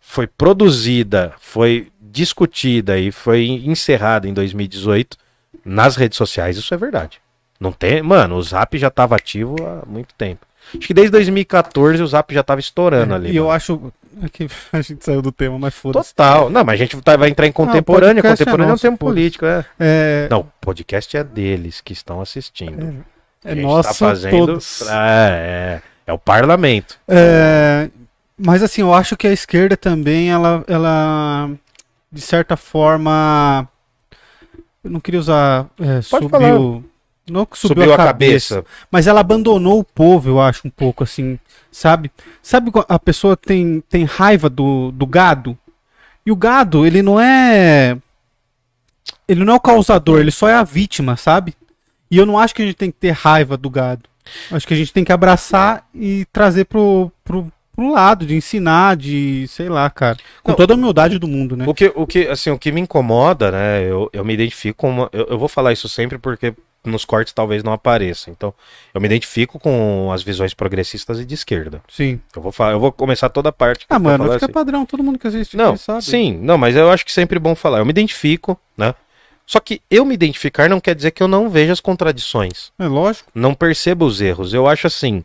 foi 0.00 0.26
produzida, 0.26 1.34
foi 1.40 1.90
discutida 2.16 2.98
e 2.98 3.12
foi 3.12 3.46
encerrada 3.46 4.26
em 4.26 4.32
2018 4.32 5.16
nas 5.64 5.96
redes 5.96 6.16
sociais, 6.16 6.56
isso 6.56 6.72
é 6.72 6.76
verdade. 6.76 7.20
Não 7.60 7.72
tem, 7.72 8.02
mano, 8.02 8.36
o 8.36 8.42
Zap 8.42 8.76
já 8.78 8.88
estava 8.88 9.16
ativo 9.16 9.56
há 9.60 9.84
muito 9.86 10.14
tempo. 10.14 10.46
Acho 10.76 10.86
que 10.86 10.94
desde 10.94 11.10
2014 11.12 12.02
o 12.02 12.06
Zap 12.06 12.32
já 12.34 12.40
estava 12.40 12.58
estourando 12.60 13.14
ali. 13.14 13.30
E 13.30 13.36
eu 13.36 13.44
mano. 13.44 13.56
acho 13.56 13.92
é 14.22 14.28
que 14.28 14.48
a 14.72 14.80
gente 14.80 15.04
saiu 15.04 15.20
do 15.22 15.30
tema, 15.30 15.58
mas 15.58 15.74
foda-se. 15.74 16.14
Total. 16.14 16.48
Não, 16.50 16.64
mas 16.64 16.74
a 16.74 16.76
gente 16.84 17.00
tá- 17.02 17.16
vai 17.16 17.28
entrar 17.28 17.46
em 17.46 17.52
contemporânea. 17.52 18.22
podcast 18.22 18.42
é 18.42 18.44
contemporânea 18.46 18.64
é 18.64 18.70
um 18.70 18.72
nosso, 18.72 18.82
tempo 18.82 18.96
foda-se. 18.98 19.14
político, 19.14 19.44
é. 19.46 19.64
É, 19.78 20.28
Não, 20.30 20.40
o 20.40 20.46
podcast 20.60 21.16
é 21.16 21.22
deles 21.24 21.80
que 21.80 21.92
estão 21.92 22.20
assistindo. 22.20 23.04
é 23.44 23.52
A 23.52 23.54
gente 23.54 23.64
nosso 23.64 23.88
tá 23.88 23.94
fazendo. 23.94 24.30
todos. 24.38 24.82
É, 24.82 24.92
é, 24.94 25.82
é 26.08 26.12
o 26.12 26.18
parlamento. 26.18 26.98
É, 27.08 27.88
Mas 28.38 28.62
assim, 28.62 28.80
eu 28.82 28.92
acho 28.92 29.16
que 29.16 29.26
a 29.26 29.32
esquerda 29.32 29.76
também, 29.76 30.30
ela, 30.30 30.64
ela 30.66 31.50
de 32.10 32.20
certa 32.20 32.56
forma, 32.56 33.68
eu 34.82 34.90
não 34.90 35.00
queria 35.00 35.20
usar 35.20 35.66
é, 35.78 36.00
Pode 36.08 36.28
falar. 36.28 36.52
subiu, 36.52 36.84
não 37.28 37.44
que 37.44 37.58
subiu, 37.58 37.92
a, 37.92 37.96
cabeça, 37.96 38.64
mas 38.90 39.06
ela 39.06 39.20
abandonou 39.20 39.80
o 39.80 39.84
povo, 39.84 40.30
eu 40.30 40.40
acho 40.40 40.66
um 40.66 40.70
pouco 40.70 41.04
assim, 41.04 41.38
sabe? 41.70 42.10
Sabe 42.42 42.70
a 42.88 42.98
pessoa 42.98 43.36
tem, 43.36 43.82
tem 43.88 44.04
raiva 44.04 44.48
do, 44.48 44.92
do 44.92 45.06
gado? 45.06 45.58
E 46.24 46.30
o 46.30 46.36
gado, 46.36 46.86
ele 46.86 47.02
não 47.02 47.20
é 47.20 47.96
ele 49.28 49.44
não 49.44 49.54
é 49.54 49.56
o 49.56 49.60
causador, 49.60 50.20
ele 50.20 50.30
só 50.30 50.48
é 50.48 50.54
a 50.54 50.62
vítima, 50.62 51.16
sabe? 51.16 51.54
E 52.10 52.16
eu 52.16 52.26
não 52.26 52.38
acho 52.38 52.54
que 52.54 52.62
a 52.62 52.64
gente 52.64 52.76
tem 52.76 52.90
que 52.90 52.98
ter 52.98 53.10
raiva 53.10 53.56
do 53.56 53.68
gado. 53.68 54.08
Acho 54.50 54.66
que 54.66 54.74
a 54.74 54.76
gente 54.76 54.92
tem 54.92 55.04
que 55.04 55.12
abraçar 55.12 55.86
e 55.94 56.24
trazer 56.32 56.64
pro, 56.64 57.10
pro, 57.24 57.50
pro 57.76 57.92
lado, 57.92 58.26
de 58.26 58.34
ensinar, 58.34 58.96
de, 58.96 59.46
sei 59.48 59.68
lá, 59.68 59.88
cara. 59.90 60.16
Com 60.42 60.52
Não, 60.52 60.56
toda 60.56 60.72
a 60.72 60.76
humildade 60.76 61.18
do 61.18 61.28
mundo, 61.28 61.56
né? 61.56 61.64
O 61.68 61.74
que, 61.74 61.92
o 61.94 62.06
que, 62.06 62.26
assim, 62.26 62.50
o 62.50 62.58
que 62.58 62.72
me 62.72 62.80
incomoda, 62.80 63.52
né? 63.52 63.84
Eu, 63.84 64.08
eu 64.12 64.24
me 64.24 64.32
identifico 64.32 64.78
com 64.78 64.90
uma, 64.90 65.10
eu, 65.12 65.26
eu 65.26 65.38
vou 65.38 65.46
falar 65.48 65.72
isso 65.72 65.88
sempre 65.88 66.16
porque 66.18 66.54
nos 66.82 67.04
cortes 67.04 67.32
talvez 67.32 67.62
não 67.62 67.72
apareça. 67.72 68.30
Então, 68.30 68.54
eu 68.94 69.00
me 69.00 69.06
identifico 69.06 69.58
com 69.58 70.10
as 70.12 70.22
visões 70.22 70.54
progressistas 70.54 71.20
e 71.20 71.24
de 71.24 71.34
esquerda. 71.34 71.82
Sim. 71.88 72.20
Eu 72.34 72.40
vou 72.40 72.52
falar, 72.52 72.72
eu 72.72 72.80
vou 72.80 72.90
começar 72.92 73.28
toda 73.28 73.50
a 73.50 73.52
parte. 73.52 73.84
Ah, 73.90 73.98
mano, 73.98 74.24
acho 74.30 74.38
que 74.38 74.44
é 74.46 74.48
padrão, 74.48 74.86
todo 74.86 75.02
mundo 75.02 75.18
que 75.18 75.26
assiste 75.26 75.56
Não, 75.56 75.76
sabe. 75.76 76.04
sim, 76.04 76.38
não, 76.40 76.56
mas 76.56 76.74
eu 76.74 76.90
acho 76.90 77.04
que 77.04 77.12
sempre 77.12 77.36
é 77.36 77.40
bom 77.40 77.54
falar. 77.54 77.78
Eu 77.78 77.84
me 77.84 77.90
identifico, 77.90 78.58
né? 78.76 78.94
Só 79.46 79.60
que 79.60 79.80
eu 79.88 80.04
me 80.04 80.14
identificar 80.14 80.68
não 80.68 80.80
quer 80.80 80.94
dizer 80.94 81.12
que 81.12 81.22
eu 81.22 81.28
não 81.28 81.48
veja 81.48 81.72
as 81.72 81.80
contradições. 81.80 82.72
É 82.78 82.86
lógico. 82.88 83.30
não 83.34 83.54
perceba 83.54 84.04
os 84.04 84.20
erros. 84.20 84.52
Eu 84.52 84.66
acho 84.66 84.88
assim, 84.88 85.24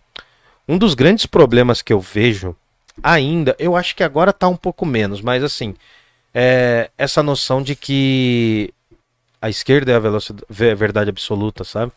um 0.68 0.78
dos 0.78 0.94
grandes 0.94 1.26
problemas 1.26 1.82
que 1.82 1.94
eu 1.94 2.00
vejo 2.00 2.56
ainda, 3.02 3.56
eu 3.58 3.76
acho 3.76 3.96
que 3.96 4.04
agora 4.04 4.34
tá 4.34 4.48
um 4.48 4.56
pouco 4.56 4.86
menos, 4.86 5.22
mas 5.22 5.44
assim, 5.44 5.76
é 6.34 6.90
essa 6.98 7.24
noção 7.24 7.62
de 7.62 7.76
que 7.76 8.74
a 9.42 9.50
esquerda 9.50 9.92
é 9.92 9.96
a 9.96 10.76
verdade 10.76 11.10
absoluta, 11.10 11.64
sabe? 11.64 11.92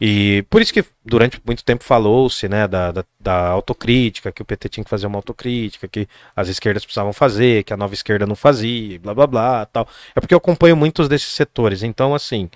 E 0.00 0.46
por 0.48 0.62
isso 0.62 0.72
que 0.72 0.82
durante 1.04 1.40
muito 1.44 1.62
tempo 1.62 1.84
falou-se, 1.84 2.48
né, 2.48 2.66
da, 2.66 2.90
da, 2.90 3.04
da 3.18 3.48
autocrítica, 3.48 4.32
que 4.32 4.40
o 4.40 4.44
PT 4.46 4.68
tinha 4.70 4.84
que 4.84 4.88
fazer 4.88 5.06
uma 5.06 5.18
autocrítica, 5.18 5.86
que 5.86 6.08
as 6.34 6.48
esquerdas 6.48 6.84
precisavam 6.84 7.12
fazer, 7.12 7.64
que 7.64 7.72
a 7.72 7.76
nova 7.76 7.92
esquerda 7.92 8.26
não 8.26 8.34
fazia, 8.34 8.98
blá 8.98 9.12
blá 9.14 9.26
blá, 9.26 9.66
tal. 9.66 9.86
É 10.14 10.20
porque 10.20 10.32
eu 10.32 10.38
acompanho 10.38 10.74
muitos 10.74 11.06
desses 11.06 11.28
setores, 11.28 11.82
então 11.82 12.14
assim, 12.14 12.48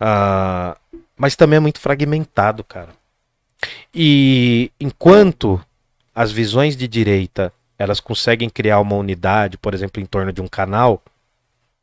ah, 0.00 0.76
mas 1.16 1.36
também 1.36 1.58
é 1.58 1.60
muito 1.60 1.78
fragmentado, 1.78 2.64
cara. 2.64 2.88
E 3.94 4.70
enquanto 4.80 5.60
as 6.14 6.30
visões 6.32 6.76
de 6.76 6.86
direita 6.88 7.52
elas 7.78 7.98
conseguem 7.98 8.50
criar 8.50 8.78
uma 8.80 8.94
unidade, 8.94 9.56
por 9.56 9.72
exemplo, 9.72 10.02
em 10.02 10.06
torno 10.06 10.32
de 10.32 10.42
um 10.42 10.46
canal 10.46 11.02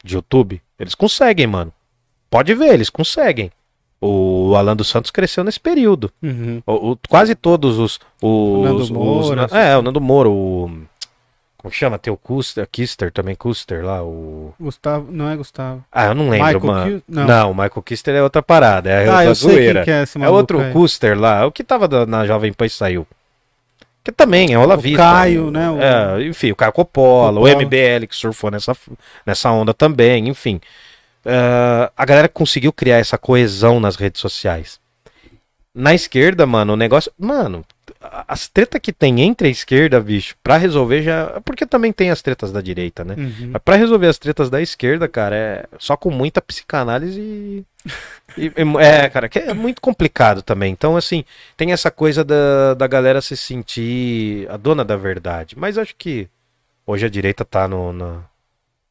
de 0.03 0.13
YouTube, 0.15 0.61
eles 0.79 0.93
conseguem, 0.93 1.47
mano. 1.47 1.73
Pode 2.29 2.53
ver, 2.53 2.73
eles 2.73 2.89
conseguem. 2.89 3.51
O 3.99 4.53
Alan 4.55 4.75
dos 4.75 4.89
Santos 4.89 5.09
cresceu 5.09 5.43
nesse 5.43 5.59
período. 5.59 6.11
Uhum. 6.21 6.61
O- 6.67 6.91
o- 6.91 6.99
quase 7.09 7.33
todos 7.33 7.79
os. 7.79 7.99
os 8.21 8.63
Nando 8.63 8.83
os- 8.83 8.91
Moura, 8.91 9.45
os- 9.47 9.51
é, 9.51 9.75
o 9.75 9.81
Nando 9.81 9.99
Moura, 9.99 10.29
o. 10.29 10.69
Como 11.57 11.73
chama? 11.73 11.97
Tem 11.97 12.13
o 12.13 12.17
Custer, 12.17 12.67
Kister 12.71 13.11
também, 13.11 13.35
Custer 13.35 13.83
lá, 13.83 14.03
o. 14.03 14.53
Gustavo, 14.59 15.11
não 15.11 15.27
é 15.29 15.35
Gustavo. 15.35 15.83
Ah, 15.91 16.05
eu 16.05 16.15
não 16.15 16.29
lembro, 16.29 16.45
Michael 16.61 16.65
mano. 16.65 17.03
Não. 17.07 17.25
não. 17.25 17.51
o 17.51 17.53
Michael 17.53 17.81
Kister 17.83 18.15
é 18.15 18.21
outra 18.21 18.43
parada, 18.43 18.89
é 18.89 19.07
ah, 19.07 19.11
outra 19.11 19.25
eu 19.25 19.35
sei 19.35 19.51
zoeira. 19.51 19.83
é 19.87 20.03
esse 20.03 20.21
É 20.21 20.29
outro 20.29 20.59
aí. 20.61 20.71
Custer 20.71 21.19
lá, 21.19 21.45
o 21.45 21.51
que 21.51 21.63
tava 21.63 22.05
na 22.05 22.25
Jovem 22.27 22.53
Pan 22.53 22.65
e 22.67 22.69
saiu. 22.69 23.07
Que 24.03 24.11
também 24.11 24.53
é 24.53 24.57
Ola 24.57 24.77
O. 24.77 24.93
Caio, 24.95 25.51
né, 25.51 25.69
o- 25.69 25.81
É, 25.81 26.23
enfim, 26.23 26.51
o 26.51 26.55
Caio 26.55 26.71
Coppola, 26.71 27.41
o. 27.41 27.47
MBL 27.47 28.07
que 28.07 28.15
surfou 28.15 28.49
nessa, 28.51 28.73
nessa 29.25 29.51
onda 29.51 29.73
também, 29.73 30.29
enfim. 30.29 30.61
Ah, 31.25 31.91
a 31.97 32.05
galera 32.05 32.29
conseguiu 32.29 32.71
criar 32.71 32.97
essa 32.99 33.17
coesão 33.17 33.79
nas 33.79 33.95
redes 33.95 34.21
sociais. 34.21 34.79
Na 35.77 35.93
esquerda, 35.93 36.45
mano, 36.47 36.73
o 36.73 36.75
negócio. 36.75 37.11
Mano, 37.19 37.63
as 38.27 38.47
tretas 38.47 38.81
que 38.81 38.91
tem 38.91 39.21
entre 39.21 39.47
a 39.47 39.51
esquerda, 39.51 39.99
bicho, 39.99 40.35
pra 40.41 40.57
resolver 40.57 41.03
já. 41.03 41.39
Porque 41.45 41.67
também 41.67 41.93
tem 41.93 42.09
as 42.09 42.21
tretas 42.21 42.51
da 42.51 42.61
direita, 42.61 43.03
né? 43.05 43.13
Uhum. 43.15 43.49
Mas 43.53 43.61
pra 43.63 43.75
resolver 43.75 44.07
as 44.07 44.17
tretas 44.17 44.49
da 44.49 44.59
esquerda, 44.59 45.07
cara, 45.07 45.35
é 45.35 45.65
só 45.77 45.95
com 45.95 46.09
muita 46.09 46.41
psicanálise 46.41 47.21
e. 47.21 47.65
e- 48.37 48.51
é, 48.79 49.07
cara, 49.07 49.29
que 49.29 49.37
é 49.37 49.53
muito 49.53 49.79
complicado 49.79 50.41
também. 50.41 50.71
Então, 50.71 50.97
assim, 50.97 51.23
tem 51.55 51.71
essa 51.71 51.91
coisa 51.91 52.23
da, 52.23 52.73
da 52.73 52.87
galera 52.87 53.21
se 53.21 53.37
sentir 53.37 54.49
a 54.49 54.57
dona 54.57 54.83
da 54.83 54.95
verdade. 54.97 55.55
Mas 55.57 55.77
acho 55.77 55.95
que 55.95 56.27
hoje 56.87 57.05
a 57.05 57.09
direita 57.09 57.45
tá 57.45 57.67
no, 57.67 57.93
na, 57.93 58.21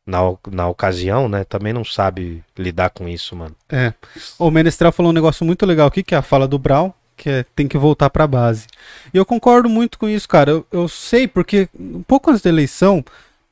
na, 0.07 0.21
na 0.51 0.69
ocasião, 0.69 1.29
né? 1.29 1.45
Também 1.45 1.73
não 1.73 1.85
sabe 1.85 2.43
lidar 2.57 2.91
com 2.91 3.09
isso, 3.09 3.35
mano. 3.35 3.55
É. 3.69 3.93
O 4.39 4.51
Menestrel 4.51 4.93
falou 4.93 5.11
um 5.11 5.15
negócio 5.15 5.45
muito 5.45 5.67
legal 5.67 5.89
aqui, 5.89 6.03
que 6.03 6.15
é 6.15 6.19
a 6.19 6.23
fala 6.23 6.47
do 6.47 6.59
Brau, 6.59 6.97
que 7.17 7.29
é 7.29 7.45
tem 7.57 7.67
que 7.67 7.77
voltar 7.77 8.09
pra 8.09 8.27
base. 8.27 8.67
E 9.13 9.17
eu 9.17 9.27
concordo 9.27 9.69
muito 9.69 9.99
com 9.99 10.09
isso, 10.09 10.29
cara. 10.29 10.53
Eu, 10.53 10.67
eu 10.71 10.89
sei, 10.89 11.27
porque 11.27 11.69
um 11.79 12.03
pouco 12.03 12.31
antes 12.31 12.43
da 12.43 12.51
eleição, 12.51 13.05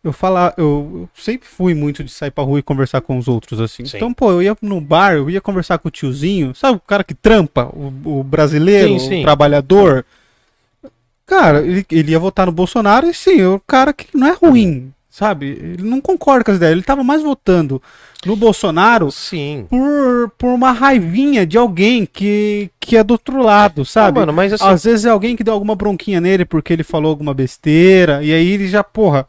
eu 0.05 0.13
falar, 0.13 0.55
eu, 0.57 0.91
eu 0.95 1.09
sempre 1.15 1.49
fui 1.49 1.75
muito 1.75 2.05
de 2.05 2.13
sair 2.13 2.31
pra 2.31 2.45
rua 2.45 2.61
e 2.61 2.63
conversar 2.63 3.01
com 3.01 3.19
os 3.19 3.27
outros, 3.27 3.61
assim. 3.61 3.85
Sim. 3.85 3.97
Então, 3.97 4.15
pô, 4.15 4.31
eu 4.31 4.43
ia 4.43 4.57
no 4.63 4.81
bar, 4.81 5.15
eu 5.15 5.29
ia 5.29 5.41
conversar 5.41 5.79
com 5.79 5.89
o 5.89 5.91
tiozinho, 5.91 6.55
sabe 6.55 6.77
o 6.77 6.81
cara 6.81 7.03
que 7.03 7.15
trampa, 7.15 7.65
o, 7.73 8.21
o 8.21 8.23
brasileiro, 8.23 9.01
Sim, 9.01 9.09
sim. 9.09 9.21
o 9.21 9.23
trabalhador. 9.23 10.05
Cara, 11.27 11.63
ele, 11.63 11.85
ele 11.91 12.13
ia 12.13 12.19
votar 12.19 12.47
no 12.47 12.53
Bolsonaro 12.53 13.09
e 13.09 13.15
sim, 13.15 13.41
é 13.41 13.49
o 13.49 13.59
cara 13.59 13.93
que 13.95 14.07
não 14.15 14.27
é 14.29 14.33
ruim, 14.33 14.93
sabe? 15.15 15.47
Ele 15.47 15.85
não 15.85 16.01
concorda 16.01 16.43
com 16.43 16.51
as 16.51 16.57
ideias. 16.57 16.73
Ele 16.73 16.83
tava 16.83 17.05
mais 17.05 17.23
votando 17.23 17.81
no 18.27 18.35
Bolsonaro 18.35 19.13
Sim. 19.13 19.65
por, 19.71 20.33
por 20.37 20.49
uma 20.49 20.73
raivinha 20.73 21.47
de 21.47 21.57
alguém 21.57 22.05
que, 22.05 22.69
que 22.81 22.97
é 22.97 23.05
do 23.05 23.13
outro 23.13 23.41
lado, 23.41 23.85
sabe? 23.85 24.19
Ah, 24.19 24.23
mano, 24.23 24.33
mas 24.33 24.53
assim. 24.53 24.65
Às 24.65 24.83
vezes 24.83 25.07
é 25.07 25.11
alguém 25.11 25.37
que 25.37 25.45
deu 25.45 25.55
alguma 25.55 25.77
bronquinha 25.77 26.21
nele 26.21 26.45
porque 26.45 26.73
ele 26.73 26.83
falou 26.83 27.11
alguma 27.11 27.33
besteira, 27.33 28.25
e 28.25 28.33
aí 28.33 28.51
ele 28.51 28.67
já, 28.67 28.83
porra, 28.83 29.29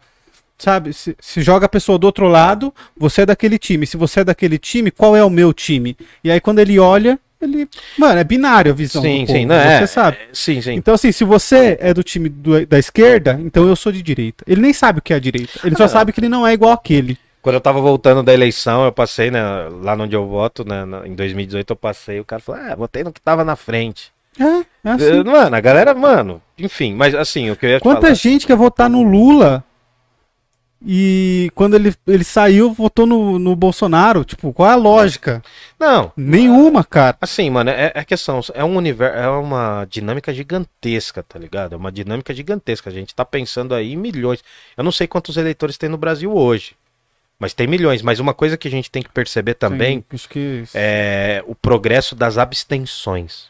sabe? 0.57 0.91
Se, 0.91 1.15
se 1.19 1.43
joga 1.43 1.67
a 1.67 1.69
pessoa 1.69 1.99
do 1.99 2.05
outro 2.05 2.27
lado, 2.27 2.73
você 2.97 3.21
é 3.21 3.25
daquele 3.27 3.59
time. 3.59 3.85
Se 3.85 3.95
você 3.95 4.21
é 4.21 4.23
daquele 4.23 4.57
time, 4.57 4.89
qual 4.89 5.15
é 5.15 5.23
o 5.23 5.29
meu 5.29 5.53
time? 5.53 5.95
E 6.23 6.31
aí 6.31 6.41
quando 6.41 6.57
ele 6.57 6.79
olha, 6.79 7.19
ele. 7.41 7.67
Mano, 7.97 8.19
é 8.19 8.23
binário 8.23 8.71
a 8.71 8.75
visão. 8.75 9.01
sim, 9.01 9.21
do 9.21 9.27
povo, 9.27 9.39
sim, 9.39 9.45
não, 9.45 9.55
você 9.55 9.61
é, 9.83 9.87
sabe. 9.87 10.17
é, 10.17 10.27
Sim, 10.33 10.61
sim. 10.61 10.73
Então, 10.73 10.93
assim, 10.93 11.11
se 11.11 11.23
você 11.23 11.77
é 11.79 11.93
do 11.93 12.03
time 12.03 12.29
do- 12.29 12.65
da 12.65 12.79
esquerda, 12.79 13.39
então 13.43 13.67
eu 13.67 13.75
sou 13.75 13.91
de 13.91 14.01
direita. 14.01 14.43
Ele 14.47 14.61
nem 14.61 14.73
sabe 14.73 14.99
o 14.99 15.01
que 15.01 15.13
é 15.13 15.15
a 15.15 15.19
direita. 15.19 15.59
Ele 15.63 15.75
só 15.75 15.83
Ah. 15.85 15.87
sabe 15.89 16.11
que 16.11 16.19
ele 16.19 16.29
não 16.29 16.45
é 16.45 16.53
igual 16.53 16.71
aquele. 16.71 17.17
Quando 17.41 17.55
eu 17.55 17.61
tava 17.61 17.79
voltando 17.79 18.23
da 18.23 18.33
eleição, 18.33 18.85
eu 18.85 18.91
passei, 18.91 19.29
né, 19.29 19.39
lá 19.83 19.93
onde 19.93 20.15
eu 20.15 20.25
voto, 20.27 20.67
né, 20.67 20.83
em 21.05 21.13
2018 21.13 21.69
eu 21.71 21.75
passei, 21.75 22.19
o 22.19 22.25
cara 22.25 22.41
falou, 22.41 22.59
ah, 22.61 22.75
votei 22.75 23.03
no 23.03 23.13
que 23.13 23.21
tava 23.21 23.43
na 23.43 23.55
frente. 23.55 24.11
É, 24.39 24.43
é 24.43 24.91
assim. 24.91 25.23
Mano, 25.23 25.55
a 25.55 25.59
galera, 25.61 25.93
mano, 25.93 26.41
enfim, 26.57 26.93
mas 26.95 27.13
assim, 27.13 27.51
o 27.51 27.55
que 27.55 27.65
eu 27.65 27.69
ia 27.69 27.79
Quanta 27.79 28.01
falar... 28.01 28.13
gente 28.15 28.47
quer 28.47 28.55
votar 28.55 28.89
no 28.89 29.03
Lula 29.03 29.63
e 30.85 31.51
quando 31.55 31.75
ele, 31.75 31.93
ele 32.07 32.23
saiu, 32.23 32.71
votou 32.73 33.05
no, 33.05 33.39
no 33.39 33.55
Bolsonaro? 33.55 34.23
Tipo, 34.23 34.53
qual 34.53 34.69
é 34.69 34.73
a 34.73 34.77
lógica? 34.77 35.41
Não, 35.79 36.11
Nenhuma, 36.15 36.83
cara. 36.83 37.17
assim, 37.19 37.49
mano, 37.49 37.69
é, 37.71 37.91
é 37.95 38.03
questão, 38.05 38.39
é 38.53 38.63
um 38.63 38.75
universo, 38.77 39.17
é 39.17 39.27
uma 39.29 39.85
dinâmica 39.89 40.33
gigantesca, 40.33 41.23
tá 41.23 41.37
ligado? 41.39 41.73
É 41.73 41.77
uma 41.77 41.91
dinâmica 41.91 42.33
gigantesca, 42.33 42.89
a 42.89 42.93
gente 42.93 43.13
tá 43.15 43.25
pensando 43.25 43.73
aí 43.75 43.93
em 43.93 43.97
milhões. 43.97 44.43
Eu 44.77 44.83
não 44.83 44.91
sei 44.91 45.07
quantos 45.07 45.37
eleitores 45.37 45.77
tem 45.77 45.89
no 45.89 45.97
Brasil 45.97 46.31
hoje, 46.35 46.75
mas 47.39 47.53
tem 47.53 47.67
milhões. 47.67 48.01
Mas 48.01 48.19
uma 48.19 48.33
coisa 48.33 48.57
que 48.57 48.67
a 48.67 48.71
gente 48.71 48.91
tem 48.91 49.03
que 49.03 49.09
perceber 49.09 49.55
também 49.55 50.03
Sim, 50.11 50.27
que 50.29 50.63
é 50.73 51.43
o 51.47 51.55
progresso 51.55 52.15
das 52.15 52.37
abstenções. 52.37 53.49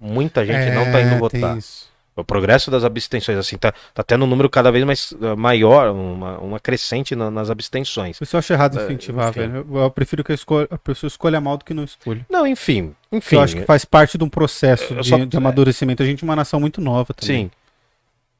Muita 0.00 0.44
gente 0.44 0.70
não 0.74 0.90
tá 0.90 0.98
É, 0.98 1.02
indo 1.02 1.28
tem 1.28 1.40
votar. 1.40 1.56
isso. 1.58 1.91
O 2.14 2.22
progresso 2.22 2.70
das 2.70 2.84
abstenções, 2.84 3.38
assim, 3.38 3.56
tá, 3.56 3.72
tá 3.94 4.02
tendo 4.02 4.24
um 4.26 4.28
número 4.28 4.50
cada 4.50 4.70
vez 4.70 4.84
mais 4.84 5.12
uh, 5.12 5.34
maior, 5.34 5.90
uma, 5.92 6.38
uma 6.40 6.60
crescente 6.60 7.16
na- 7.16 7.30
nas 7.30 7.48
abstenções. 7.48 8.20
Isso 8.20 8.36
eu 8.36 8.38
acho 8.38 8.52
errado 8.52 8.78
É, 8.78 8.84
incentivar, 8.84 9.30
enfim. 9.30 9.40
velho. 9.40 9.66
Eu, 9.70 9.78
eu 9.78 9.90
prefiro 9.90 10.22
que 10.22 10.30
a, 10.30 10.34
escolha- 10.34 10.68
a 10.70 10.76
pessoa 10.76 11.08
escolha 11.08 11.40
mal 11.40 11.56
do 11.56 11.64
que 11.64 11.72
não 11.72 11.84
escolha. 11.84 12.26
Não, 12.28 12.46
enfim, 12.46 12.94
enfim. 13.10 13.36
eu 13.36 13.40
acho 13.40 13.56
que 13.56 13.62
faz 13.64 13.86
parte 13.86 14.18
de 14.18 14.24
um 14.24 14.28
processo 14.28 14.94
de, 14.94 15.08
só- 15.08 15.16
de 15.24 15.36
amadurecimento. 15.36 16.02
A 16.02 16.06
gente 16.06 16.22
é 16.22 16.26
uma 16.26 16.36
nação 16.36 16.60
muito 16.60 16.82
nova 16.82 17.14
também. 17.14 17.44
Sim. 17.44 17.50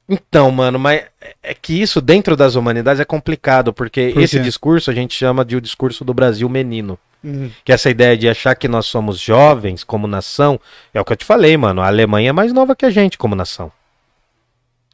Então, 0.08 0.50
mano, 0.50 0.78
mas 0.78 1.00
é- 1.20 1.34
é 1.42 1.54
que 1.54 1.80
isso 1.80 2.00
dentro 2.00 2.36
das 2.36 2.54
humanidades 2.56 3.00
é 3.00 3.04
complicado, 3.04 3.72
porque 3.72 4.10
Por 4.12 4.22
esse 4.22 4.38
discurso 4.40 4.90
a 4.90 4.94
gente 4.94 5.14
chama 5.14 5.44
de 5.44 5.56
o 5.56 5.60
discurso 5.60 6.04
do 6.04 6.12
Brasil 6.12 6.48
menino. 6.48 6.98
Uhum. 7.22 7.50
Que 7.64 7.72
essa 7.72 7.88
ideia 7.88 8.16
de 8.16 8.28
achar 8.28 8.54
que 8.54 8.66
nós 8.68 8.86
somos 8.86 9.18
jovens 9.20 9.84
como 9.84 10.06
nação, 10.06 10.58
é 10.92 11.00
o 11.00 11.04
que 11.04 11.12
eu 11.12 11.16
te 11.16 11.24
falei, 11.24 11.56
mano. 11.56 11.80
A 11.80 11.86
Alemanha 11.86 12.30
é 12.30 12.32
mais 12.32 12.52
nova 12.52 12.74
que 12.74 12.84
a 12.84 12.90
gente 12.90 13.16
como 13.16 13.34
nação. 13.34 13.70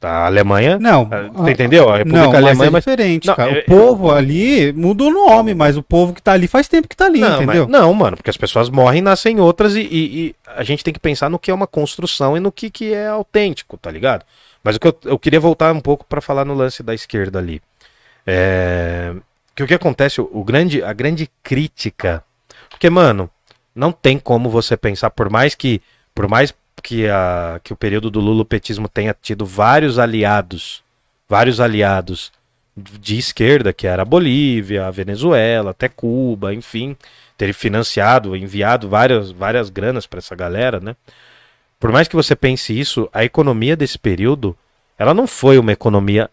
A 0.00 0.26
Alemanha. 0.26 0.78
Não, 0.78 1.08
Ah, 1.10 1.28
Você 1.42 1.50
entendeu? 1.50 1.88
A 1.90 1.96
República 1.96 2.24
não, 2.28 2.36
Alemã 2.36 2.54
mas 2.54 2.68
é 2.68 2.70
mas- 2.70 2.84
diferente, 2.84 3.26
Não, 3.26 3.34
cara. 3.34 3.50
é- 3.50 3.60
O 3.62 3.64
povo 3.64 4.12
ali 4.12 4.72
muda 4.72 5.02
o 5.02 5.10
nome, 5.10 5.54
mas 5.54 5.76
o 5.76 5.82
povo 5.82 6.12
que 6.12 6.22
tá 6.22 6.32
ali 6.34 6.46
faz 6.46 6.68
tempo 6.68 6.86
que 6.86 6.94
tá 6.96 7.06
ali, 7.06 7.18
Não, 7.18 7.42
entendeu? 7.42 7.66
mas- 7.68 7.80
não, 7.80 7.92
mano, 7.94 8.16
porque 8.16 8.30
as 8.30 8.36
pessoas 8.36 8.68
morrem 8.70 9.02
nascem 9.02 9.40
outras 9.40 9.74
e, 9.74 9.80
e- 9.80 9.88
e 10.28 10.34
a 10.46 10.62
gente 10.62 10.84
tem 10.84 10.94
que 10.94 11.00
pensar 11.00 11.28
no 11.28 11.36
que 11.38 11.50
é 11.50 11.54
uma 11.54 11.66
construção 11.66 12.36
e 12.36 12.40
no 12.40 12.52
que, 12.52 12.70
que 12.70 12.94
é 12.94 13.08
autêntico, 13.08 13.76
tá 13.76 13.90
ligado? 13.90 14.24
Mas 14.62 14.76
o 14.76 14.80
que 14.80 14.86
eu, 14.86 14.96
eu 15.04 15.18
queria 15.18 15.40
voltar 15.40 15.72
um 15.74 15.80
pouco 15.80 16.04
pra 16.04 16.20
falar 16.20 16.44
no 16.44 16.54
lance 16.54 16.80
da 16.80 16.94
esquerda 16.94 17.40
ali. 17.40 17.60
É, 18.24 19.12
que 19.58 19.62
o 19.64 19.66
que 19.66 19.74
acontece, 19.74 20.20
o, 20.20 20.30
o 20.32 20.44
grande, 20.44 20.84
a 20.84 20.92
grande 20.92 21.28
crítica. 21.42 22.22
Porque, 22.70 22.88
mano, 22.88 23.28
não 23.74 23.90
tem 23.90 24.16
como 24.16 24.48
você 24.48 24.76
pensar, 24.76 25.10
por 25.10 25.28
mais 25.28 25.56
que. 25.56 25.82
Por 26.14 26.28
mais 26.28 26.54
que, 26.80 27.08
a, 27.08 27.60
que 27.64 27.72
o 27.72 27.76
período 27.76 28.08
do 28.08 28.20
lulopetismo 28.20 28.88
tenha 28.88 29.12
tido 29.20 29.44
vários 29.44 29.98
aliados, 29.98 30.84
vários 31.28 31.60
aliados 31.60 32.30
de 32.76 33.18
esquerda, 33.18 33.72
que 33.72 33.88
era 33.88 34.02
a 34.02 34.04
Bolívia, 34.04 34.86
a 34.86 34.92
Venezuela, 34.92 35.72
até 35.72 35.88
Cuba, 35.88 36.54
enfim, 36.54 36.96
ter 37.36 37.52
financiado, 37.52 38.36
enviado 38.36 38.88
várias, 38.88 39.32
várias 39.32 39.70
granas 39.70 40.06
para 40.06 40.18
essa 40.18 40.36
galera, 40.36 40.78
né? 40.78 40.94
Por 41.80 41.90
mais 41.90 42.06
que 42.06 42.14
você 42.14 42.36
pense 42.36 42.78
isso, 42.78 43.08
a 43.12 43.24
economia 43.24 43.76
desse 43.76 43.98
período, 43.98 44.56
ela 44.96 45.12
não 45.12 45.26
foi 45.26 45.58
uma 45.58 45.72
economia 45.72 46.30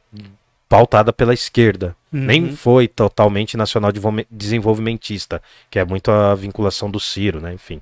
pautada 0.67 1.13
pela 1.13 1.33
esquerda, 1.33 1.95
Uhum. 2.11 2.21
nem 2.21 2.55
foi 2.55 2.87
totalmente 2.87 3.57
nacional 3.57 3.91
desenvolvimentista, 4.31 5.41
que 5.69 5.77
é 5.79 5.85
muito 5.85 6.09
a 6.11 6.33
vinculação 6.33 6.89
do 6.89 6.99
Ciro, 6.99 7.41
né? 7.41 7.53
Enfim. 7.53 7.81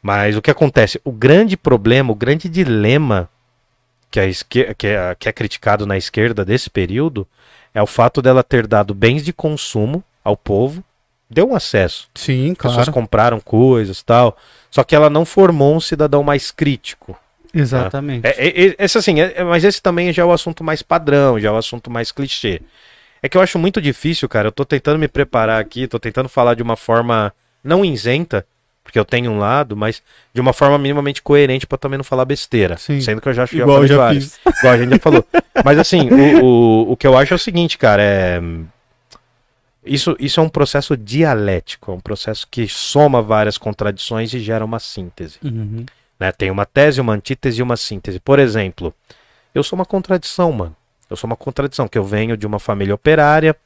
Mas 0.00 0.36
o 0.36 0.42
que 0.42 0.50
acontece? 0.50 1.00
O 1.04 1.10
grande 1.10 1.56
problema, 1.56 2.12
o 2.12 2.14
grande 2.14 2.48
dilema 2.48 3.28
que, 4.10 4.20
a 4.20 4.26
esquer- 4.26 4.74
que, 4.74 4.86
é, 4.86 5.14
que 5.18 5.28
é 5.28 5.32
criticado 5.32 5.86
na 5.86 5.96
esquerda 5.96 6.44
desse 6.44 6.70
período 6.70 7.26
é 7.74 7.82
o 7.82 7.86
fato 7.86 8.22
dela 8.22 8.42
ter 8.44 8.66
dado 8.66 8.94
bens 8.94 9.24
de 9.24 9.32
consumo 9.32 10.02
ao 10.24 10.36
povo, 10.36 10.82
deu 11.28 11.50
um 11.50 11.54
acesso. 11.54 12.08
Sim, 12.14 12.52
As 12.52 12.56
pessoas 12.58 12.74
claro. 12.76 12.92
compraram 12.92 13.40
coisas 13.40 14.02
tal, 14.02 14.36
só 14.70 14.82
que 14.84 14.94
ela 14.94 15.10
não 15.10 15.24
formou 15.24 15.74
um 15.76 15.80
cidadão 15.80 16.22
mais 16.22 16.50
crítico. 16.50 17.18
Exatamente. 17.60 18.26
É, 18.26 18.30
é- 18.48 18.66
é- 18.68 18.76
esse 18.78 18.98
assim, 18.98 19.20
é- 19.20 19.34
é- 19.36 19.44
mas 19.44 19.64
esse 19.64 19.80
também 19.82 20.12
já 20.12 20.22
é 20.22 20.24
o 20.24 20.32
assunto 20.32 20.62
mais 20.64 20.82
padrão, 20.82 21.38
já 21.38 21.48
é 21.48 21.52
o 21.52 21.56
assunto 21.56 21.90
mais 21.90 22.12
clichê. 22.12 22.60
É 23.22 23.28
que 23.28 23.36
eu 23.36 23.40
acho 23.40 23.58
muito 23.58 23.80
difícil, 23.80 24.28
cara. 24.28 24.48
Eu 24.48 24.52
tô 24.52 24.64
tentando 24.64 24.98
me 24.98 25.08
preparar 25.08 25.60
aqui, 25.60 25.86
tô 25.88 25.98
tentando 25.98 26.28
falar 26.28 26.54
de 26.54 26.62
uma 26.62 26.76
forma 26.76 27.32
não 27.64 27.84
isenta, 27.84 28.46
porque 28.84 28.98
eu 28.98 29.04
tenho 29.04 29.30
um 29.30 29.38
lado, 29.38 29.76
mas 29.76 30.02
de 30.32 30.40
uma 30.40 30.52
forma 30.52 30.78
minimamente 30.78 31.20
coerente 31.20 31.66
pra 31.66 31.76
também 31.76 31.98
não 31.98 32.04
falar 32.04 32.24
besteira. 32.24 32.76
Sim. 32.78 33.00
Sendo 33.00 33.20
que 33.20 33.28
eu 33.28 33.34
já, 33.34 33.44
já 33.44 33.58
Igual 33.58 33.76
falei 33.78 33.88
já 33.88 33.96
vários. 33.96 34.36
fiz. 34.36 34.40
Igual 34.60 34.72
a 34.74 34.78
gente 34.78 34.90
já 34.90 34.98
falou. 34.98 35.24
Mas 35.64 35.78
assim, 35.78 36.08
o, 36.08 36.44
o, 36.44 36.92
o 36.92 36.96
que 36.96 37.06
eu 37.06 37.18
acho 37.18 37.34
é 37.34 37.36
o 37.36 37.38
seguinte, 37.38 37.76
cara, 37.76 38.02
é. 38.02 38.40
Isso, 39.84 40.16
isso 40.20 40.38
é 40.38 40.42
um 40.42 40.48
processo 40.48 40.96
dialético, 40.96 41.90
é 41.92 41.94
um 41.94 42.00
processo 42.00 42.46
que 42.50 42.68
soma 42.68 43.22
várias 43.22 43.56
contradições 43.56 44.32
e 44.34 44.38
gera 44.38 44.64
uma 44.64 44.78
síntese 44.78 45.38
Uhum. 45.42 45.86
Né? 46.18 46.32
Tem 46.32 46.50
uma 46.50 46.66
tese, 46.66 47.00
uma 47.00 47.12
antítese 47.14 47.60
e 47.60 47.62
uma 47.62 47.76
síntese. 47.76 48.18
Por 48.20 48.38
exemplo, 48.38 48.94
eu 49.54 49.62
sou 49.62 49.78
uma 49.78 49.84
contradição, 49.86 50.52
mano. 50.52 50.76
Eu 51.08 51.16
sou 51.16 51.28
uma 51.28 51.36
contradição, 51.36 51.88
que 51.88 51.96
eu 51.96 52.04
venho 52.04 52.36
de 52.36 52.46
uma 52.46 52.58
família 52.58 52.94
operária, 52.94 53.56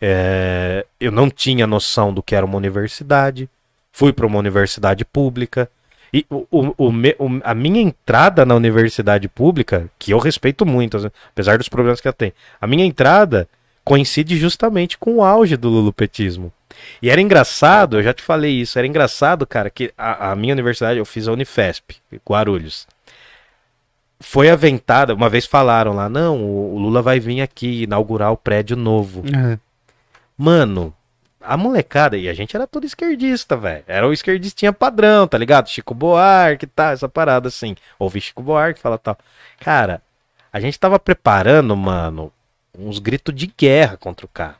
é, 0.00 0.84
eu 0.98 1.10
não 1.10 1.30
tinha 1.30 1.66
noção 1.66 2.12
do 2.12 2.22
que 2.22 2.34
era 2.34 2.44
uma 2.44 2.56
universidade, 2.56 3.48
fui 3.92 4.12
para 4.12 4.26
uma 4.26 4.38
universidade 4.38 5.04
pública, 5.04 5.70
e 6.12 6.26
o, 6.28 6.46
o- 6.50 6.74
o 6.76 6.88
o- 6.90 7.40
a 7.44 7.54
minha 7.54 7.80
entrada 7.80 8.44
na 8.44 8.54
universidade 8.54 9.28
pública, 9.28 9.88
que 9.98 10.10
eu 10.12 10.18
respeito 10.18 10.66
muito, 10.66 11.10
apesar 11.32 11.56
dos 11.58 11.68
problemas 11.68 12.00
que 12.00 12.08
ela 12.08 12.12
tem, 12.14 12.32
a 12.60 12.66
minha 12.66 12.84
entrada 12.84 13.48
coincide 13.84 14.36
justamente 14.36 14.98
com 14.98 15.16
o 15.16 15.24
auge 15.24 15.56
do 15.56 15.68
lulupetismo. 15.68 16.52
E 17.02 17.10
era 17.10 17.20
engraçado, 17.20 17.98
eu 17.98 18.02
já 18.02 18.12
te 18.12 18.22
falei 18.22 18.52
isso, 18.52 18.78
era 18.78 18.86
engraçado, 18.86 19.46
cara, 19.46 19.70
que 19.70 19.92
a, 19.96 20.30
a 20.30 20.36
minha 20.36 20.54
universidade, 20.54 20.98
eu 20.98 21.04
fiz 21.04 21.28
a 21.28 21.32
Unifesp, 21.32 21.96
Guarulhos. 22.28 22.86
Foi 24.18 24.50
aventada, 24.50 25.14
uma 25.14 25.28
vez 25.28 25.46
falaram 25.46 25.92
lá, 25.94 26.08
não, 26.08 26.42
o, 26.42 26.74
o 26.74 26.78
Lula 26.78 27.00
vai 27.00 27.18
vir 27.18 27.40
aqui 27.40 27.82
inaugurar 27.84 28.32
o 28.32 28.36
prédio 28.36 28.76
novo. 28.76 29.22
É. 29.26 29.58
Mano, 30.36 30.94
a 31.40 31.56
molecada, 31.56 32.18
e 32.18 32.28
a 32.28 32.34
gente 32.34 32.54
era 32.54 32.66
tudo 32.66 32.84
esquerdista, 32.86 33.56
velho. 33.56 33.84
Era 33.86 34.06
o 34.06 34.12
esquerdistinha 34.12 34.72
padrão, 34.72 35.26
tá 35.26 35.38
ligado? 35.38 35.68
Chico 35.68 35.94
Buarque 35.94 36.66
e 36.66 36.68
tal, 36.68 36.92
essa 36.92 37.08
parada 37.08 37.48
assim. 37.48 37.74
Ouvi 37.98 38.20
Chico 38.20 38.42
Buarque 38.42 38.80
falar 38.80 38.98
tal. 38.98 39.16
Cara, 39.58 40.02
a 40.52 40.60
gente 40.60 40.78
tava 40.78 40.98
preparando, 40.98 41.74
mano, 41.76 42.30
uns 42.78 42.98
gritos 42.98 43.34
de 43.34 43.52
guerra 43.56 43.96
contra 43.96 44.26
o 44.26 44.28
cara 44.28 44.56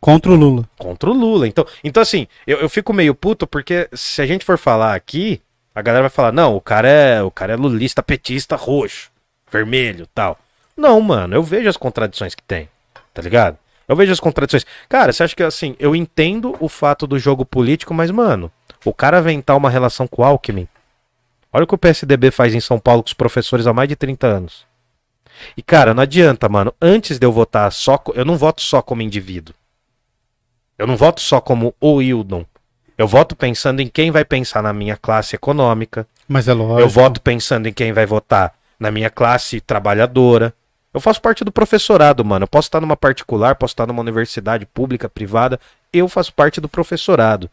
Contra 0.00 0.30
o 0.30 0.34
Lula. 0.34 0.68
contra 0.78 1.08
o 1.08 1.14
Lula. 1.14 1.48
Então, 1.48 1.66
então 1.82 2.02
assim, 2.02 2.26
eu, 2.46 2.58
eu 2.58 2.68
fico 2.68 2.92
meio 2.92 3.14
puto 3.14 3.46
porque 3.46 3.88
se 3.94 4.20
a 4.20 4.26
gente 4.26 4.44
for 4.44 4.58
falar 4.58 4.94
aqui, 4.94 5.40
a 5.74 5.80
galera 5.80 6.02
vai 6.02 6.10
falar: 6.10 6.30
"Não, 6.30 6.54
o 6.54 6.60
cara 6.60 6.86
é, 6.86 7.22
o 7.22 7.30
cara 7.30 7.54
é 7.54 7.56
lulista, 7.56 8.02
petista, 8.02 8.54
roxo, 8.54 9.10
vermelho, 9.50 10.06
tal". 10.14 10.38
Não, 10.76 11.00
mano, 11.00 11.34
eu 11.34 11.42
vejo 11.42 11.70
as 11.70 11.76
contradições 11.78 12.34
que 12.34 12.42
tem. 12.42 12.68
Tá 13.14 13.22
ligado? 13.22 13.56
Eu 13.88 13.96
vejo 13.96 14.12
as 14.12 14.20
contradições. 14.20 14.66
Cara, 14.90 15.10
você 15.10 15.22
acha 15.22 15.34
que 15.34 15.42
assim, 15.42 15.74
eu 15.78 15.96
entendo 15.96 16.54
o 16.60 16.68
fato 16.68 17.06
do 17.06 17.18
jogo 17.18 17.46
político, 17.46 17.94
mas 17.94 18.10
mano, 18.10 18.52
o 18.84 18.92
cara 18.92 19.16
aventar 19.18 19.56
uma 19.56 19.70
relação 19.70 20.06
com 20.06 20.20
o 20.20 20.24
Alckmin. 20.24 20.68
Olha 21.50 21.64
o 21.64 21.66
que 21.66 21.74
o 21.74 21.78
PSDB 21.78 22.30
faz 22.30 22.54
em 22.54 22.60
São 22.60 22.78
Paulo 22.78 23.02
com 23.02 23.06
os 23.08 23.14
professores 23.14 23.66
há 23.66 23.72
mais 23.72 23.88
de 23.88 23.96
30 23.96 24.26
anos. 24.26 24.66
E 25.56 25.62
cara, 25.62 25.92
não 25.94 26.02
adianta, 26.02 26.48
mano. 26.48 26.72
Antes 26.80 27.18
de 27.18 27.26
eu 27.26 27.32
votar 27.32 27.70
só, 27.72 28.02
eu 28.14 28.24
não 28.24 28.36
voto 28.36 28.60
só 28.62 28.80
como 28.82 29.02
indivíduo. 29.02 29.54
Eu 30.78 30.86
não 30.86 30.96
voto 30.96 31.20
só 31.20 31.40
como 31.40 31.74
o 31.80 32.02
Hildon. 32.02 32.44
Eu 32.96 33.06
voto 33.08 33.34
pensando 33.34 33.80
em 33.80 33.88
quem 33.88 34.10
vai 34.10 34.24
pensar 34.24 34.62
na 34.62 34.72
minha 34.72 34.96
classe 34.96 35.34
econômica. 35.36 36.06
Mas 36.28 36.48
é 36.48 36.52
lógico. 36.54 36.80
Eu 36.80 36.88
voto 36.88 37.20
pensando 37.20 37.66
em 37.68 37.72
quem 37.72 37.92
vai 37.92 38.06
votar 38.06 38.54
na 38.78 38.90
minha 38.90 39.10
classe 39.10 39.60
trabalhadora. 39.60 40.54
Eu 40.92 41.00
faço 41.00 41.20
parte 41.20 41.44
do 41.44 41.50
professorado, 41.50 42.24
mano. 42.24 42.44
Eu 42.44 42.48
posso 42.48 42.68
estar 42.68 42.80
numa 42.80 42.96
particular, 42.96 43.56
posso 43.56 43.72
estar 43.72 43.86
numa 43.86 44.00
universidade 44.00 44.64
pública, 44.64 45.08
privada. 45.08 45.58
Eu 45.92 46.08
faço 46.08 46.32
parte 46.32 46.60
do 46.60 46.68
professorado. 46.68 47.50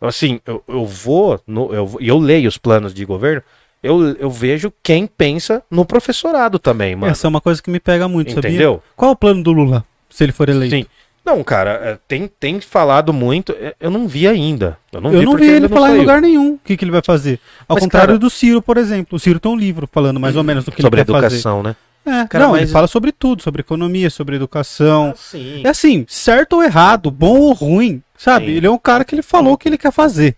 Assim, 0.00 0.40
eu, 0.46 0.62
eu 0.68 0.84
vou, 0.86 1.40
no, 1.46 1.72
eu, 1.74 1.86
vou- 1.86 2.00
e 2.00 2.08
eu 2.08 2.18
leio 2.18 2.48
os 2.48 2.58
planos 2.58 2.92
de 2.94 3.04
governo, 3.04 3.42
eu, 3.84 4.16
eu 4.16 4.30
vejo 4.30 4.72
quem 4.82 5.06
pensa 5.06 5.62
no 5.70 5.84
professorado 5.84 6.58
também, 6.58 6.96
mano. 6.96 7.12
Essa 7.12 7.26
é 7.26 7.28
uma 7.28 7.40
coisa 7.40 7.62
que 7.62 7.70
me 7.70 7.78
pega 7.78 8.08
muito, 8.08 8.32
sabia? 8.32 8.50
Entendeu? 8.50 8.82
Qual 8.96 9.12
o 9.12 9.16
plano 9.16 9.42
do 9.42 9.52
Lula, 9.52 9.84
se 10.10 10.24
ele 10.24 10.32
for 10.32 10.48
eleito? 10.48 10.74
Sim. 10.74 10.86
Não, 11.24 11.42
cara, 11.42 11.70
é, 11.82 11.98
tem, 12.06 12.28
tem 12.38 12.60
falado 12.60 13.10
muito. 13.12 13.54
é, 13.58 13.74
Eu 13.80 13.90
não 13.90 14.06
vi 14.06 14.26
ainda. 14.28 14.76
Eu 14.92 15.00
não 15.00 15.10
Eu 15.12 15.20
vi 15.20 15.24
não 15.24 15.36
vi 15.36 15.44
ele 15.46 15.60
não 15.60 15.68
falar 15.70 15.94
em 15.94 15.98
lugar 15.98 16.20
nenhum 16.20 16.54
o 16.54 16.58
que, 16.62 16.76
que 16.76 16.84
ele 16.84 16.90
vai 16.92 17.00
fazer. 17.02 17.40
Ao 17.66 17.76
Mas, 17.76 17.84
contrário 17.84 18.08
cara- 18.08 18.18
do 18.18 18.28
Ciro, 18.28 18.60
por 18.60 18.76
exemplo. 18.76 19.16
O 19.16 19.18
Ciro 19.18 19.40
tem 19.40 19.50
um 19.50 19.56
livro 19.56 19.88
falando 19.90 20.20
mais 20.20 20.36
ou 20.36 20.44
menos 20.44 20.64
do 20.66 20.70
que 20.72 20.82
sobre 20.82 21.00
ele 21.00 21.06
quer 21.06 21.12
fazer. 21.12 21.26
educação, 21.36 21.62
né? 21.62 21.74
É, 22.06 22.26
Cara, 22.26 22.44
não, 22.44 22.50
mas- 22.52 22.62
ele 22.64 22.70
fala 22.70 22.86
sobre 22.86 23.10
tudo, 23.10 23.42
sobre 23.42 23.62
economia, 23.62 24.10
sobre 24.10 24.36
educação. 24.36 25.14
sim. 25.16 25.62
É 25.64 25.70
assim, 25.70 26.04
certo 26.06 26.56
ou 26.56 26.62
errado, 26.62 27.10
bom 27.10 27.38
ou 27.40 27.54
ruim, 27.54 28.02
sabe? 28.18 28.44
Sim. 28.48 28.52
Ele 28.52 28.66
é 28.66 28.70
um 28.70 28.76
cara 28.76 29.02
que 29.02 29.14
ele 29.14 29.22
falou 29.22 29.54
o 29.54 29.56
que 29.56 29.66
ele 29.66 29.78
quer 29.78 29.92
fazer. 29.92 30.36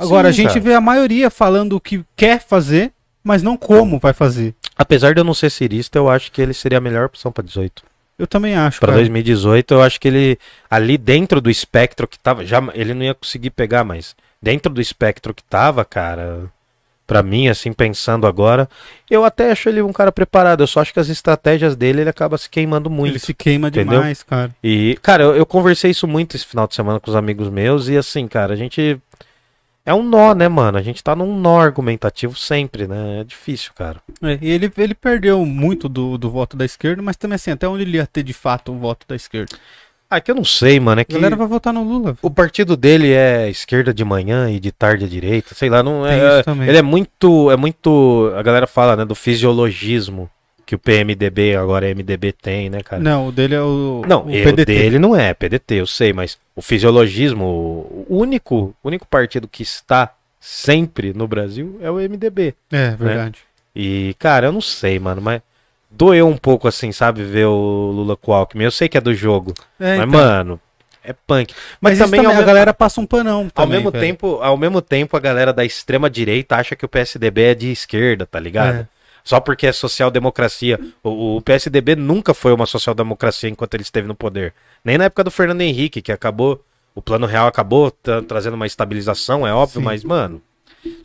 Agora, 0.00 0.28
a 0.28 0.32
Sim, 0.32 0.42
gente 0.42 0.48
cara. 0.48 0.60
vê 0.60 0.74
a 0.74 0.80
maioria 0.80 1.30
falando 1.30 1.74
o 1.76 1.80
que 1.80 2.04
quer 2.16 2.40
fazer, 2.40 2.92
mas 3.22 3.42
não 3.42 3.56
como 3.56 3.98
vai 3.98 4.12
fazer. 4.12 4.54
Apesar 4.76 5.14
de 5.14 5.20
eu 5.20 5.24
não 5.24 5.34
ser 5.34 5.50
cirista, 5.50 5.98
eu 5.98 6.08
acho 6.08 6.32
que 6.32 6.40
ele 6.40 6.54
seria 6.54 6.78
a 6.78 6.80
melhor 6.80 7.06
opção 7.06 7.30
para 7.30 7.44
18. 7.44 7.82
Eu 8.18 8.26
também 8.26 8.54
acho, 8.54 8.80
Para 8.80 8.88
cara. 8.88 9.00
2018, 9.00 9.74
eu 9.74 9.82
acho 9.82 9.98
que 9.98 10.08
ele 10.08 10.38
ali 10.70 10.98
dentro 10.98 11.40
do 11.40 11.50
espectro 11.50 12.06
que 12.06 12.18
tava, 12.18 12.44
já 12.44 12.62
ele 12.74 12.92
não 12.92 13.02
ia 13.02 13.14
conseguir 13.14 13.50
pegar, 13.50 13.82
mas 13.82 14.14
dentro 14.42 14.72
do 14.72 14.80
espectro 14.80 15.32
que 15.32 15.42
tava, 15.42 15.84
cara, 15.84 16.50
Pra 17.10 17.24
mim, 17.24 17.48
assim, 17.48 17.72
pensando 17.72 18.24
agora, 18.24 18.68
eu 19.10 19.24
até 19.24 19.50
acho 19.50 19.68
ele 19.68 19.82
um 19.82 19.92
cara 19.92 20.12
preparado. 20.12 20.62
Eu 20.62 20.66
só 20.68 20.78
acho 20.78 20.92
que 20.92 21.00
as 21.00 21.08
estratégias 21.08 21.74
dele 21.74 22.02
ele 22.02 22.08
acaba 22.08 22.38
se 22.38 22.48
queimando 22.48 22.88
muito. 22.88 23.10
Ele 23.14 23.18
se 23.18 23.34
queima 23.34 23.66
entendeu? 23.66 23.98
demais, 23.98 24.22
cara. 24.22 24.54
E, 24.62 24.96
cara, 25.02 25.24
eu, 25.24 25.34
eu 25.34 25.44
conversei 25.44 25.90
isso 25.90 26.06
muito 26.06 26.36
esse 26.36 26.46
final 26.46 26.68
de 26.68 26.74
semana 26.76 27.00
com 27.00 27.10
os 27.10 27.16
amigos 27.16 27.48
meus, 27.48 27.88
e 27.88 27.96
assim, 27.96 28.28
cara, 28.28 28.52
a 28.52 28.56
gente. 28.56 28.96
É 29.84 29.94
um 29.94 30.02
nó, 30.02 30.34
né, 30.34 30.48
mano? 30.48 30.76
A 30.78 30.82
gente 30.82 31.02
tá 31.02 31.16
num 31.16 31.38
nó 31.38 31.58
argumentativo 31.58 32.36
sempre, 32.36 32.86
né? 32.86 33.20
É 33.20 33.24
difícil, 33.24 33.72
cara. 33.74 34.00
É, 34.22 34.38
e 34.40 34.50
ele, 34.50 34.70
ele 34.76 34.94
perdeu 34.94 35.44
muito 35.46 35.88
do, 35.88 36.18
do 36.18 36.30
voto 36.30 36.56
da 36.56 36.64
esquerda, 36.64 37.02
mas 37.02 37.16
também 37.16 37.36
assim, 37.36 37.50
até 37.50 37.66
onde 37.66 37.82
ele 37.82 37.96
ia 37.96 38.06
ter 38.06 38.22
de 38.22 38.32
fato 38.32 38.72
o 38.72 38.78
voto 38.78 39.06
da 39.08 39.16
esquerda. 39.16 39.56
Ah, 40.08 40.20
que 40.20 40.30
eu 40.30 40.34
não 40.34 40.44
sei, 40.44 40.80
mano. 40.80 41.00
É 41.00 41.02
A 41.02 41.04
que 41.04 41.14
galera 41.14 41.36
vai 41.36 41.46
votar 41.46 41.72
no 41.72 41.84
Lula. 41.84 42.16
o 42.20 42.30
partido 42.30 42.76
dele 42.76 43.12
é 43.12 43.48
esquerda 43.48 43.94
de 43.94 44.04
manhã 44.04 44.50
e 44.50 44.58
de 44.58 44.72
tarde 44.72 45.04
à 45.04 45.08
direita, 45.08 45.54
sei 45.54 45.70
lá, 45.70 45.82
não 45.82 46.04
é. 46.04 46.36
isso 46.38 46.44
também. 46.44 46.68
Ele 46.68 46.78
é 46.78 46.82
muito. 46.82 47.50
É 47.50 47.56
muito. 47.56 48.32
A 48.36 48.42
galera 48.42 48.66
fala, 48.66 48.96
né, 48.96 49.04
do 49.04 49.14
fisiologismo 49.14 50.28
que 50.70 50.76
o 50.76 50.78
PMDB, 50.78 51.56
agora 51.56 51.92
MDB 51.92 52.30
tem, 52.30 52.70
né, 52.70 52.80
cara? 52.80 53.02
Não, 53.02 53.26
o 53.26 53.32
dele 53.32 53.56
é 53.56 53.60
o, 53.60 54.02
Não, 54.06 54.26
o 54.26 54.30
eu 54.30 54.52
dele 54.54 55.00
não 55.00 55.16
é 55.16 55.34
PDT, 55.34 55.74
eu 55.80 55.86
sei, 55.86 56.12
mas 56.12 56.38
o 56.54 56.62
fisiologismo, 56.62 57.44
o 57.44 58.06
único, 58.08 58.72
único 58.84 59.04
partido 59.04 59.48
que 59.48 59.64
está 59.64 60.14
sempre 60.38 61.12
no 61.12 61.26
Brasil 61.26 61.76
é 61.82 61.90
o 61.90 61.96
MDB. 61.96 62.54
É, 62.70 62.90
verdade. 62.90 63.40
E, 63.74 64.14
cara, 64.16 64.46
eu 64.46 64.52
não 64.52 64.60
sei, 64.60 64.96
mano, 65.00 65.20
mas 65.20 65.42
doeu 65.90 66.28
um 66.28 66.36
pouco, 66.36 66.68
assim, 66.68 66.92
sabe, 66.92 67.24
ver 67.24 67.46
o 67.46 67.90
Lula 67.92 68.16
com 68.16 68.30
o 68.30 68.34
Alckmin. 68.34 68.62
Eu 68.62 68.70
sei 68.70 68.88
que 68.88 68.96
é 68.96 69.00
do 69.00 69.12
jogo, 69.12 69.52
É, 69.80 69.96
mas, 69.96 70.08
então. 70.08 70.20
mano, 70.20 70.60
é 71.02 71.12
punk. 71.12 71.52
Mas 71.80 71.98
Mas, 71.98 71.98
também, 71.98 72.18
também 72.20 72.26
ao, 72.26 72.30
a 72.32 72.34
mesmo- 72.36 72.46
galera 72.46 72.72
passa 72.72 73.00
um 73.00 73.06
panão. 73.06 73.42
ao 73.56 73.64
também, 73.64 73.78
mesmo 73.78 73.90
velho. 73.90 74.04
tempo, 74.04 74.38
ao 74.40 74.56
mesmo 74.56 74.80
tempo, 74.80 75.16
a 75.16 75.20
galera 75.20 75.52
da 75.52 75.64
extrema 75.64 76.08
direita 76.08 76.54
acha 76.54 76.76
que 76.76 76.84
o 76.84 76.88
PSDB 76.88 77.42
é 77.42 77.54
de 77.56 77.72
esquerda, 77.72 78.24
tá 78.24 78.38
ligado? 78.38 78.76
É. 78.82 78.99
Só 79.30 79.38
porque 79.38 79.68
é 79.68 79.72
social-democracia. 79.72 80.76
O, 81.04 81.36
o 81.36 81.40
PSDB 81.40 81.94
nunca 81.94 82.34
foi 82.34 82.52
uma 82.52 82.66
social-democracia 82.66 83.48
enquanto 83.48 83.74
ele 83.74 83.84
esteve 83.84 84.08
no 84.08 84.14
poder. 84.16 84.52
Nem 84.84 84.98
na 84.98 85.04
época 85.04 85.22
do 85.22 85.30
Fernando 85.30 85.60
Henrique, 85.60 86.02
que 86.02 86.10
acabou. 86.10 86.64
O 86.96 87.00
plano 87.00 87.26
real 87.28 87.46
acabou 87.46 87.92
tra- 87.92 88.22
trazendo 88.22 88.54
uma 88.54 88.66
estabilização, 88.66 89.46
é 89.46 89.54
óbvio, 89.54 89.78
Sim. 89.78 89.84
mas, 89.84 90.02
mano. 90.02 90.42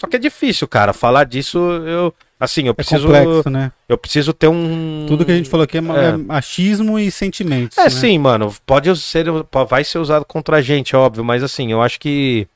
Só 0.02 0.08
que 0.08 0.16
é 0.16 0.20
difícil, 0.20 0.68
cara. 0.68 0.92
Falar 0.92 1.26
disso, 1.26 1.60
eu. 1.60 2.12
Assim, 2.40 2.64
eu 2.64 2.72
É 2.72 2.74
preciso. 2.74 3.04
complexo, 3.06 3.48
né? 3.52 3.72
eu 3.88 3.96
preciso 3.96 4.34
ter 4.34 4.48
um. 4.48 5.06
Tudo 5.08 5.24
que 5.24 5.32
a 5.32 5.36
gente 5.38 5.48
falou 5.50 5.64
aqui 5.66 5.78
é, 5.78 5.82
É. 5.82 6.06
é 6.10 6.18
machismo 6.18 6.98
e 6.98 7.12
sentimentos. 7.12 7.78
É, 7.78 7.84
né? 7.84 7.90
sim, 7.92 8.18
mano. 8.18 8.52
Pode 8.66 8.96
ser. 8.98 9.28
Vai 9.70 9.84
ser 9.84 10.00
usado 10.00 10.26
contra 10.26 10.58
a 10.58 10.62
gente, 10.64 10.96
óbvio, 10.96 11.24
mas 11.24 11.44
assim, 11.44 11.72
eu 11.72 11.80
acho 11.80 12.00
que. 12.00 12.48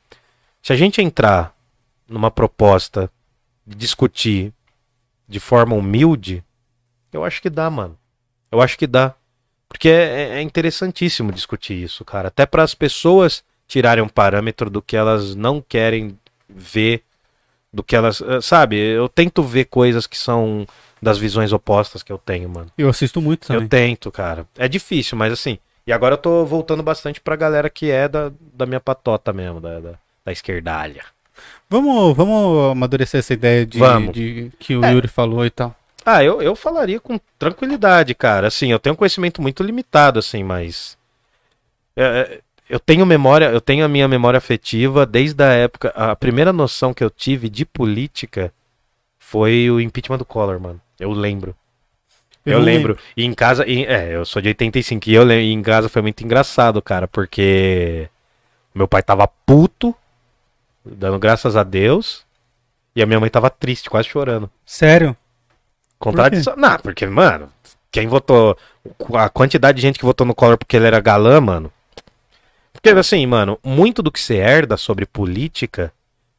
Se 0.63 0.73
a 0.73 0.75
gente 0.75 0.99
entrar 0.99 1.53
numa 2.09 2.31
proposta 2.31 3.07
de 3.67 3.75
discutir 3.75 4.51
de 5.29 5.39
forma 5.39 5.75
humilde, 5.75 6.43
eu 7.13 7.23
acho 7.23 7.41
que 7.41 7.49
dá, 7.49 7.69
mano. 7.69 7.95
Eu 8.51 8.59
acho 8.61 8.77
que 8.77 8.87
dá. 8.87 9.13
Porque 9.67 9.87
é, 9.87 10.39
é 10.39 10.41
interessantíssimo 10.41 11.31
discutir 11.31 11.75
isso, 11.75 12.03
cara. 12.03 12.29
Até 12.29 12.45
para 12.47 12.63
as 12.63 12.73
pessoas 12.73 13.43
tirarem 13.67 14.03
um 14.03 14.09
parâmetro 14.09 14.67
do 14.69 14.81
que 14.81 14.97
elas 14.97 15.35
não 15.35 15.61
querem 15.61 16.17
ver, 16.49 17.03
do 17.71 17.83
que 17.83 17.95
elas. 17.95 18.19
eh, 18.21 18.41
Sabe, 18.41 18.75
eu 18.77 19.07
tento 19.07 19.43
ver 19.43 19.65
coisas 19.65 20.07
que 20.07 20.17
são 20.17 20.65
das 20.99 21.19
visões 21.19 21.53
opostas 21.53 22.01
que 22.01 22.11
eu 22.11 22.17
tenho, 22.17 22.49
mano. 22.49 22.71
Eu 22.75 22.89
assisto 22.89 23.21
muito 23.21 23.45
também. 23.47 23.61
Eu 23.63 23.69
tento, 23.69 24.11
cara. 24.11 24.47
É 24.57 24.67
difícil, 24.67 25.15
mas 25.15 25.31
assim. 25.31 25.59
E 25.85 25.93
agora 25.93 26.13
eu 26.15 26.17
tô 26.17 26.43
voltando 26.45 26.81
bastante 26.83 27.21
pra 27.21 27.35
galera 27.35 27.69
que 27.69 27.89
é 27.91 28.07
da, 28.07 28.31
da 28.53 28.65
minha 28.65 28.79
patota 28.79 29.31
mesmo, 29.31 29.61
da, 29.61 29.79
da, 29.79 29.93
da 30.25 30.31
esquerdalha. 30.31 31.05
Vamos, 31.69 32.15
vamos 32.15 32.71
amadurecer 32.71 33.19
essa 33.19 33.33
ideia 33.33 33.65
de, 33.65 33.77
Vamos. 33.79 34.13
de- 34.13 34.51
que 34.59 34.75
o 34.75 34.83
É. 34.83 34.91
Yuri 34.93 35.07
falou 35.07 35.45
e 35.45 35.49
tal. 35.49 35.75
Ah, 36.05 36.23
eu, 36.23 36.41
eu 36.41 36.55
falaria 36.55 36.99
com 36.99 37.19
tranquilidade, 37.37 38.15
cara. 38.15 38.47
Assim, 38.47 38.71
eu 38.71 38.79
tenho 38.79 38.93
um 38.93 38.97
conhecimento 38.97 39.41
muito 39.41 39.61
limitado, 39.63 40.17
assim, 40.19 40.43
mas. 40.43 40.97
é, 41.95 42.03
é, 42.03 42.41
eu 42.69 42.79
tenho 42.79 43.05
memória, 43.05 43.45
eu 43.45 43.59
tenho 43.61 43.83
a 43.83 43.87
minha 43.87 44.07
memória 44.07 44.37
afetiva 44.37 45.05
desde 45.05 45.43
a 45.43 45.47
época. 45.53 45.89
A 45.95 46.15
primeira 46.15 46.53
noção 46.53 46.93
que 46.93 47.03
eu 47.03 47.09
tive 47.09 47.49
de 47.49 47.65
política 47.65 48.53
foi 49.17 49.69
o 49.69 49.79
impeachment 49.79 50.17
do 50.19 50.25
Collor, 50.25 50.59
mano. 50.59 50.79
Eu 50.99 51.11
lembro. 51.11 51.55
Eu, 52.45 52.59
não 52.59 52.65
lembro. 52.65 52.97
E 53.17 53.25
em 53.25 53.33
casa. 53.33 53.67
e- 53.67 53.85
é, 53.85 54.15
eu 54.15 54.25
sou 54.25 54.41
de 54.41 54.47
85 54.49 55.09
e 55.09 55.13
eu 55.13 55.23
lembro, 55.23 55.43
e 55.43 55.51
em 55.51 55.61
casa 55.61 55.89
foi 55.89 56.01
muito 56.01 56.23
engraçado, 56.23 56.81
cara, 56.81 57.07
porque 57.07 58.07
meu 58.73 58.87
pai 58.87 59.03
tava 59.03 59.27
puto, 59.27 59.93
dando 60.85 61.19
graças 61.19 61.55
a 61.55 61.63
Deus, 61.63 62.25
e 62.95 63.01
a 63.01 63.05
minha 63.05 63.19
mãe 63.19 63.29
tava 63.29 63.49
triste, 63.49 63.89
quase 63.89 64.07
chorando. 64.07 64.49
Sério? 64.65 65.15
Contradição. 65.97 66.55
Não, 66.55 66.77
porque, 66.79 67.05
mano, 67.05 67.49
quem 67.91 68.07
votou. 68.07 68.57
A 69.13 69.29
quantidade 69.29 69.75
de 69.77 69.81
gente 69.81 69.99
que 69.99 70.05
votou 70.05 70.25
no 70.25 70.35
Collor 70.35 70.57
porque 70.57 70.77
ele 70.77 70.87
era 70.87 70.99
galã, 70.99 71.41
mano. 71.41 71.71
Porque, 72.71 72.89
assim, 72.89 73.25
mano, 73.25 73.59
muito 73.63 74.01
do 74.01 74.11
que 74.11 74.19
você 74.19 74.35
herda 74.35 74.77
sobre 74.77 75.05
política 75.05 75.91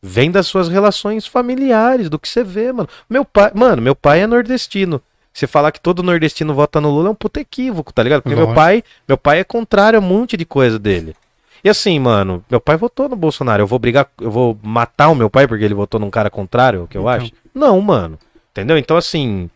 vem 0.03 0.31
das 0.31 0.47
suas 0.47 0.69
relações 0.69 1.27
familiares, 1.27 2.09
do 2.09 2.19
que 2.19 2.29
você 2.29 2.43
vê, 2.43 2.73
mano. 2.73 2.89
Meu 3.09 3.25
pai, 3.25 3.53
mano, 3.55 3.83
meu 3.83 3.95
pai 3.95 4.21
é 4.21 4.27
nordestino. 4.27 5.03
Você 5.33 5.47
falar 5.47 5.71
que 5.71 5.81
todo 5.81 6.03
nordestino 6.03 6.55
vota 6.55 6.81
no 6.81 6.91
Lula 6.91 7.09
é 7.09 7.12
um 7.12 7.15
puto 7.15 7.39
equívoco, 7.39 7.93
tá 7.93 8.03
ligado? 8.03 8.23
Porque 8.23 8.35
meu 8.35 8.53
pai, 8.53 8.83
meu 9.07 9.17
pai 9.17 9.41
é 9.41 9.45
contrário 9.45 9.99
a 9.99 10.03
um 10.03 10.05
monte 10.05 10.37
de 10.37 10.45
coisa 10.45 10.79
dele. 10.79 11.15
E 11.62 11.69
assim, 11.69 11.99
mano, 11.99 12.45
meu 12.51 12.61
pai 12.61 12.77
votou 12.77 13.09
no 13.09 13.16
Bolsonaro. 13.16 13.62
Eu 13.62 13.66
vou 13.66 13.78
brigar, 13.78 14.09
eu 14.20 14.31
vou 14.31 14.59
matar 14.62 15.09
o 15.09 15.15
meu 15.15 15.28
pai 15.28 15.47
porque 15.47 15.65
ele 15.65 15.74
votou 15.74 16.01
num 16.01 16.11
cara 16.11 16.31
contrário, 16.31 16.85
o 16.85 16.89
que 16.89 16.97
eu 16.97 17.03
Então. 17.03 17.09
acho? 17.12 17.32
Não, 17.55 17.81
mano. 17.81 18.19
Entendeu? 18.53 18.78
Então, 18.78 18.97
assim, 18.97 19.49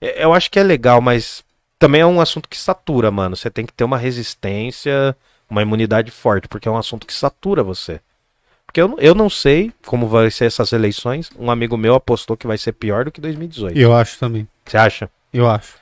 é- 0.00 0.24
eu 0.24 0.32
acho 0.32 0.50
que 0.50 0.58
é 0.58 0.62
legal, 0.62 1.00
mas 1.00 1.44
também 1.78 2.00
é 2.00 2.06
um 2.06 2.20
assunto 2.20 2.48
que 2.48 2.56
satura, 2.56 3.10
mano. 3.10 3.36
Você 3.36 3.50
tem 3.50 3.66
que 3.66 3.72
ter 3.72 3.84
uma 3.84 3.98
resistência, 3.98 5.16
uma 5.50 5.62
imunidade 5.62 6.10
forte, 6.10 6.48
porque 6.48 6.66
é 6.68 6.70
um 6.70 6.76
assunto 6.78 7.06
que 7.06 7.12
satura 7.12 7.62
você. 7.62 8.00
Porque 8.66 8.80
eu, 8.80 8.88
não- 8.88 8.98
eu 8.98 9.14
não 9.14 9.28
sei 9.28 9.70
como 9.84 10.08
vai 10.08 10.30
ser 10.30 10.46
essas 10.46 10.72
eleições. 10.72 11.30
Um 11.38 11.50
amigo 11.50 11.76
meu 11.76 11.94
apostou 11.94 12.36
que 12.36 12.46
vai 12.46 12.56
ser 12.56 12.72
pior 12.72 13.04
do 13.04 13.10
que 13.12 13.20
2018. 13.20 13.76
Eu 13.78 13.94
acho 13.94 14.18
também. 14.18 14.48
Você 14.64 14.78
acha? 14.78 15.10
Eu 15.32 15.48
acho. 15.48 15.74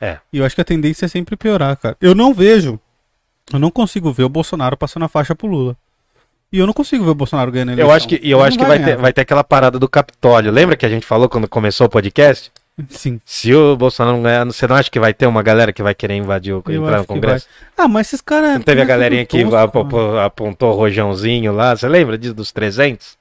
É. 0.00 0.18
E 0.32 0.38
eu 0.38 0.44
acho 0.44 0.54
que 0.54 0.60
a 0.60 0.64
tendência 0.64 1.06
é 1.06 1.08
sempre 1.08 1.36
piorar, 1.36 1.76
cara. 1.76 1.96
Eu 2.00 2.14
não 2.14 2.32
vejo. 2.32 2.78
Eu 3.52 3.58
não 3.58 3.70
consigo 3.70 4.12
ver 4.12 4.24
o 4.24 4.28
Bolsonaro 4.28 4.76
passando 4.76 5.04
a 5.04 5.08
faixa 5.08 5.34
pro 5.34 5.46
Lula. 5.46 5.76
E 6.52 6.58
eu 6.58 6.66
não 6.66 6.72
consigo 6.72 7.04
ver 7.04 7.10
o 7.10 7.14
Bolsonaro 7.14 7.50
ganhando 7.50 7.70
a 7.70 7.72
Eu 7.72 7.76
eleição. 7.78 7.94
acho 7.96 8.08
que, 8.08 8.20
eu 8.22 8.42
acho 8.42 8.56
não 8.56 8.64
que 8.64 8.68
vai 8.68 8.82
ter, 8.82 8.96
vai 8.96 9.12
ter 9.12 9.20
aquela 9.22 9.42
parada 9.44 9.78
do 9.78 9.88
Capitólio. 9.88 10.50
Lembra 10.52 10.76
que 10.76 10.86
a 10.86 10.88
gente 10.88 11.04
falou 11.06 11.28
quando 11.28 11.48
começou 11.48 11.86
o 11.86 11.90
podcast? 11.90 12.50
Sim. 12.90 13.20
Se 13.24 13.54
o 13.54 13.74
Bolsonaro 13.76 14.16
não 14.16 14.22
ganhar, 14.22 14.44
você 14.44 14.66
não 14.66 14.76
acha 14.76 14.90
que 14.90 15.00
vai 15.00 15.14
ter 15.14 15.26
uma 15.26 15.42
galera 15.42 15.72
que 15.72 15.82
vai 15.82 15.94
querer 15.94 16.14
invadir 16.14 16.52
o, 16.54 16.62
Eu 16.66 16.82
entrar 16.82 16.98
no 16.98 17.06
Congresso? 17.06 17.46
Ah, 17.76 17.88
mas 17.88 18.08
esses 18.08 18.20
caras. 18.20 18.52
Não 18.54 18.60
teve 18.60 18.80
a 18.80 18.84
é 18.84 18.86
galerinha 18.86 19.24
que 19.24 19.42
ap- 19.42 19.76
apontou 20.24 20.72
o 20.72 20.76
rojãozinho 20.76 21.52
lá? 21.52 21.74
Você 21.74 21.88
lembra 21.88 22.18
disso 22.18 22.34
dos 22.34 22.52
300? 22.52 23.16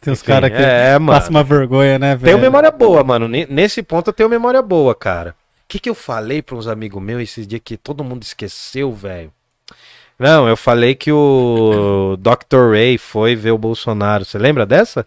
Tem 0.00 0.12
os 0.12 0.22
caras 0.22 0.50
que 0.50 0.56
é, 0.56 0.96
mano. 0.98 1.18
passam 1.18 1.30
uma 1.30 1.42
vergonha, 1.42 1.98
né, 1.98 2.10
velho? 2.14 2.24
Tenho 2.24 2.38
memória 2.38 2.70
boa, 2.70 3.02
mano. 3.02 3.26
Ne- 3.26 3.46
Nesse 3.50 3.82
ponto 3.82 4.08
eu 4.10 4.12
tenho 4.14 4.28
memória 4.28 4.62
boa, 4.62 4.94
cara. 4.94 5.30
O 5.30 5.68
que, 5.68 5.80
que 5.80 5.90
eu 5.90 5.94
falei 5.94 6.40
pra 6.40 6.54
uns 6.54 6.68
amigos 6.68 7.02
meus 7.02 7.22
esses 7.22 7.44
dias 7.46 7.60
que 7.64 7.76
todo 7.76 8.04
mundo 8.04 8.22
esqueceu, 8.22 8.92
velho? 8.92 9.32
Não, 10.18 10.48
eu 10.48 10.56
falei 10.56 10.94
que 10.94 11.12
o 11.12 12.16
Dr. 12.18 12.70
Ray 12.72 12.96
foi 12.98 13.36
ver 13.36 13.50
o 13.50 13.58
Bolsonaro. 13.58 14.24
Você 14.24 14.38
lembra 14.38 14.64
dessa? 14.64 15.06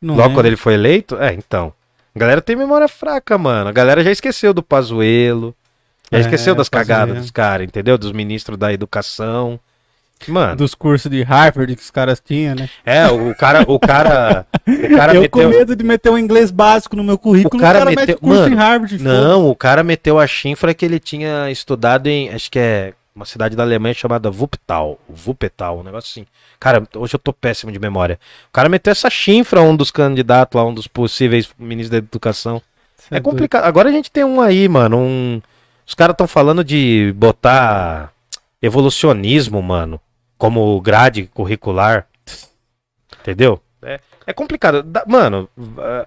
Não 0.00 0.14
Logo 0.16 0.30
é. 0.32 0.34
quando 0.34 0.46
ele 0.46 0.56
foi 0.56 0.74
eleito? 0.74 1.16
É, 1.16 1.32
então. 1.32 1.72
A 2.14 2.18
galera 2.18 2.42
tem 2.42 2.54
memória 2.54 2.86
fraca, 2.86 3.38
mano. 3.38 3.68
A 3.70 3.72
galera 3.72 4.04
já 4.04 4.10
esqueceu 4.10 4.52
do 4.52 4.62
Pazuelo. 4.62 5.54
Já 6.12 6.18
É, 6.18 6.20
esqueceu 6.20 6.54
das 6.54 6.68
Pazuello. 6.68 7.00
cagadas 7.00 7.22
dos 7.22 7.30
caras, 7.30 7.66
entendeu? 7.66 7.96
Dos 7.96 8.12
ministros 8.12 8.58
da 8.58 8.72
educação. 8.72 9.58
Mano, 10.28 10.56
Dos 10.56 10.74
cursos 10.74 11.10
de 11.10 11.22
Harvard 11.22 11.74
que 11.74 11.82
os 11.82 11.90
caras 11.90 12.20
tinham, 12.24 12.54
né? 12.54 12.70
é, 12.86 13.06
o 13.08 13.34
cara, 13.34 13.64
o 13.66 13.78
cara, 13.80 14.46
o 14.66 14.96
cara 14.96 15.14
eu 15.14 15.22
meteu... 15.22 15.42
com 15.42 15.48
medo 15.48 15.74
de 15.76 15.84
meter 15.84 16.08
um 16.10 16.16
inglês 16.16 16.50
básico 16.52 16.94
no 16.96 17.02
meu 17.04 17.18
currículo, 17.18 17.58
O 17.60 17.60
cara 17.60 17.84
mete 17.84 17.96
meteu- 17.96 18.18
curso 18.18 18.42
Mano, 18.42 18.54
em 18.54 18.56
Harvard. 18.56 19.02
Não, 19.02 19.50
o 19.50 19.56
cara 19.56 19.82
meteu 19.82 20.18
a 20.18 20.26
chinfra 20.26 20.72
que 20.72 20.84
ele 20.84 21.00
tinha 21.00 21.50
estudado 21.50 22.06
em, 22.06 22.30
acho 22.30 22.50
que 22.50 22.58
é 22.58 22.94
uma 23.14 23.24
cidade 23.24 23.54
da 23.54 23.62
Alemanha 23.62 23.94
chamada 23.94 24.28
Wuppertal, 24.28 24.98
Wuppertal, 25.26 25.78
um 25.78 25.82
negócio 25.84 26.10
assim. 26.10 26.26
Cara, 26.58 26.82
hoje 26.96 27.14
eu 27.14 27.18
tô 27.18 27.32
péssimo 27.32 27.70
de 27.70 27.78
memória. 27.78 28.18
O 28.48 28.52
cara 28.52 28.68
meteu 28.68 28.90
essa 28.90 29.08
chinfra 29.08 29.60
a 29.60 29.62
um 29.62 29.76
dos 29.76 29.90
candidatos 29.90 30.56
lá, 30.60 30.66
um 30.66 30.74
dos 30.74 30.88
possíveis 30.88 31.48
ministros 31.58 31.90
da 31.90 31.98
educação. 31.98 32.60
foda. 32.96 33.16
É 33.16 33.20
complicado. 33.20 33.64
Agora 33.64 33.88
a 33.88 33.92
gente 33.92 34.10
tem 34.10 34.24
um 34.24 34.40
aí, 34.40 34.68
mano, 34.68 34.98
um 34.98 35.40
os 35.86 35.94
caras 35.94 36.14
estão 36.14 36.26
falando 36.26 36.64
de 36.64 37.12
botar 37.16 38.10
evolucionismo, 38.60 39.62
mano, 39.62 40.00
como 40.38 40.80
grade 40.80 41.26
curricular. 41.32 42.06
Entendeu? 43.20 43.60
É, 43.82 44.00
é 44.26 44.32
complicado. 44.32 44.82
Da- 44.82 45.04
Mano, 45.06 45.48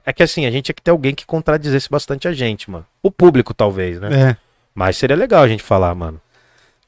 é 0.06 0.12
que 0.12 0.24
assim, 0.24 0.46
a 0.46 0.52
gente 0.52 0.66
tinha 0.66 0.76
que 0.76 0.82
ter 0.82 0.92
alguém 0.92 1.14
que 1.16 1.26
contradizesse 1.26 1.90
bastante 1.90 2.28
a 2.28 2.34
gente, 2.34 2.70
mano. 2.70 2.86
O 3.02 3.10
público, 3.12 3.54
talvez, 3.54 4.00
né? 4.02 4.32
É. 4.32 4.38
Mas 4.74 4.98
seria 4.98 5.16
legal 5.16 5.44
a 5.44 5.48
gente 5.48 5.64
falar, 5.64 5.94
mano. 5.96 6.20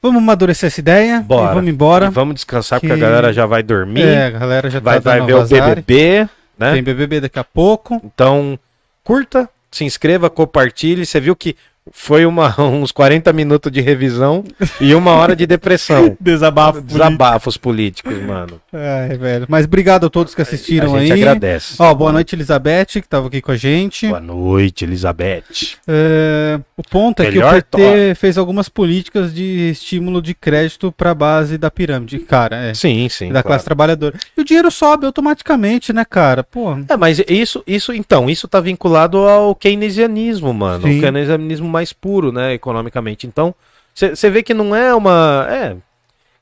Vamos 0.02 0.22
amadurecer 0.22 0.68
essa 0.68 0.80
ideia 0.80 1.20
Bora. 1.20 1.52
e 1.52 1.54
vamos 1.54 1.70
embora. 1.70 2.06
E 2.06 2.10
vamos 2.10 2.34
descansar 2.34 2.80
Que- 2.80 2.88
porque 2.88 3.02
a 3.02 3.06
galera 3.06 3.32
já 3.32 3.44
vai 3.46 3.62
dormir. 3.62 4.02
É, 4.02 4.26
a 4.26 4.30
galera 4.30 4.70
já 4.70 4.80
vai 4.80 5.00
tá 5.00 5.10
vai 5.10 5.20
ver 5.20 5.34
o. 5.34 5.46
BBB, 5.46 6.28
né? 6.58 6.72
Tem 6.72 6.82
BBB 6.82 7.20
daqui 7.20 7.38
a 7.38 7.44
pouco. 7.44 8.00
Então, 8.04 8.58
curta, 9.04 9.48
se 9.70 9.84
inscreva, 9.84 10.30
compartilhe. 10.30 11.04
Você 11.04 11.20
viu 11.20 11.36
que 11.36 11.54
foi 11.90 12.24
uma, 12.26 12.54
uns 12.60 12.92
40 12.92 13.32
minutos 13.32 13.70
de 13.70 13.80
revisão 13.80 14.44
e 14.80 14.94
uma 14.94 15.12
hora 15.12 15.34
de 15.34 15.46
depressão. 15.46 16.16
Desabafo. 16.20 16.80
Desabafos 16.80 17.56
políticos, 17.56 18.20
mano. 18.22 18.60
Ai, 18.72 19.16
velho. 19.16 19.46
Mas 19.48 19.64
obrigado 19.64 20.06
a 20.06 20.10
todos 20.10 20.34
que 20.34 20.42
assistiram 20.42 20.94
a 20.94 21.00
gente 21.00 21.12
aí. 21.12 21.22
agradece. 21.22 21.74
Ó, 21.78 21.92
boa 21.94 22.12
noite, 22.12 22.34
Elizabeth, 22.34 22.86
que 22.86 23.08
tava 23.08 23.28
aqui 23.28 23.40
com 23.40 23.52
a 23.52 23.56
gente. 23.56 24.06
Boa 24.08 24.20
noite, 24.20 24.84
Elizabeth. 24.84 25.76
É, 25.86 26.60
o 26.76 26.82
ponto 26.82 27.22
é 27.22 27.26
que 27.26 27.32
Melhor 27.32 27.54
o 27.54 27.62
PT 27.62 28.14
fez 28.14 28.38
algumas 28.38 28.68
políticas 28.68 29.34
de 29.34 29.70
estímulo 29.70 30.22
de 30.22 30.34
crédito 30.34 30.92
para 30.92 31.10
a 31.10 31.14
base 31.14 31.58
da 31.58 31.70
pirâmide, 31.70 32.18
cara, 32.20 32.56
é, 32.56 32.74
Sim, 32.74 33.08
sim. 33.08 33.26
da 33.26 33.34
claro. 33.34 33.46
classe 33.48 33.64
trabalhadora. 33.64 34.14
E 34.36 34.40
o 34.40 34.44
dinheiro 34.44 34.70
sobe 34.70 35.06
automaticamente, 35.06 35.92
né, 35.92 36.04
cara? 36.04 36.44
Pô, 36.44 36.72
É, 36.88 36.96
mas 36.96 37.22
isso, 37.28 37.62
isso, 37.66 37.92
então, 37.92 38.28
isso 38.28 38.46
tá 38.46 38.60
vinculado 38.60 39.18
ao 39.18 39.54
keynesianismo, 39.54 40.52
mano. 40.52 40.86
Sim. 40.86 40.98
O 40.98 41.00
keynesianismo 41.00 41.68
mais 41.68 41.79
puro, 41.92 42.30
né, 42.30 42.52
economicamente. 42.52 43.26
Então, 43.26 43.54
você 43.94 44.30
vê 44.30 44.42
que 44.42 44.54
não 44.54 44.74
é 44.74 44.94
uma. 44.94 45.46
É. 45.50 45.76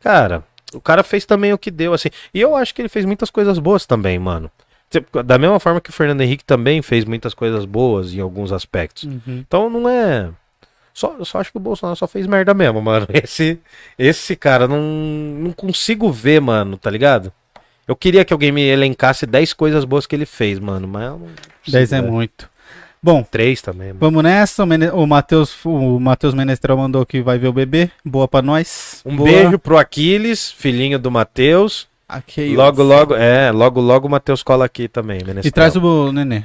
Cara, 0.01 0.44
o 0.73 0.81
cara 0.81 1.02
fez 1.02 1.24
também 1.24 1.52
o 1.52 1.59
que 1.59 1.70
deu, 1.70 1.93
assim. 1.93 2.09
E 2.32 2.40
eu 2.40 2.55
acho 2.55 2.74
que 2.74 2.82
ele 2.82 2.89
fez 2.89 3.05
muitas 3.05 3.31
coisas 3.31 3.59
boas 3.59 3.86
também, 3.86 4.19
mano. 4.19 4.51
Da 5.24 5.39
mesma 5.39 5.60
forma 5.60 5.81
que 5.81 5.90
o 5.90 5.93
Fernando 5.93 6.23
Henrique 6.23 6.44
também 6.44 6.81
fez 6.81 7.05
muitas 7.05 7.35
coisas 7.35 7.65
boas 7.65 8.15
em 8.15 8.20
alguns 8.20 8.52
aspectos. 8.52 9.05
uhum. 9.05 9.23
Então 9.47 9.69
não 9.69 9.89
é. 9.89 10.31
Só, 10.94 11.15
eu 11.19 11.24
só 11.24 11.39
acho 11.39 11.52
que 11.52 11.59
o 11.59 11.60
Bolsonaro 11.60 11.97
só 11.97 12.09
fez 12.09 12.27
merda 12.27 12.52
mesmo, 12.55 12.81
mano. 12.81 13.06
Esse, 13.12 13.60
esse 13.98 14.35
cara, 14.35 14.66
não, 14.66 14.81
não 14.81 15.52
consigo 15.52 16.10
ver, 16.10 16.40
mano, 16.40 16.77
tá 16.77 16.90
ligado? 16.90 17.32
Eu 17.86 17.94
queria 17.94 18.24
que 18.24 18.32
alguém 18.32 18.51
me 18.51 18.62
elencasse 18.62 19.24
10 19.24 19.52
coisas 19.52 19.85
boas 19.85 20.06
que 20.06 20.16
ele 20.16 20.27
fez, 20.27 20.59
mano, 20.59 20.89
mas 20.89 21.05
eu 21.05 21.19
não 21.19 21.20
consigo, 21.20 21.73
10 21.73 21.93
é 21.93 22.01
velho. 22.01 22.12
muito. 22.12 22.51
Bom, 23.02 23.22
Três 23.22 23.62
também, 23.62 23.88
mano. 23.88 24.00
vamos 24.00 24.22
nessa. 24.22 24.64
O, 24.64 25.02
o 25.02 25.06
Matheus 25.06 25.64
o 25.64 26.00
Matheus 26.00 26.34
Menestrel 26.34 26.76
mandou 26.76 27.06
que 27.06 27.22
vai 27.22 27.38
ver 27.38 27.48
o 27.48 27.52
bebê. 27.52 27.90
Boa 28.04 28.26
pra 28.26 28.42
nós. 28.42 29.02
Um 29.06 29.14
Boa. 29.16 29.28
beijo 29.30 29.58
pro 29.58 29.78
Aquiles, 29.78 30.50
filhinho 30.50 30.98
do 30.98 31.10
Matheus. 31.10 31.86
Aqui, 32.08 32.56
Logo, 32.56 32.82
logo, 32.82 33.14
é, 33.14 33.50
logo, 33.50 33.80
logo 33.80 34.08
o 34.08 34.10
Matheus 34.10 34.42
cola 34.42 34.64
aqui 34.64 34.88
também, 34.88 35.18
Menestrel. 35.18 35.44
E 35.44 35.50
traz 35.50 35.76
o 35.76 36.10
nenê. 36.12 36.36
É. 36.38 36.44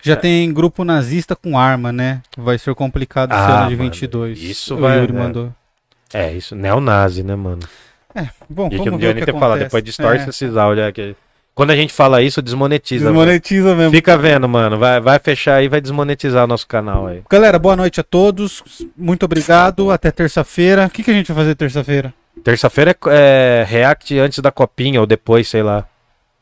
Já 0.00 0.16
tem 0.16 0.52
grupo 0.52 0.82
nazista 0.82 1.36
com 1.36 1.56
arma, 1.58 1.92
né? 1.92 2.22
Vai 2.36 2.58
ser 2.58 2.74
complicado 2.74 3.30
esse 3.32 3.38
Ah, 3.38 3.60
ano 3.60 3.68
de 3.70 3.76
mano, 3.76 3.90
22. 3.90 4.42
isso 4.42 4.74
o 4.74 4.78
vai- 4.78 4.98
Yuri 4.98 5.12
é. 5.14 5.18
mandou. 5.18 5.52
É, 6.12 6.32
isso, 6.32 6.56
neonazi, 6.56 7.22
né, 7.22 7.36
mano? 7.36 7.60
Bom, 8.48 8.66
A 8.66 8.70
gente 8.70 8.78
vamos 8.78 8.92
não 8.92 8.98
ver 8.98 9.06
devia 9.06 9.10
o 9.10 9.14
nem 9.14 9.24
que 9.24 9.32
ter 9.32 9.38
falado, 9.38 9.58
depois 9.60 9.84
distorce 9.84 10.24
É. 10.26 10.28
esses 10.28 10.56
áudios 10.56 10.86
aqui. 10.86 11.14
Quando 11.54 11.70
a 11.70 11.76
gente 11.76 11.92
fala 11.92 12.22
isso, 12.22 12.40
desmonetiza. 12.40 13.04
mano. 13.04 13.16
Desmonetiza 13.16 13.74
mesmo. 13.74 13.92
Fica 13.92 14.16
vendo, 14.16 14.48
mano. 14.48 14.78
Vai, 14.78 15.00
vai 15.00 15.18
fechar 15.18 15.56
aí, 15.56 15.68
vai 15.68 15.80
desmonetizar 15.82 16.44
o 16.44 16.46
nosso 16.46 16.66
canal 16.66 17.06
aí. 17.06 17.22
Galera, 17.30 17.58
boa 17.58 17.76
noite 17.76 18.00
a 18.00 18.02
todos. 18.02 18.62
Muito 18.96 19.24
obrigado. 19.24 19.90
Até 19.90 20.10
terça-feira. 20.10 20.86
O 20.86 20.90
que, 20.90 21.02
que 21.02 21.10
a 21.10 21.14
gente 21.14 21.30
vai 21.30 21.44
fazer 21.44 21.54
terça-feira? 21.54 22.14
Terça-feira 22.42 22.96
é, 23.08 23.64
é 23.66 23.70
React 23.70 24.18
antes 24.18 24.38
da 24.38 24.50
copinha, 24.50 24.98
ou 25.00 25.06
depois, 25.06 25.46
sei 25.46 25.62
lá. 25.62 25.84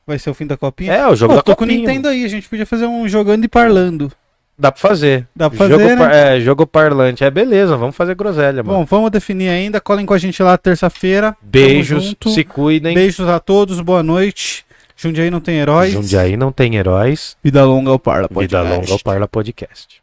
Vai 0.06 0.18
ser 0.18 0.30
o 0.30 0.34
fim 0.34 0.46
da 0.46 0.56
copinha? 0.56 0.92
É, 0.92 1.06
o 1.08 1.16
jogo 1.16 1.32
Pô, 1.34 1.36
da 1.38 1.42
tô 1.42 1.56
com 1.56 1.64
o 1.64 1.66
copinha. 1.66 1.80
Nintendo 1.88 2.08
aí. 2.08 2.24
A 2.24 2.28
gente 2.28 2.48
podia 2.48 2.64
fazer 2.66 2.86
um 2.86 3.08
jogando 3.08 3.44
e 3.44 3.48
parlando. 3.48 4.12
Dá 4.56 4.70
pra 4.70 4.80
fazer. 4.80 5.26
Dá 5.34 5.48
pra 5.50 5.58
fazer, 5.58 5.72
jogo, 5.72 5.84
né? 5.86 5.96
par- 5.96 6.12
é, 6.14 6.40
jogo 6.40 6.66
parlante. 6.66 7.24
É 7.24 7.30
beleza, 7.30 7.76
vamos 7.76 7.96
fazer 7.96 8.14
groselha, 8.14 8.62
mano. 8.62 8.78
Bom, 8.80 8.84
vamos 8.84 9.10
definir 9.10 9.48
ainda. 9.48 9.80
Colhem 9.80 10.06
com 10.06 10.14
a 10.14 10.18
gente 10.18 10.40
lá 10.42 10.56
terça-feira. 10.56 11.36
Beijos, 11.42 12.14
se 12.28 12.44
cuidem. 12.44 12.94
Beijos 12.94 13.28
a 13.28 13.40
todos. 13.40 13.80
Boa 13.80 14.02
noite. 14.02 14.64
Jundiaí 15.02 15.30
não 15.30 15.40
tem 15.40 15.56
heróis. 15.56 15.94
Jundiaí 15.94 16.36
não 16.36 16.52
tem 16.52 16.76
heróis. 16.76 17.34
Vida 17.42 17.64
longa 17.64 17.90
ao 17.90 17.98
Parla 17.98 18.28
Vida 18.30 18.60
longa 18.60 18.92
ao 18.92 18.98
Parla 18.98 19.26
Podcast. 19.26 20.02